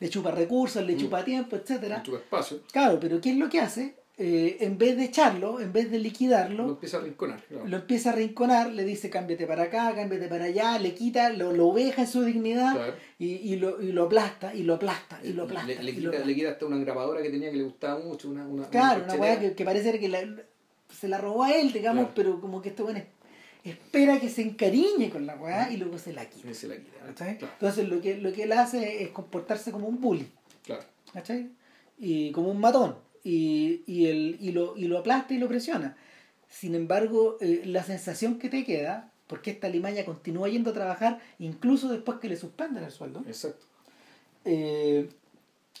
le 0.00 0.08
chupa 0.08 0.32
recursos, 0.32 0.84
le 0.84 0.96
chupa 0.96 1.24
tiempo, 1.24 1.56
etcétera 1.56 1.98
Le 1.98 2.02
chupa 2.02 2.18
espacio. 2.18 2.62
Claro, 2.72 2.98
pero 3.00 3.20
¿qué 3.20 3.30
es 3.30 3.36
lo 3.36 3.48
que 3.48 3.60
hace? 3.60 3.96
Eh, 4.20 4.56
en 4.64 4.78
vez 4.78 4.96
de 4.96 5.04
echarlo, 5.04 5.60
en 5.60 5.72
vez 5.72 5.92
de 5.92 6.00
liquidarlo, 6.00 6.66
lo 6.66 6.72
empieza 6.72 6.96
a 6.96 7.00
rinconar. 7.02 7.40
Lo 7.66 7.76
empieza 7.76 8.10
a 8.10 8.12
rinconar, 8.14 8.72
le 8.72 8.84
dice 8.84 9.10
cámbiate 9.10 9.46
para 9.46 9.64
acá, 9.64 9.94
cámbiate 9.94 10.26
para 10.26 10.46
allá, 10.46 10.76
le 10.80 10.92
quita, 10.92 11.30
lo, 11.30 11.52
lo 11.52 11.72
deja 11.72 12.02
en 12.02 12.08
su 12.08 12.24
dignidad 12.24 12.96
y, 13.16 13.26
y, 13.26 13.56
lo, 13.56 13.80
y 13.80 13.92
lo 13.92 14.06
aplasta, 14.06 14.52
y 14.52 14.64
lo 14.64 14.74
aplasta, 14.74 15.20
y 15.22 15.34
lo 15.34 15.44
aplasta. 15.44 15.80
Le, 15.80 15.94
quita, 15.94 16.18
le 16.18 16.34
quita 16.34 16.50
hasta 16.50 16.66
una 16.66 16.78
grabadora 16.78 17.22
que 17.22 17.30
tenía 17.30 17.52
que 17.52 17.58
le 17.58 17.62
gustaba 17.62 18.00
mucho. 18.00 18.28
Una, 18.28 18.44
una, 18.44 18.68
claro, 18.68 19.04
una, 19.04 19.14
weá 19.14 19.38
que, 19.38 19.54
que, 19.54 19.64
parece 19.64 20.00
que 20.00 20.44
se 20.92 21.06
la 21.06 21.18
robó 21.18 21.44
a 21.44 21.52
él, 21.52 21.72
digamos, 21.72 22.08
pero 22.12 22.40
como 22.40 22.60
que 22.60 22.70
este 22.70 22.82
bueno 22.82 23.00
espera 23.62 24.18
que 24.18 24.30
se 24.30 24.42
encariñe 24.42 25.10
con 25.10 25.26
la 25.26 25.36
weá 25.36 25.70
y 25.70 25.76
luego 25.76 25.96
se 25.96 26.12
la 26.12 26.28
quita. 26.28 26.52
Se 26.54 26.66
la 26.66 26.76
quita 26.76 27.28
Entonces 27.28 27.88
lo 27.88 28.00
que, 28.00 28.16
lo 28.16 28.32
que 28.32 28.44
él 28.44 28.52
hace 28.52 29.04
es 29.04 29.10
comportarse 29.10 29.70
como 29.70 29.86
un 29.86 30.00
bully. 30.00 30.28
Claro. 30.64 30.82
¿Cachai? 31.12 31.50
Y 31.98 32.32
como 32.32 32.50
un 32.50 32.60
matón 32.60 32.96
y, 33.28 33.82
y, 33.86 34.06
el, 34.06 34.38
y, 34.40 34.52
lo, 34.52 34.74
y 34.74 34.84
lo 34.84 34.98
aplasta 34.98 35.34
y 35.34 35.38
lo 35.38 35.48
presiona. 35.48 35.96
Sin 36.48 36.74
embargo, 36.74 37.36
eh, 37.42 37.62
la 37.66 37.82
sensación 37.82 38.38
que 38.38 38.48
te 38.48 38.64
queda, 38.64 39.10
porque 39.26 39.50
esta 39.50 39.68
limaña 39.68 40.06
continúa 40.06 40.48
yendo 40.48 40.70
a 40.70 40.72
trabajar 40.72 41.20
incluso 41.38 41.90
después 41.90 42.20
que 42.20 42.30
le 42.30 42.36
suspenden 42.36 42.84
el 42.84 42.90
sueldo. 42.90 43.22
Exacto. 43.26 43.66
Eh, 44.46 45.10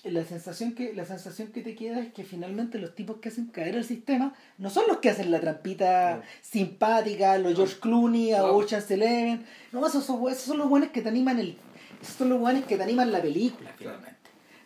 la 0.04 0.24
sensación 0.24 0.74
que 0.74 0.92
la 0.92 1.06
sensación 1.06 1.48
que 1.48 1.62
te 1.62 1.74
queda 1.74 2.00
es 2.00 2.12
que 2.12 2.22
finalmente 2.22 2.78
los 2.78 2.94
tipos 2.94 3.16
que 3.16 3.30
hacen 3.30 3.46
caer 3.46 3.74
el 3.74 3.84
sistema 3.84 4.34
no 4.58 4.70
son 4.70 4.84
los 4.86 4.98
que 4.98 5.10
hacen 5.10 5.30
la 5.30 5.40
trampita 5.40 6.22
simpática 6.40 7.36
los 7.38 7.56
George 7.56 7.78
Clooney 7.80 8.32
a 8.32 8.44
Ocean's 8.44 8.88
Eleven 8.92 9.44
no 9.72 9.84
esos 9.84 10.04
son, 10.04 10.30
esos 10.30 10.44
son 10.44 10.58
los 10.58 10.68
buenos 10.68 10.90
que 10.90 11.02
te 11.02 11.08
animan 11.08 11.40
el 11.40 11.56
esos 12.00 12.14
son 12.14 12.28
los 12.28 12.38
buenos 12.38 12.64
que 12.66 12.76
te 12.76 12.84
animan 12.84 13.10
la 13.10 13.20
película 13.20 13.74
finalmente 13.76 14.17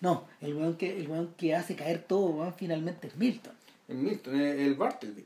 no, 0.03 0.27
el 0.41 0.55
weón 0.57 0.77
que, 0.77 0.99
el 0.99 1.29
que 1.37 1.55
hace 1.55 1.77
caer 1.77 2.03
todo, 2.03 2.53
finalmente 2.59 3.07
es 3.07 3.17
Milton. 3.17 3.55
Es 3.87 3.95
Milton, 3.95 4.41
es 4.41 4.61
el 4.61 4.75
Bartleby. 4.75 5.25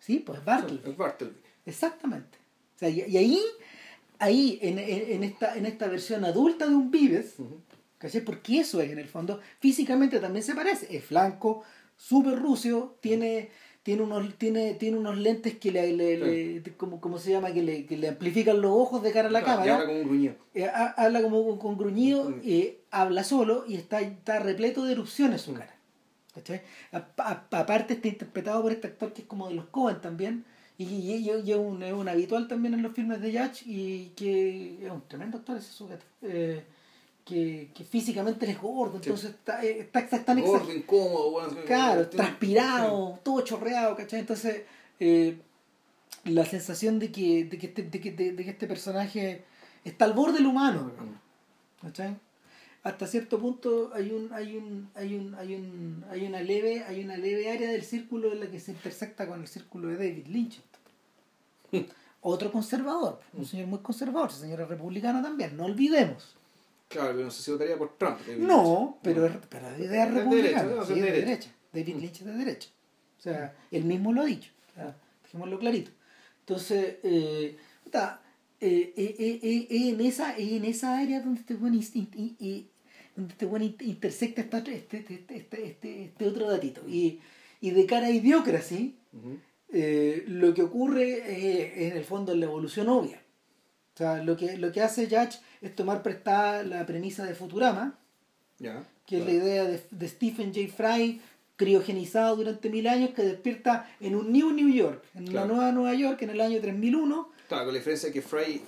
Sí, 0.00 0.18
pues 0.18 0.44
Bartleby. 0.44 0.90
Es 0.90 0.96
Bartleby. 0.96 1.36
Exactamente. 1.64 2.36
O 2.74 2.78
sea, 2.78 2.88
y, 2.88 3.16
ahí, 3.16 3.40
ahí 4.18 4.58
en, 4.62 4.80
en, 4.80 5.22
esta, 5.22 5.56
en 5.56 5.64
esta 5.64 5.86
versión 5.86 6.24
adulta 6.24 6.66
de 6.66 6.74
un 6.74 6.90
Vives, 6.90 7.38
uh 7.38 7.60
Porque 8.24 8.58
eso 8.58 8.80
es, 8.80 8.90
en 8.90 8.98
el 8.98 9.08
fondo, 9.08 9.40
físicamente 9.60 10.18
también 10.18 10.42
se 10.42 10.56
parece. 10.56 10.94
Es 10.94 11.04
flanco, 11.04 11.62
súper 11.96 12.36
rucio, 12.36 12.96
tiene 13.00 13.50
tiene 13.86 14.02
unos, 14.02 14.34
tiene, 14.36 14.74
tiene 14.74 14.98
unos 14.98 15.16
lentes 15.16 15.58
que 15.58 15.70
le, 15.70 15.92
le, 15.92 16.60
como, 16.76 17.18
se 17.20 17.30
llama, 17.30 17.52
que 17.52 17.62
le, 17.62 17.86
que 17.86 17.96
le 17.96 18.08
amplifican 18.08 18.60
los 18.60 18.72
ojos 18.72 19.00
de 19.00 19.12
cara 19.12 19.28
a 19.28 19.30
la 19.30 19.44
cámara. 19.44 19.76
habla 19.76 19.86
como 19.86 20.00
un 20.00 20.08
gruñido. 20.08 20.34
Eh, 20.54 20.68
habla 20.96 21.22
como 21.22 21.58
con 21.60 21.78
gruñido, 21.78 22.34
eh, 22.42 22.80
habla 23.00 23.24
solo 23.24 23.64
y 23.66 23.76
está, 23.76 24.00
está 24.00 24.38
repleto 24.38 24.84
de 24.84 24.92
erupciones 24.92 25.42
su 25.42 25.54
cara. 25.54 25.74
aparte 26.92 27.94
está 27.94 28.08
interpretado 28.08 28.62
por 28.62 28.72
este 28.72 28.88
actor 28.88 29.12
que 29.12 29.22
es 29.22 29.28
como 29.28 29.48
de 29.48 29.54
los 29.54 29.66
Cohen 29.66 30.00
también. 30.00 30.44
Y, 30.78 30.84
y, 30.84 31.30
es, 31.30 31.56
un, 31.56 31.82
es 31.82 31.92
un 31.92 32.08
habitual 32.08 32.48
también 32.48 32.74
en 32.74 32.82
los 32.82 32.92
filmes 32.92 33.20
de 33.22 33.32
Yach 33.32 33.62
y 33.64 34.12
que 34.16 34.84
es 34.84 34.90
un 34.90 35.02
tremendo 35.08 35.38
actor 35.38 35.56
ese 35.56 35.72
sujeto. 35.72 36.04
Eh, 36.22 36.64
que, 37.24 37.70
que 37.74 37.82
físicamente 37.82 38.44
eres 38.44 38.60
gordo, 38.60 38.96
entonces 38.96 39.30
está, 39.30 39.64
eh, 39.64 39.80
está, 39.80 39.98
está, 39.98 40.24
tan 40.24 40.40
Gordo, 40.40 40.72
incómodo, 40.72 41.32
bueno, 41.32 41.56
Claro, 41.66 42.08
transpirado, 42.08 43.18
todo 43.24 43.40
chorreado, 43.40 43.96
¿cachai? 43.96 44.20
Entonces, 44.20 44.62
eh, 45.00 45.36
la 46.22 46.44
sensación 46.46 47.00
de 47.00 47.10
que, 47.10 47.44
de 47.44 47.58
que, 47.58 47.66
este, 47.66 47.82
de, 47.82 48.00
que, 48.00 48.12
de, 48.12 48.36
que 48.36 48.50
este 48.50 48.68
personaje 48.68 49.44
está 49.84 50.04
al 50.04 50.12
borde 50.12 50.34
del 50.34 50.46
humano, 50.46 50.92
¿cachai? 51.82 52.16
Hasta 52.86 53.08
cierto 53.08 53.40
punto 53.40 53.90
hay 53.94 54.12
un, 54.12 54.32
hay 54.32 54.56
un, 54.56 54.88
hay 54.94 55.16
un, 55.16 55.34
hay 55.34 55.56
un, 55.56 56.04
hay 56.08 56.24
una 56.24 56.40
leve, 56.40 56.84
hay 56.84 57.02
una 57.02 57.16
leve 57.16 57.50
área 57.50 57.68
del 57.68 57.82
círculo 57.82 58.30
en 58.30 58.38
la 58.38 58.46
que 58.46 58.60
se 58.60 58.70
intersecta 58.70 59.26
con 59.26 59.40
el 59.40 59.48
círculo 59.48 59.88
de 59.88 59.96
David 59.96 60.28
Lynch. 60.28 60.60
Otro 62.20 62.52
conservador, 62.52 63.18
un 63.32 63.44
señor 63.44 63.66
muy 63.66 63.80
conservador, 63.80 64.30
ese 64.30 64.42
señor 64.42 64.60
es 64.60 64.68
republicano 64.68 65.20
también, 65.20 65.56
no 65.56 65.64
olvidemos. 65.64 66.36
Claro, 66.86 67.10
pero 67.10 67.24
no 67.24 67.30
sé 67.32 67.42
si 67.42 67.50
votaría 67.50 67.76
por 67.76 67.98
Trump. 67.98 68.20
no, 68.38 68.98
pero, 69.02 69.40
pero 69.48 69.68
de 69.72 69.84
idea 69.84 70.06
republicana. 70.06 70.84
de 70.84 70.94
derecha. 70.94 71.50
David 71.72 71.96
Lynch 71.96 72.20
es 72.20 72.26
de 72.26 72.34
derecha. 72.34 72.68
O 73.18 73.20
sea, 73.20 73.52
él 73.72 73.82
mismo 73.82 74.12
lo 74.12 74.22
ha 74.22 74.26
dicho. 74.26 74.52
dejémoslo 75.24 75.58
clarito. 75.58 75.90
Entonces, 76.38 76.98
eh, 77.02 77.56
eh, 78.60 78.92
eh, 78.96 79.66
en, 79.70 80.00
esa, 80.00 80.36
en 80.36 80.64
esa 80.64 80.98
área 80.98 81.20
donde 81.20 81.40
este 81.40 81.54
buen, 81.54 81.74
donde 83.16 83.32
este 83.32 83.46
buen 83.46 83.62
intersecta 83.62 84.42
este, 84.42 84.76
este, 84.76 84.98
este, 84.98 85.36
este, 85.66 86.04
este, 86.04 86.26
otro 86.26 86.48
datito. 86.48 86.82
Y, 86.88 87.20
y 87.60 87.70
de 87.70 87.86
cara 87.86 88.06
a 88.06 88.10
idiocracy, 88.10 88.96
lo 90.28 90.54
que 90.54 90.62
ocurre 90.62 91.86
en 91.88 91.96
el 91.96 92.04
fondo 92.04 92.32
es 92.32 92.38
la 92.38 92.44
evolución 92.46 92.88
obvia. 92.88 93.20
O 93.94 93.98
sea, 93.98 94.22
lo 94.22 94.36
que, 94.36 94.58
lo 94.58 94.70
que 94.72 94.82
hace 94.82 95.06
Judge 95.06 95.38
es 95.62 95.74
tomar 95.74 96.02
prestada 96.02 96.62
la 96.62 96.84
premisa 96.84 97.24
de 97.24 97.34
Futurama, 97.34 97.98
que 99.06 99.18
es 99.18 99.24
la 99.24 99.32
idea 99.32 99.64
de, 99.64 99.82
de 99.90 100.08
Stephen 100.08 100.52
J. 100.54 100.68
Fry, 100.74 101.20
criogenizado 101.56 102.36
durante 102.36 102.68
mil 102.68 102.86
años, 102.86 103.10
que 103.10 103.22
despierta 103.22 103.90
en 104.00 104.14
un 104.14 104.30
New 104.30 104.52
New 104.52 104.68
York, 104.68 105.02
en 105.14 105.26
Claro. 105.26 105.46
la 105.48 105.54
nueva 105.54 105.72
Nueva 105.72 105.94
York, 105.94 106.20
en 106.22 106.30
el 106.30 106.40
año 106.42 106.60
3001. 106.60 107.30
Claro, 107.48 107.64
con 107.64 107.72
la 107.72 107.78
diferencia 107.78 108.08
de 108.08 108.12
que 108.12 108.20
Fry 108.22 108.60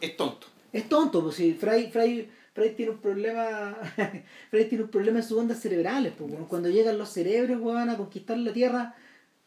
es 0.00 0.16
tonto. 0.16 0.46
Es 0.72 0.88
tonto, 0.88 1.22
pues 1.22 1.34
si 1.36 1.54
Fry, 1.54 1.88
Fry, 1.90 2.28
Fry 2.58 2.70
tiene 2.74 2.92
un 2.92 2.98
problema, 2.98 3.76
tiene 4.50 4.84
un 4.84 4.90
problema 4.90 5.18
en 5.18 5.24
sus 5.24 5.38
ondas 5.38 5.60
cerebrales, 5.60 6.12
pues, 6.16 6.32
cuando 6.48 6.68
llegan 6.68 6.98
los 6.98 7.10
cerebros, 7.10 7.60
weón, 7.60 7.88
a 7.90 7.96
conquistar 7.96 8.36
la 8.38 8.52
Tierra, 8.52 8.94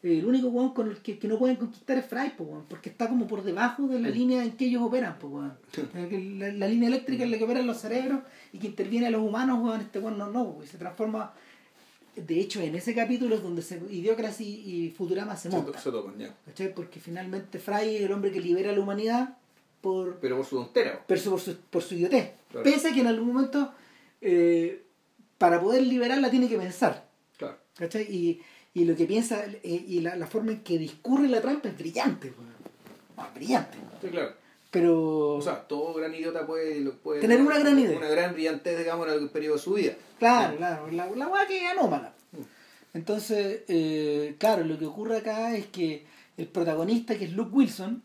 el 0.02 0.24
único 0.24 0.48
weón 0.48 0.74
con 0.74 0.88
el 0.88 0.96
que, 0.96 1.18
que 1.18 1.28
no 1.28 1.38
pueden 1.38 1.56
conquistar 1.56 1.98
es 1.98 2.06
Fry, 2.06 2.32
pues, 2.36 2.48
weón, 2.48 2.64
porque 2.68 2.88
está 2.88 3.08
como 3.08 3.26
por 3.26 3.42
debajo 3.44 3.86
de 3.86 4.00
la 4.00 4.08
línea 4.08 4.42
en 4.42 4.52
que 4.52 4.64
ellos 4.66 4.82
operan, 4.82 5.16
pues, 5.18 5.32
weón. 5.32 6.38
La, 6.38 6.52
la 6.52 6.68
línea 6.68 6.88
eléctrica 6.88 7.24
en 7.24 7.30
la 7.30 7.38
que 7.38 7.44
operan 7.44 7.66
los 7.66 7.78
cerebros 7.78 8.20
y 8.52 8.58
que 8.58 8.66
interviene 8.66 9.06
a 9.06 9.10
los 9.10 9.22
humanos, 9.22 9.60
weón, 9.62 9.80
este 9.80 9.98
weón 9.98 10.18
no, 10.18 10.30
no, 10.30 10.58
se 10.64 10.78
transforma. 10.78 11.34
De 12.16 12.40
hecho, 12.40 12.60
en 12.60 12.74
ese 12.74 12.94
capítulo 12.94 13.34
es 13.36 13.42
donde 13.42 13.62
se, 13.62 13.76
Idiocracy 13.90 14.44
y 14.44 14.90
Futurama 14.90 15.36
se 15.36 15.50
Se, 15.50 15.56
montan. 15.56 15.80
se 15.80 15.90
topan, 15.90 16.18
ya. 16.18 16.34
Porque 16.74 17.00
finalmente 17.00 17.58
Fry 17.58 17.96
es 17.96 18.02
el 18.02 18.12
hombre 18.12 18.30
que 18.32 18.40
libera 18.40 18.70
a 18.70 18.72
la 18.74 18.80
humanidad 18.80 19.36
por, 19.82 20.16
Pero 20.20 20.38
por 20.38 20.46
su 20.46 20.56
tontera. 20.56 21.04
pero 21.06 21.20
por 21.30 21.40
su, 21.40 21.56
por 21.68 21.82
su 21.82 21.94
idiotez. 21.94 22.30
Claro. 22.50 22.64
Pese 22.64 22.88
a 22.88 22.92
que 22.94 23.00
en 23.00 23.08
algún 23.08 23.34
momento, 23.34 23.72
eh, 24.22 24.82
para 25.36 25.60
poder 25.60 25.82
liberarla, 25.82 26.30
tiene 26.30 26.48
que 26.48 26.56
pensar. 26.56 27.06
Claro. 27.36 27.58
¿cachai? 27.76 28.04
Y, 28.04 28.40
y 28.72 28.84
lo 28.86 28.96
que 28.96 29.04
piensa 29.04 29.44
eh, 29.44 29.84
y 29.86 30.00
la, 30.00 30.16
la 30.16 30.26
forma 30.26 30.52
en 30.52 30.62
que 30.62 30.78
discurre 30.78 31.28
la 31.28 31.42
trampa 31.42 31.68
es 31.68 31.76
brillante. 31.76 32.32
No, 33.16 33.26
brillante. 33.34 33.76
Sí, 34.00 34.08
claro. 34.08 34.32
Pero. 34.70 35.34
O 35.34 35.42
sea, 35.42 35.66
todo 35.68 35.92
gran 35.92 36.14
idiota 36.14 36.46
puede, 36.46 36.80
puede 36.92 37.20
Tener 37.20 37.42
una 37.42 37.58
gran 37.58 37.78
idea. 37.78 37.98
Una 37.98 38.08
gran 38.08 38.32
brillantez, 38.32 38.78
digamos, 38.78 39.06
en 39.06 39.12
algún 39.12 39.28
periodo 39.28 39.56
de 39.56 39.60
su 39.62 39.74
vida. 39.74 39.94
claro, 40.18 40.56
claro. 40.56 40.90
La, 40.92 41.10
la 41.10 41.28
weá 41.28 41.46
que 41.46 41.62
es 41.62 41.70
anómala. 41.70 42.14
Entonces, 42.94 43.62
eh, 43.68 44.36
claro, 44.38 44.64
lo 44.64 44.78
que 44.78 44.86
ocurre 44.86 45.18
acá 45.18 45.54
es 45.56 45.66
que 45.66 46.04
el 46.36 46.46
protagonista, 46.46 47.16
que 47.18 47.24
es 47.26 47.32
Luke 47.32 47.50
Wilson, 47.54 48.02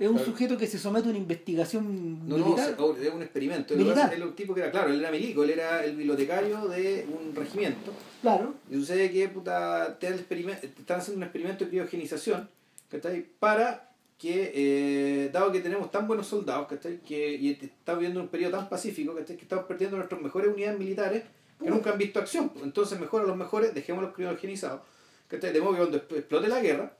es 0.00 0.08
un 0.08 0.16
Claro. 0.16 0.30
sujeto 0.32 0.56
que 0.56 0.66
se 0.66 0.78
somete 0.78 1.06
a 1.06 1.10
una 1.10 1.18
investigación 1.18 2.26
No, 2.28 2.38
no, 2.38 2.44
militar. 2.46 2.74
o 2.78 2.94
sea, 2.96 3.04
es 3.08 3.14
un 3.14 3.22
experimento. 3.22 3.76
Militar. 3.76 4.12
él 4.14 4.22
un 4.22 4.34
tipo 4.34 4.54
que 4.54 4.62
era, 4.62 4.70
claro, 4.70 4.90
él 4.92 4.98
era 5.00 5.10
milico, 5.10 5.44
él 5.44 5.50
era 5.50 5.84
el 5.84 5.94
bibliotecario 5.94 6.66
de 6.68 7.06
un 7.08 7.34
regimiento. 7.36 7.92
Claro. 8.22 8.54
Y 8.70 8.74
sucede 8.76 9.10
que, 9.12 9.28
puta, 9.28 9.96
te, 10.00 10.08
están 10.08 10.98
haciendo 11.00 11.18
un 11.18 11.22
experimento 11.24 11.64
de 11.64 11.70
criogenización, 11.70 12.48
¿cachai? 12.90 13.26
Para 13.38 13.92
que, 14.18 14.52
eh, 14.54 15.30
dado 15.32 15.52
que 15.52 15.60
tenemos 15.60 15.90
tan 15.90 16.06
buenos 16.08 16.26
soldados, 16.26 16.66
¿cachai? 16.66 16.98
Que, 17.00 17.34
y 17.36 17.50
estamos 17.50 18.00
viviendo 18.00 18.20
un 18.20 18.28
periodo 18.28 18.56
tan 18.58 18.68
pacífico, 18.70 19.14
¿cachai? 19.14 19.36
Que 19.36 19.42
estamos 19.42 19.66
perdiendo 19.66 19.96
nuestras 19.98 20.20
mejores 20.20 20.50
unidades 20.52 20.78
militares 20.78 21.22
que 21.62 21.68
nunca 21.70 21.90
han 21.90 21.98
visto 21.98 22.18
acción. 22.18 22.48
pues. 22.48 22.64
Entonces, 22.64 22.98
mejor 22.98 23.22
a 23.22 23.26
los 23.26 23.36
mejores, 23.36 23.74
dejémoslos 23.74 24.14
criogenizados, 24.14 24.80
¿cachai? 25.28 25.52
De 25.52 25.60
modo 25.60 25.72
que 25.72 25.78
cuando 25.78 25.96
explote 25.98 26.48
la 26.48 26.60
guerra, 26.60 26.92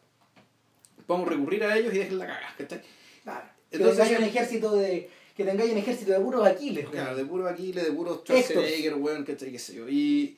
podamos 1.10 1.28
recurrir 1.28 1.64
a 1.64 1.76
ellos 1.76 1.92
y 1.92 1.98
dejen 1.98 2.18
la 2.18 2.26
cagada, 2.26 2.54
¿cachai? 2.56 2.80
Claro. 3.24 3.46
Entonces, 3.72 3.96
que 3.98 4.02
tengáis 4.04 4.18
un 4.18 4.24
sí. 4.24 4.36
ejército 4.38 4.76
de. 4.76 5.10
Que 5.36 5.44
tengáis 5.44 5.72
un 5.72 5.78
ejército 5.78 6.12
de 6.12 6.20
puros 6.20 6.46
Aquiles. 6.46 6.88
Claro, 6.88 7.16
de 7.16 7.24
puro 7.24 7.48
Aquiles, 7.48 7.84
de 7.84 7.92
puro 7.92 8.14
Héctor. 8.14 8.36
Schwarzenegger, 8.42 8.94
weón, 8.94 9.24
¿cachai? 9.24 9.50
qué 9.52 9.58
sé 9.58 9.74
yo. 9.74 9.88
Y 9.88 10.36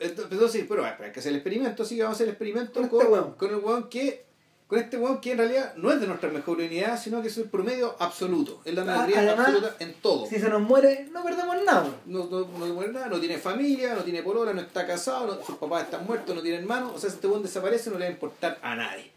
entonces, 0.00 0.64
pero 0.68 0.84
ah, 0.84 0.96
hay 1.00 1.12
que 1.12 1.20
hacer 1.20 1.30
el 1.32 1.36
experimento, 1.36 1.82
así 1.82 1.96
que 1.96 2.02
vamos 2.02 2.14
a 2.14 2.16
hacer 2.16 2.26
el 2.28 2.32
experimento 2.32 2.80
Con 2.80 2.88
con, 2.88 3.00
este 3.00 3.12
weón. 3.12 3.32
con 3.34 3.50
el 3.50 3.56
weón 3.56 3.88
que, 3.88 4.24
con 4.66 4.78
este 4.78 4.96
weón 4.98 5.20
que 5.20 5.32
en 5.32 5.38
realidad 5.38 5.74
no 5.76 5.90
es 5.92 6.00
de 6.00 6.06
nuestra 6.06 6.28
mejor 6.30 6.58
unidad, 6.58 7.00
sino 7.00 7.22
que 7.22 7.28
es 7.28 7.38
el 7.38 7.44
promedio 7.44 7.96
absoluto, 7.98 8.60
es 8.64 8.74
la 8.74 8.82
Ah, 8.82 8.84
mayoría 9.06 9.32
absoluta 9.32 9.76
en 9.78 9.94
todo. 9.94 10.26
Si 10.26 10.38
se 10.38 10.48
nos 10.48 10.60
muere, 10.60 11.08
no 11.12 11.24
perdemos 11.24 11.56
nada. 11.64 11.88
No, 12.06 12.26
no, 12.26 12.40
no 12.40 12.74
muere 12.74 12.92
nada, 12.92 13.08
no 13.08 13.18
tiene 13.20 13.38
familia, 13.38 13.94
no 13.94 14.02
tiene 14.04 14.22
polola, 14.22 14.52
no 14.52 14.60
está 14.60 14.86
casado, 14.86 15.26
no- 15.26 15.44
sus 15.44 15.56
papás 15.56 15.84
están 15.84 16.04
muertos, 16.06 16.34
no 16.34 16.42
tiene 16.42 16.58
hermanos, 16.58 16.92
o 16.94 16.98
sea, 16.98 17.08
si 17.10 17.16
este 17.16 17.26
weón 17.26 17.42
desaparece 17.42 17.90
no 17.90 17.98
le 17.98 18.04
va 18.04 18.08
a 18.10 18.12
importar 18.12 18.58
a 18.62 18.76
nadie. 18.76 19.10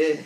Eh, 0.00 0.24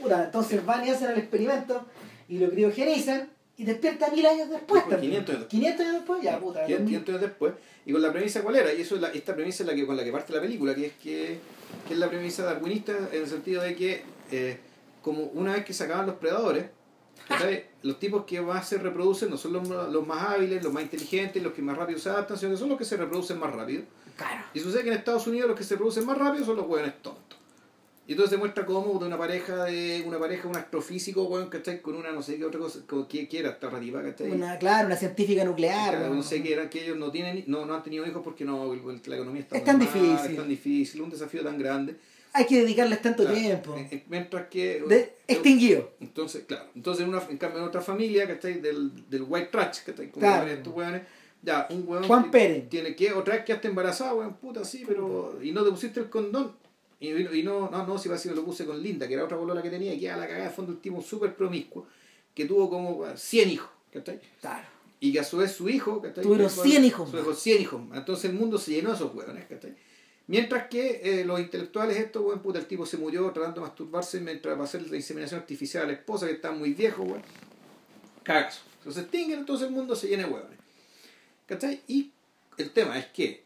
Puta, 0.00 0.24
entonces 0.24 0.64
van 0.64 0.86
y 0.86 0.90
hacen 0.90 1.10
el 1.10 1.18
experimento 1.18 1.86
y 2.28 2.38
lo 2.38 2.50
criogenizan 2.50 3.30
y 3.56 3.64
despierta 3.64 4.10
mil 4.10 4.26
años 4.26 4.50
después. 4.50 4.82
Después, 4.82 4.88
también. 4.88 5.24
500 5.24 5.34
años 5.36 5.48
500 5.48 5.80
años 5.80 5.94
después, 5.94 6.22
ya, 6.22 6.40
puta. 6.40 6.66
500 6.66 6.78
2000. 6.78 6.86
500 6.86 7.08
años 7.08 7.20
después, 7.20 7.52
y 7.86 7.92
con 7.92 8.02
la 8.02 8.12
premisa 8.12 8.42
cuál 8.42 8.56
era, 8.56 8.72
y 8.72 8.80
eso 8.80 8.96
es 8.96 9.00
la, 9.00 9.08
esta 9.08 9.34
premisa 9.34 9.62
es 9.62 9.68
la 9.68 9.74
que, 9.74 9.86
con 9.86 9.96
la 9.96 10.04
que 10.04 10.12
parte 10.12 10.32
la 10.32 10.40
película, 10.40 10.74
que 10.74 10.86
es 10.86 10.92
que, 10.94 11.38
que 11.86 11.94
es 11.94 12.00
la 12.00 12.08
premisa 12.08 12.44
darwinista 12.44 12.92
en 13.12 13.22
el 13.22 13.28
sentido 13.28 13.62
de 13.62 13.76
que 13.76 14.02
eh, 14.30 14.58
como 15.02 15.24
una 15.34 15.52
vez 15.52 15.64
que 15.64 15.72
se 15.72 15.84
acaban 15.84 16.06
los 16.06 16.16
predadores, 16.16 16.66
los 17.82 18.00
tipos 18.00 18.24
que 18.24 18.40
más 18.40 18.68
se 18.68 18.78
reproducen 18.78 19.30
no 19.30 19.36
son 19.36 19.52
los, 19.52 19.68
los 19.68 20.06
más 20.06 20.30
hábiles, 20.30 20.64
los 20.64 20.72
más 20.72 20.82
inteligentes, 20.82 21.42
los 21.42 21.52
que 21.52 21.62
más 21.62 21.76
rápido 21.76 21.98
se 21.98 22.08
adaptan, 22.08 22.36
sino 22.36 22.52
que 22.52 22.56
son 22.56 22.68
los 22.70 22.78
que 22.78 22.84
se 22.84 22.96
reproducen 22.96 23.38
más 23.38 23.54
rápido. 23.54 23.82
Claro. 24.16 24.44
Y 24.54 24.60
sucede 24.60 24.82
que 24.82 24.88
en 24.88 24.96
Estados 24.96 25.26
Unidos 25.26 25.48
los 25.48 25.56
que 25.56 25.64
se 25.64 25.74
reproducen 25.74 26.06
más 26.06 26.18
rápido 26.18 26.44
son 26.44 26.56
los 26.56 26.66
hueones 26.66 27.00
tontos. 27.02 27.31
Y 28.12 28.14
entonces 28.14 28.32
se 28.32 28.36
muestra 28.36 28.66
cómo 28.66 28.98
de 28.98 29.06
una 29.06 29.16
pareja 29.16 29.64
de 29.64 30.04
una 30.06 30.18
pareja, 30.18 30.46
un 30.46 30.54
astrofísico, 30.54 31.22
weón, 31.22 31.48
¿cachai? 31.48 31.80
Con 31.80 31.94
una 31.94 32.12
no 32.12 32.20
sé 32.22 32.36
qué 32.36 32.44
otra 32.44 32.60
cosa, 32.60 32.80
con 32.86 33.08
qué 33.08 33.26
quiera 33.26 33.48
esta 33.48 33.70
ratipa, 33.70 34.02
¿cachai? 34.02 34.30
Una, 34.32 34.58
claro, 34.58 34.84
una 34.88 34.96
científica 34.96 35.42
nuclear. 35.46 35.96
Claro, 35.96 36.12
no 36.14 36.22
sé 36.22 36.42
qué 36.42 36.52
era, 36.52 36.68
que 36.68 36.84
ellos 36.84 36.98
no 36.98 37.10
tienen, 37.10 37.42
no, 37.46 37.64
no 37.64 37.72
han 37.74 37.82
tenido 37.82 38.06
hijos 38.06 38.20
porque 38.22 38.44
no, 38.44 38.74
la 38.74 39.14
economía 39.16 39.40
está 39.40 39.56
Es 39.56 39.64
tan 39.64 39.78
mal, 39.78 39.86
difícil. 39.90 40.30
es 40.30 40.36
tan 40.36 40.46
difícil, 40.46 41.00
un 41.00 41.08
desafío 41.08 41.42
tan 41.42 41.56
grande. 41.58 41.96
Hay 42.34 42.44
que 42.44 42.60
dedicarles 42.60 43.00
tanto 43.00 43.22
Claro, 43.22 43.38
tiempo. 43.38 43.76
eh, 43.78 43.88
eh, 43.90 44.04
Mientras 44.10 44.46
que 44.48 44.82
De, 44.86 45.14
extinguido. 45.26 45.92
entonces, 45.98 46.44
claro, 46.46 46.66
entonces 46.74 47.04
en, 47.04 47.08
una, 47.08 47.22
en 47.30 47.38
cambio 47.38 47.60
en 47.60 47.64
otra 47.64 47.80
familia, 47.80 48.26
que 48.26 48.46
Del, 48.60 49.08
del 49.08 49.22
white 49.26 49.46
trash, 49.50 49.84
que 49.86 49.94
Como 49.94 50.10
Claro. 50.26 50.48
estos 50.50 50.74
weones, 50.74 51.00
ya, 51.40 51.66
un 51.70 51.84
weón 51.88 52.04
Juan 52.04 52.24
que 52.24 52.30
Pérez. 52.30 52.68
tiene 52.68 52.94
que, 52.94 53.10
otra 53.14 53.36
vez 53.36 53.44
quedaste 53.46 53.68
embarazada, 53.68 54.12
weón, 54.12 54.34
puta, 54.34 54.66
sí, 54.66 54.84
pero, 54.86 55.38
y 55.42 55.50
no 55.52 55.64
te 55.64 55.70
pusiste 55.70 55.98
el 56.00 56.10
condón. 56.10 56.60
Y, 57.02 57.10
y 57.38 57.42
no, 57.42 57.68
no, 57.68 57.84
no, 57.84 57.98
si 57.98 58.08
va 58.08 58.14
a 58.14 58.18
decir, 58.18 58.30
lo 58.32 58.44
puse 58.44 58.64
con 58.64 58.80
Linda, 58.80 59.08
que 59.08 59.14
era 59.14 59.24
otra 59.24 59.36
bolola 59.36 59.60
que 59.60 59.70
tenía, 59.70 59.92
y 59.92 59.98
queda 59.98 60.16
la 60.16 60.28
cagada 60.28 60.44
de 60.48 60.54
fondo 60.54 60.70
el 60.70 60.78
tipo 60.78 61.02
súper 61.02 61.34
promiscuo, 61.34 61.88
que 62.32 62.44
tuvo 62.44 62.70
como 62.70 62.92
weón, 62.92 63.18
100 63.18 63.50
hijos, 63.50 63.70
¿cachai? 63.92 64.20
Claro. 64.40 64.64
Y 65.00 65.12
que 65.12 65.18
a 65.18 65.24
su 65.24 65.38
vez 65.38 65.50
su 65.50 65.68
hijo, 65.68 66.00
¿cachai? 66.00 66.22
Tuvieron 66.22 66.48
Su- 66.48 66.62
100 66.62 66.84
hijos 66.84 67.10
Su 67.10 67.18
hijo, 67.18 67.34
100 67.34 67.60
hijos. 67.60 67.80
Entonces 67.92 68.26
el 68.30 68.36
mundo 68.36 68.56
se 68.56 68.70
llenó 68.70 68.90
de 68.90 68.94
esos 68.94 69.12
hueones, 69.12 69.46
¿cachai? 69.46 69.74
Mientras 70.28 70.68
que 70.68 71.00
eh, 71.02 71.24
los 71.24 71.40
intelectuales, 71.40 71.96
estos, 71.96 72.22
weón, 72.22 72.40
puta, 72.40 72.60
el 72.60 72.66
tipo 72.66 72.86
se 72.86 72.96
murió 72.98 73.28
tratando 73.32 73.60
de 73.60 73.66
masturbarse 73.66 74.20
mientras 74.20 74.56
va 74.56 74.60
a 74.60 74.64
hacer 74.64 74.88
la 74.88 74.96
inseminación 74.96 75.40
artificial 75.40 75.82
a 75.82 75.86
la 75.88 75.94
esposa 75.94 76.26
que 76.28 76.34
está 76.34 76.52
muy 76.52 76.72
viejo, 76.72 77.02
weón. 77.02 77.22
Cagazo. 78.22 78.60
Entonces 78.78 79.02
extinguen, 79.02 79.40
entonces 79.40 79.66
el 79.66 79.74
mundo 79.74 79.96
se 79.96 80.06
llena 80.06 80.26
de 80.26 80.32
hueones. 80.32 80.58
¿Cachai? 81.46 81.80
Y 81.88 82.12
el 82.58 82.70
tema 82.70 82.96
es 82.96 83.06
que, 83.06 83.42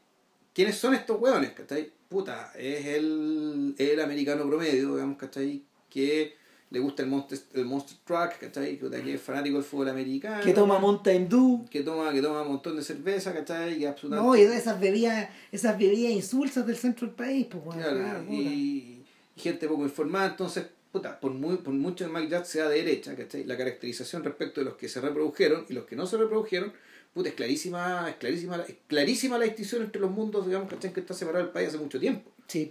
¿quiénes 0.53 0.77
son 0.77 0.93
estos 0.93 1.19
hueones? 1.19 1.53
¿Cachai? 1.53 1.91
Puta, 2.09 2.53
es 2.57 2.87
el, 2.87 3.74
el 3.78 4.01
americano 4.01 4.47
promedio, 4.47 4.95
digamos, 4.95 5.16
¿cachai? 5.19 5.62
Que 5.91 6.35
le 6.70 6.78
gusta 6.81 7.03
el 7.03 7.09
Monster, 7.09 7.39
el 7.55 7.65
monster 7.65 7.97
Truck, 8.05 8.39
¿cachai? 8.41 8.78
Que 8.78 8.89
que 8.91 9.15
es 9.15 9.20
fanático 9.20 9.57
del 9.57 9.65
fútbol 9.65 9.89
americano. 9.89 10.43
Que 10.43 10.53
toma 10.53 10.78
Mountain 10.78 11.28
Dew. 11.28 11.65
que 11.70 11.83
toma, 11.83 12.12
que 12.12 12.20
toma 12.20 12.43
un 12.43 12.49
montón 12.49 12.77
de 12.77 12.83
cerveza, 12.83 13.33
¿cachai? 13.33 13.78
Que 13.78 13.87
absolutamente. 13.89 14.28
No, 14.28 14.37
y 14.37 14.41
esas 14.57 14.81
bebidas, 14.81 15.28
esas 15.53 15.78
bebidas 15.78 16.12
insulsas 16.12 16.66
del 16.66 16.77
centro 16.77 17.07
del 17.07 17.15
país, 17.16 17.47
pues 17.51 17.65
bueno, 17.65 17.83
Claro, 17.83 17.99
claro, 17.99 18.20
puta. 18.24 18.33
y, 18.35 19.05
y 19.37 19.41
gente 19.41 19.69
poco 19.69 19.83
informada, 19.85 20.27
entonces, 20.28 20.66
puta, 20.91 21.20
por, 21.20 21.33
muy, 21.33 21.57
por 21.59 21.73
mucho 21.74 22.05
que 22.07 22.12
Mike 22.12 22.28
Jack 22.31 22.45
sea 22.47 22.69
de 22.69 22.77
derecha, 22.83 23.15
¿cachai? 23.16 23.45
La 23.45 23.57
caracterización 23.57 24.24
respecto 24.24 24.61
de 24.61 24.65
los 24.65 24.77
que 24.77 24.89
se 24.89 25.01
reprodujeron 25.01 25.66
y 25.69 25.73
los 25.73 25.85
que 25.87 25.95
no 25.97 26.07
se 26.07 26.16
reprodujeron, 26.16 26.73
puta, 27.16 27.30
es 27.30 27.34
clarísima, 27.34 28.09
es 28.10 28.16
clarísima, 28.16 28.56
es 28.68 28.76
clarísima 28.86 29.38
la 29.38 29.44
distinción 29.47 29.82
entre 29.82 30.01
los 30.01 30.10
mundos, 30.10 30.47
digamos, 30.47 30.68
¿cachai? 30.70 30.93
Que 30.93 31.01
está 31.01 31.14
separado 31.14 31.44
el 31.44 31.51
país 31.51 31.68
hace 31.68 31.78
mucho 31.78 31.98
tiempo. 31.98 32.30
Sí. 32.47 32.70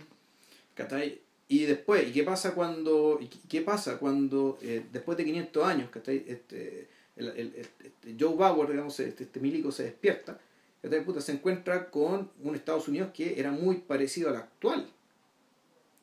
¿cachai? 0.75 1.19
Y 1.47 1.65
después, 1.65 2.07
¿y 2.07 2.11
qué 2.11 2.23
pasa 2.23 2.53
cuando, 2.53 3.17
y 3.21 3.27
qué 3.27 3.61
pasa 3.61 3.97
cuando 3.97 4.57
eh, 4.61 4.83
después 4.93 5.17
de 5.17 5.25
500 5.25 5.65
años, 5.65 5.89
¿cachai? 5.89 6.23
Este, 6.27 6.87
el, 7.15 7.27
el- 7.29 7.53
este 7.55 8.15
Joe 8.19 8.35
Bauer, 8.35 8.69
digamos, 8.69 8.99
este, 8.99 9.23
este 9.23 9.39
milico 9.39 9.71
se 9.71 9.83
despierta, 9.83 10.39
¿cachai? 10.81 11.03
Puta, 11.03 11.21
se 11.21 11.31
encuentra 11.33 11.89
con 11.89 12.29
un 12.43 12.55
Estados 12.55 12.87
Unidos 12.87 13.09
que 13.13 13.39
era 13.39 13.51
muy 13.51 13.77
parecido 13.77 14.29
al 14.29 14.35
actual. 14.37 14.87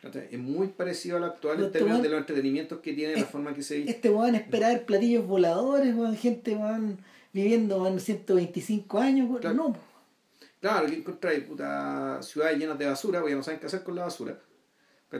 ¿cachai? 0.01 0.29
Es 0.33 0.39
muy 0.39 0.67
parecido 0.69 1.17
al 1.17 1.25
actual 1.25 1.57
Pero 1.57 1.61
en 1.63 1.67
este 1.67 1.79
términos 1.79 2.03
de 2.03 2.09
los 2.09 2.19
entretenimientos 2.19 2.81
que 2.81 2.93
tiene, 2.93 3.15
la 3.15 3.21
es- 3.21 3.27
forma 3.29 3.55
que 3.55 3.63
se. 3.63 3.89
Este 3.89 4.11
weón 4.11 4.35
espera 4.35 4.69
ver 4.71 4.85
platillos 4.85 5.27
voladores, 5.27 5.95
weón, 5.95 6.17
gente 6.17 6.57
weón, 6.57 6.99
viviendo 7.33 7.83
weón, 7.83 7.99
125 8.01 8.99
años. 8.99 9.41
Claro. 9.41 9.55
No, 9.57 9.77
Claro, 10.61 10.87
que 10.87 10.95
encontráis 10.95 11.43
puta 11.43 12.23
ciudades 12.23 12.57
llenas 12.57 12.79
de 12.79 12.87
basura, 12.87 13.19
porque 13.19 13.33
ya 13.33 13.37
no 13.37 13.43
saben 13.43 13.59
qué 13.59 13.67
hacer 13.67 13.83
con 13.83 13.97
la 13.97 14.03
basura. 14.05 14.39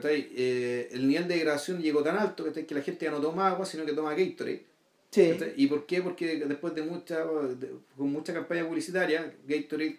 Eh, 0.05 0.89
el 0.93 1.07
nivel 1.09 1.27
de 1.29 1.35
degradación 1.35 1.83
llegó 1.83 2.03
tan 2.03 2.17
alto 2.17 2.45
que 2.53 2.75
la 2.75 2.81
gente 2.81 3.05
ya 3.05 3.11
no 3.11 3.21
toma 3.21 3.49
agua, 3.49 3.67
sino 3.67 3.85
que 3.85 3.93
toma 3.93 4.15
Gatorade. 4.15 4.65
sí. 5.11 5.33
¿Y 5.57 5.67
por 5.67 5.85
qué? 5.85 6.01
Porque 6.01 6.37
después 6.47 6.75
de 6.75 6.83
mucha 6.83 7.25
de- 7.25 7.73
con 7.97 8.11
mucha 8.13 8.33
campaña 8.33 8.67
publicitaria, 8.67 9.35
Gatorade 9.47 9.99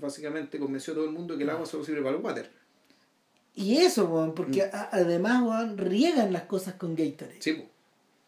básicamente 0.00 0.58
convenció 0.58 0.92
a 0.92 0.96
todo 0.96 1.04
el 1.06 1.10
mundo 1.12 1.36
que 1.36 1.42
el 1.42 1.50
agua 1.50 1.66
solo 1.66 1.84
sirve 1.84 2.00
para 2.02 2.16
el 2.16 2.22
water. 2.22 2.50
Y 3.54 3.78
eso, 3.78 4.32
porque 4.36 4.62
Mm. 4.72 4.76
a- 4.76 4.88
además, 4.92 5.76
riegan 5.76 6.32
las 6.32 6.42
cosas 6.44 6.74
con 6.74 6.94
Gatorade. 6.94 7.42
Sí. 7.42 7.64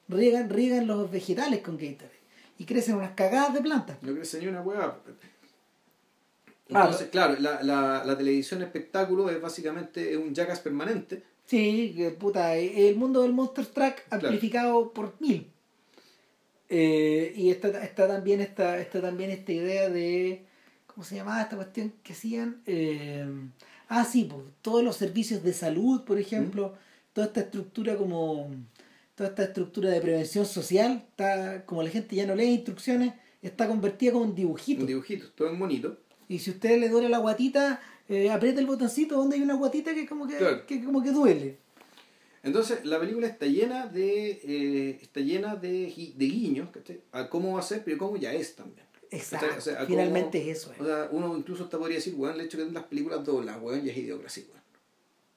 Riegan, 0.09 0.51
riegan 0.51 0.87
los 0.89 1.11
vegetales 1.11 1.61
con 1.61 1.77
Gatorade. 1.79 2.18
Y 2.59 2.65
crecen 2.65 2.97
unas 2.97 3.13
cagadas 3.13 3.55
de 3.55 3.61
plantas. 3.61 3.97
No 4.03 4.15
crece 4.15 4.41
ni 4.41 4.49
una 4.49 4.61
hueá. 4.61 4.99
Ah, 6.75 6.83
Entonces, 6.85 7.09
claro, 7.09 7.37
la, 7.39 7.63
la, 7.63 8.05
la 8.05 8.19
televisión 8.19 8.61
espectáculo 8.63 9.31
es 9.31 9.41
básicamente 9.41 10.17
un 10.17 10.35
jackass 10.35 10.61
permanente. 10.61 11.23
Sí, 11.47 11.97
puta, 12.19 12.57
el 12.57 12.95
mundo 12.97 13.23
del 13.23 13.33
Monster 13.33 13.65
Truck 13.65 13.95
amplificado 14.11 14.93
por 14.93 15.15
mil. 15.19 15.51
Eh, 16.69 17.33
y 17.35 17.51
está, 17.51 17.69
está 17.83 18.07
también 18.07 18.43
esta, 18.43 18.79
está 18.79 19.01
también 19.01 19.31
esta 19.31 19.53
idea 19.53 19.89
de. 19.89 20.45
¿Cómo 20.87 21.05
se 21.05 21.15
llamaba 21.15 21.41
esta 21.41 21.57
cuestión 21.57 21.95
que 22.03 22.13
hacían? 22.13 22.61
Eh, 22.67 23.27
ah, 23.89 24.05
sí, 24.05 24.25
pues, 24.31 24.43
todos 24.61 24.85
los 24.85 24.97
servicios 24.97 25.43
de 25.43 25.55
salud, 25.55 26.05
por 26.05 26.19
ejemplo, 26.19 26.75
toda 27.15 27.29
esta 27.29 27.41
estructura 27.41 27.97
como. 27.97 28.51
Toda 29.19 29.31
esta 29.31 29.43
estructura 29.43 29.90
de 29.90 30.01
prevención 30.01 30.47
social, 30.47 31.05
está, 31.09 31.65
como 31.66 31.82
la 31.82 31.90
gente 31.90 32.15
ya 32.15 32.24
no 32.24 32.36
lee 32.36 32.45
instrucciones, 32.55 33.15
está 33.43 33.66
convertida 33.66 34.12
como 34.12 34.24
un 34.27 34.35
dibujito. 34.36 34.81
Un 34.82 34.86
dibujito, 34.86 35.27
todo 35.35 35.51
en 35.51 35.59
bonito. 35.59 35.99
Y 36.28 36.39
si 36.39 36.51
usted 36.51 36.78
le 36.78 36.89
duele 36.89 37.09
la 37.09 37.19
guatita, 37.19 37.81
eh, 38.09 38.31
aprieta 38.31 38.61
el 38.61 38.66
botoncito 38.66 39.16
donde 39.16 39.35
hay 39.35 39.43
una 39.43 39.55
guatita 39.55 39.93
que 39.93 40.07
como 40.07 40.28
que, 40.28 40.36
Claro. 40.36 40.65
que 40.66 40.85
como 40.85 41.03
que 41.03 41.11
duele. 41.11 41.59
Entonces, 42.45 42.85
la 42.85 43.01
película 43.01 43.27
está 43.27 43.47
llena 43.47 43.86
de 43.89 44.31
eh, 44.45 44.99
está 45.03 45.19
llena 45.20 45.57
de, 45.57 45.93
de 46.16 46.24
guiños, 46.27 46.70
¿cachai? 46.70 47.01
A 47.11 47.28
cómo 47.28 47.55
va 47.55 47.59
a 47.59 47.62
ser, 47.65 47.82
pero 47.85 47.99
cómo 47.99 48.16
ya 48.16 48.32
es 48.32 48.55
también. 48.55 48.86
Exacto. 49.11 49.47
O 49.59 49.61
sea, 49.61 49.73
a 49.74 49.77
cómo- 49.78 49.89
Finalmente 49.89 50.49
eso 50.49 50.73
es. 50.73 50.81
O 50.81 50.85
sea, 50.86 51.09
uno 51.11 51.36
incluso 51.36 51.65
hasta 51.65 51.77
podría 51.77 51.97
decir, 51.97 52.15
weón, 52.16 52.36
el 52.36 52.43
hecho 52.43 52.57
de 52.57 52.66
que 52.66 52.73
las 52.73 52.85
películas 52.85 53.24
doblas, 53.24 53.59
weón, 53.61 53.82
ya 53.85 53.90
es 53.90 53.99
idiocracia, 53.99 54.45
weón. 54.49 54.62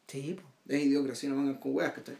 Sí, 0.08 0.38
po. 0.40 0.48
Es 0.72 0.84
idiocracia, 0.84 1.30
no 1.30 1.38
vengan 1.38 1.56
con 1.56 1.74
weas, 1.76 1.94
¿cachai? 1.94 2.16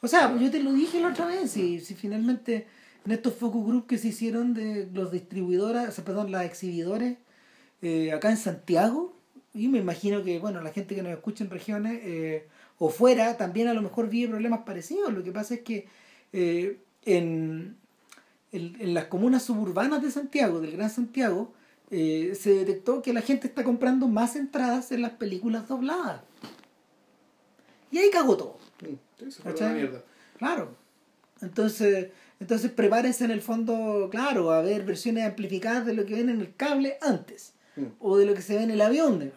O 0.00 0.08
sea, 0.08 0.36
yo 0.38 0.50
te 0.50 0.62
lo 0.62 0.72
dije 0.72 1.00
la 1.00 1.08
otra 1.08 1.26
vez, 1.26 1.50
si, 1.50 1.80
si 1.80 1.94
finalmente 1.94 2.66
en 3.04 3.12
estos 3.12 3.34
focus 3.34 3.66
group 3.66 3.86
que 3.86 3.98
se 3.98 4.08
hicieron 4.08 4.54
de 4.54 4.88
los 4.92 5.12
distribuidoras, 5.12 5.98
perdón, 6.00 6.30
las 6.30 6.44
exhibidores, 6.44 7.18
eh, 7.82 8.12
acá 8.12 8.30
en 8.30 8.36
Santiago, 8.36 9.16
y 9.54 9.68
me 9.68 9.78
imagino 9.78 10.22
que, 10.22 10.38
bueno, 10.38 10.60
la 10.60 10.72
gente 10.72 10.94
que 10.94 11.02
nos 11.02 11.12
escucha 11.12 11.42
en 11.44 11.50
regiones 11.50 12.00
eh, 12.02 12.46
o 12.78 12.90
fuera 12.90 13.36
también 13.36 13.68
a 13.68 13.74
lo 13.74 13.80
mejor 13.80 14.08
vive 14.08 14.28
problemas 14.28 14.60
parecidos. 14.66 15.12
Lo 15.14 15.24
que 15.24 15.32
pasa 15.32 15.54
es 15.54 15.60
que 15.60 15.88
eh, 16.32 16.78
en, 17.06 17.76
en, 18.52 18.76
en 18.78 18.94
las 18.94 19.06
comunas 19.06 19.44
suburbanas 19.44 20.02
de 20.02 20.10
Santiago, 20.10 20.60
del 20.60 20.72
Gran 20.72 20.90
Santiago, 20.90 21.54
eh, 21.90 22.36
se 22.38 22.50
detectó 22.50 23.00
que 23.00 23.12
la 23.12 23.22
gente 23.22 23.46
está 23.46 23.62
comprando 23.62 24.08
más 24.08 24.36
entradas 24.36 24.92
en 24.92 25.02
las 25.02 25.12
películas 25.12 25.68
dobladas. 25.68 26.20
Y 27.90 27.98
ahí 27.98 28.10
cagó 28.10 28.36
todo. 28.36 28.58
Claro. 30.38 30.74
Entonces, 31.40 32.08
entonces 32.40 32.70
prepárense 32.70 33.24
en 33.24 33.30
el 33.30 33.40
fondo, 33.42 34.08
claro, 34.10 34.50
a 34.52 34.60
ver 34.62 34.84
versiones 34.84 35.24
amplificadas 35.24 35.84
de 35.86 35.94
lo 35.94 36.04
que 36.06 36.14
ven 36.14 36.28
en 36.30 36.40
el 36.40 36.54
cable 36.54 36.96
antes. 37.00 37.52
Mm. 37.76 37.84
O 38.00 38.16
de 38.18 38.26
lo 38.26 38.34
que 38.34 38.42
se 38.42 38.56
ve 38.56 38.62
en 38.62 38.70
el 38.70 38.80
avión. 38.80 39.32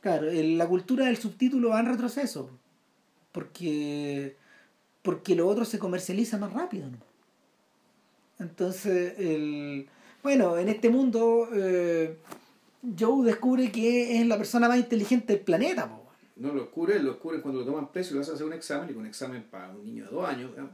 Claro, 0.00 0.30
el- 0.30 0.56
la 0.58 0.66
cultura 0.66 1.06
del 1.06 1.16
subtítulo 1.16 1.70
va 1.70 1.80
en 1.80 1.86
retroceso. 1.86 2.50
Porque, 3.32 4.36
porque 5.02 5.34
lo 5.34 5.46
otro 5.48 5.64
se 5.64 5.78
comercializa 5.78 6.38
más 6.38 6.52
rápido. 6.52 6.88
¿no? 6.90 6.98
Entonces, 8.38 9.14
el, 9.18 9.88
bueno, 10.22 10.56
en 10.58 10.68
este 10.68 10.88
mundo, 10.88 11.48
eh, 11.52 12.16
Joe 12.98 13.24
descubre 13.26 13.70
que 13.72 14.20
es 14.20 14.26
la 14.26 14.36
persona 14.38 14.68
más 14.68 14.78
inteligente 14.78 15.32
del 15.34 15.42
planeta. 15.42 15.88
po. 15.88 16.07
No 16.38 16.52
lo 16.52 16.62
descubren, 16.62 17.04
lo 17.04 17.12
descubren 17.12 17.40
cuando 17.40 17.60
lo 17.60 17.66
toman 17.66 17.90
preso 17.90 18.12
y 18.12 18.14
lo 18.14 18.20
hacen 18.22 18.34
hacer 18.34 18.46
un 18.46 18.52
examen, 18.52 18.90
y 18.90 18.92
con 18.92 19.02
un 19.02 19.08
examen 19.08 19.42
para 19.44 19.70
un 19.70 19.84
niño 19.84 20.04
de 20.04 20.10
dos 20.10 20.28
años. 20.28 20.50
digamos. 20.50 20.72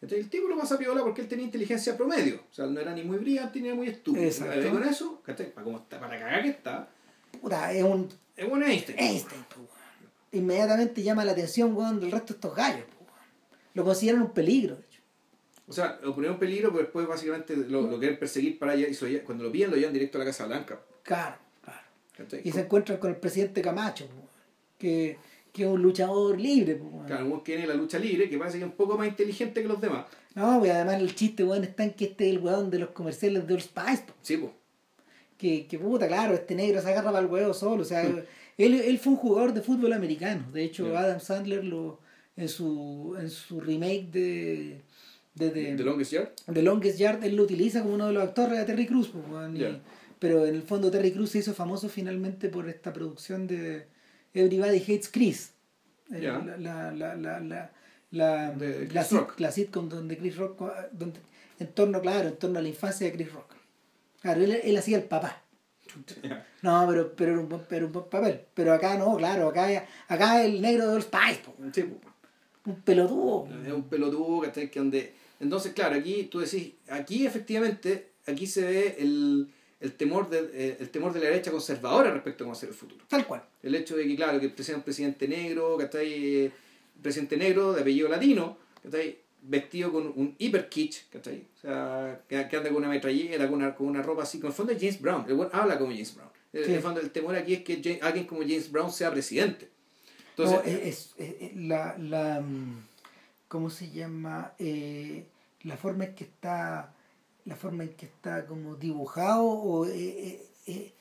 Entonces 0.00 0.24
el 0.24 0.30
tipo 0.30 0.48
lo 0.48 0.58
pasa 0.58 0.78
piola 0.78 1.02
porque 1.02 1.20
él 1.20 1.28
tenía 1.28 1.44
inteligencia 1.44 1.96
promedio. 1.96 2.40
O 2.50 2.54
sea, 2.54 2.66
no 2.66 2.80
era 2.80 2.92
ni 2.92 3.04
muy 3.04 3.18
brillante 3.18 3.60
ni 3.60 3.68
era 3.68 3.76
muy 3.76 3.86
estúpido. 3.86 4.24
Exacto. 4.24 4.70
Con 4.70 4.82
eso. 4.82 5.22
Para, 5.24 5.64
como 5.64 5.78
está, 5.78 6.00
para 6.00 6.18
cagar 6.18 6.42
que 6.42 6.48
está, 6.48 6.88
Puta, 7.40 7.72
es 7.72 7.82
un 7.82 8.08
es 8.36 8.48
buen 8.48 8.62
Einstein. 8.62 8.98
Einstein, 8.98 9.42
po. 9.44 9.68
Inmediatamente 10.32 11.02
llama 11.02 11.24
la 11.24 11.32
atención, 11.32 11.76
weón, 11.76 12.00
del 12.00 12.10
resto 12.10 12.32
de 12.32 12.38
estos 12.38 12.54
gallos, 12.54 12.84
po. 12.84 13.06
Lo 13.74 13.84
consideran 13.84 14.22
un 14.22 14.32
peligro, 14.32 14.76
de 14.76 14.82
hecho. 14.82 15.00
O 15.66 15.72
sea, 15.72 15.98
lo 16.02 16.14
ponían 16.14 16.34
en 16.34 16.38
peligro, 16.38 16.70
pero 16.70 16.84
después 16.84 17.06
básicamente 17.06 17.56
lo, 17.56 17.82
lo 17.82 17.98
quieren 17.98 18.18
perseguir 18.18 18.58
para 18.58 18.72
allá 18.72 18.88
y 18.88 19.18
cuando 19.20 19.44
lo 19.44 19.52
pillan 19.52 19.70
lo 19.70 19.76
llevan 19.76 19.92
directo 19.92 20.18
a 20.18 20.20
la 20.20 20.24
Casa 20.26 20.46
Blanca. 20.46 20.80
Claro, 21.02 21.36
claro. 21.62 21.80
¿cachai? 22.16 22.40
Y 22.44 22.52
se 22.52 22.60
encuentran 22.60 22.98
con 22.98 23.10
el 23.10 23.16
presidente 23.16 23.62
Camacho, 23.62 24.06
po, 24.06 24.28
que, 24.82 25.16
que 25.52 25.66
un 25.66 25.80
luchador 25.80 26.38
libre, 26.40 26.74
weón. 26.74 27.06
Claro, 27.06 27.26
uno 27.26 27.42
que 27.44 27.52
tiene 27.52 27.66
la 27.68 27.74
lucha 27.74 27.98
libre, 27.98 28.28
que 28.28 28.36
parece 28.38 28.58
que 28.58 28.64
es 28.64 28.70
un 28.70 28.76
poco 28.76 28.98
más 28.98 29.06
inteligente 29.06 29.62
que 29.62 29.68
los 29.68 29.80
demás. 29.80 30.06
No, 30.34 30.64
y 30.66 30.68
además 30.70 31.00
el 31.00 31.14
chiste, 31.14 31.44
weón, 31.44 31.62
está 31.64 31.84
en 31.84 31.92
que 31.92 32.06
este 32.06 32.28
es 32.28 32.32
el 32.36 32.38
weón 32.40 32.70
de 32.70 32.78
los 32.80 32.90
comerciales 32.90 33.46
de 33.46 33.54
Old 33.54 33.62
Spice, 33.62 34.02
po. 34.06 34.12
Sí, 34.22 34.36
pues. 34.38 34.52
que, 35.38 35.66
que 35.66 35.78
puta, 35.78 36.06
claro, 36.08 36.34
este 36.34 36.54
negro 36.54 36.80
se 36.82 36.88
agarra 36.88 37.12
para 37.12 37.24
el 37.24 37.30
huevo 37.32 37.54
solo. 37.54 37.82
O 37.82 37.84
sea, 37.84 38.02
él, 38.58 38.74
él 38.74 38.98
fue 38.98 39.12
un 39.12 39.18
jugador 39.18 39.52
de 39.54 39.62
fútbol 39.62 39.92
americano. 39.92 40.46
De 40.52 40.64
hecho, 40.64 40.90
Ya. 40.92 41.00
Adam 41.00 41.20
Sandler 41.20 41.64
lo 41.64 42.00
en 42.36 42.48
su, 42.48 43.14
en 43.20 43.28
su 43.28 43.60
remake 43.60 44.08
de, 44.10 44.80
de, 45.34 45.50
de, 45.50 45.76
The 45.76 45.82
Longest 45.84 46.12
Yard. 46.12 46.28
The 46.52 46.62
Longest 46.62 46.98
Yard, 46.98 47.24
él 47.24 47.36
lo 47.36 47.42
utiliza 47.42 47.82
como 47.82 47.94
uno 47.94 48.06
de 48.06 48.12
los 48.14 48.22
actores 48.22 48.58
de 48.58 48.64
Terry 48.64 48.86
Crews. 48.86 49.08
pues, 49.08 49.24
weón, 49.30 49.56
y- 49.56 49.60
Ya. 49.60 49.80
Pero 50.18 50.46
en 50.46 50.54
el 50.54 50.62
fondo 50.62 50.90
Terry 50.90 51.10
Crews 51.12 51.30
se 51.30 51.38
hizo 51.40 51.52
famoso 51.52 51.88
finalmente 51.88 52.48
por 52.48 52.68
esta 52.68 52.92
producción 52.92 53.46
de 53.48 53.86
Everybody 54.34 54.78
Hates 54.80 55.08
Chris. 55.08 55.52
Eh. 56.12 56.20
La, 56.20 56.38
la, 56.58 56.92
la, 56.92 57.14
la, 57.16 57.40
la, 57.40 57.70
la, 58.10 58.50
De 58.52 58.88
Chris 58.88 58.94
la 58.94 59.04
sit- 59.04 59.38
la 59.38 59.50
sitcom 59.52 59.88
donde 59.88 60.16
Chris 60.18 60.36
Rock, 60.36 60.62
donde, 60.92 61.20
en 61.58 61.68
torno, 61.68 62.00
claro, 62.00 62.28
en 62.28 62.36
torno 62.36 62.58
a 62.58 62.62
la 62.62 62.68
infancia 62.68 63.06
de 63.06 63.12
Chris 63.14 63.32
Rock. 63.32 63.54
Claro, 64.20 64.40
él, 64.42 64.52
él 64.62 64.76
hacía 64.76 64.96
el 64.98 65.04
papá. 65.04 65.42
No, 66.62 66.86
pero, 66.88 67.12
pero, 67.16 67.32
era 67.32 67.40
un, 67.40 67.48
buen- 67.48 67.64
pero 67.68 67.86
un 67.86 67.92
buen 67.92 68.04
papel. 68.08 68.40
Pero 68.54 68.72
acá 68.72 68.96
no, 68.96 69.16
claro, 69.16 69.48
acá, 69.48 69.86
acá 70.08 70.44
el 70.44 70.60
negro 70.62 70.88
de 70.88 70.94
los 70.94 71.04
Spice, 71.04 71.42
Sí, 71.74 71.84
un 72.64 72.76
pelotudo. 72.82 73.48
Es 73.66 73.72
un 73.72 73.82
pelotudo, 73.84 74.40
¿cachai? 74.42 74.70
Que 74.70 74.78
donde... 74.78 75.14
Entonces, 75.40 75.72
claro, 75.72 75.96
aquí 75.96 76.24
tú 76.30 76.38
decís, 76.38 76.74
aquí 76.88 77.26
efectivamente, 77.26 78.12
aquí 78.26 78.46
se 78.46 78.62
ve 78.62 78.96
el, 79.00 79.48
el, 79.82 79.92
temor 79.92 80.30
de, 80.30 80.50
eh, 80.54 80.76
el 80.80 80.88
temor 80.90 81.12
de 81.12 81.20
la 81.20 81.26
derecha 81.26 81.50
conservadora 81.50 82.10
respecto 82.10 82.44
a 82.44 82.46
cómo 82.46 82.54
ser 82.54 82.70
el 82.70 82.74
futuro. 82.74 83.04
Tal 83.08 83.26
cual. 83.26 83.42
El 83.62 83.74
hecho 83.74 83.96
de 83.96 84.06
que, 84.06 84.16
claro, 84.16 84.40
que 84.40 84.62
sea 84.62 84.76
un 84.76 84.82
presidente 84.82 85.28
negro, 85.28 85.76
¿cachai? 85.76 86.44
Eh, 86.46 86.52
presidente 87.02 87.36
negro 87.36 87.72
de 87.72 87.80
apellido 87.82 88.08
latino, 88.08 88.56
¿cachai? 88.82 89.18
Vestido 89.44 89.90
con 89.92 90.06
un 90.14 90.34
hiper 90.38 90.68
kitsch, 90.68 91.08
¿cachai? 91.10 91.44
O 91.56 91.60
sea, 91.60 92.20
que, 92.28 92.46
que 92.48 92.56
anda 92.56 92.68
con 92.70 92.78
una 92.78 92.88
metrallera, 92.88 93.46
con 93.48 93.54
una, 93.58 93.74
con 93.74 93.88
una 93.88 94.02
ropa 94.02 94.22
así, 94.22 94.38
con 94.38 94.48
el 94.50 94.54
fondo 94.54 94.72
es 94.72 94.78
James 94.78 95.00
Brown, 95.00 95.24
el 95.28 95.38
habla 95.52 95.78
como 95.78 95.90
James 95.90 96.14
Brown. 96.14 96.30
El, 96.52 96.64
Sí. 96.66 96.74
el 96.74 96.80
fondo, 96.80 97.00
el 97.00 97.10
temor 97.10 97.34
aquí 97.34 97.54
es 97.54 97.62
que 97.64 97.80
James- 97.82 98.02
alguien 98.02 98.26
como 98.26 98.42
James 98.42 98.70
Brown 98.70 98.92
sea 98.92 99.10
presidente. 99.10 99.68
Entonces, 100.30 100.56
No, 100.58 100.62
es, 100.70 100.86
es- 100.86 101.14
es- 101.40 101.56
la, 101.56 101.96
la, 101.98 102.40
mm, 102.40 102.86
¿cómo 103.48 103.68
se 103.70 103.90
llama? 103.90 104.52
Eh, 104.58 105.24
la 105.62 105.76
forma 105.76 106.04
en 106.04 106.14
que 106.14 106.24
está, 106.24 106.91
la 107.44 107.56
forma 107.56 107.84
en 107.84 107.90
que 107.94 108.06
está 108.06 108.46
como 108.46 108.76
dibujado 108.76 109.44
o 109.44 109.86
eh, 109.86 109.92
eh, 109.96 110.46
eh, 110.66 110.92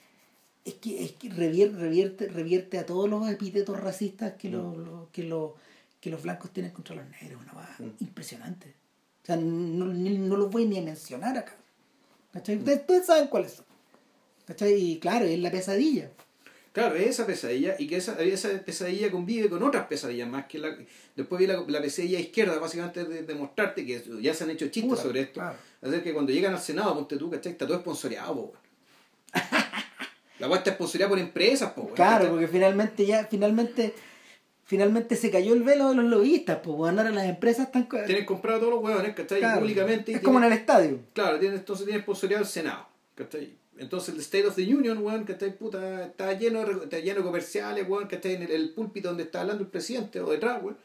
es 0.65 0.73
que, 0.75 1.03
es 1.03 1.11
que 1.13 1.29
revier- 1.29 1.73
revierte, 1.75 2.27
revierte 2.27 2.77
a 2.79 2.85
todos 2.85 3.09
los 3.09 3.27
epítetos 3.29 3.79
racistas 3.79 4.33
que, 4.33 4.49
los, 4.49 4.77
los- 4.77 5.09
que, 5.09 5.23
los, 5.23 5.51
que 5.99 6.09
los 6.09 6.21
blancos 6.23 6.51
tienen 6.51 6.71
contra 6.71 6.95
los 6.95 7.05
negros, 7.21 7.41
una 7.43 7.53
cosa 7.53 7.75
Mm. 7.79 7.91
impresionante. 8.03 8.73
O 9.23 9.25
sea, 9.25 9.35
no, 9.37 9.85
ni- 9.85 10.17
no 10.17 10.35
los 10.37 10.49
voy 10.49 10.65
ni 10.65 10.77
a 10.79 10.81
mencionar 10.81 11.37
acá. 11.37 11.55
¿Cachai? 12.33 12.57
Ustedes, 12.57 12.79
ustedes 12.81 13.05
saben 13.05 13.27
cuáles 13.27 13.53
son. 13.53 13.65
¿Cachai? 14.45 14.73
Y 14.73 14.99
claro, 14.99 15.25
es 15.25 15.37
la 15.39 15.51
pesadilla. 15.51 16.09
Claro, 16.73 16.95
es 16.95 17.07
esa 17.07 17.25
pesadilla 17.25 17.75
y 17.77 17.85
que 17.87 17.97
esa, 17.97 18.17
esa 18.21 18.49
pesadilla 18.63 19.11
convive 19.11 19.49
con 19.49 19.61
otras 19.61 19.87
pesadillas 19.87 20.29
más 20.29 20.45
que 20.45 20.57
la... 20.57 20.75
Después 21.15 21.39
vi 21.39 21.45
la, 21.47 21.61
la 21.67 21.81
pesadilla 21.81 22.19
izquierda, 22.19 22.57
básicamente 22.59 23.03
de 23.03 23.23
demostrarte 23.23 23.85
que 23.85 24.01
ya 24.21 24.33
se 24.33 24.45
han 24.45 24.51
hecho 24.51 24.69
chistes 24.69 24.99
sobre 24.99 25.21
esto. 25.21 25.33
claro. 25.41 25.57
Así 25.81 25.99
que 26.01 26.13
cuando 26.13 26.31
llegan 26.31 26.53
al 26.53 26.59
Senado, 26.59 26.93
ponte 26.95 27.17
tú, 27.17 27.29
¿cachai? 27.29 27.53
Está 27.53 27.65
todo 27.65 27.77
esponsoreado, 27.77 28.35
po. 28.35 28.53
La 30.39 30.47
weá 30.47 30.57
está 30.57 30.71
esponsoreada 30.71 31.09
por 31.09 31.19
empresas, 31.19 31.71
po, 31.73 31.87
Claro, 31.93 32.29
porque 32.29 32.47
finalmente 32.47 33.05
ya, 33.05 33.25
finalmente, 33.25 33.93
finalmente 34.63 35.15
se 35.15 35.29
cayó 35.29 35.53
el 35.53 35.61
velo 35.63 35.89
de 35.89 35.95
los 35.95 36.05
lobistas, 36.05 36.59
pues 36.63 36.75
ahora 36.77 37.09
las 37.11 37.25
empresas 37.25 37.67
están 37.67 37.87
Tienen 38.05 38.25
comprado 38.25 38.59
todos 38.59 38.73
los 38.73 38.83
huevones, 38.83 39.13
¿cachai? 39.15 39.39
claro, 39.39 39.59
Públicamente. 39.61 40.11
y 40.11 40.15
Es 40.15 40.21
como 40.21 40.39
en 40.39 40.43
tienen- 40.45 40.53
el 40.53 40.59
estadio. 40.59 40.99
Claro, 41.13 41.39
tiene, 41.39 41.55
entonces 41.55 41.85
tiene 41.85 41.99
esponsoreado 41.99 42.43
el 42.43 42.49
Senado, 42.49 42.87
¿cachai? 43.15 43.55
Entonces 43.77 44.13
el 44.13 44.19
State 44.21 44.47
of 44.47 44.55
the 44.55 44.75
Union, 44.75 44.97
weón, 44.99 45.23
¿cachai? 45.23 45.55
Puta, 45.57 46.05
está 46.05 46.33
lleno 46.33 46.61
está 46.83 46.99
lleno 46.99 47.19
de 47.19 47.25
comerciales, 47.25 47.87
weón, 47.87 48.07
¿cachai? 48.07 48.35
En 48.35 48.43
el, 48.43 48.51
el 48.51 48.69
púlpito 48.71 49.09
donde 49.09 49.23
está 49.23 49.41
hablando 49.41 49.63
el 49.63 49.69
presidente 49.69 50.19
o 50.21 50.29
detrás, 50.29 50.61
weón. 50.61 50.77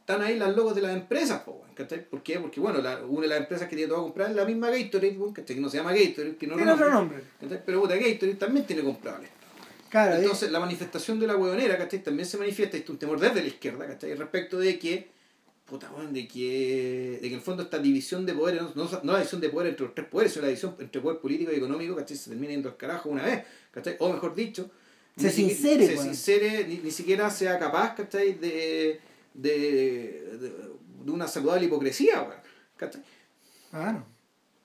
Están 0.00 0.22
ahí 0.22 0.38
las 0.38 0.56
logos 0.56 0.74
de 0.74 0.82
las 0.82 0.92
empresas, 0.96 1.42
po, 1.42 1.64
¿cachai? 1.74 2.04
¿Por 2.08 2.22
qué? 2.22 2.40
Porque, 2.40 2.58
bueno, 2.60 2.80
la- 2.80 3.00
una 3.04 3.22
de 3.22 3.28
las 3.28 3.38
empresas 3.40 3.68
que 3.68 3.76
tiene 3.76 3.88
todo 3.88 4.00
a 4.00 4.02
comprar 4.02 4.30
es 4.30 4.36
la 4.36 4.44
misma 4.44 4.68
Gatorade, 4.70 5.16
¿cachai? 5.34 5.54
Que 5.56 5.62
no 5.62 5.68
se 5.68 5.76
llama 5.76 5.92
Gatorade, 5.92 6.36
que 6.36 6.46
no 6.46 6.56
Tiene 6.56 6.72
otro 6.72 6.90
nombre. 6.90 7.18
¿cachai? 7.40 7.62
Pero, 7.64 7.80
puta, 7.82 7.94
Gatorade 7.96 8.34
también 8.34 8.66
tiene 8.66 8.88
Estado. 8.90 9.18
Claro, 9.88 10.16
Entonces, 10.16 10.48
eh, 10.48 10.52
la 10.52 10.60
manifestación 10.60 11.18
de 11.20 11.26
la 11.26 11.36
huevonera, 11.36 11.76
¿cachai? 11.78 12.02
También 12.02 12.26
se 12.26 12.38
manifiesta, 12.38 12.76
esto 12.76 12.92
es 12.92 12.94
un 12.94 12.98
temor 12.98 13.20
desde 13.20 13.40
la 13.40 13.46
izquierda, 13.48 13.86
¿cachai? 13.86 14.14
Respecto 14.14 14.58
de 14.58 14.78
que 14.78 15.08
puta, 15.66 15.88
weón, 15.96 16.12
de 16.12 16.26
que, 16.26 17.18
de 17.22 17.28
que 17.28 17.28
en 17.28 17.34
el 17.34 17.40
fondo 17.40 17.62
esta 17.62 17.78
división 17.78 18.26
de 18.26 18.34
poderes, 18.34 18.62
no, 18.62 18.70
no, 18.74 18.90
no 19.04 19.12
la 19.12 19.18
división 19.18 19.40
de 19.40 19.50
poderes 19.50 19.70
entre 19.74 19.86
los 19.86 19.94
tres 19.94 20.08
poderes, 20.08 20.32
sino 20.32 20.42
la 20.42 20.48
división 20.48 20.74
entre 20.80 21.00
poder 21.00 21.20
político 21.20 21.52
y 21.52 21.56
económico, 21.56 21.94
¿cachai? 21.94 22.16
Se 22.16 22.30
termina 22.30 22.52
yendo 22.52 22.68
al 22.70 22.76
carajo 22.76 23.08
una 23.08 23.22
vez, 23.22 23.44
¿cachai? 23.70 23.94
O 24.00 24.12
mejor 24.12 24.34
dicho, 24.34 24.68
Se 25.16 25.30
siquiera- 25.30 25.54
sincere, 25.54 25.86
se 25.86 25.96
sincere, 26.02 26.66
ni, 26.66 26.78
ni 26.78 26.90
siquiera 26.90 27.30
sea 27.30 27.56
capaz, 27.58 27.94
¿cachai? 27.94 28.32
De, 28.34 29.00
de, 29.34 29.50
de, 29.50 30.50
de 31.04 31.10
una 31.10 31.28
saludable 31.28 31.66
hipocresía, 31.66 32.22
weón, 32.22 32.40
¿cachai? 32.76 33.02
Claro. 33.70 34.04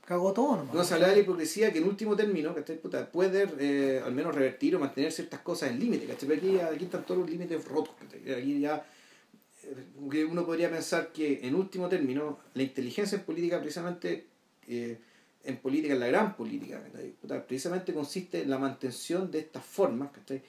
Cagó 0.05 0.33
todo 0.33 0.57
nomás. 0.57 0.75
Una 0.75 0.83
saludable 0.83 1.21
hipocresía 1.21 1.73
que 1.73 1.79
en 1.79 1.85
último 1.85 2.15
término, 2.15 2.53
¿cachai? 2.53 2.79
Puta, 2.79 3.11
puede 3.11 3.47
eh, 3.59 4.01
al 4.05 4.13
menos 4.13 4.35
revertir 4.35 4.75
o 4.75 4.79
mantener 4.79 5.11
ciertas 5.11 5.39
cosas 5.39 5.71
en 5.71 5.79
límite, 5.79 6.05
¿cachai? 6.05 6.29
Pero 6.29 6.41
aquí, 6.41 6.59
aquí 6.59 6.85
están 6.85 7.05
todos 7.05 7.21
los 7.21 7.29
límites 7.29 7.65
rotos, 7.65 7.95
¿cachai? 7.99 8.33
Aquí 8.33 8.59
ya 8.59 8.85
eh, 9.63 10.25
uno 10.25 10.45
podría 10.45 10.69
pensar 10.69 11.11
que 11.11 11.39
en 11.47 11.55
último 11.55 11.89
término 11.89 12.39
la 12.53 12.61
inteligencia 12.61 13.17
en 13.17 13.23
política 13.23 13.59
precisamente 13.59 14.27
eh, 14.67 14.99
en 15.43 15.57
política, 15.57 15.93
en 15.93 15.99
la 15.99 16.07
gran 16.07 16.35
política, 16.35 16.83
¿cachai? 16.83 17.09
Puta, 17.13 17.45
precisamente 17.45 17.91
consiste 17.91 18.43
en 18.43 18.49
la 18.51 18.59
mantención 18.59 19.31
de 19.31 19.39
estas 19.39 19.65
formas, 19.65 20.11
¿cachai? 20.11 20.43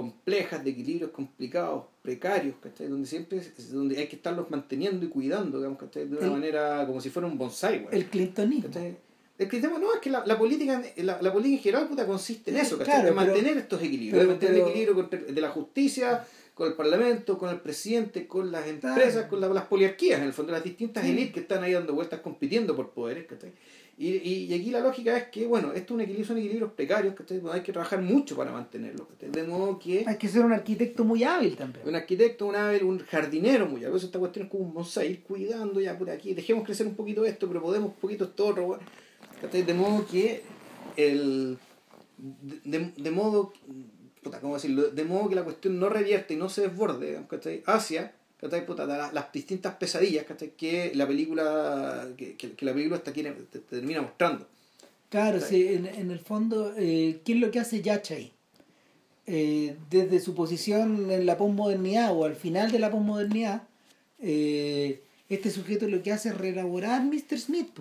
Complejas, 0.00 0.62
de 0.62 0.70
equilibrios 0.70 1.10
complicados, 1.10 1.84
precarios, 2.02 2.54
¿cachai? 2.62 2.86
donde 2.88 3.06
siempre 3.08 3.40
donde 3.72 3.96
hay 3.98 4.06
que 4.08 4.16
estarlos 4.16 4.50
manteniendo 4.50 5.06
y 5.06 5.08
cuidando, 5.08 5.56
digamos, 5.56 5.78
¿cachai? 5.78 6.06
de 6.06 6.16
una 6.18 6.26
El- 6.26 6.32
manera 6.32 6.84
como 6.86 7.00
si 7.00 7.08
fuera 7.08 7.26
un 7.26 7.38
bonsai. 7.38 7.86
El 7.90 8.04
clintonismo. 8.06 8.68
¿Cachai? 8.68 8.94
El 9.38 9.48
cristianismo 9.48 9.84
no, 9.84 9.94
es 9.94 10.00
que 10.00 10.10
la, 10.10 10.24
la 10.26 10.36
política 10.38 10.82
la, 10.98 11.20
la 11.20 11.32
política 11.32 11.56
en 11.56 11.62
general 11.62 11.88
puta, 11.88 12.06
consiste 12.06 12.50
en 12.50 12.58
eso, 12.58 12.76
¿cachai? 12.78 12.94
Claro, 13.02 13.14
pero- 13.14 13.14
mantener 13.16 13.56
estos 13.56 13.80
equilibrios, 13.82 14.12
pero- 14.12 14.22
en 14.24 14.28
mantener 14.28 14.54
pero- 14.54 14.66
el 14.66 14.70
equilibrio 14.72 15.24
de 15.34 15.40
la 15.40 15.50
justicia, 15.50 16.24
con 16.54 16.68
el 16.68 16.74
parlamento, 16.74 17.36
con 17.38 17.48
el 17.50 17.60
presidente, 17.60 18.26
con 18.26 18.50
las 18.52 18.66
empresas, 18.66 19.12
Claro. 19.12 19.28
con 19.28 19.40
la- 19.40 19.48
las 19.48 19.64
poliarquías, 19.66 20.20
en 20.20 20.26
el 20.26 20.32
fondo 20.32 20.52
las 20.52 20.64
distintas 20.64 21.04
Sí. 21.04 21.10
élites 21.10 21.32
que 21.34 21.40
están 21.40 21.62
ahí 21.62 21.72
dando 21.72 21.92
vueltas 21.94 22.20
compitiendo 22.20 22.74
por 22.76 22.90
poderes, 22.90 23.26
¿cachai? 23.26 23.52
Y, 23.98 24.08
y, 24.08 24.44
y 24.44 24.54
aquí 24.54 24.70
la 24.70 24.80
lógica 24.80 25.16
es 25.16 25.28
que, 25.28 25.46
bueno, 25.46 25.68
esto 25.72 25.84
es 25.86 25.90
un 25.92 26.00
equilibrio, 26.02 26.26
son 26.26 26.36
equilibrios 26.36 26.72
precarios, 26.72 27.14
¿cachai? 27.14 27.38
Donde 27.38 27.56
hay 27.56 27.62
que 27.62 27.72
trabajar 27.72 28.02
mucho 28.02 28.36
para 28.36 28.52
mantenerlos, 28.52 29.06
¿cachai? 29.08 29.30
De 29.30 29.42
modo 29.44 29.78
que 29.78 30.04
Hay 30.06 30.18
que 30.18 30.28
ser 30.28 30.44
un 30.44 30.52
arquitecto 30.52 31.02
muy 31.04 31.24
hábil 31.24 31.56
también. 31.56 31.88
un 31.88 31.94
arquitecto, 31.94 32.44
un 32.46 32.56
hábil, 32.56 32.82
un 32.84 32.98
jardinero 32.98 33.66
muy 33.66 33.84
hábil. 33.86 33.96
Esta 33.96 34.18
cuestión 34.18 34.44
es 34.46 34.50
como 34.50 34.64
un 34.64 34.74
bonsai, 34.74 35.10
ir 35.12 35.22
cuidando 35.22 35.80
ya 35.80 35.96
por 35.96 36.10
aquí, 36.10 36.34
dejemos 36.34 36.64
crecer 36.64 36.86
un 36.86 36.94
poquito 36.94 37.24
esto, 37.24 37.48
pero 37.48 37.62
podemos 37.62 37.88
un 37.88 37.94
poquito 37.96 38.24
esto 38.24 38.46
otro. 38.46 38.78
De 39.50 39.74
modo 39.74 40.06
que 40.06 40.42
el. 40.96 41.56
De, 42.18 42.92
de- 42.96 43.10
modo. 43.10 43.52
Puta, 44.22 44.40
¿cómo 44.40 44.54
decirlo? 44.54 44.88
De 44.90 45.04
modo 45.04 45.28
que 45.28 45.34
la 45.36 45.44
cuestión 45.44 45.78
no 45.78 45.88
revierte 45.88 46.34
y 46.34 46.36
no 46.36 46.48
se 46.50 46.62
desborde, 46.68 47.06
digamos. 47.06 47.28
Hacia. 47.66 48.12
Puta, 48.38 48.84
la- 48.86 49.10
las 49.12 49.32
distintas 49.32 49.74
pesadillas 49.76 50.24
¿cachai? 50.26 50.50
que 50.50 50.92
la 50.94 51.06
película 51.06 52.06
que, 52.16 52.34
que- 52.36 52.52
que 52.52 52.64
la 52.66 52.72
película 52.74 52.98
hasta 52.98 53.12
quiere, 53.12 53.32
te, 53.32 53.58
te 53.58 53.76
termina 53.76 54.02
mostrando 54.02 54.46
Claro, 55.08 55.40
sí, 55.40 55.68
en, 55.68 55.86
en 55.86 56.10
el 56.10 56.18
fondo, 56.18 56.74
eh, 56.76 57.20
¿qué 57.24 57.32
es 57.34 57.38
lo 57.40 57.50
que 57.50 57.60
hace 57.60 57.80
Yach 57.80 58.10
ahí? 58.10 58.32
Eh, 59.26 59.76
desde 59.88 60.20
su 60.20 60.34
posición 60.34 61.10
en 61.10 61.26
la 61.26 61.38
posmodernidad 61.38 62.12
o 62.14 62.24
al 62.24 62.34
final 62.36 62.70
de 62.72 62.78
la 62.80 62.90
posmodernidad, 62.90 63.62
eh, 64.20 65.02
este 65.28 65.50
sujeto 65.50 65.88
lo 65.88 66.02
que 66.02 66.12
hace 66.12 66.28
es 66.30 66.36
reelaborar 66.38 67.02
Mr. 67.04 67.38
Smith. 67.38 67.78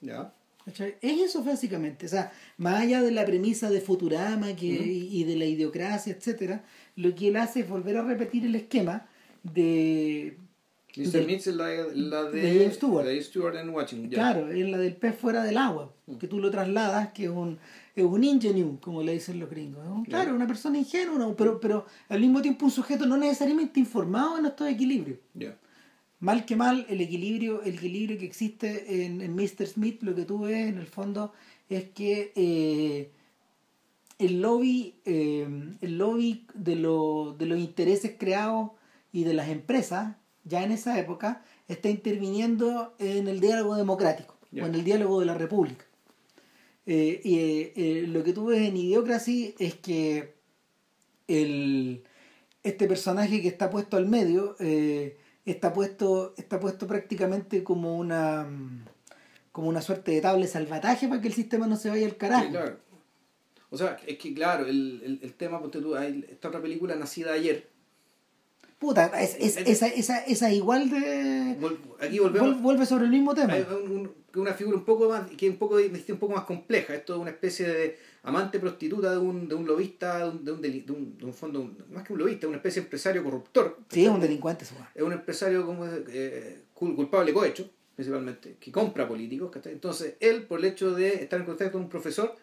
¿ya? 0.00 0.32
¿cachai? 0.64 0.96
Es 1.00 1.20
eso 1.20 1.42
básicamente, 1.42 2.06
o 2.06 2.08
sea, 2.08 2.32
más 2.58 2.82
allá 2.82 3.00
de 3.02 3.10
la 3.12 3.24
premisa 3.24 3.70
de 3.70 3.80
Futurama 3.80 4.54
que, 4.56 4.74
Ujú. 4.74 4.84
y, 4.84 5.20
y 5.20 5.24
de 5.24 5.36
la 5.36 5.44
idiocracia, 5.46 6.12
etcétera, 6.12 6.64
lo 6.96 7.14
que 7.14 7.28
él 7.28 7.36
hace 7.36 7.60
es 7.60 7.68
volver 7.68 7.96
a 7.96 8.02
repetir 8.02 8.44
el 8.44 8.54
esquema 8.56 9.08
de 9.44 10.36
Mr. 10.96 11.26
Mitz 11.26 11.46
es 11.48 11.54
la, 11.56 11.68
la 11.94 12.24
de, 12.24 12.40
de 12.40 12.58
James 12.58 12.74
Stewart. 12.76 13.06
de 13.06 13.22
Stewart 13.22 13.56
en 13.56 13.70
Watching. 13.70 14.08
Claro, 14.10 14.48
es 14.50 14.68
la 14.68 14.78
del 14.78 14.94
pez 14.96 15.16
fuera 15.16 15.42
del 15.42 15.56
agua, 15.58 15.92
Mm. 16.06 16.16
que 16.16 16.28
tú 16.28 16.38
lo 16.38 16.50
trasladas, 16.50 17.12
que 17.12 17.24
es 17.24 17.30
un, 17.30 17.58
es 17.96 18.04
un 18.04 18.22
ingenue, 18.22 18.78
como 18.80 19.02
le 19.02 19.12
dicen 19.14 19.40
los 19.40 19.48
gringos. 19.48 19.78
Un- 19.86 20.04
Claro. 20.04 20.24
Claro, 20.24 20.36
una 20.36 20.46
persona 20.46 20.76
ingenua, 20.78 21.18
¿no? 21.18 21.34
pero, 21.34 21.58
pero 21.60 21.86
al 22.10 22.20
mismo 22.20 22.42
tiempo 22.42 22.66
un 22.66 22.70
sujeto 22.70 23.06
no 23.06 23.16
necesariamente 23.16 23.80
informado 23.80 24.38
en 24.38 24.46
estos 24.46 24.68
equilibrios. 24.68 25.18
Mal 26.20 26.44
que 26.46 26.56
mal, 26.56 26.86
el 26.88 27.00
equilibrio, 27.00 27.62
el 27.62 27.74
equilibrio 27.74 28.18
que 28.18 28.24
existe 28.26 29.04
en, 29.04 29.20
en 29.20 29.34
Mr. 29.34 29.66
Smith, 29.66 30.02
lo 30.02 30.14
que 30.14 30.24
tú 30.24 30.40
ves 30.40 30.68
en 30.68 30.78
el 30.78 30.86
fondo 30.86 31.32
es 31.68 31.84
que 31.90 32.32
eh, 32.36 33.10
el 34.18 34.40
lobby, 34.40 34.94
eh, 35.04 35.46
el 35.80 35.98
lobby 35.98 36.46
de, 36.54 36.76
lo- 36.76 37.34
de 37.38 37.46
los 37.46 37.58
intereses 37.58 38.12
creados 38.18 38.70
y 39.14 39.22
de 39.22 39.32
las 39.32 39.48
empresas, 39.48 40.16
ya 40.42 40.64
en 40.64 40.72
esa 40.72 40.98
época, 40.98 41.44
está 41.68 41.88
interviniendo 41.88 42.96
en 42.98 43.28
el 43.28 43.38
diálogo 43.38 43.76
democrático 43.76 44.36
o 44.52 44.66
en 44.66 44.74
el 44.74 44.82
diálogo 44.82 45.20
de 45.20 45.26
la 45.26 45.34
república. 45.34 45.84
Eh, 46.84 47.20
y 47.22 47.38
eh, 47.38 47.72
eh, 47.76 48.06
lo 48.08 48.24
que 48.24 48.32
tú 48.32 48.46
ves 48.46 48.62
en 48.62 48.76
Idiocracy 48.76 49.54
es 49.60 49.76
que 49.76 50.34
el, 51.28 52.02
este 52.64 52.88
personaje 52.88 53.40
que 53.40 53.46
está 53.46 53.70
puesto 53.70 53.96
al 53.96 54.06
medio 54.06 54.56
eh, 54.58 55.16
está 55.46 55.72
puesto 55.72 56.34
está 56.36 56.58
puesto 56.58 56.86
prácticamente 56.88 57.62
como 57.62 57.96
una 57.96 58.44
mm, 58.44 58.84
como 59.52 59.68
una 59.68 59.80
suerte 59.80 60.10
de 60.10 60.20
tabla 60.20 60.44
de 60.44 60.50
salvataje 60.50 61.06
para 61.08 61.22
que 61.22 61.28
el 61.28 61.34
sistema 61.34 61.68
no 61.68 61.76
se 61.76 61.88
vaya 61.88 62.04
al 62.04 62.16
carajo 62.16 62.46
Sí, 62.46 62.50
claro. 62.50 62.78
O 63.70 63.78
sea, 63.78 63.96
es 64.06 64.18
que 64.18 64.34
claro, 64.34 64.66
el, 64.66 65.00
el, 65.04 65.20
el 65.22 65.34
tema, 65.34 65.60
ponte 65.60 65.80
tú, 65.80 65.96
esta 65.96 66.48
otra 66.48 66.60
película 66.60 66.94
nacida 66.96 67.32
ayer. 67.32 67.73
Puta 68.84 69.06
es, 69.20 69.36
es- 69.40 69.56
esa, 69.56 69.86
esa, 69.88 70.18
esa 70.24 70.52
igual 70.52 70.90
de 70.90 71.56
aquí 72.00 72.18
volvemos. 72.18 72.56
vuel- 72.56 72.60
vuelve 72.62 72.86
sobre 72.86 73.04
el 73.06 73.10
mismo 73.10 73.34
tema 73.34 73.54
hay 73.54 73.62
un- 73.84 74.10
una 74.36 74.52
figura 74.52 74.76
un 74.76 74.84
poco 74.84 75.08
más, 75.08 75.30
que 75.30 75.48
un 75.48 75.56
poco, 75.56 75.76
un 75.76 76.18
poco 76.18 76.34
más 76.34 76.44
compleja. 76.44 76.92
Esto 76.92 77.14
es 77.14 77.20
una 77.20 77.30
especie 77.30 77.68
de 77.68 77.96
amante 78.24 78.58
prostituta 78.58 79.12
de 79.12 79.18
un, 79.18 79.46
de 79.48 79.54
un 79.54 79.64
lobista, 79.64 80.18
de 80.18 80.30
un, 80.30 80.44
de 80.44 80.52
un, 80.52 80.60
de 80.60 80.68
un, 80.92 81.18
de 81.18 81.24
un 81.24 81.32
fondo, 81.32 81.70
más 81.92 82.02
que 82.04 82.12
un 82.12 82.18
lobista, 82.18 82.48
una 82.48 82.56
especie 82.56 82.80
de 82.82 82.86
empresario 82.86 83.22
corruptor. 83.22 83.78
sí 83.88 84.04
es 84.04 84.10
un 84.10 84.20
delincuente 84.20 84.64
es 84.64 85.02
un 85.02 85.12
empresario 85.12 85.64
como 85.64 85.86
eh, 85.86 86.62
cul- 86.74 86.96
culpable 86.96 87.32
cohecho, 87.32 87.70
principalmente, 87.94 88.56
que 88.58 88.72
compra 88.72 89.06
políticos. 89.06 89.50
¿cachai? 89.52 89.72
Entonces, 89.72 90.14
él, 90.18 90.42
por 90.48 90.58
el 90.58 90.64
hecho 90.66 90.92
de 90.94 91.08
estar 91.22 91.38
en 91.38 91.46
contacto 91.46 91.72
con 91.74 91.82
un 91.82 91.88
profesor, 91.88 92.34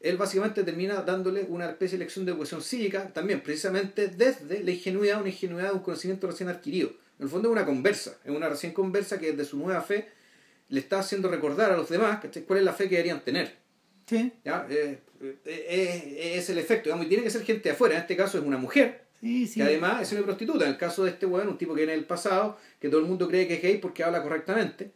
él 0.00 0.16
básicamente 0.16 0.64
termina 0.64 1.02
dándole 1.02 1.44
una 1.48 1.68
especie 1.68 1.98
de 1.98 2.04
lección 2.04 2.24
de 2.24 2.32
educación 2.32 2.62
cívica, 2.62 3.12
también 3.12 3.42
precisamente 3.42 4.08
desde 4.08 4.62
la 4.64 4.70
ingenuidad, 4.70 5.20
una 5.20 5.28
ingenuidad 5.28 5.68
de 5.68 5.74
un 5.74 5.82
conocimiento 5.82 6.26
recién 6.26 6.48
adquirido. 6.48 6.90
En 7.18 7.24
el 7.24 7.28
fondo 7.28 7.48
es 7.48 7.52
una 7.52 7.66
conversa, 7.66 8.18
es 8.24 8.30
una 8.30 8.48
recién 8.48 8.72
conversa 8.72 9.18
que 9.18 9.32
desde 9.32 9.44
su 9.44 9.58
nueva 9.58 9.82
fe 9.82 10.08
le 10.68 10.80
está 10.80 11.00
haciendo 11.00 11.28
recordar 11.28 11.70
a 11.70 11.76
los 11.76 11.88
demás 11.88 12.20
cuál 12.46 12.60
es 12.60 12.64
la 12.64 12.72
fe 12.72 12.84
que 12.88 12.96
deberían 12.96 13.22
tener. 13.22 13.56
sí 14.06 14.32
¿ya? 14.42 14.66
Eh, 14.70 15.00
eh, 15.20 15.38
eh, 15.44 16.32
es 16.36 16.48
el 16.48 16.56
efecto, 16.56 16.84
digamos, 16.84 17.04
y 17.04 17.08
tiene 17.08 17.24
que 17.24 17.30
ser 17.30 17.44
gente 17.44 17.68
de 17.68 17.74
afuera, 17.74 17.96
en 17.96 18.00
este 18.00 18.16
caso 18.16 18.38
es 18.38 18.44
una 18.44 18.56
mujer, 18.56 19.02
sí 19.20 19.46
sí 19.46 19.60
que 19.60 19.64
además 19.64 20.00
es 20.00 20.12
una 20.12 20.22
prostituta. 20.22 20.64
En 20.64 20.70
el 20.70 20.78
caso 20.78 21.04
de 21.04 21.10
este 21.10 21.26
weón, 21.26 21.48
un 21.48 21.58
tipo 21.58 21.74
que 21.74 21.80
viene 21.80 21.92
del 21.92 22.06
pasado, 22.06 22.56
que 22.80 22.88
todo 22.88 23.00
el 23.00 23.06
mundo 23.06 23.28
cree 23.28 23.46
que 23.46 23.56
es 23.56 23.62
gay 23.62 23.76
porque 23.76 24.02
habla 24.02 24.22
correctamente. 24.22 24.92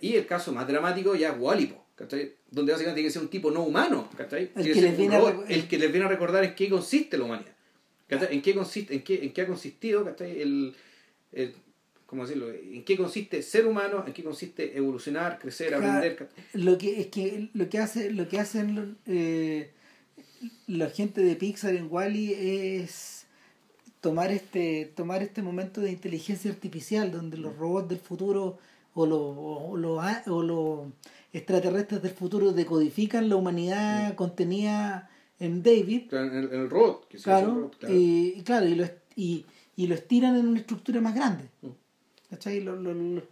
Y 0.00 0.16
el 0.16 0.26
caso 0.26 0.52
más 0.52 0.66
dramático 0.66 1.14
ya 1.14 1.30
es 1.30 1.38
Wallipo, 1.38 1.84
¿cachai? 1.98 2.32
donde 2.50 2.72
básicamente 2.72 3.00
tiene 3.00 3.08
que 3.08 3.12
ser 3.12 3.22
un 3.22 3.28
tipo 3.28 3.50
no 3.50 3.64
humano, 3.64 4.08
¿cachai? 4.16 4.50
El 4.56 4.72
que 4.72 4.80
les 4.80 4.96
viene 4.96 5.16
a 5.16 5.18
robot, 5.18 5.34
reco- 5.34 5.44
el 5.48 5.68
que 5.68 5.78
les 5.78 5.90
viene 5.90 6.06
a 6.06 6.08
recordar 6.08 6.44
en 6.44 6.54
qué 6.54 6.68
consiste 6.70 7.18
la 7.18 7.24
humanidad. 7.24 7.52
¿cachai? 8.06 8.34
¿En 8.34 8.40
qué 8.42 8.54
consiste, 8.54 8.94
en 8.94 9.02
qué, 9.02 9.24
en 9.24 9.32
qué 9.32 9.42
ha 9.42 9.46
consistido, 9.46 10.04
¿cachai? 10.04 10.40
El, 10.40 10.74
el- 11.32 11.54
¿cómo 12.06 12.22
decirlo? 12.22 12.50
¿En 12.50 12.84
qué 12.84 12.96
consiste 12.96 13.42
ser 13.42 13.66
humano? 13.66 14.02
¿En 14.06 14.12
qué 14.14 14.24
consiste 14.24 14.78
evolucionar, 14.78 15.38
crecer, 15.38 15.68
Claro. 15.68 15.84
aprender? 15.88 16.28
lo 16.54 16.78
que 16.78 17.00
es 17.00 17.06
que 17.08 17.50
lo 17.52 17.68
que 17.68 17.78
hace 17.78 18.10
lo 18.12 18.26
que 18.28 18.38
hacen 18.38 18.96
eh, 19.06 19.70
la 20.66 20.88
gente 20.88 21.20
de 21.20 21.36
Pixar 21.36 21.74
en 21.74 21.88
Wally 21.90 22.32
es 22.32 23.26
tomar 24.00 24.30
este 24.30 24.90
tomar 24.94 25.22
este 25.22 25.42
momento 25.42 25.80
de 25.82 25.90
inteligencia 25.90 26.50
artificial 26.50 27.10
donde 27.12 27.36
los 27.36 27.56
robots 27.56 27.88
del 27.88 27.98
futuro 27.98 28.58
o 28.94 29.04
los 29.06 29.20
o 29.20 29.76
los, 29.76 29.98
a- 30.02 30.22
o 30.28 30.42
los 30.42 30.88
extraterrestres 31.32 32.02
del 32.02 32.12
futuro 32.12 32.52
decodifican 32.52 33.28
la 33.28 33.36
humanidad 33.36 34.14
contenida 34.14 35.10
en 35.38 35.62
David 35.62 36.08
Claro, 36.08 36.26
En 36.32 36.36
el, 36.38 36.44
en 36.52 36.60
el 36.62 36.70
robot. 36.70 37.08
Que 37.08 37.18
claro, 37.18 37.54
robot, 37.54 37.78
claro. 37.78 37.94
Y, 37.94 38.34
y 38.36 38.42
claro 38.42 38.66
y 38.66 38.74
lo, 38.74 38.86
y, 39.14 39.46
y 39.76 39.86
lo 39.86 39.94
estiran 39.94 40.36
en 40.36 40.48
una 40.48 40.60
estructura 40.60 41.00
más 41.00 41.14
grande 41.14 41.44
Mm. 41.62 41.68
¿cachai? 42.30 42.60
Lo- 42.60 42.76
lo- 42.76 42.94
lo- 42.94 43.22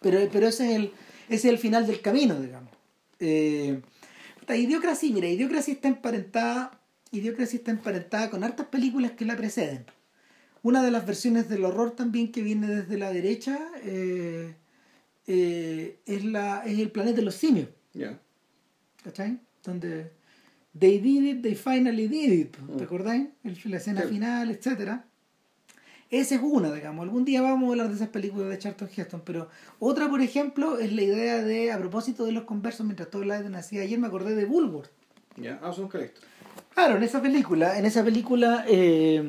pero, 0.00 0.18
pero 0.32 0.46
ese 0.48 0.70
es 0.70 0.76
el 0.76 0.84
ese 1.28 1.48
es 1.48 1.52
el 1.54 1.58
final 1.58 1.86
del 1.86 2.00
camino 2.00 2.40
digamos 2.40 2.70
eh, 3.20 3.80
puta, 4.40 4.56
Idiocracy 4.56 5.12
mira 5.12 5.26
Idiocracy 5.28 5.72
está 5.72 5.88
emparentada 5.88 6.80
Idiocracy 7.10 7.56
está 7.56 7.70
emparentada 7.72 8.30
con 8.30 8.44
hartas 8.44 8.66
películas 8.66 9.12
que 9.12 9.24
la 9.24 9.36
preceden 9.36 9.84
una 10.62 10.82
de 10.82 10.90
las 10.90 11.06
versiones 11.06 11.48
del 11.48 11.64
horror 11.64 11.90
también 11.92 12.30
que 12.32 12.42
viene 12.42 12.66
desde 12.68 12.96
la 12.98 13.12
derecha 13.12 13.58
eh, 13.82 14.54
eh, 15.26 15.98
es 16.06 16.24
la 16.24 16.62
es 16.66 16.78
el 16.78 16.90
planeta 16.90 17.16
de 17.16 17.22
los 17.22 17.34
simios 17.34 17.68
Ya. 17.92 18.18
¿cachai? 19.02 19.38
Donde 19.64 20.10
they 20.78 20.98
did 20.98 21.22
it, 21.24 21.42
they 21.42 21.54
finally 21.54 22.08
did 22.08 22.32
it, 22.32 22.56
¿te 22.56 22.82
Mm. 22.82 22.86
acordáis? 22.86 23.28
El- 23.44 23.58
La 23.70 23.76
escena 23.78 24.02
Sí. 24.02 24.08
final, 24.08 24.50
etcétera. 24.50 25.04
Esa 26.10 26.34
es 26.36 26.40
una, 26.44 26.70
digamos. 26.72 27.02
Algún 27.02 27.24
día 27.24 27.40
vamos 27.42 27.66
a 27.68 27.70
hablar 27.72 27.88
de 27.88 27.94
esas 27.94 28.08
películas 28.08 28.48
de 28.50 28.58
Charlton 28.58 28.88
Heston, 28.94 29.22
pero 29.24 29.48
otra, 29.80 30.08
por 30.08 30.20
ejemplo, 30.20 30.78
es 30.78 30.92
la 30.92 31.02
idea 31.02 31.42
de, 31.42 31.72
a 31.72 31.78
propósito 31.78 32.24
de 32.24 32.32
los 32.32 32.44
conversos, 32.44 32.84
mientras 32.86 33.10
todo 33.10 33.22
el 33.22 33.30
aire 33.30 33.48
nacía 33.48 33.82
ayer, 33.82 33.98
me 33.98 34.06
acordé 34.06 34.34
de 34.36 34.44
Bulworth. 34.44 34.90
Ya, 35.36 35.58
ah, 35.62 35.72
son. 35.72 35.88
Claro, 35.88 36.96
en 36.98 37.02
esa 37.02 37.20
película, 37.20 37.78
en 37.78 37.86
esa 37.86 38.04
película 38.04 38.64
eh, 38.68 39.28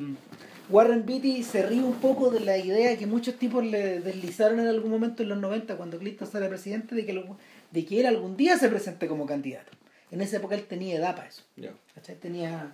Warren 0.69 1.05
Beatty 1.05 1.43
se 1.43 1.63
ríe 1.65 1.83
un 1.83 1.95
poco 1.95 2.29
de 2.31 2.39
la 2.39 2.57
idea 2.57 2.97
que 2.97 3.05
muchos 3.05 3.35
tipos 3.35 3.63
le 3.63 3.99
deslizaron 3.99 4.59
en 4.59 4.67
algún 4.67 4.89
momento 4.91 5.21
en 5.23 5.29
los 5.29 5.37
90 5.39 5.77
cuando 5.77 5.99
Clinton 5.99 6.27
era 6.33 6.49
presidente 6.49 6.95
de 6.95 7.05
que, 7.05 7.13
lo- 7.13 7.37
de 7.71 7.85
que 7.85 7.99
él 7.99 8.05
algún 8.07 8.35
día 8.35 8.57
se 8.57 8.67
presente 8.69 9.07
como 9.07 9.25
candidato. 9.25 9.71
En 10.11 10.21
esa 10.21 10.37
época 10.37 10.55
él 10.55 10.63
tenía 10.65 10.95
edad 10.95 11.15
para 11.15 11.27
eso. 11.27 11.43
¿cachai? 11.93 12.15
Tenía, 12.15 12.71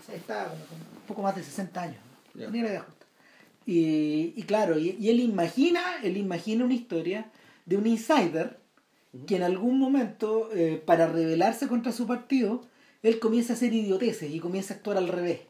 o 0.00 0.06
sea, 0.06 0.14
estaba 0.14 0.52
un 0.52 1.06
poco 1.06 1.22
más 1.22 1.36
de 1.36 1.42
60 1.42 1.82
años. 1.82 1.98
¿no? 2.34 2.40
Ya. 2.40 2.46
Tenía 2.46 2.62
la 2.64 2.70
edad 2.70 2.82
justa. 2.84 3.06
Y, 3.66 4.32
y 4.36 4.42
claro, 4.44 4.78
y, 4.78 4.96
y 4.98 5.10
él 5.10 5.20
imagina, 5.20 5.80
él 6.02 6.16
imagina 6.16 6.64
una 6.64 6.74
historia 6.74 7.26
de 7.66 7.76
un 7.76 7.86
insider 7.86 8.56
que 9.26 9.36
en 9.36 9.42
algún 9.42 9.78
momento, 9.78 10.48
eh, 10.54 10.82
para 10.84 11.06
rebelarse 11.06 11.68
contra 11.68 11.92
su 11.92 12.06
partido, 12.06 12.62
él 13.02 13.18
comienza 13.20 13.52
a 13.52 13.56
hacer 13.56 13.72
idioteces 13.72 14.30
y 14.30 14.40
comienza 14.40 14.74
a 14.74 14.76
actuar 14.78 14.96
al 14.96 15.08
revés. 15.08 15.40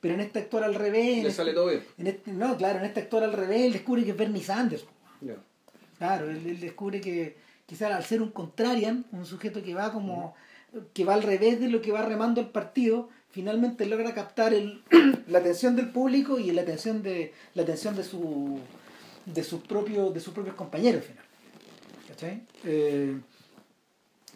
Pero 0.00 0.14
en 0.14 0.20
este 0.20 0.40
actuar 0.40 0.64
al 0.64 0.74
revés, 0.74 1.04
Le 1.16 1.20
este- 1.22 1.32
sale 1.32 1.52
todo 1.54 1.68
bien. 1.68 1.82
en 1.96 2.06
este- 2.06 2.32
no, 2.32 2.56
claro, 2.56 2.78
en 2.80 2.84
este 2.84 3.00
actuar 3.00 3.24
al 3.24 3.32
revés, 3.32 3.62
él 3.62 3.72
descubre 3.72 4.04
que 4.04 4.10
es 4.10 4.16
Bernie 4.16 4.42
Sanders. 4.42 4.84
Claro, 5.98 6.30
él, 6.30 6.42
él 6.46 6.60
descubre 6.60 7.00
que 7.00 7.36
quizás 7.66 7.92
al 7.92 8.04
ser 8.04 8.22
un 8.22 8.30
contrarian, 8.30 9.04
un 9.12 9.26
sujeto 9.26 9.62
que 9.62 9.74
va 9.74 9.92
como 9.92 10.34
que 10.92 11.04
va 11.04 11.14
al 11.14 11.22
revés 11.22 11.58
de 11.60 11.68
lo 11.68 11.80
que 11.80 11.92
va 11.92 12.02
remando 12.02 12.42
el 12.42 12.48
partido, 12.48 13.08
finalmente 13.30 13.86
logra 13.86 14.12
captar 14.14 14.52
el, 14.52 14.82
la 15.28 15.38
atención 15.38 15.76
del 15.76 15.88
público 15.90 16.38
y 16.38 16.50
la 16.52 16.60
atención 16.62 17.02
de 17.02 17.32
la 17.54 17.62
atención 17.62 17.96
de 17.96 18.04
su 18.04 18.58
de 19.24 19.42
sus 19.44 19.60
propios 19.62 20.12
de 20.14 20.20
sus 20.20 20.32
propios 20.34 20.54
compañeros 20.56 21.02
al 21.02 21.08
final. 21.08 21.24
¿Cachai? 22.08 22.42
Eh, 22.64 23.18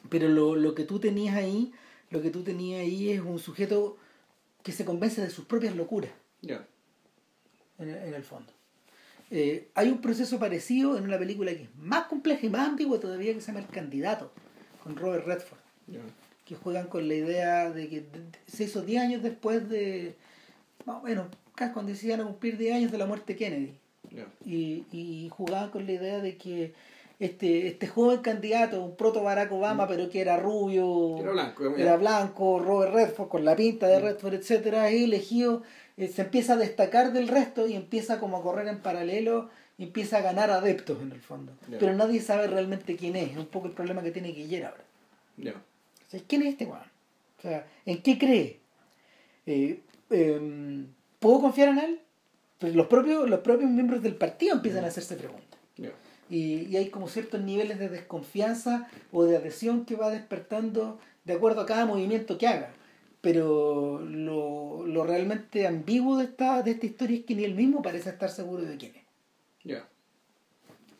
pero 0.08 0.28
lo, 0.28 0.56
lo 0.56 0.74
que 0.74 0.84
tú 0.84 0.98
tenías 0.98 1.36
ahí, 1.36 1.70
lo 2.12 2.22
que 2.22 2.30
tú 2.30 2.42
tenías 2.42 2.80
ahí 2.82 3.10
es 3.10 3.20
un 3.20 3.38
sujeto 3.38 3.96
que 4.62 4.70
se 4.72 4.84
convence 4.84 5.20
de 5.20 5.30
sus 5.30 5.44
propias 5.46 5.74
locuras 5.74 6.10
Ya. 6.40 6.66
en 7.78 7.88
el, 7.88 7.96
en 7.96 8.14
el 8.14 8.22
fondo. 8.22 8.52
Eh, 9.30 9.70
hay 9.74 9.88
un 9.88 10.00
proceso 10.02 10.38
parecido 10.38 10.98
en 10.98 11.04
una 11.04 11.18
película 11.18 11.52
que 11.52 11.62
es 11.62 11.74
más 11.76 12.04
compleja 12.04 12.44
y 12.46 12.50
más 12.50 12.68
ambigua 12.68 13.00
todavía 13.00 13.32
que 13.32 13.40
se 13.40 13.46
llama 13.46 13.60
El 13.60 13.66
Candidato, 13.68 14.30
con 14.84 14.94
Robert 14.94 15.26
Redford, 15.26 15.58
que 16.44 16.54
juegan 16.54 16.86
con 16.88 17.08
la 17.08 17.14
idea 17.14 17.70
de 17.70 17.88
que 17.88 18.04
se 18.46 18.64
hizo 18.64 18.82
10 18.82 19.00
años 19.02 19.22
después 19.22 19.68
de, 19.70 20.14
más 20.84 20.96
o 21.02 21.02
menos, 21.06 21.28
casi 21.54 21.72
cuando 21.72 21.92
a 21.92 22.26
cumplir 22.26 22.58
10 22.58 22.74
años 22.74 22.92
de 22.92 22.98
la 22.98 23.06
muerte 23.06 23.32
de 23.32 23.38
Kennedy. 23.38 23.78
Y, 24.44 24.84
y 24.92 25.30
jugaban 25.30 25.70
con 25.70 25.86
la 25.86 25.92
idea 25.92 26.18
de 26.20 26.36
que 26.36 26.74
este, 27.22 27.68
este 27.68 27.86
joven 27.86 28.18
candidato, 28.18 28.82
un 28.82 28.96
proto 28.96 29.22
Barack 29.22 29.52
Obama, 29.52 29.86
pero 29.86 30.10
que 30.10 30.20
era 30.20 30.38
rubio, 30.38 31.18
Era 31.18 31.30
blanco, 31.30 31.76
era 31.76 31.96
blanco, 31.96 32.58
Robert 32.58 32.92
Redford, 32.92 33.28
con 33.28 33.44
la 33.44 33.54
pinta 33.54 33.86
de 33.86 34.00
Redford, 34.00 34.34
etcétera, 34.34 34.88
es 34.90 35.04
elegido, 35.04 35.62
eh, 35.96 36.08
se 36.08 36.22
empieza 36.22 36.54
a 36.54 36.56
destacar 36.56 37.12
del 37.12 37.28
resto 37.28 37.68
y 37.68 37.74
empieza 37.74 38.18
como 38.18 38.38
a 38.38 38.42
correr 38.42 38.66
en 38.66 38.80
paralelo 38.80 39.50
y 39.78 39.84
empieza 39.84 40.18
a 40.18 40.20
ganar 40.20 40.50
adeptos 40.50 41.00
en 41.00 41.12
el 41.12 41.20
fondo. 41.20 41.52
Pero 41.78 41.94
nadie 41.94 42.20
sabe 42.20 42.48
realmente 42.48 42.96
quién 42.96 43.14
es, 43.14 43.30
es 43.30 43.36
un 43.36 43.46
poco 43.46 43.68
el 43.68 43.72
problema 43.72 44.02
que 44.02 44.10
tiene 44.10 44.32
Guillermo 44.32 44.70
ahora. 44.70 44.84
O 46.08 46.10
sea, 46.10 46.20
¿Quién 46.26 46.42
es 46.42 46.48
este 46.48 46.64
weón? 46.64 46.82
O 47.38 47.42
sea, 47.42 47.64
¿en 47.86 48.02
qué 48.02 48.18
cree? 48.18 48.58
Eh, 49.46 49.80
em, 50.10 50.88
¿Puedo 51.20 51.40
confiar 51.40 51.68
en 51.68 51.78
él? 51.78 52.00
Pues 52.58 52.74
los 52.74 52.88
propios, 52.88 53.30
los 53.30 53.40
propios 53.40 53.70
miembros 53.70 54.02
del 54.02 54.16
partido 54.16 54.56
empiezan 54.56 54.84
a 54.84 54.88
hacerse 54.88 55.14
preguntas. 55.14 55.51
Y, 56.32 56.66
y 56.70 56.76
hay 56.78 56.88
como 56.88 57.08
ciertos 57.08 57.42
niveles 57.42 57.78
de 57.78 57.90
desconfianza 57.90 58.88
o 59.12 59.24
de 59.24 59.36
adhesión 59.36 59.84
que 59.84 59.96
va 59.96 60.10
despertando 60.10 60.98
de 61.24 61.34
acuerdo 61.34 61.60
a 61.60 61.66
cada 61.66 61.84
movimiento 61.84 62.38
que 62.38 62.46
haga. 62.48 62.70
Pero 63.20 64.00
lo, 64.00 64.86
lo 64.86 65.04
realmente 65.04 65.66
ambiguo 65.66 66.16
de 66.16 66.24
esta, 66.24 66.62
de 66.62 66.72
esta 66.72 66.86
historia 66.86 67.18
es 67.18 67.24
que 67.24 67.34
ni 67.34 67.44
él 67.44 67.54
mismo 67.54 67.82
parece 67.82 68.10
estar 68.10 68.30
seguro 68.30 68.62
de 68.64 68.76
quién 68.78 68.96
es. 68.96 69.02
Ya. 69.62 69.86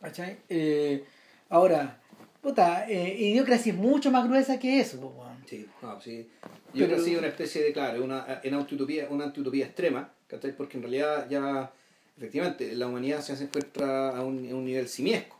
¿Cachai? 0.01 0.37
Eh, 0.49 1.05
ahora, 1.49 2.01
puta, 2.41 2.87
eh, 2.89 3.17
Idiocracia 3.19 3.73
es 3.73 3.79
mucho 3.79 4.11
más 4.11 4.29
gruesa 4.29 4.59
que 4.59 4.81
eso. 4.81 5.01
po. 5.01 5.25
Sí, 5.47 5.67
no, 5.81 6.01
sí. 6.01 6.29
Yo 6.75 6.87
creo 6.87 6.99
que 6.99 7.05
sí, 7.05 7.17
una 7.17 7.29
especie 7.29 7.63
de, 7.63 7.73
claro, 7.73 8.05
una, 8.05 8.41
en 8.43 8.55
una 8.55 9.25
antiutopía 9.25 9.67
extrema, 9.67 10.13
¿cachai? 10.27 10.57
Porque 10.57 10.77
en 10.77 10.83
realidad 10.83 11.27
ya, 11.29 11.73
efectivamente, 12.17 12.75
la 12.75 12.87
humanidad 12.87 13.21
se 13.23 13.33
encuentra 13.43 14.17
a 14.17 14.23
un, 14.23 14.49
a 14.51 14.55
un 14.55 14.65
nivel 14.65 14.89
simiesco, 14.89 15.37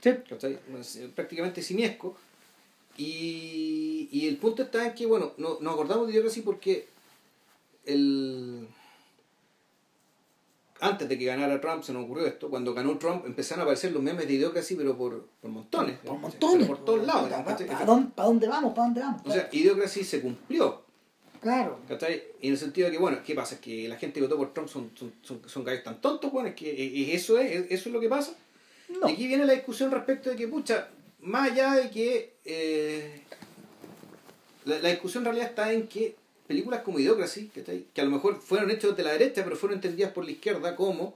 Sí. 0.00 0.10
Es 0.38 1.10
prácticamente 1.14 1.62
simiesco. 1.62 2.16
Y, 2.96 4.08
y 4.10 4.28
el 4.28 4.36
punto 4.36 4.62
está 4.62 4.86
en 4.86 4.94
que, 4.94 5.06
bueno, 5.06 5.32
no, 5.36 5.58
nos 5.60 5.74
acordamos 5.74 6.06
de 6.06 6.12
Idiocracy 6.12 6.42
porque 6.42 6.88
el... 7.84 8.66
Antes 10.82 11.08
de 11.08 11.18
que 11.18 11.26
ganara 11.26 11.60
Trump 11.60 11.82
se 11.82 11.92
nos 11.92 12.04
ocurrió 12.04 12.26
esto, 12.26 12.48
cuando 12.48 12.72
ganó 12.72 12.96
Trump 12.96 13.26
empezaron 13.26 13.60
a 13.60 13.62
aparecer 13.64 13.92
los 13.92 14.02
memes 14.02 14.26
de 14.26 14.34
Idiocracy, 14.34 14.76
pero 14.76 14.96
por, 14.96 15.26
por 15.40 15.50
montones. 15.50 15.98
Por 15.98 16.16
montones. 16.16 16.66
Por 16.66 16.84
todos 16.84 17.06
lados. 17.06 17.30
¿Para, 17.30 17.84
dónde, 17.84 18.10
pa' 18.14 18.24
dónde 18.24 18.48
vamos? 18.48 18.72
¿Para 18.72 18.86
dónde 18.86 19.00
vamos? 19.02 19.22
O 19.26 19.30
sea, 19.30 19.48
Idiocracy 19.52 20.04
se 20.04 20.22
cumplió. 20.22 20.82
Claro. 21.40 21.78
¿Cachai? 21.88 22.22
Y 22.40 22.48
en 22.48 22.52
el 22.52 22.58
sentido 22.58 22.86
de 22.86 22.92
que, 22.92 22.98
bueno, 22.98 23.18
¿qué 23.24 23.34
pasa? 23.34 23.60
Que 23.60 23.88
la 23.88 23.96
gente 23.96 24.20
que 24.20 24.26
votó 24.26 24.36
por 24.36 24.52
Trump 24.52 24.68
son, 24.68 24.90
son, 24.94 25.12
son, 25.22 25.40
son 25.46 25.64
gallos 25.64 25.84
tan 25.84 26.00
tontos, 26.00 26.30
bueno, 26.32 26.50
es 26.50 26.54
que 26.54 26.70
eh, 26.70 27.14
eso 27.14 27.38
es, 27.38 27.70
eso 27.70 27.88
es 27.88 27.92
lo 27.92 28.00
que 28.00 28.08
pasa. 28.08 28.34
No. 28.88 29.08
Y 29.08 29.12
aquí 29.12 29.26
viene 29.26 29.44
la 29.44 29.52
discusión 29.52 29.90
respecto 29.90 30.30
de 30.30 30.36
que, 30.36 30.48
pucha, 30.48 30.88
más 31.20 31.50
allá 31.50 31.74
de 31.74 31.90
que 31.90 32.34
eh, 32.44 33.22
la, 34.64 34.78
la 34.78 34.88
discusión 34.90 35.22
en 35.22 35.26
realidad 35.26 35.48
está 35.48 35.72
en 35.72 35.86
que 35.86 36.16
películas 36.50 36.82
como 36.82 36.98
Idiocracy, 36.98 37.46
¿cachai? 37.54 37.86
que 37.94 38.00
a 38.00 38.04
lo 38.04 38.10
mejor 38.10 38.40
fueron 38.40 38.72
hechas 38.72 38.96
de 38.96 39.04
la 39.04 39.12
derecha, 39.12 39.44
pero 39.44 39.54
fueron 39.54 39.78
entendidas 39.78 40.10
por 40.10 40.24
la 40.24 40.32
izquierda 40.32 40.74
como 40.74 41.14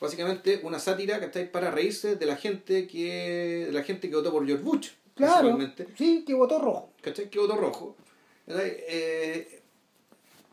básicamente 0.00 0.60
una 0.62 0.78
sátira 0.78 1.18
¿cachai? 1.18 1.50
para 1.50 1.72
reírse 1.72 2.14
de 2.14 2.26
la 2.26 2.36
gente 2.36 2.86
que 2.86 3.64
de 3.66 3.72
la 3.72 3.82
gente 3.82 4.08
que 4.08 4.14
votó 4.14 4.30
por 4.30 4.46
George 4.46 4.62
Bush. 4.62 4.90
Claro. 5.16 5.58
Sí, 5.96 6.22
que 6.24 6.32
votó 6.32 6.60
rojo. 6.60 6.92
¿cachai? 7.02 7.28
Que 7.28 7.40
voto 7.40 7.56
rojo. 7.56 7.96
Eh, 8.46 9.57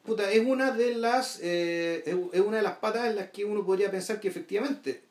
puta, 0.06 0.32
es 0.32 0.45
una 0.45 0.72
de 0.72 0.95
las 0.95 1.40
eh, 1.41 2.03
es 2.32 2.41
una 2.41 2.57
de 2.57 2.64
las 2.64 2.77
patas 2.77 3.07
en 3.07 3.15
las 3.15 3.30
que 3.32 3.44
uno 3.44 3.65
podría 3.65 3.91
pensar 3.91 4.19
que 4.19 4.27
efectivamente 4.27 5.02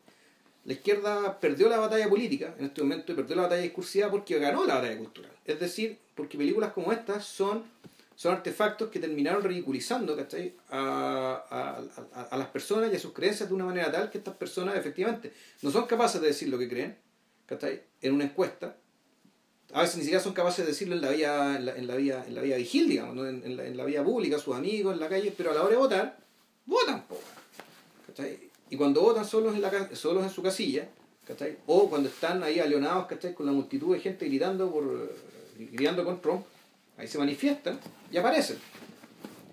la 0.64 0.72
izquierda 0.72 1.38
perdió 1.40 1.68
la 1.68 1.78
batalla 1.78 2.08
política 2.08 2.54
en 2.58 2.66
este 2.66 2.82
momento 2.82 3.12
y 3.12 3.14
perdió 3.14 3.36
la 3.36 3.42
batalla 3.42 3.62
discursiva 3.62 4.10
porque 4.10 4.38
ganó 4.38 4.64
la 4.64 4.76
batalla 4.76 4.96
cultural. 4.96 5.30
Es 5.44 5.60
decir, 5.60 5.98
porque 6.14 6.38
películas 6.38 6.72
como 6.72 6.90
estas 6.90 7.26
son, 7.26 7.64
son 8.16 8.32
artefactos 8.32 8.88
que 8.88 8.98
terminaron 8.98 9.42
ridiculizando. 9.42 10.16
A, 10.70 11.44
a, 11.50 11.82
a, 12.14 12.22
a 12.22 12.36
las 12.38 12.48
personas 12.48 12.90
y 12.90 12.96
a 12.96 12.98
sus 12.98 13.12
creencias 13.12 13.48
de 13.48 13.54
una 13.54 13.66
manera 13.66 13.92
tal 13.92 14.10
que 14.10 14.18
estas 14.18 14.36
personas 14.36 14.76
efectivamente 14.76 15.32
no 15.60 15.70
son 15.70 15.86
capaces 15.86 16.20
de 16.20 16.28
decir 16.28 16.48
lo 16.48 16.58
que 16.58 16.68
creen 16.68 16.96
en 18.00 18.14
una 18.14 18.24
encuesta 18.24 18.76
a 19.74 19.80
veces 19.80 19.96
ni 19.96 20.02
siquiera 20.02 20.22
son 20.22 20.34
capaces 20.34 20.64
de 20.64 20.70
decirlo 20.70 20.94
en 20.94 21.00
la 21.00 21.10
vía, 21.10 21.56
en 21.56 21.66
la, 21.66 21.76
en 21.76 21.86
la 21.88 21.96
vía, 21.96 22.24
en 22.28 22.36
la 22.36 22.42
vía 22.42 22.56
vigil, 22.56 22.88
digamos, 22.88 23.16
¿no? 23.16 23.26
en, 23.26 23.42
en 23.44 23.56
la, 23.56 23.66
en 23.66 23.76
la 23.76 23.84
vía 23.84 24.04
pública, 24.04 24.38
sus 24.38 24.54
amigos, 24.54 24.94
en 24.94 25.00
la 25.00 25.08
calle, 25.08 25.34
pero 25.36 25.50
a 25.50 25.54
la 25.54 25.62
hora 25.62 25.72
de 25.72 25.76
votar, 25.76 26.16
votan, 26.64 27.04
po, 27.08 27.18
¿cachai? 28.06 28.38
Y 28.70 28.76
cuando 28.76 29.00
votan 29.00 29.24
solos 29.24 29.52
en, 29.56 29.62
la, 29.62 29.96
solos 29.96 30.22
en 30.22 30.30
su 30.30 30.44
casilla, 30.44 30.88
¿cachai? 31.26 31.56
O 31.66 31.90
cuando 31.90 32.08
están 32.08 32.44
ahí 32.44 32.60
alienados, 32.60 33.06
¿cachai? 33.06 33.34
Con 33.34 33.46
la 33.46 33.52
multitud 33.52 33.92
de 33.94 34.00
gente 34.00 34.26
gritando 34.26 34.70
por 34.70 35.12
gritando 35.58 36.04
con 36.04 36.20
Trump, 36.20 36.44
ahí 36.96 37.08
se 37.08 37.18
manifiestan 37.18 37.80
y 38.12 38.16
aparecen. 38.16 38.58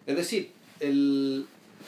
Es 0.05 0.15
decir, 0.15 0.51
el, 0.79 1.47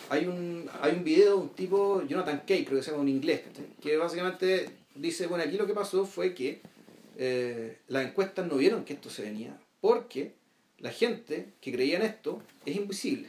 hay 0.10 0.26
un 0.26 0.68
hay 0.82 0.96
un 0.96 1.04
video 1.04 1.36
de 1.36 1.42
un 1.44 1.50
tipo, 1.50 2.02
Jonathan 2.08 2.42
Kay, 2.48 2.66
creo 2.66 2.80
que 2.80 2.84
se 2.84 2.90
llama 2.90 3.04
un 3.04 3.10
inglés, 3.10 3.42
¿cachai? 3.42 3.66
que 3.80 3.96
básicamente 3.96 4.70
dice, 4.96 5.28
bueno, 5.28 5.44
aquí 5.44 5.56
lo 5.56 5.68
que 5.68 5.74
pasó 5.76 6.04
fue 6.04 6.34
que 6.34 6.73
eh, 7.18 7.78
las 7.88 8.06
encuestas 8.06 8.48
no 8.48 8.56
vieron 8.58 8.86
que 8.86 8.94
esto 8.94 9.10
se 9.10 9.24
venía, 9.24 9.58
porque 9.82 10.34
la 10.80 10.92
gente 10.92 11.48
que 11.62 11.72
creía 11.72 11.98
en 11.98 12.04
esto 12.04 12.42
es 12.66 12.76
invisible. 12.76 13.28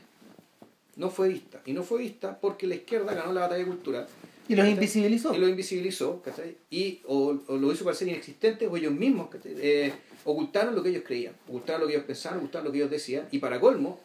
No 0.97 1.11
fue 1.11 1.29
vista. 1.29 1.61
Y 1.67 1.73
no 1.73 1.83
fue 1.83 2.01
vista 2.01 2.39
porque 2.41 2.67
la 2.67 2.77
izquierda 2.77 3.15
ganó 3.15 3.33
la 3.33 3.43
batalla 3.43 3.65
cultural. 3.65 4.07
Y 4.49 4.55
los 4.55 4.65
¿cachai? 4.65 4.73
invisibilizó. 4.75 5.35
Y 5.35 5.39
los 5.39 5.51
invisibilizó, 5.51 6.23
¿cachai? 6.23 6.57
Y 6.71 7.01
o, 7.07 7.39
o 7.47 7.57
lo 7.57 7.73
hizo 7.73 7.85
parecer 7.85 8.09
inexistentes 8.09 8.69
o 8.71 8.77
ellos 8.77 8.93
mismos. 8.93 9.29
Eh, 9.45 9.93
ocultaron 10.25 10.75
lo 10.75 10.83
que 10.83 10.91
ellos 10.91 11.03
creían, 11.05 11.35
ocultaron 11.49 11.83
lo 11.83 11.87
que 11.87 11.95
ellos 11.95 12.07
pensaban, 12.07 12.39
ocultaron 12.39 12.67
lo 12.67 12.73
que 12.73 12.79
ellos 12.79 12.91
decían. 12.91 13.27
Y 13.31 13.39
para 13.39 13.59
colmo, 13.59 14.01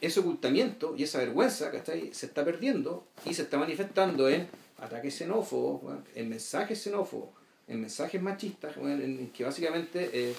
ese 0.00 0.20
ocultamiento 0.20 0.94
y 0.96 1.04
esa 1.04 1.18
vergüenza, 1.18 1.70
¿cachai? 1.70 2.12
Se 2.12 2.26
está 2.26 2.44
perdiendo 2.44 3.04
y 3.24 3.34
se 3.34 3.42
está 3.42 3.58
manifestando 3.58 4.28
en 4.28 4.48
ataques 4.78 5.14
xenófobos, 5.14 5.82
en 6.14 6.28
mensajes 6.28 6.82
xenófobos, 6.82 7.30
en 7.70 7.80
mensajes 7.80 8.20
machistas, 8.20 8.76
en, 8.76 9.00
en 9.02 9.30
que 9.30 9.44
básicamente 9.44 10.10
eh, 10.12 10.34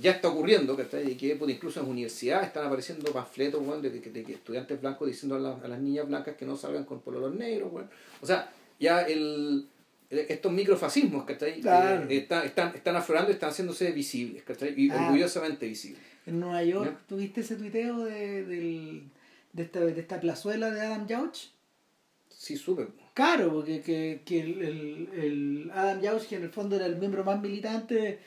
ya 0.00 0.10
está 0.12 0.28
ocurriendo, 0.28 0.76
¿cachai? 0.76 1.12
Y 1.12 1.14
que 1.14 1.36
pues, 1.36 1.50
incluso 1.54 1.80
en 1.80 1.86
las 1.86 1.92
universidades 1.92 2.48
están 2.48 2.66
apareciendo 2.66 3.12
panfletos, 3.12 3.82
de, 3.82 4.24
estudiantes 4.32 4.80
blancos 4.80 5.08
diciendo 5.08 5.36
a, 5.36 5.38
la- 5.38 5.56
a 5.62 5.68
las 5.68 5.78
niñas 5.80 6.06
blancas 6.06 6.36
que 6.36 6.44
no 6.44 6.56
salgan 6.56 6.84
con 6.84 7.00
pololos 7.00 7.34
negros, 7.34 7.72
weón. 7.72 7.88
O 8.20 8.26
sea, 8.26 8.50
ya 8.80 9.02
el, 9.02 9.66
el- 10.10 10.18
estos 10.28 10.52
microfascismos, 10.52 11.24
¿cachai? 11.24 11.60
Claro. 11.60 12.06
Eh, 12.10 12.16
están, 12.18 12.44
están, 12.44 12.74
están 12.74 12.96
aflorando 12.96 13.30
y 13.30 13.34
están 13.34 13.50
haciéndose 13.50 13.90
visibles, 13.92 14.42
¿cachai? 14.42 14.74
Y 14.76 14.90
Ah. 14.90 15.06
orgullosamente 15.08 15.66
visibles. 15.66 16.00
En 16.26 16.40
Nueva 16.40 16.62
York. 16.64 16.98
¿tuviste 17.08 17.40
ese 17.42 17.56
tuiteo 17.56 18.04
de, 18.04 18.44
del, 18.44 19.02
de, 19.52 19.62
esta, 19.62 19.80
de 19.80 20.00
esta 20.00 20.18
plazuela 20.20 20.70
de 20.70 20.80
Adam 20.80 21.06
Yauch? 21.06 21.50
Sí, 22.28 22.56
súper. 22.56 22.88
Claro, 23.16 23.50
porque 23.50 23.80
que, 23.80 24.20
que 24.26 24.40
el, 24.40 24.62
el, 24.62 25.08
el 25.24 25.70
Adam 25.74 26.02
Yauch, 26.02 26.24
que 26.28 26.36
en 26.36 26.42
el 26.42 26.50
fondo 26.50 26.76
era 26.76 26.84
el 26.84 26.96
miembro 26.96 27.24
más 27.24 27.40
militante 27.40 28.18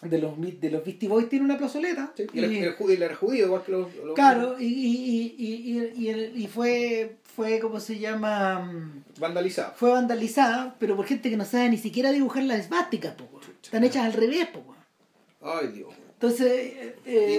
de 0.00 0.18
los, 0.18 0.32
de 0.40 0.70
los 0.70 0.82
Beastie 0.82 1.06
Boys, 1.06 1.28
tiene 1.28 1.44
una 1.44 1.58
plazoleta. 1.58 2.10
Sí, 2.16 2.24
y, 2.32 2.40
y- 2.40 2.66
judío, 2.78 2.96
él 2.96 3.02
era 3.02 3.14
judío, 3.14 3.44
igual 3.44 3.62
que 3.62 3.72
los... 3.72 3.94
los- 3.96 4.14
claro, 4.14 4.56
y, 4.58 4.64
y, 4.64 5.34
y, 5.36 5.44
y, 5.76 5.92
y, 6.02 6.08
el- 6.08 6.32
y 6.34 6.46
fue, 6.46 7.16
fue, 7.36 7.58
¿cómo 7.60 7.78
se 7.78 7.98
llama? 7.98 8.90
Vandalizado. 9.18 9.74
Fue 9.76 9.90
vandalizada, 9.90 10.76
pero 10.80 10.96
por 10.96 11.04
gente 11.04 11.28
que 11.28 11.36
no 11.36 11.44
sabe 11.44 11.68
ni 11.68 11.76
siquiera 11.76 12.10
dibujar 12.10 12.44
las 12.44 12.60
esvásticas, 12.60 13.12
po, 13.16 13.24
weón. 13.30 13.44
Están 13.62 13.84
hechas 13.84 14.06
al 14.06 14.14
revés, 14.14 14.46
po, 14.46 14.60
weón. 14.60 15.58
Ay, 15.60 15.68
Dios. 15.74 15.90
Entonces... 16.14 16.46
eh, 16.48 16.96
eh, 17.04 17.36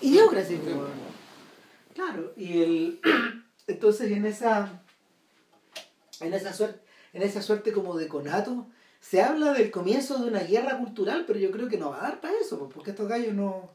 Idiocracia. 0.00 0.56
Claro, 1.94 2.32
y 2.36 2.60
el... 2.62 3.00
Entonces 3.68 4.10
en 4.10 4.26
esa... 4.26 4.80
En 6.20 6.34
esa 6.34 6.52
suerte, 6.52 6.80
en 7.12 7.22
esa 7.22 7.42
suerte 7.42 7.72
como 7.72 7.96
de 7.96 8.08
conato, 8.08 8.66
se 9.00 9.20
habla 9.22 9.52
del 9.52 9.70
comienzo 9.70 10.18
de 10.18 10.28
una 10.28 10.40
guerra 10.40 10.78
cultural, 10.78 11.24
pero 11.26 11.38
yo 11.38 11.50
creo 11.50 11.68
que 11.68 11.78
no 11.78 11.90
va 11.90 11.98
a 11.98 12.02
dar 12.02 12.20
para 12.20 12.34
eso, 12.40 12.58
po, 12.58 12.68
porque 12.68 12.90
estos 12.90 13.08
gallos 13.08 13.34
no... 13.34 13.70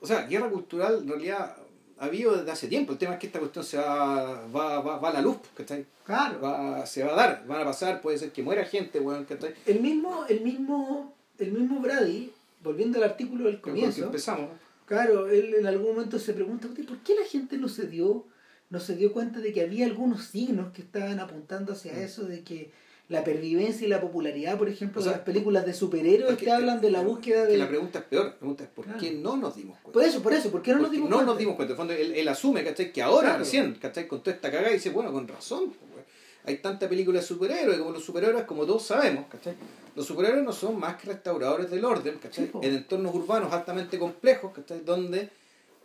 O 0.00 0.06
sea, 0.06 0.26
guerra 0.26 0.48
cultural 0.48 0.98
en 1.02 1.08
realidad 1.08 1.56
ha 1.98 2.04
habido 2.04 2.36
desde 2.36 2.50
hace 2.52 2.68
tiempo. 2.68 2.92
El 2.92 2.98
tema 2.98 3.14
es 3.14 3.18
que 3.18 3.26
esta 3.26 3.40
cuestión 3.40 3.64
se 3.64 3.76
va, 3.76 4.46
va, 4.46 4.80
va, 4.80 4.98
va 4.98 5.08
a 5.08 5.14
la 5.14 5.20
luz, 5.20 5.38
¿cachai? 5.56 5.84
Claro. 6.04 6.40
Va, 6.40 6.86
se 6.86 7.02
va 7.02 7.12
a 7.12 7.16
dar, 7.16 7.44
van 7.46 7.60
a 7.62 7.64
pasar, 7.64 8.00
puede 8.00 8.18
ser 8.18 8.30
que 8.30 8.42
muera 8.42 8.64
gente, 8.64 9.00
weón, 9.00 9.24
¿cachai? 9.24 9.54
El 9.66 9.80
mismo, 9.80 10.24
el 10.28 10.40
mismo, 10.42 11.12
el 11.38 11.52
mismo 11.52 11.80
Brady, 11.80 12.32
volviendo 12.62 12.98
al 12.98 13.04
artículo 13.04 13.46
del 13.46 13.56
que 13.56 13.62
comienzo, 13.62 14.04
empezamos. 14.04 14.50
claro, 14.86 15.28
él 15.28 15.54
en 15.54 15.66
algún 15.66 15.94
momento 15.94 16.18
se 16.20 16.32
pregunta, 16.34 16.68
"Oye, 16.72 16.84
¿por 16.84 16.98
qué 16.98 17.14
la 17.16 17.26
gente 17.26 17.58
no 17.58 17.68
se 17.68 17.88
dio, 17.88 18.24
no 18.70 18.80
se 18.80 18.96
dio 18.96 19.12
cuenta 19.12 19.40
de 19.40 19.52
que 19.52 19.62
había 19.62 19.86
algunos 19.86 20.24
signos 20.24 20.72
que 20.72 20.82
estaban 20.82 21.20
apuntando 21.20 21.72
hacia 21.72 21.92
Mm. 21.94 21.98
eso, 21.98 22.24
de 22.24 22.42
que 22.44 22.70
la 23.08 23.24
pervivencia 23.24 23.86
y 23.86 23.88
la 23.90 24.02
popularidad, 24.02 24.58
por 24.58 24.68
ejemplo, 24.68 25.00
O 25.00 25.02
sea, 25.02 25.12
de 25.12 25.18
las 25.18 25.24
películas 25.24 25.64
de 25.64 25.72
superhéroes 25.72 26.32
Es 26.32 26.38
que, 26.38 26.50
hablan 26.50 26.78
de 26.82 26.90
la 26.90 27.00
búsqueda 27.00 27.46
que 27.46 27.52
de... 27.52 27.58
la 27.58 27.66
pregunta 27.68 28.00
es 28.00 28.04
peor. 28.04 28.26
La 28.26 28.34
pregunta 28.36 28.64
es 28.64 28.68
¿por 28.70 28.84
Claro. 28.84 29.00
qué 29.00 29.12
no 29.12 29.36
nos 29.38 29.56
dimos 29.56 29.78
cuenta? 29.78 29.92
Por 29.92 30.04
eso, 30.04 30.22
por 30.22 30.32
eso, 30.34 30.50
¿por 30.50 30.60
qué 30.60 30.72
no 30.74 30.80
nos 30.80 30.90
dimos 30.90 31.08
no 31.08 31.16
cuenta? 31.16 31.30
nos 31.32 31.38
dimos 31.38 31.56
cuenta. 31.56 31.72
En 31.72 31.74
el 31.74 31.76
fondo, 31.78 31.92
él, 31.94 32.12
él 32.14 32.28
asume, 32.28 32.62
¿cachai? 32.62 32.92
Que 32.92 33.00
ahora 33.00 33.28
Claro. 33.28 33.38
recién, 33.38 33.74
¿cachai? 33.80 34.06
Con 34.06 34.22
toda 34.22 34.34
esta 34.36 34.50
cagada, 34.50 34.70
dice, 34.74 34.90
bueno, 34.90 35.10
con 35.10 35.26
razón. 35.26 35.72
pues. 35.92 36.04
Hay 36.44 36.58
tanta 36.58 36.86
película 36.88 37.18
de 37.20 37.24
superhéroes, 37.26 37.78
como 37.78 37.90
los 37.92 38.04
superhéroes, 38.04 38.44
como 38.44 38.66
todos 38.66 38.82
sabemos, 38.82 39.24
¿cachai? 39.30 39.54
Los 39.96 40.04
superhéroes 40.06 40.44
no 40.44 40.52
son 40.52 40.78
más 40.78 40.96
que 40.96 41.08
restauradores 41.08 41.70
del 41.70 41.84
orden, 41.86 42.18
¿cachai? 42.18 42.46
Sí, 42.46 42.50
en 42.62 42.74
entornos 42.74 43.14
urbanos 43.14 43.50
altamente 43.52 43.98
complejos, 43.98 44.52
¿cachai? 44.54 44.80
Donde 44.84 45.30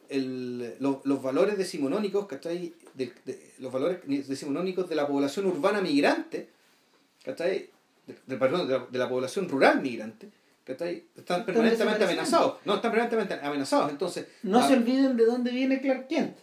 el, 0.10 0.76
los, 0.80 0.98
los 1.06 1.22
valores 1.22 1.58
decimonónicos, 1.58 2.28
¿cachai? 2.28 2.74
De, 2.94 3.14
de- 3.26 3.54
los 3.60 3.72
valores 3.72 4.00
decimonónicos 4.28 4.88
de 4.90 4.96
la 4.96 5.08
población 5.08 5.46
urbana 5.48 5.82
migrante, 5.82 6.50
¿cachai? 7.24 7.70
De, 8.08 8.18
de- 8.26 8.38
perdón, 8.38 8.68
de 8.68 8.78
la, 8.78 8.86
de 8.90 8.98
la 9.00 9.10
población 9.10 9.48
rural 9.50 9.82
migrante, 9.82 10.30
¿cachai? 10.64 11.06
Están 11.16 11.46
permanentemente 11.46 12.04
amenazados. 12.04 12.58
No, 12.66 12.76
están 12.76 12.92
permanentemente 12.92 13.34
amenazados. 13.46 13.90
Entonces, 13.92 14.28
No 14.44 14.66
se 14.68 14.74
olviden 14.74 15.16
de 15.18 15.26
dónde 15.26 15.52
viene 15.52 15.82
Clark 15.82 16.08
Kent. 16.08 16.38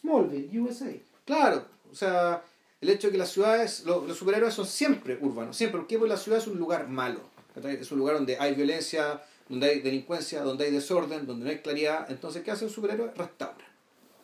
Smallville, 0.00 0.60
USA. 0.60 0.92
Claro, 1.24 1.64
o 1.90 1.94
sea, 1.94 2.42
el 2.80 2.90
hecho 2.90 3.08
de 3.08 3.12
que 3.12 3.18
las 3.18 3.30
ciudades, 3.30 3.84
lo- 3.84 4.06
los 4.06 4.16
superhéroes 4.16 4.54
son 4.54 4.66
siempre 4.66 5.18
urbanos, 5.20 5.56
siempre, 5.56 5.80
porque 5.80 5.98
la 6.06 6.16
ciudad 6.16 6.38
es 6.40 6.46
un 6.46 6.58
lugar 6.58 6.88
malo, 6.88 7.20
¿cachai? 7.54 7.76
es 7.76 7.90
un 7.92 7.98
lugar 7.98 8.16
donde 8.16 8.36
hay 8.38 8.54
violencia, 8.54 9.22
donde 9.48 9.68
hay 9.70 9.80
delincuencia, 9.80 10.42
donde 10.42 10.64
hay 10.66 10.70
desorden, 10.72 11.26
donde 11.26 11.44
no 11.44 11.50
hay 11.50 11.58
claridad, 11.58 12.10
entonces 12.10 12.42
¿qué 12.42 12.50
hace 12.50 12.64
un 12.64 12.70
superhéroe? 12.70 13.10
Restaura. 13.14 13.64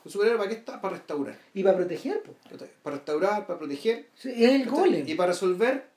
¿Un 0.04 0.10
superhéroe 0.10 0.38
para 0.38 0.50
qué 0.50 0.56
está? 0.56 0.80
Para 0.80 0.96
restaurar. 0.96 1.38
Y 1.54 1.62
para 1.62 1.76
proteger, 1.76 2.22
pues. 2.22 2.60
Para 2.82 2.96
restaurar, 2.96 3.46
para 3.46 3.58
proteger, 3.58 4.08
Es 4.18 4.26
el 4.26 4.68
golem. 4.68 5.08
y 5.08 5.14
para 5.14 5.32
resolver, 5.32 5.88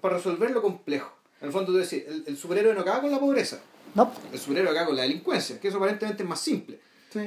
para 0.00 0.16
resolver 0.16 0.50
lo 0.50 0.60
complejo. 0.60 1.10
En 1.40 1.46
el 1.46 1.52
fondo, 1.52 1.72
tú 1.72 1.78
decís, 1.78 2.04
el, 2.06 2.24
el 2.26 2.36
superhéroe 2.36 2.74
no 2.74 2.82
acaba 2.82 3.00
con 3.00 3.10
la 3.10 3.18
pobreza, 3.18 3.58
No. 3.94 4.12
el 4.30 4.38
superhéroe 4.38 4.70
acaba 4.70 4.88
con 4.88 4.96
la 4.96 5.02
delincuencia, 5.02 5.58
que 5.58 5.68
eso 5.68 5.78
aparentemente 5.78 6.22
es 6.22 6.28
más 6.28 6.40
simple. 6.40 6.78
Sí. 7.10 7.20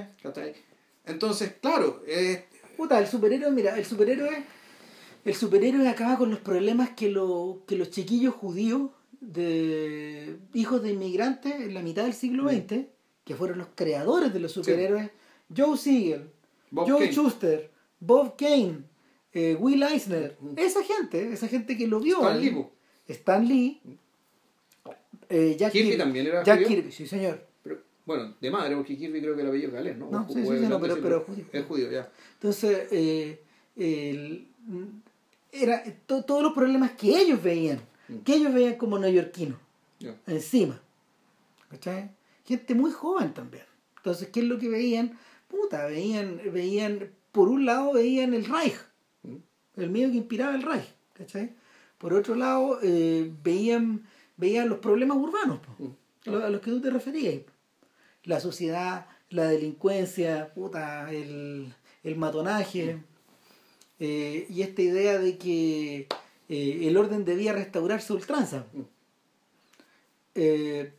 Entonces, 1.05 1.53
claro, 1.61 2.03
es 2.07 2.41
Puta, 2.77 2.99
el 2.99 3.07
superhéroe, 3.07 3.51
mira, 3.51 3.77
el 3.77 3.85
superhéroe, 3.85 4.43
el 5.25 5.35
superhéroe 5.35 5.87
acaba 5.87 6.17
con 6.17 6.29
los 6.31 6.39
problemas 6.39 6.91
que, 6.91 7.09
lo, 7.09 7.61
que 7.67 7.75
los 7.75 7.89
chiquillos 7.91 8.33
judíos 8.35 8.89
de 9.31 10.37
hijos 10.53 10.81
de 10.83 10.91
inmigrantes 10.91 11.53
en 11.55 11.73
la 11.73 11.81
mitad 11.81 12.03
del 12.03 12.13
siglo 12.13 12.49
XX, 12.49 12.85
que 13.23 13.35
fueron 13.35 13.57
los 13.57 13.67
creadores 13.75 14.33
de 14.33 14.39
los 14.39 14.51
superhéroes, 14.51 15.09
Joe 15.55 15.77
Siegel, 15.77 16.29
Bob 16.71 16.89
Joe 16.89 16.99
Kane. 16.99 17.11
Schuster, 17.13 17.71
Bob 17.99 18.35
Kane, 18.37 18.79
eh, 19.33 19.55
Will 19.59 19.81
Eisner, 19.83 20.35
Mm. 20.39 20.53
esa 20.57 20.83
gente, 20.83 21.31
esa 21.33 21.47
gente 21.47 21.77
que 21.77 21.87
lo 21.87 21.99
vio. 21.99 22.17
Stan. 22.19 22.39
Lee. 22.41 22.65
Stan 23.07 23.47
Lee, 23.47 23.81
eh, 25.29 25.55
Jack 25.57 25.71
Kirby 25.71 25.85
Kirby, 25.89 25.97
también 25.97 26.27
era 26.27 26.43
Jack 26.43 26.63
judío. 26.63 26.67
Kirby, 26.77 26.91
sí 26.91 27.07
señor. 27.07 27.45
Pero, 27.63 27.79
bueno, 28.05 28.35
de 28.39 28.51
madre, 28.51 28.75
porque 28.75 28.97
Kirby 28.97 29.21
creo 29.21 29.35
que 29.35 29.41
el 29.41 29.47
apellido 29.47 29.71
galés, 29.71 29.97
¿no? 29.97 30.09
No, 30.09 30.27
sí, 30.27 30.33
sí, 30.35 30.41
sí, 30.47 30.65
no, 30.67 30.79
pero- 30.79 31.21
judío. 31.25 31.45
Es 31.51 31.65
judío, 31.65 31.91
ya. 31.91 32.11
Entonces, 32.35 32.87
eh, 32.91 33.39
el- 33.75 34.47
era 35.51 35.83
to- 36.05 36.23
todos 36.23 36.43
los 36.43 36.53
problemas 36.53 36.91
que 36.91 37.09
ellos 37.19 37.41
veían, 37.41 37.77
Mm. 37.77 37.92
Que 38.25 38.35
ellos 38.35 38.53
veían 38.53 38.75
como 38.75 38.99
neoyorquinos, 38.99 39.57
encima. 40.27 40.79
¿Cachai? 41.69 42.11
Gente 42.45 42.75
muy 42.75 42.91
joven 42.91 43.33
también. 43.33 43.63
Entonces, 43.97 44.27
¿qué 44.29 44.41
es 44.41 44.45
lo 44.45 44.59
que 44.59 44.69
veían? 44.69 45.17
Puta, 45.47 45.85
veían, 45.85 46.41
veían, 46.51 47.09
por 47.31 47.47
un 47.49 47.65
lado 47.65 47.93
veían 47.93 48.33
el 48.33 48.45
Reich, 48.45 48.75
Mm. 49.23 49.35
el 49.77 49.89
miedo 49.89 50.11
que 50.11 50.17
inspiraba 50.17 50.53
el 50.55 50.61
Reich, 50.63 50.87
¿cachai? 51.13 51.53
Por 51.97 52.13
otro 52.13 52.35
lado, 52.35 52.79
eh, 52.83 53.31
veían, 53.43 54.05
veían 54.35 54.67
los 54.67 54.79
problemas 54.79 55.17
urbanos, 55.17 55.59
po, 55.59 55.71
Mm. 56.29 56.35
a 56.35 56.49
los 56.49 56.61
que 56.61 56.71
tú 56.71 56.81
te 56.81 56.89
referías. 56.89 57.41
La 58.25 58.39
sociedad, 58.41 59.05
la 59.29 59.45
delincuencia, 59.45 60.53
puta, 60.53 61.09
el, 61.11 61.73
el 62.03 62.15
matonaje, 62.17 62.97
eh, 63.99 64.45
y 64.49 64.61
esta 64.61 64.81
idea 64.81 65.17
de 65.19 65.37
que 65.37 66.07
eh, 66.55 66.87
el 66.87 66.97
orden 66.97 67.25
debía 67.25 67.53
restaurarse 67.53 68.13
a 68.13 68.15
ultranza. 68.15 68.65
Eh, 70.35 70.93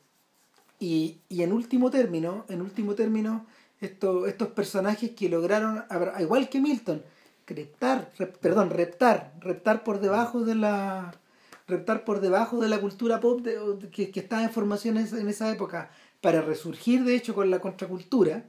y, 0.79 1.19
y 1.29 1.43
en 1.43 1.53
último 1.53 1.91
término, 1.91 2.45
en 2.49 2.61
último 2.61 2.95
término, 2.95 3.47
esto- 3.81 4.27
estos 4.27 4.49
personajes 4.49 5.11
que 5.11 5.29
lograron, 5.29 5.85
igual 6.21 6.49
que 6.49 6.61
Milton, 6.61 7.03
reptar, 7.47 8.13
rep- 8.19 8.39
perdón, 8.39 8.71
reptar, 8.71 9.33
reptar 9.41 9.85
por 9.85 10.01
debajo 10.01 10.41
de 10.45 10.55
la 10.55 11.15
reptar 11.67 12.05
por 12.05 12.21
debajo 12.21 12.61
de 12.61 12.69
la 12.69 12.79
cultura 12.79 13.21
pop 13.21 13.41
de- 13.41 13.89
que, 13.91 14.11
que 14.11 14.21
estaba 14.21 14.43
en 14.43 14.51
formación 14.51 14.99
en 14.99 15.29
esa- 15.29 15.51
época 15.51 15.91
para 16.21 16.43
resurgir 16.43 17.05
de 17.05 17.15
hecho 17.17 17.35
con 17.35 17.49
la 17.51 17.59
contracultura 17.61 18.45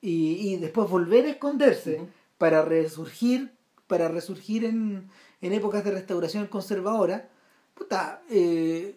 y, 0.00 0.52
y 0.54 0.56
después 0.56 0.88
volver 0.88 1.26
a 1.26 1.30
esconderse 1.30 2.00
para 2.38 2.62
resurgir 2.64 3.52
para 3.88 4.06
resurgir 4.08 4.64
en, 4.64 5.08
en 5.40 5.52
épocas 5.52 5.84
de 5.84 5.90
restauración 5.90 6.46
conservadora 6.46 7.28
puta, 7.74 8.22
eh, 8.30 8.96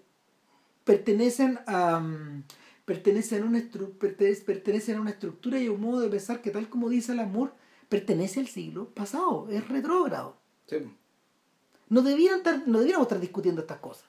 pertenecen 0.84 1.60
a 1.66 2.00
mm, 2.00 2.44
pertenecen 2.86 3.44
a 3.44 3.46
una 3.48 3.62
pertenecen 4.46 4.98
a 4.98 5.02
una 5.02 5.12
estructura 5.12 5.60
y 5.60 5.68
a 5.68 5.72
un 5.72 5.82
modo 5.82 6.02
de 6.02 6.10
pensar 6.10 6.42
que 6.42 6.52
tal 6.52 6.70
como 6.70 6.90
dice 6.90 7.16
Lamour 7.16 7.54
pertenece 7.90 8.40
al 8.40 8.48
siglo 8.48 8.90
pasado 8.90 9.48
es 9.50 9.68
retrógrado 9.68 10.38
Sí. 10.68 10.78
no 11.90 12.02
debieran 12.02 12.38
estar, 12.38 12.66
no 12.68 12.80
debiéramos 12.80 13.08
estar 13.08 13.20
discutiendo 13.20 13.62
estas 13.62 13.80
cosas 13.80 14.06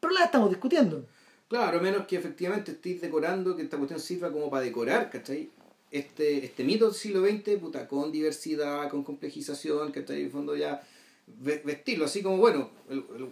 pero 0.00 0.12
las 0.12 0.24
estamos 0.24 0.50
discutiendo 0.50 1.06
Claro, 1.48 1.80
menos 1.80 2.06
que 2.06 2.16
efectivamente 2.16 2.72
estéis 2.72 3.00
decorando, 3.00 3.56
que 3.56 3.62
esta 3.62 3.78
cuestión 3.78 3.98
sirva 4.00 4.30
como 4.30 4.50
para 4.50 4.62
decorar, 4.64 5.08
¿cachai? 5.08 5.50
Este, 5.90 6.44
este 6.44 6.64
mito 6.64 6.86
del 6.86 6.94
siglo 6.94 7.22
XX, 7.26 7.58
puta, 7.58 7.88
con 7.88 8.12
diversidad, 8.12 8.90
con 8.90 9.02
complejización, 9.04 9.90
¿cachai? 9.90 10.20
En 10.20 10.26
el 10.26 10.30
fondo 10.30 10.54
ya 10.54 10.82
ve- 11.26 11.62
vestirlo, 11.64 12.04
así 12.04 12.22
como, 12.22 12.36
bueno, 12.36 12.70
el, 12.90 12.98
el- 13.16 13.28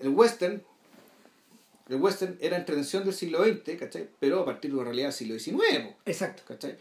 el 0.00 0.08
western, 0.10 0.62
el 1.88 1.96
western 1.96 2.36
era 2.40 2.58
intervención 2.58 3.04
del 3.04 3.14
siglo 3.14 3.42
XX, 3.44 3.76
¿cachai? 3.78 4.08
Pero 4.20 4.40
a 4.40 4.44
partir 4.44 4.70
de 4.70 4.76
una 4.76 4.84
realidad 4.84 5.08
del 5.08 5.14
siglo 5.14 5.34
XIX, 5.38 5.96
exacto 6.06 6.42
¿cachai? 6.46 6.76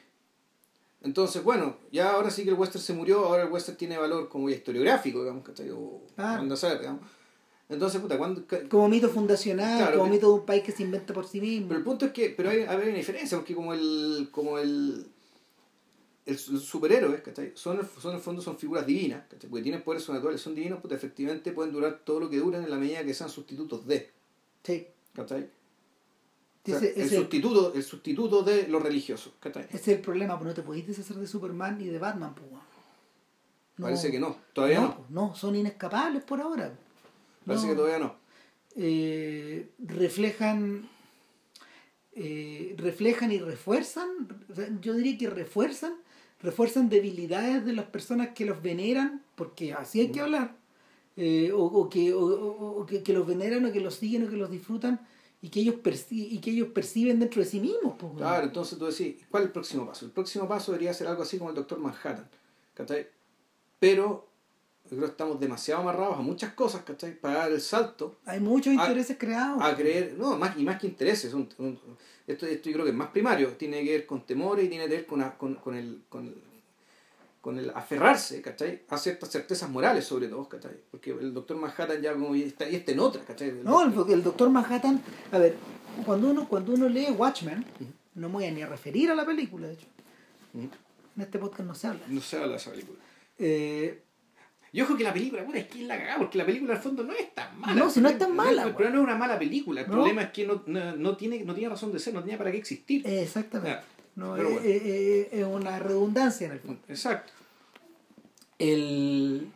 Entonces, 1.02 1.44
bueno, 1.44 1.78
ya 1.92 2.12
ahora 2.12 2.30
sí 2.32 2.44
que 2.44 2.50
el 2.50 2.56
western 2.56 2.84
se 2.84 2.94
murió, 2.94 3.26
ahora 3.26 3.44
el 3.44 3.52
western 3.52 3.78
tiene 3.78 3.98
valor 3.98 4.30
como 4.30 4.50
historiográfico, 4.50 5.20
digamos, 5.22 5.44
¿cachai? 5.44 5.70
O 5.72 6.02
Claro. 6.16 6.42
anda 6.42 6.56
a 6.56 6.58
saber, 6.58 6.80
digamos. 6.80 7.02
Entonces, 7.70 8.00
puta, 8.00 8.18
cuando... 8.18 8.44
Como 8.70 8.88
mito 8.88 9.10
fundacional, 9.10 9.78
Claro, 9.78 9.98
como 10.00 10.10
mito 10.12 10.28
de 10.28 10.40
un 10.40 10.46
país 10.46 10.64
que 10.64 10.72
se 10.72 10.84
inventa 10.84 11.14
por 11.14 11.28
sí 11.28 11.42
mismo. 11.42 11.68
Pero 11.68 11.80
el 11.80 11.84
punto 11.84 12.06
es 12.06 12.12
que, 12.14 12.30
pero 12.30 12.50
hay, 12.50 12.62
hay 12.62 12.78
una 12.78 12.98
diferencia, 12.98 13.38
porque 13.38 13.54
como 13.54 13.74
el, 13.74 14.30
como 14.32 14.58
el, 14.58 15.06
el 16.26 16.38
superhéroes, 16.38 17.22
¿cachai? 17.22 17.52
Son, 17.56 17.78
son 18.00 18.12
en 18.12 18.18
el 18.18 18.24
fondo 18.24 18.42
son 18.42 18.58
figuras 18.58 18.86
divinas, 18.86 19.24
¿cachai? 19.30 19.50
Porque 19.50 19.64
tienen 19.64 19.84
poderes 19.84 20.04
sobrenaturales, 20.04 20.42
son 20.42 20.56
divinos, 20.56 20.80
pues 20.82 20.94
efectivamente 20.94 21.52
pueden 21.52 21.74
durar 21.74 22.02
todo 22.06 22.22
lo 22.22 22.30
que 22.30 22.38
duran 22.38 22.64
en 22.64 22.70
la 22.70 22.78
medida 22.78 23.04
que 23.04 23.14
sean 23.14 23.30
sustitutos 23.30 23.86
de, 23.86 24.12
Sí. 24.64 24.88
¿cachai? 25.14 25.50
O 26.64 26.70
sea, 26.70 26.78
Ese, 26.80 27.02
el, 27.02 27.10
sustituto, 27.10 27.74
el 27.74 27.84
sustituto 27.84 28.44
de 28.44 28.68
lo 28.68 28.80
religioso, 28.80 29.34
ese 29.42 29.68
es 29.72 29.88
el 29.88 30.02
problema, 30.02 30.38
pues 30.38 30.50
no 30.50 30.54
te 30.54 30.64
podéis 30.64 30.86
deshacer 30.88 31.16
de 31.16 31.26
Superman 31.26 31.80
y 31.80 31.88
de 31.88 31.98
Batman, 31.98 32.36
pues. 32.36 32.48
Parece 33.80 34.12
que 34.12 34.20
no, 34.20 34.36
todavía 34.54 34.82
no, 34.82 34.96
pues, 34.98 35.10
no, 35.10 35.36
son 35.36 35.56
inescapables 35.56 36.24
por 36.24 36.42
ahora. 36.42 36.74
Parece 37.48 37.66
No. 37.66 37.72
que 37.72 37.76
todavía 37.78 38.00
no. 38.00 38.16
eh, 38.76 39.70
reflejan 39.80 40.88
eh, 42.14 42.76
reflejan 42.78 43.32
y 43.32 43.40
refuerzan 43.40 44.10
yo 44.82 44.94
diría 44.94 45.18
que 45.18 45.30
refuerzan 45.30 45.94
refuerzan 46.42 46.90
debilidades 46.90 47.66
de 47.66 47.74
las 47.74 47.86
personas 47.86 48.30
que 48.30 48.46
los 48.46 48.62
veneran 48.62 49.24
porque 49.36 49.74
así 49.74 50.00
hay 50.02 50.12
que 50.12 50.22
hablar 50.22 50.56
eh, 51.16 51.52
o, 51.52 51.64
o 51.64 51.90
que, 51.90 52.14
o, 52.14 52.86
que, 52.88 53.02
que 53.04 53.14
los 53.14 53.26
veneran 53.26 53.66
o 53.66 53.72
que 53.72 53.80
los 53.82 53.96
siguen 53.96 54.26
o 54.26 54.30
que 54.30 54.36
los 54.38 54.50
disfrutan 54.52 55.00
y 55.42 55.50
que 55.50 55.60
ellos 55.62 55.76
perci- 55.76 56.28
y 56.32 56.40
que 56.40 56.50
ellos 56.52 56.70
perciben 56.70 57.20
dentro 57.20 57.42
de 57.44 57.48
sí 57.48 57.60
mismos 57.60 57.96
pues. 58.00 58.14
Claro, 58.18 58.46
entonces 58.46 58.78
tú 58.80 58.86
decís, 58.86 59.16
¿cuál 59.30 59.44
es 59.44 59.48
el 59.48 59.54
próximo 59.54 59.86
paso? 59.86 60.06
El 60.06 60.12
próximo 60.12 60.48
paso 60.48 60.72
debería 60.72 60.94
ser 60.94 61.08
algo 61.08 61.22
así 61.24 61.38
como 61.38 61.52
el 61.52 61.56
Doctor 61.56 61.78
Manhattan, 61.80 62.28
¿cachai? 62.74 63.08
Pero 63.80 64.27
creo 64.96 65.02
que 65.06 65.12
estamos 65.12 65.40
demasiado 65.40 65.82
amarrados 65.82 66.18
a 66.18 66.22
muchas 66.22 66.54
cosas, 66.54 66.82
¿cachai? 66.84 67.14
Para 67.20 67.40
dar 67.40 67.52
el 67.52 67.62
salto 67.62 68.18
hay 68.26 68.40
muchos 68.40 68.72
a- 68.72 68.86
intereses 68.86 69.18
creados 69.20 69.62
a 69.62 69.76
creer, 69.76 70.16
no, 70.18 70.38
más 70.38 70.58
y 70.58 70.64
más 70.64 70.80
que 70.80 70.88
intereses, 70.88 71.34
un- 71.34 71.50
un- 71.60 71.80
esto, 72.26 72.46
esto 72.46 72.70
yo 72.70 72.74
creo 72.74 72.86
que 72.86 72.92
es 72.92 72.98
más 72.98 73.10
primario, 73.10 73.50
tiene 73.54 73.84
que 73.84 73.92
ver 73.92 74.06
con 74.06 74.26
temores 74.26 74.66
y 74.66 74.70
tiene 74.70 74.86
que 74.86 74.96
ver 74.96 75.06
con, 75.06 75.22
a- 75.22 75.38
con, 75.38 75.56
con 75.56 75.76
el, 75.76 76.02
con, 76.10 76.34
con 77.42 77.58
el 77.60 77.70
aferrarse, 77.70 78.42
¿cachai? 78.42 78.82
A 78.90 78.98
ciertas 78.98 79.30
certezas 79.30 79.70
morales 79.70 80.06
sobre 80.06 80.28
todo, 80.28 80.48
¿cachai? 80.50 80.74
Porque 80.92 81.12
el 81.12 81.34
Doctor 81.34 81.56
Manhattan 81.58 82.02
ya 82.02 82.14
como 82.14 82.36
está, 82.36 82.68
y 82.70 82.76
está 82.76 82.92
en 82.92 83.00
otra, 83.00 83.24
¿cachai? 83.24 83.50
El 83.50 83.64
No, 83.64 83.84
doctor- 83.90 84.12
el, 84.14 84.24
doctor 84.24 84.50
Manhattan, 84.50 85.02
a 85.32 85.38
ver, 85.38 85.56
cuando 86.06 86.30
uno, 86.30 86.48
cuando 86.50 86.74
uno 86.74 86.90
lee 86.90 87.08
Watchmen, 87.12 87.66
no 88.16 88.28
me 88.30 88.34
voy 88.34 88.46
a 88.46 88.52
ni 88.52 88.62
a 88.62 88.68
referir 88.68 89.10
a 89.12 89.16
la 89.16 89.26
película, 89.26 89.68
de 89.68 89.74
hecho. 89.76 89.86
En 90.54 90.70
este 91.22 91.40
podcast 91.40 91.62
no 91.68 91.76
se 91.76 91.88
habla. 91.88 92.02
No 92.08 92.20
se 92.22 92.36
habla 92.36 92.50
de 92.50 92.56
esa 92.58 92.72
película. 92.72 93.00
Eh, 93.40 94.02
Y 94.74 94.82
ojo 94.82 94.98
que 94.98 95.04
la 95.04 95.14
película, 95.14 95.46
puta, 95.46 95.60
es 95.60 95.68
que 95.68 95.82
es 95.82 95.88
la 95.88 95.98
cagada, 95.98 96.18
porque 96.20 96.38
la 96.38 96.46
película 96.46 96.74
al 96.74 96.82
fondo 96.82 97.04
no 97.04 97.14
es 97.14 97.34
tan 97.34 97.60
mala. 97.60 97.74
No, 97.74 97.90
si 97.90 98.02
no 98.02 98.10
es 98.10 98.18
tan 98.18 98.36
mala, 98.36 98.64
El 98.64 98.74
problema 98.74 98.96
no 98.96 99.02
es 99.02 99.08
una 99.08 99.16
mala 99.18 99.40
película, 99.40 99.82
el 99.82 99.88
No. 99.88 99.94
problema 99.94 100.24
es 100.24 100.30
que 100.32 100.46
no, 100.46 100.64
no, 100.66 100.96
no 100.96 101.16
tiene, 101.18 101.44
no 101.44 101.54
tiene 101.54 101.70
razón 101.70 101.92
de 101.94 102.00
ser, 102.00 102.14
no 102.14 102.22
tenía 102.22 102.38
para 102.38 102.52
qué 102.52 102.58
existir. 102.58 103.08
exactamente. 103.08 103.80
Ya, 103.80 103.84
No, 104.16 104.36
eh, 104.38 104.44
bueno. 104.44 104.60
eh, 104.62 104.82
eh, 104.86 105.30
es 105.40 105.46
una 105.46 105.80
redundancia 105.80 106.48
en 106.48 106.54
el 106.54 106.60
fondo. 106.60 106.82
Exacto. 106.90 107.32
El, 108.60 109.50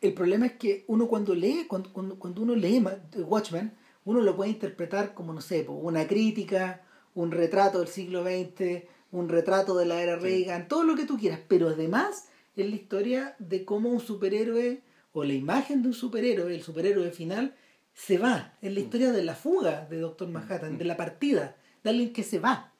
el 0.00 0.12
problema 0.14 0.46
es 0.46 0.52
que 0.52 0.84
uno 0.88 1.06
cuando 1.08 1.34
lee, 1.34 1.66
cuando, 1.68 1.92
cuando, 1.92 2.18
cuando 2.18 2.42
uno 2.42 2.54
lee 2.54 2.84
Watchmen, 3.16 3.72
uno 4.04 4.20
lo 4.20 4.36
puede 4.36 4.50
interpretar 4.50 5.14
como, 5.14 5.32
no 5.32 5.40
sé, 5.40 5.66
una 5.68 6.06
crítica, 6.06 6.82
un 7.14 7.30
retrato 7.30 7.78
del 7.78 7.88
siglo 7.88 8.22
XX, 8.24 8.84
un 9.12 9.28
retrato 9.28 9.76
de 9.76 9.84
la 9.86 10.02
era 10.02 10.16
Reagan, 10.16 10.68
todo 10.68 10.84
lo 10.84 10.96
que 10.96 11.04
tú 11.04 11.18
quieras, 11.18 11.40
pero 11.48 11.68
además 11.68 12.26
es 12.56 12.68
la 12.68 12.74
historia 12.76 13.36
de 13.38 13.64
cómo 13.64 13.88
un 13.90 14.00
superhéroe, 14.00 14.82
o 15.12 15.24
la 15.24 15.32
imagen 15.34 15.82
de 15.82 15.88
un 15.88 15.94
superhéroe, 15.94 16.54
el 16.54 16.62
superhéroe 16.62 17.10
final, 17.10 17.54
se 17.94 18.18
va. 18.18 18.54
Es 18.62 18.72
la 18.72 18.80
historia 18.80 19.12
de 19.12 19.24
la 19.24 19.34
fuga 19.34 19.86
de 19.90 19.98
Doctor 19.98 20.28
Manhattan, 20.28 20.78
de 20.78 20.84
la 20.84 20.96
partida, 20.96 21.56
de 21.82 21.90
alguien 21.90 22.12
que 22.12 22.22
se 22.22 22.38
va. 22.38 22.72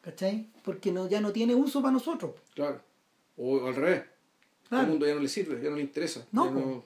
¿Cachai? 0.00 0.48
Porque 0.64 0.90
no, 0.90 1.08
ya 1.08 1.20
no 1.20 1.30
tiene 1.32 1.54
uso 1.54 1.80
para 1.80 1.92
nosotros. 1.92 2.32
Claro. 2.54 2.80
O 3.36 3.66
al 3.66 3.74
revés. 3.76 4.02
Claro. 4.68 4.84
Al 4.84 4.90
mundo 4.90 5.06
ya 5.06 5.14
no 5.14 5.20
le 5.20 5.28
sirve, 5.28 5.62
ya 5.62 5.70
no 5.70 5.76
le 5.76 5.82
interesa. 5.82 6.26
No, 6.32 6.52
po. 6.52 6.84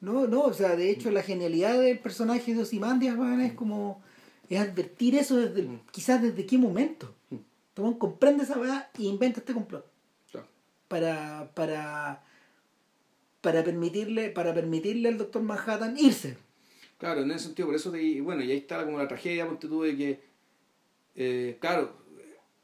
No, 0.00 0.26
no, 0.26 0.42
o 0.44 0.54
sea, 0.54 0.76
de 0.76 0.90
hecho 0.90 1.10
la 1.10 1.22
genialidad 1.22 1.78
del 1.78 1.98
personaje 1.98 2.54
de 2.54 2.62
Ozymandias, 2.62 3.18
weón, 3.18 3.42
es 3.42 3.52
como 3.52 4.00
es 4.48 4.58
advertir 4.58 5.14
eso 5.14 5.36
desde 5.36 5.60
el- 5.60 5.68
Mm. 5.68 5.80
quizás 5.92 6.22
desde 6.22 6.46
qué 6.46 6.56
momento. 6.56 7.14
Mm. 7.28 7.36
Tu 7.74 7.82
weón 7.82 7.98
comprende 7.98 8.44
esa 8.44 8.58
weá 8.58 8.90
y 8.96 9.06
inventa 9.08 9.40
este 9.40 9.52
complot. 9.52 9.84
Para 10.90 11.52
para 11.54 12.22
para 13.40 13.62
permitirle 13.62 14.30
para 14.30 14.52
permitirle 14.52 15.08
al 15.08 15.18
doctor 15.18 15.40
Manhattan 15.42 15.96
irse. 15.96 16.36
Claro, 16.98 17.22
en 17.22 17.30
ese 17.30 17.44
sentido, 17.46 17.68
por 17.68 17.76
eso, 17.76 17.90
te, 17.90 18.20
bueno, 18.20 18.42
y 18.44 18.50
ahí 18.50 18.58
está 18.58 18.84
como 18.84 18.98
la 18.98 19.08
tragedia, 19.08 19.46
ponte 19.46 19.66
tú, 19.68 19.82
de 19.84 19.96
que, 19.96 20.20
eh, 21.14 21.56
claro, 21.58 21.96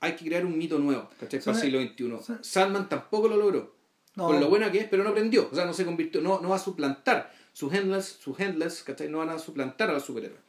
hay 0.01 0.15
que 0.15 0.27
crear 0.27 0.45
un 0.45 0.59
mito 0.59 0.79
nuevo, 0.79 1.09
¿cachai? 1.19 1.41
Para 1.41 1.57
el 1.57 1.63
siglo 1.63 1.81
XXI. 1.81 2.35
Sandman 2.43 2.87
tampoco 2.91 3.29
lo 3.29 3.37
logró. 3.39 3.75
No. 4.15 4.27
Por 4.27 4.39
lo 4.39 4.51
buena 4.51 4.71
que 4.71 4.79
es, 4.81 4.89
pero 4.89 5.05
no 5.05 5.11
aprendió. 5.11 5.49
O 5.51 5.55
sea, 5.55 5.65
no 5.65 5.73
se 5.73 5.87
convirtió, 5.87 6.21
no, 6.21 6.41
no 6.43 6.51
va 6.51 6.57
a 6.57 6.59
suplantar. 6.59 7.33
Sus 7.55 7.73
handlers, 7.73 8.05
sus 8.07 8.39
handlers, 8.39 8.83
¿cachai? 8.83 9.09
No 9.09 9.19
van 9.19 9.31
a 9.31 9.39
suplantar 9.39 9.89
a 9.89 9.95
los 9.95 10.05
superhéroes. 10.05 10.41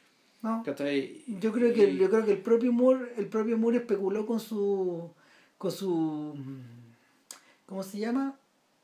No. 0.42 0.64
¿cachai? 0.66 1.24
Yo 1.40 1.54
creo 1.54 1.74
que 1.74 1.90
Y- 1.90 1.98
yo 1.98 2.10
creo 2.10 2.26
que 2.26 2.32
el 2.34 2.40
propio 2.42 2.74
Moore, 2.74 3.14
el 3.18 3.28
propio 3.28 3.58
Moore 3.58 3.78
especuló 3.78 4.26
con 4.26 4.40
su 4.42 5.12
con 5.58 5.72
su 5.72 6.36
¿cómo 7.68 7.84
se 7.84 8.00
llama? 8.00 8.40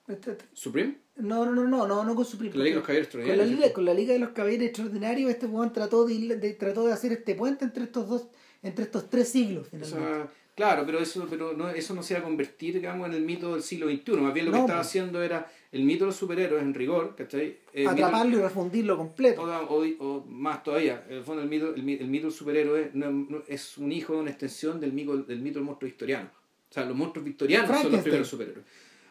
Este- 0.08 0.32
este- 0.34 0.46
¿Supreme? 0.54 0.98
No, 1.16 1.46
no, 1.46 1.52
no, 1.52 1.64
no, 1.66 1.88
no, 1.88 2.04
no 2.04 2.16
con 2.16 2.26
su 2.26 2.38
La 2.38 2.44
Liga 2.50 2.64
de 2.64 2.72
los 2.76 2.84
Caballeros 2.84 3.08
con 3.10 3.20
la, 3.22 3.26
Extraordinarios. 3.28 3.60
Liga, 3.60 3.74
con 3.74 3.86
la 3.86 3.94
Liga 3.94 4.14
de 4.14 4.20
los 4.20 4.30
Caballeros 4.30 4.66
Extraordinarios, 4.68 5.32
este 5.32 5.46
weón 5.48 5.72
trató 5.74 6.06
de, 6.06 6.54
trató 6.60 6.86
de 6.88 6.94
hacer 6.94 7.12
este 7.14 7.36
puente 7.36 7.66
entre 7.66 7.84
estos 7.86 8.08
dos, 8.10 8.28
entre 8.62 8.86
estos 8.86 9.10
tres 9.10 9.30
siglos, 9.30 9.68
O 9.68 9.70
finalmente. 9.70 10.00
sea, 10.06 10.28
claro, 10.56 10.84
pero 10.86 11.00
eso 11.00 11.26
pero 11.30 11.54
no, 11.54 11.70
eso 11.70 11.94
no 11.94 12.02
se 12.04 12.16
va 12.16 12.20
a 12.20 12.24
convertir, 12.24 12.74
digamos, 12.74 13.08
en 13.08 13.14
el 13.14 13.22
mito 13.24 13.54
del 13.54 13.62
siglo 13.64 13.88
XXI. 13.90 14.12
Más 14.18 14.34
bien 14.34 14.48
lo 14.48 14.52
que 14.52 14.58
estaba 14.60 14.80
pues. 14.80 14.88
haciendo 14.88 15.22
era 15.22 15.50
el 15.72 15.84
mito 15.84 16.04
de 16.04 16.08
los 16.08 16.16
superhéroes 16.16 16.64
en 16.64 16.74
rigor, 16.74 17.16
¿cachai? 17.16 17.60
El 17.74 17.84
mito- 17.88 17.92
Atraparlo 17.92 18.38
y 18.38 18.42
refundirlo 18.42 18.98
completo. 18.98 19.42
o, 19.44 19.46
o- 19.76 19.96
o 20.06 20.26
más 20.26 20.64
todavía, 20.64 21.06
en 21.08 21.18
el 21.18 21.24
fondo 21.24 21.44
el 21.44 21.48
mito, 21.50 21.74
el, 21.76 21.84
mi- 21.84 21.94
el 21.94 22.08
mito 22.08 22.26
del 22.26 22.34
superhéroe 22.34 22.90
no- 22.96 23.12
no- 23.12 23.44
es 23.48 23.78
un 23.78 23.92
hijo, 23.92 24.18
una 24.18 24.32
extensión 24.32 24.80
del 24.82 24.92
mito, 24.94 25.16
del 25.16 25.40
mito 25.40 25.60
del 25.60 25.66
monstruo 25.66 25.88
victoriano. 25.88 26.30
O 26.74 26.76
sea, 26.76 26.86
los 26.86 26.98
monstruos 26.98 27.24
victorianos 27.24 27.70
son 27.84 27.92
los 27.92 28.02
primeros 28.02 28.28
superhéroes. 28.28 28.66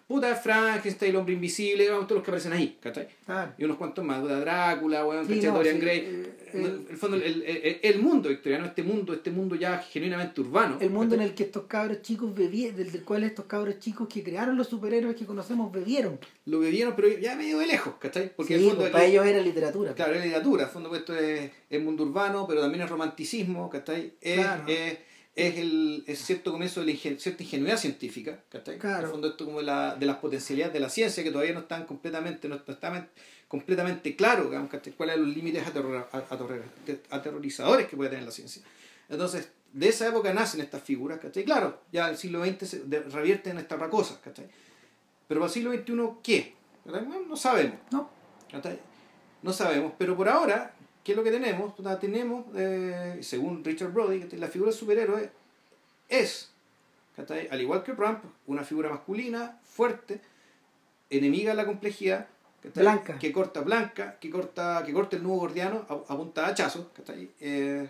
Puta, 0.08 0.34
Frankenstein, 0.34 1.10
el 1.12 1.16
hombre 1.16 1.34
invisible, 1.34 1.84
digamos, 1.84 2.08
todos 2.08 2.16
los 2.18 2.24
que 2.24 2.30
aparecen 2.32 2.52
ahí, 2.52 2.76
¿cachai? 2.82 3.06
Y 3.56 3.64
unos 3.64 3.76
cuantos 3.76 4.04
más, 4.04 4.20
puta, 4.20 4.40
Drácula, 4.40 5.06
weón, 5.06 5.24
Sí, 5.28 5.36
¿cachai? 5.36 5.50
no, 5.50 5.56
Dorian 5.58 5.76
sí, 5.76 5.80
Gray. 5.80 5.98
eh, 6.00 6.32
En 6.54 6.64
el- 6.66 6.86
el, 6.90 6.96
fondo, 6.96 7.16
el, 7.18 7.78
el- 7.82 7.98
mundo 8.02 8.28
victoriano, 8.28 8.66
este 8.66 8.82
mundo, 8.82 9.14
este 9.14 9.30
mundo 9.30 9.54
ya 9.54 9.78
genuinamente 9.78 10.40
urbano. 10.40 10.76
El 10.80 10.90
mundo 10.90 11.14
en 11.14 11.20
¿cachai? 11.20 11.28
el 11.30 11.34
que 11.36 11.42
estos 11.44 11.62
cabros 11.66 12.02
chicos 12.02 12.34
bebieron, 12.34 12.76
del, 12.76 12.90
del 12.90 13.04
cual 13.04 13.22
estos 13.22 13.44
cabros 13.44 13.78
chicos 13.78 14.08
que 14.12 14.24
crearon 14.24 14.56
los 14.56 14.66
superhéroes 14.68 15.14
que 15.16 15.24
conocemos 15.24 15.70
bebieron. 15.72 16.18
Lo 16.46 16.58
vivieron, 16.58 16.94
pero 16.96 17.08
ya 17.08 17.36
medio 17.36 17.58
de 17.60 17.68
lejos, 17.68 17.94
¿cachai? 18.00 18.32
Porque 18.36 18.48
Sí, 18.48 18.54
en 18.54 18.60
el 18.60 18.66
fondo 18.70 18.80
pues, 18.82 18.92
para 18.92 19.04
ellos 19.06 19.24
era 19.24 19.40
literatura. 19.40 19.94
Claro, 19.94 20.14
es 20.14 20.24
literatura, 20.24 20.62
en 20.64 20.68
el 20.68 20.72
fondo 20.72 20.88
pues, 20.90 21.00
esto 21.02 21.16
es, 21.16 21.50
es 21.70 21.80
mundo 21.82 22.02
urbano, 22.02 22.44
pero 22.46 22.60
también 22.60 22.82
es 22.84 22.90
romanticismo, 22.90 23.70
¿cachai? 23.70 24.12
Es, 24.20 24.40
Claro. 24.40 24.64
es, 24.66 24.98
es 25.34 25.56
el 25.58 26.04
es 26.06 26.18
cierto 26.20 26.52
comienzo 26.52 26.80
de 26.80 26.86
la 26.86 26.92
ingen- 26.92 27.18
cierta 27.18 27.42
ingenuidad 27.42 27.76
científica, 27.78 28.38
¿cachai? 28.50 28.78
Claro. 28.78 28.98
En 28.98 29.04
el 29.04 29.10
fondo 29.10 29.28
esto 29.28 29.44
como 29.46 29.58
de, 29.58 29.64
la, 29.64 29.94
de 29.94 30.04
las 30.06 30.16
potencialidades 30.18 30.74
de 30.74 30.80
la 30.80 30.88
ciencia 30.90 31.22
que 31.24 31.30
todavía 31.30 31.54
no 31.54 31.60
están 31.60 31.86
completamente, 31.86 32.48
no 32.48 32.56
están 32.56 33.08
completamente 33.48 34.14
claros, 34.14 34.46
digamos, 34.46 34.70
¿cachai? 34.70 34.92
cuáles 34.92 35.16
son 35.16 35.26
los 35.26 35.34
límites 35.34 35.64
aterror- 35.66 36.06
aterror- 36.12 36.62
aterrorizadores 37.10 37.86
que 37.86 37.96
puede 37.96 38.10
tener 38.10 38.24
la 38.26 38.30
ciencia. 38.30 38.62
Entonces, 39.08 39.50
de 39.72 39.88
esa 39.88 40.06
época 40.08 40.32
nacen 40.34 40.60
estas 40.60 40.82
figuras, 40.82 41.18
¿cachai? 41.18 41.44
Claro, 41.44 41.80
ya 41.92 42.10
el 42.10 42.16
siglo 42.18 42.44
XX 42.44 42.68
se 42.68 42.82
revierte 43.10 43.50
en 43.50 43.58
esta 43.58 43.76
otra 43.76 43.88
cosa, 43.88 44.20
¿cachai? 44.22 44.46
Pero 45.28 45.40
para 45.40 45.48
el 45.48 45.52
siglo 45.54 45.72
XXI, 45.72 46.20
¿qué? 46.22 46.54
No, 46.84 47.20
no 47.26 47.36
sabemos. 47.36 47.76
No. 47.90 48.10
¿Cachai? 48.50 48.78
No 49.42 49.52
sabemos, 49.52 49.92
pero 49.98 50.14
por 50.16 50.28
ahora, 50.28 50.74
¿qué 51.04 51.12
es 51.12 51.16
lo 51.16 51.24
que 51.24 51.30
tenemos? 51.30 51.72
Puta, 51.74 51.98
tenemos, 51.98 52.46
eh, 52.54 53.18
según 53.22 53.64
Richard 53.64 53.92
Brody, 53.92 54.28
la 54.36 54.48
figura 54.48 54.70
del 54.70 54.78
superhéroe 54.78 55.30
es, 56.08 56.50
al 57.50 57.60
igual 57.60 57.82
que 57.82 57.92
Trump, 57.92 58.24
una 58.46 58.64
figura 58.64 58.90
masculina, 58.90 59.60
fuerte, 59.64 60.20
enemiga 61.10 61.50
de 61.50 61.56
la 61.56 61.66
complejidad. 61.66 62.28
Blanca. 62.74 63.18
que 63.18 63.32
corta 63.32 63.60
blanca, 63.62 64.18
que 64.20 64.30
corta, 64.30 64.84
que 64.86 64.92
corta 64.92 65.16
el 65.16 65.24
nudo 65.24 65.34
gordiano 65.34 65.84
a, 65.88 66.12
a 66.12 66.16
punta 66.16 66.52
de. 66.52 67.28
Eh, 67.40 67.88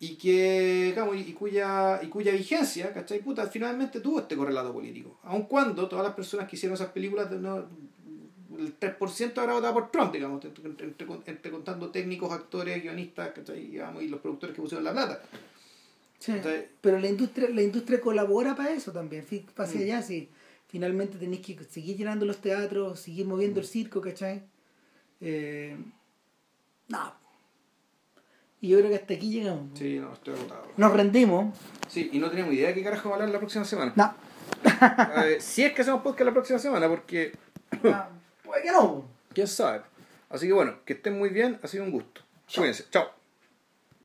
y 0.00 0.16
que 0.16 0.84
digamos, 0.86 1.16
y, 1.16 1.20
y 1.20 1.32
cuya 1.32 2.00
y 2.02 2.08
cuya 2.08 2.32
vigencia 2.32 2.92
¿cachai? 2.92 3.20
Puta, 3.20 3.46
finalmente 3.46 4.00
tuvo 4.00 4.20
este 4.20 4.36
correlato 4.36 4.72
político 4.72 5.18
aun 5.24 5.44
cuando 5.44 5.88
todas 5.88 6.04
las 6.04 6.14
personas 6.14 6.46
que 6.46 6.56
hicieron 6.56 6.74
esas 6.74 6.88
películas 6.88 7.30
no, 7.30 7.64
el 8.60 8.78
3% 8.78 9.38
ahora 9.38 9.54
votaba 9.54 9.74
por 9.74 9.90
Trump, 9.90 10.12
digamos, 10.12 10.44
entre, 10.44 11.50
contando 11.50 11.90
técnicos, 11.90 12.30
actores, 12.32 12.82
guionistas, 12.82 13.32
digamos, 13.54 14.02
y 14.02 14.08
los 14.08 14.20
productores 14.20 14.54
que 14.54 14.62
pusieron 14.62 14.84
la 14.84 14.92
plata. 14.92 15.22
Sí, 16.18 16.32
Entonces, 16.32 16.66
pero 16.80 16.98
la 16.98 17.08
industria, 17.08 17.48
la 17.48 17.62
industria 17.62 18.00
colabora 18.00 18.54
para 18.54 18.70
eso 18.72 18.92
también, 18.92 19.24
pase 19.54 19.78
mm. 19.78 19.82
allá, 19.82 20.02
sí. 20.02 20.28
Finalmente 20.68 21.18
tenéis 21.18 21.40
que 21.44 21.58
seguir 21.64 21.96
llenando 21.96 22.26
los 22.26 22.36
teatros, 22.38 23.00
seguir 23.00 23.26
moviendo 23.26 23.58
mm. 23.60 23.62
el 23.62 23.66
circo, 23.66 24.00
¿cachai? 24.00 24.42
Eh, 25.20 25.76
no. 26.88 27.14
Y 28.60 28.68
yo 28.68 28.78
creo 28.78 28.90
que 28.90 28.96
hasta 28.96 29.14
aquí 29.14 29.30
llegamos. 29.30 29.78
Sí, 29.78 29.98
no, 29.98 30.12
estoy 30.12 30.34
agotado. 30.34 30.66
Nos 30.76 30.92
rendimos. 30.92 31.56
Sí, 31.88 32.10
y 32.12 32.18
no 32.18 32.30
tenemos 32.30 32.52
idea 32.52 32.68
de 32.68 32.74
qué 32.74 32.84
carajo 32.84 33.08
va 33.08 33.14
a 33.14 33.18
hablar 33.18 33.32
la 33.32 33.38
próxima 33.38 33.64
semana. 33.64 33.92
No. 33.96 34.14
si 35.40 35.62
es 35.64 35.72
que 35.72 35.82
hacemos 35.82 36.02
podcast 36.02 36.26
la 36.26 36.32
próxima 36.32 36.58
semana, 36.58 36.88
porque... 36.88 37.32
Puede 38.50 38.64
que 38.64 38.72
no. 38.72 39.04
¿Quién 39.32 39.46
sabe? 39.46 39.82
Así 40.28 40.48
que 40.48 40.52
bueno, 40.52 40.80
que 40.84 40.94
estén 40.94 41.16
muy 41.16 41.28
bien, 41.28 41.60
ha 41.62 41.68
sido 41.68 41.84
un 41.84 41.92
gusto. 41.92 42.22
Chao. 42.48 42.62
Cuídense, 42.62 42.84
chao. 42.90 43.12